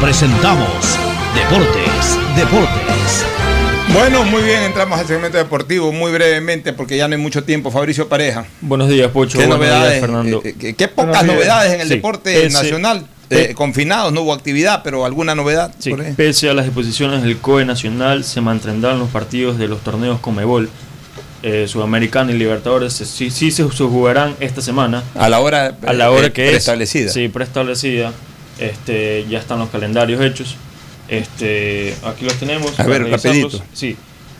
presentamos 0.00 0.68
Deportes, 1.34 2.18
Deportes. 2.36 3.24
Bueno, 3.92 4.24
muy 4.24 4.42
bien, 4.42 4.62
entramos 4.62 4.98
al 4.98 5.06
segmento 5.06 5.38
deportivo 5.38 5.92
muy 5.92 6.10
brevemente 6.12 6.72
porque 6.72 6.96
ya 6.96 7.06
no 7.08 7.14
hay 7.14 7.20
mucho 7.20 7.44
tiempo. 7.44 7.70
Fabricio 7.70 8.08
Pareja. 8.08 8.44
Buenos 8.60 8.88
días, 8.88 9.10
Pocho. 9.10 9.38
¿Qué 9.38 9.46
Buenos 9.46 9.58
novedades? 9.58 9.90
días, 9.92 10.00
Fernando. 10.00 10.42
Eh, 10.44 10.74
qué 10.76 10.88
pocas 10.88 11.24
novedades 11.24 11.74
en 11.74 11.80
el 11.82 11.88
Sí, 11.88 11.94
deporte 11.94 12.34
pese- 12.48 12.52
nacional. 12.52 13.06
Eh, 13.30 13.54
confinados, 13.54 14.12
no 14.12 14.22
hubo 14.22 14.32
actividad, 14.32 14.82
pero 14.84 15.04
alguna 15.04 15.34
novedad. 15.34 15.72
Sí, 15.78 15.90
por 15.90 16.00
ahí? 16.00 16.12
pese 16.16 16.48
a 16.48 16.54
las 16.54 16.64
disposiciones 16.64 17.22
del 17.22 17.38
COE 17.38 17.64
Nacional, 17.64 18.22
se 18.24 18.40
mantendrán 18.40 18.98
los 19.00 19.08
partidos 19.10 19.58
de 19.58 19.66
los 19.66 19.80
torneos 19.82 20.20
Comebol, 20.20 20.70
eh, 21.42 21.66
Sudamericana 21.68 22.30
y 22.32 22.36
Libertadores. 22.38 22.92
Sí, 22.92 23.30
sí 23.30 23.50
se 23.50 23.64
jugarán 23.64 24.36
esta 24.40 24.62
semana. 24.62 25.02
A 25.16 25.28
la 25.28 25.40
hora, 25.40 25.76
a 25.86 25.92
la 25.92 26.10
hora 26.12 26.28
eh, 26.28 26.32
que 26.32 26.44
es. 26.44 26.50
preestablecida. 26.50 27.10
Sí, 27.12 27.28
preestablecida. 27.28 28.12
Este, 28.58 29.26
ya 29.28 29.38
están 29.38 29.58
los 29.58 29.68
calendarios 29.70 30.20
hechos. 30.22 30.56
Este, 31.08 31.94
aquí 32.04 32.24
los 32.24 32.34
tenemos. 32.34 32.78
A 32.78 32.84
ver, 32.84 33.08
rapidito. 33.08 33.62
Sí. 33.72 33.96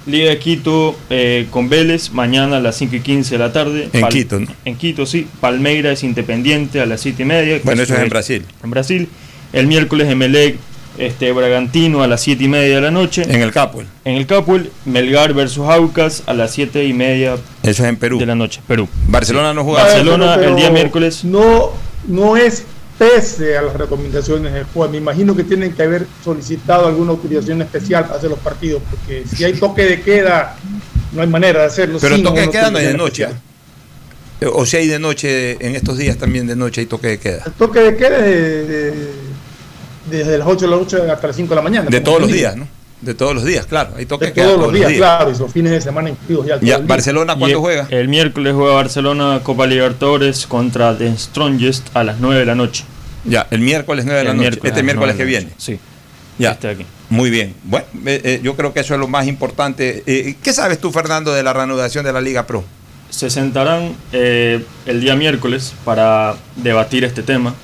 Liga 0.06 0.30
de 0.30 0.38
Quito 0.38 0.96
eh, 1.10 1.48
con 1.50 1.68
Vélez, 1.68 2.12
mañana 2.12 2.58
a 2.58 2.60
las 2.60 2.76
5 2.76 2.94
y 2.96 3.00
15 3.00 3.34
de 3.34 3.38
la 3.38 3.52
tarde. 3.52 3.88
En 3.92 4.06
Quito, 4.08 4.38
¿no? 4.38 4.46
En 4.64 4.76
Quito, 4.76 5.04
sí. 5.04 5.26
Palmeira 5.40 5.90
es 5.90 6.04
Independiente 6.04 6.80
a 6.80 6.86
las 6.86 7.00
7 7.00 7.22
y 7.22 7.26
media. 7.26 7.60
Bueno, 7.64 7.82
eso 7.82 7.94
es 7.94 8.00
en 8.00 8.08
Brasil. 8.08 8.44
En 8.62 8.70
Brasil. 8.70 9.08
El 9.52 9.66
miércoles 9.66 10.08
Emelec, 10.08 10.56
este, 10.98 11.32
Bragantino 11.32 12.02
a 12.02 12.06
las 12.06 12.20
7 12.22 12.44
y 12.44 12.48
media 12.48 12.76
de 12.76 12.80
la 12.82 12.90
noche. 12.92 13.22
En 13.28 13.42
el 13.42 13.50
Capuel. 13.50 13.86
En 14.04 14.14
el 14.14 14.26
Capuel, 14.26 14.70
Melgar 14.84 15.34
versus 15.34 15.66
Aucas 15.68 16.22
a 16.26 16.34
las 16.34 16.52
7 16.52 16.84
y 16.84 16.92
media 16.92 17.34
Eso 17.64 17.82
es 17.82 17.88
en 17.88 17.96
Perú. 17.96 18.18
de 18.18 18.26
la 18.26 18.36
noche. 18.36 18.60
Perú. 18.68 18.88
Barcelona 19.08 19.54
no 19.54 19.64
juega. 19.64 19.82
Barcelona 19.82 20.36
Pero- 20.36 20.50
el 20.50 20.56
día 20.56 20.70
miércoles. 20.70 21.24
No, 21.24 21.70
no 22.06 22.36
es 22.36 22.64
pese 22.98 23.56
a 23.56 23.62
las 23.62 23.74
recomendaciones 23.74 24.52
del 24.52 24.64
juez. 24.64 24.90
Me 24.90 24.98
imagino 24.98 25.34
que 25.36 25.44
tienen 25.44 25.72
que 25.72 25.82
haber 25.82 26.06
solicitado 26.24 26.86
alguna 26.86 27.10
autorización 27.12 27.60
especial 27.62 28.04
para 28.04 28.16
hacer 28.18 28.30
los 28.30 28.38
partidos, 28.38 28.82
porque 28.90 29.24
si 29.26 29.44
hay 29.44 29.52
toque 29.54 29.84
de 29.84 30.00
queda, 30.00 30.56
no 31.12 31.22
hay 31.22 31.28
manera 31.28 31.60
de 31.60 31.66
hacerlo. 31.66 31.98
Pero 32.00 32.20
toque 32.22 32.40
de 32.40 32.50
queda 32.50 32.70
no 32.70 32.78
hay 32.78 32.86
de 32.86 32.94
noche. 32.94 33.28
O 34.52 34.66
si 34.66 34.76
hay 34.76 34.86
de 34.86 34.98
noche, 34.98 35.52
en 35.66 35.74
estos 35.76 35.96
días 35.96 36.18
también 36.18 36.46
de 36.46 36.56
noche 36.56 36.82
hay 36.82 36.86
toque 36.86 37.06
de 37.08 37.18
queda. 37.18 37.42
El 37.46 37.52
toque 37.52 37.80
de 37.80 37.96
queda 37.96 38.18
es 38.18 38.24
de- 38.24 38.64
de- 38.90 39.26
desde 40.10 40.38
las 40.38 40.46
8 40.46 40.66
de 40.66 40.70
la 40.70 40.76
noche 40.76 40.96
hasta 41.10 41.26
las 41.26 41.36
5 41.36 41.48
de 41.50 41.56
la 41.56 41.62
mañana. 41.62 41.90
De 41.90 42.00
todos 42.00 42.20
los 42.20 42.30
días, 42.30 42.54
¿no? 42.56 42.68
De 43.00 43.14
todos 43.14 43.34
los 43.34 43.44
días, 43.44 43.66
claro. 43.66 43.90
Hay 43.96 44.06
De 44.06 44.30
todos 44.30 44.58
los 44.58 44.72
días, 44.72 44.92
claro, 44.92 45.30
y 45.30 45.38
los 45.38 45.52
fines 45.52 45.72
de 45.72 45.80
semana 45.80 46.10
incluidos 46.10 46.46
ya. 46.46 46.58
día. 46.58 46.78
Barcelona, 46.78 47.36
¿cuándo 47.36 47.60
juega? 47.60 47.86
El 47.90 48.08
miércoles 48.08 48.54
juega 48.54 48.74
Barcelona 48.74 49.40
Copa 49.42 49.66
Libertadores 49.66 50.46
contra 50.46 50.96
The 50.96 51.16
Strongest 51.16 51.94
a 51.94 52.04
las 52.04 52.18
9 52.20 52.40
de 52.40 52.46
la 52.46 52.54
noche. 52.54 52.84
Ya, 53.24 53.46
el 53.50 53.60
miércoles 53.60 54.04
9 54.04 54.18
de 54.18 54.24
la 54.24 54.32
noche. 54.32 54.40
miércoles 54.40 54.72
este 54.72 54.82
miércoles 54.82 55.14
9 55.16 55.18
que 55.18 55.24
viene. 55.24 55.52
Sí. 55.58 55.78
Ya. 56.38 56.52
Este 56.52 56.68
aquí. 56.68 56.86
Muy 57.10 57.30
bien. 57.30 57.54
Bueno, 57.64 57.86
eh, 58.06 58.20
eh, 58.24 58.40
yo 58.42 58.56
creo 58.56 58.72
que 58.72 58.80
eso 58.80 58.94
es 58.94 59.00
lo 59.00 59.08
más 59.08 59.26
importante. 59.26 60.02
Eh, 60.06 60.36
¿Qué 60.42 60.52
sabes 60.52 60.78
tú, 60.78 60.90
Fernando, 60.90 61.32
de 61.32 61.42
la 61.42 61.52
reanudación 61.52 62.04
de 62.04 62.12
la 62.12 62.20
Liga 62.20 62.46
Pro? 62.46 62.64
se 63.10 63.30
sentarán 63.30 63.94
eh, 64.12 64.64
el 64.84 65.00
día 65.00 65.16
miércoles 65.16 65.72
para 65.84 66.36
debatir 66.56 67.04
este 67.04 67.22
tema 67.22 67.54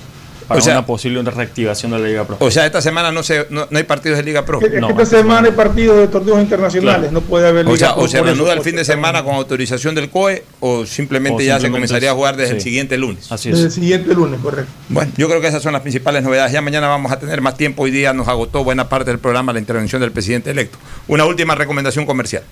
para 0.52 0.60
O 0.60 0.62
sea- 0.62 0.74
una 0.74 0.86
posible 0.86 1.22
reactivación 1.22 1.92
de 1.92 1.98
la 1.98 2.06
Liga 2.08 2.24
Pro. 2.24 2.36
O 2.40 2.50
sea, 2.50 2.66
esta 2.66 2.80
semana 2.80 3.10
no, 3.12 3.22
se, 3.22 3.46
no, 3.50 3.66
no 3.70 3.78
hay 3.78 3.84
partidos 3.84 4.18
de 4.18 4.24
Liga 4.24 4.44
Pro. 4.44 4.60
Es 4.60 4.70
que 4.70 4.78
esta 4.78 5.06
semana 5.06 5.48
hay 5.48 5.54
partidos 5.54 5.98
de 5.98 6.08
torneos 6.08 6.40
internacionales, 6.40 7.10
Claro. 7.10 7.12
no 7.12 7.20
puede 7.22 7.48
haber 7.48 7.66
O 7.66 7.72
Liga 7.74 7.78
sea, 7.86 7.94
Pro 7.94 8.04
o 8.04 8.08
se 8.08 8.22
reanuda 8.22 8.52
el 8.52 8.60
fin 8.62 8.76
de 8.76 8.84
semana 8.84 9.22
con 9.24 9.34
autorización 9.34 9.94
del 9.94 10.10
COE 10.10 10.44
o 10.60 10.86
simplemente 10.86 11.42
O 11.42 11.46
ya 11.46 11.58
se 11.60 11.70
comenzaría 11.70 12.10
a 12.10 12.12
es- 12.12 12.16
jugar 12.16 12.36
desde 12.36 12.54
el 12.56 12.60
siguiente 12.60 12.96
lunes. 12.98 13.30
Así 13.32 13.50
Desde 13.50 13.64
el 13.66 13.70
siguiente 13.72 14.14
lunes, 14.14 14.40
correcto. 14.40 14.70
Bueno, 14.88 15.10
yo 15.16 15.28
creo 15.28 15.40
que 15.40 15.48
esas 15.48 15.62
son 15.62 15.72
las 15.72 15.82
principales 15.82 16.22
novedades. 16.22 16.52
Ya 16.52 16.60
mañana 16.60 16.88
vamos 16.88 17.10
a 17.12 17.18
tener 17.18 17.40
más 17.40 17.56
tiempo. 17.56 17.82
Hoy 17.82 17.90
día 17.90 18.12
nos 18.12 18.28
agotó 18.28 18.62
buena 18.64 18.88
parte 18.88 19.10
del 19.10 19.18
programa 19.18 19.52
la 19.52 19.58
intervención 19.58 20.00
del 20.00 20.12
presidente 20.12 20.50
electo. 20.50 20.78
Una 21.08 21.24
última 21.24 21.54
recomendación 21.54 22.06
comercial. 22.06 22.42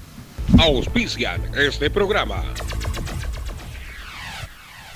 Auspician 0.58 1.42
este 1.56 1.90
programa. 1.90 2.42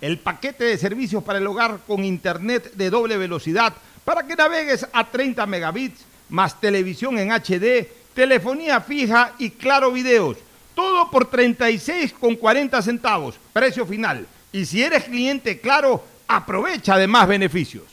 el 0.00 0.18
paquete 0.18 0.64
de 0.64 0.78
servicios 0.78 1.22
para 1.22 1.38
el 1.38 1.46
hogar 1.46 1.80
con 1.86 2.04
internet 2.04 2.72
de 2.74 2.90
doble 2.90 3.16
velocidad 3.16 3.74
para 4.04 4.26
que 4.26 4.36
navegues 4.36 4.86
a 4.92 5.04
30 5.04 5.44
megabits, 5.46 6.04
más 6.30 6.60
televisión 6.60 7.18
en 7.18 7.30
HD, 7.30 7.86
telefonía 8.14 8.80
fija 8.80 9.34
y 9.38 9.50
claro 9.50 9.92
videos. 9.92 10.38
Todo 10.74 11.10
por 11.10 11.30
36,40 11.30 12.82
centavos, 12.82 13.38
precio 13.52 13.84
final. 13.84 14.26
Y 14.52 14.64
si 14.64 14.82
eres 14.82 15.04
cliente 15.04 15.60
claro, 15.60 16.04
aprovecha 16.26 16.96
de 16.96 17.06
más 17.06 17.28
beneficios. 17.28 17.84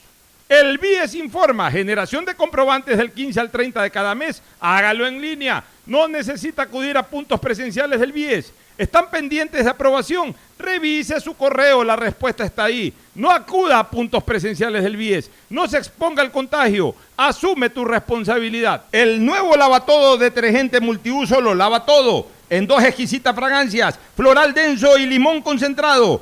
El 0.48 0.78
BIES 0.78 1.16
informa, 1.16 1.72
generación 1.72 2.24
de 2.24 2.36
comprobantes 2.36 2.98
del 2.98 3.12
15 3.12 3.40
al 3.40 3.52
30 3.52 3.82
de 3.82 3.92
cada 3.92 4.14
mes, 4.14 4.42
hágalo 4.60 5.08
en 5.08 5.20
línea. 5.20 5.64
No 5.86 6.08
necesita 6.08 6.64
acudir 6.64 6.98
a 6.98 7.06
puntos 7.06 7.40
presenciales 7.40 8.00
del 8.00 8.12
BIES. 8.12 8.52
¿Están 8.78 9.10
pendientes 9.10 9.64
de 9.64 9.70
aprobación? 9.70 10.36
Revise 10.60 11.20
su 11.22 11.36
correo, 11.36 11.84
la 11.84 11.96
respuesta 11.96 12.44
está 12.44 12.66
ahí. 12.66 12.94
No 13.14 13.32
acuda 13.32 13.80
a 13.80 13.90
puntos 13.90 14.24
presenciales 14.24 14.84
del 14.84 14.98
BIES. 14.98 15.30
No 15.50 15.68
se 15.68 15.78
exponga 15.78 16.22
al 16.22 16.32
contagio. 16.32 16.94
Asume 17.16 17.70
tu 17.70 17.86
responsabilidad. 17.86 18.84
El 18.92 19.24
nuevo 19.24 19.56
lavatodo 19.56 20.18
detergente 20.18 20.82
multiuso 20.82 21.40
lo 21.40 21.56
lava 21.56 21.86
todo. 21.86 22.28
En 22.50 22.68
dos 22.68 22.84
exquisitas 22.84 23.34
fragancias, 23.34 23.98
floral 24.16 24.54
denso 24.54 24.98
y 24.98 25.06
limón 25.06 25.42
concentrado. 25.42 26.22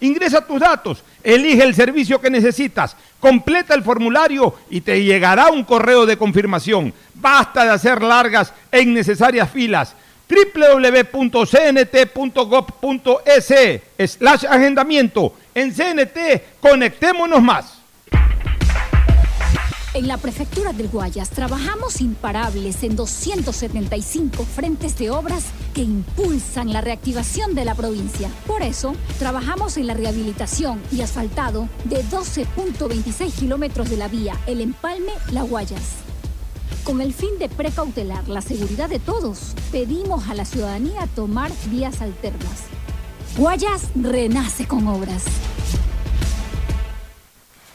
Ingresa 0.00 0.46
tus 0.46 0.60
datos, 0.60 1.02
elige 1.22 1.62
el 1.62 1.74
servicio 1.74 2.20
que 2.20 2.30
necesitas, 2.30 2.96
completa 3.20 3.74
el 3.74 3.82
formulario 3.82 4.54
y 4.70 4.80
te 4.80 5.02
llegará 5.02 5.48
un 5.50 5.64
correo 5.64 6.04
de 6.06 6.16
confirmación. 6.16 6.92
Basta 7.14 7.64
de 7.64 7.70
hacer 7.70 8.02
largas 8.02 8.52
e 8.70 8.82
innecesarias 8.82 9.50
filas 9.50 9.94
www.cnt.gov.es 10.28 11.22
slash 14.12 14.44
agendamiento. 14.46 15.34
En 15.54 15.72
CNT, 15.72 16.60
conectémonos 16.60 17.42
más. 17.42 17.83
En 19.94 20.08
la 20.08 20.18
Prefectura 20.18 20.72
del 20.72 20.88
Guayas 20.88 21.30
trabajamos 21.30 22.00
imparables 22.00 22.82
en 22.82 22.96
275 22.96 24.44
frentes 24.44 24.98
de 24.98 25.10
obras 25.10 25.44
que 25.72 25.82
impulsan 25.82 26.72
la 26.72 26.80
reactivación 26.80 27.54
de 27.54 27.64
la 27.64 27.76
provincia. 27.76 28.28
Por 28.44 28.62
eso, 28.62 28.96
trabajamos 29.20 29.76
en 29.76 29.86
la 29.86 29.94
rehabilitación 29.94 30.82
y 30.90 31.02
asfaltado 31.02 31.68
de 31.84 32.02
12.26 32.06 33.34
kilómetros 33.34 33.88
de 33.88 33.96
la 33.96 34.08
vía 34.08 34.36
El 34.48 34.62
Empalme-La 34.62 35.42
Guayas. 35.42 35.98
Con 36.82 37.00
el 37.00 37.14
fin 37.14 37.38
de 37.38 37.48
precautelar 37.48 38.26
la 38.26 38.40
seguridad 38.40 38.88
de 38.88 38.98
todos, 38.98 39.54
pedimos 39.70 40.28
a 40.28 40.34
la 40.34 40.44
ciudadanía 40.44 41.06
tomar 41.14 41.52
vías 41.70 42.02
alternas. 42.02 42.64
Guayas 43.38 43.82
renace 43.94 44.66
con 44.66 44.88
obras. 44.88 45.22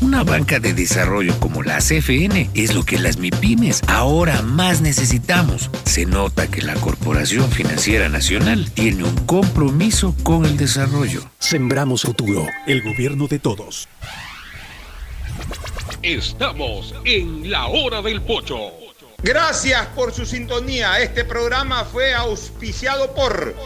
Una 0.00 0.22
banca 0.22 0.60
de 0.60 0.74
desarrollo 0.74 1.38
como 1.40 1.62
la 1.62 1.78
CFN 1.78 2.50
es 2.54 2.74
lo 2.74 2.84
que 2.84 2.98
las 2.98 3.18
MIPIMES 3.18 3.82
ahora 3.88 4.42
más 4.42 4.80
necesitamos. 4.80 5.70
Se 5.84 6.06
nota 6.06 6.48
que 6.48 6.62
la 6.62 6.74
Corporación 6.74 7.50
Financiera 7.50 8.08
Nacional 8.08 8.70
tiene 8.70 9.02
un 9.02 9.16
compromiso 9.26 10.14
con 10.22 10.44
el 10.44 10.56
desarrollo. 10.56 11.22
Sembramos 11.40 12.02
futuro, 12.02 12.46
el 12.66 12.82
gobierno 12.82 13.26
de 13.26 13.40
todos. 13.40 13.88
Estamos 16.02 16.94
en 17.04 17.50
la 17.50 17.66
hora 17.66 18.00
del 18.00 18.22
pocho. 18.22 18.70
Gracias 19.20 19.84
por 19.88 20.14
su 20.14 20.24
sintonía. 20.24 21.00
Este 21.00 21.24
programa 21.24 21.84
fue 21.84 22.14
auspiciado 22.14 23.14
por 23.14 23.56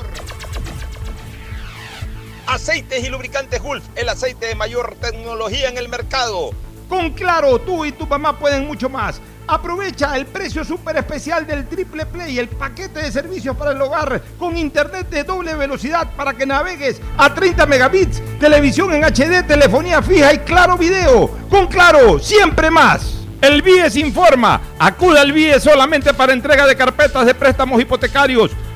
Aceites 2.52 3.02
y 3.02 3.08
Lubricantes 3.08 3.62
Gulf, 3.62 3.82
el 3.94 4.10
aceite 4.10 4.44
de 4.44 4.54
mayor 4.54 4.94
tecnología 5.00 5.70
en 5.70 5.78
el 5.78 5.88
mercado. 5.88 6.50
Con 6.86 7.12
Claro, 7.12 7.58
tú 7.58 7.86
y 7.86 7.92
tu 7.92 8.06
mamá 8.06 8.38
pueden 8.38 8.66
mucho 8.66 8.90
más. 8.90 9.22
Aprovecha 9.46 10.14
el 10.18 10.26
precio 10.26 10.62
súper 10.62 10.98
especial 10.98 11.46
del 11.46 11.66
Triple 11.66 12.04
Play, 12.04 12.38
el 12.38 12.48
paquete 12.48 13.04
de 13.04 13.10
servicios 13.10 13.56
para 13.56 13.72
el 13.72 13.80
hogar 13.80 14.20
con 14.38 14.54
internet 14.58 15.08
de 15.08 15.24
doble 15.24 15.54
velocidad 15.54 16.10
para 16.14 16.34
que 16.34 16.44
navegues 16.44 17.00
a 17.16 17.32
30 17.32 17.64
megabits, 17.64 18.20
televisión 18.38 18.92
en 18.92 19.02
HD, 19.02 19.46
telefonía 19.46 20.02
fija 20.02 20.34
y 20.34 20.38
claro 20.40 20.76
video. 20.76 21.30
Con 21.48 21.68
Claro, 21.68 22.18
siempre 22.18 22.70
más. 22.70 23.14
El 23.40 23.62
BIES 23.62 23.96
informa. 23.96 24.60
Acuda 24.78 25.22
al 25.22 25.32
BIES 25.32 25.62
solamente 25.62 26.12
para 26.12 26.34
entrega 26.34 26.66
de 26.66 26.76
carpetas 26.76 27.24
de 27.24 27.34
préstamos 27.34 27.80
hipotecarios. 27.80 28.50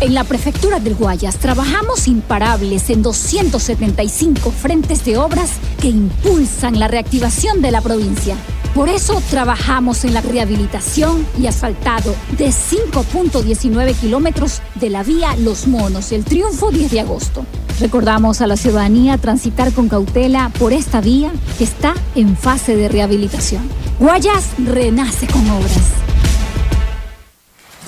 En 0.00 0.14
la 0.14 0.24
Prefectura 0.24 0.80
del 0.80 0.94
Guayas 0.94 1.36
trabajamos 1.36 2.08
imparables 2.08 2.88
en 2.88 3.02
275 3.02 4.50
frentes 4.50 5.04
de 5.04 5.18
obras 5.18 5.50
que 5.78 5.88
impulsan 5.88 6.78
la 6.78 6.88
reactivación 6.88 7.60
de 7.60 7.70
la 7.70 7.82
provincia. 7.82 8.34
Por 8.74 8.88
eso 8.88 9.20
trabajamos 9.28 10.06
en 10.06 10.14
la 10.14 10.22
rehabilitación 10.22 11.26
y 11.38 11.48
asfaltado 11.48 12.14
de 12.38 12.46
5.19 12.46 13.94
kilómetros 13.94 14.62
de 14.76 14.88
la 14.88 15.02
vía 15.02 15.36
Los 15.36 15.66
Monos, 15.66 16.12
el 16.12 16.24
Triunfo 16.24 16.70
10 16.70 16.90
de 16.92 17.00
agosto. 17.00 17.44
Recordamos 17.78 18.40
a 18.40 18.46
la 18.46 18.56
ciudadanía 18.56 19.18
transitar 19.18 19.70
con 19.72 19.90
cautela 19.90 20.50
por 20.58 20.72
esta 20.72 21.02
vía 21.02 21.30
que 21.58 21.64
está 21.64 21.92
en 22.14 22.38
fase 22.38 22.74
de 22.74 22.88
rehabilitación. 22.88 23.68
Guayas 23.98 24.46
renace 24.56 25.26
con 25.26 25.50
obras. 25.50 26.00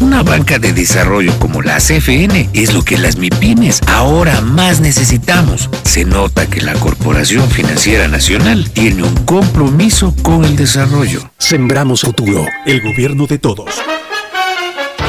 Una 0.00 0.22
banca 0.22 0.58
de 0.58 0.72
desarrollo 0.72 1.36
como 1.38 1.60
la 1.60 1.78
CFN 1.78 2.50
es 2.52 2.72
lo 2.72 2.82
que 2.82 2.98
las 2.98 3.16
MIPIMES 3.16 3.80
ahora 3.88 4.40
más 4.40 4.80
necesitamos. 4.80 5.68
Se 5.82 6.04
nota 6.04 6.46
que 6.46 6.60
la 6.60 6.74
Corporación 6.74 7.50
Financiera 7.50 8.06
Nacional 8.06 8.70
tiene 8.70 9.02
un 9.02 9.14
compromiso 9.24 10.14
con 10.22 10.44
el 10.44 10.56
desarrollo. 10.56 11.30
Sembramos 11.38 12.02
futuro, 12.02 12.46
el 12.64 12.80
gobierno 12.80 13.26
de 13.26 13.38
todos. 13.38 13.82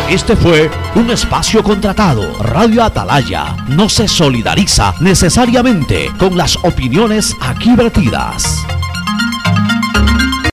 Este 0.10 0.36
fue 0.36 0.72
un 0.96 1.12
espacio 1.12 1.64
contratado. 1.64 2.36
Radio 2.40 2.84
Atalaya 2.84 3.56
no 3.68 3.90
se 3.90 4.08
solidariza 4.08 4.96
necesariamente 5.02 6.12
con 6.18 6.36
las 6.36 6.58
opiniones 6.64 7.36
aquí 7.42 7.76
vertidas. 7.76 8.66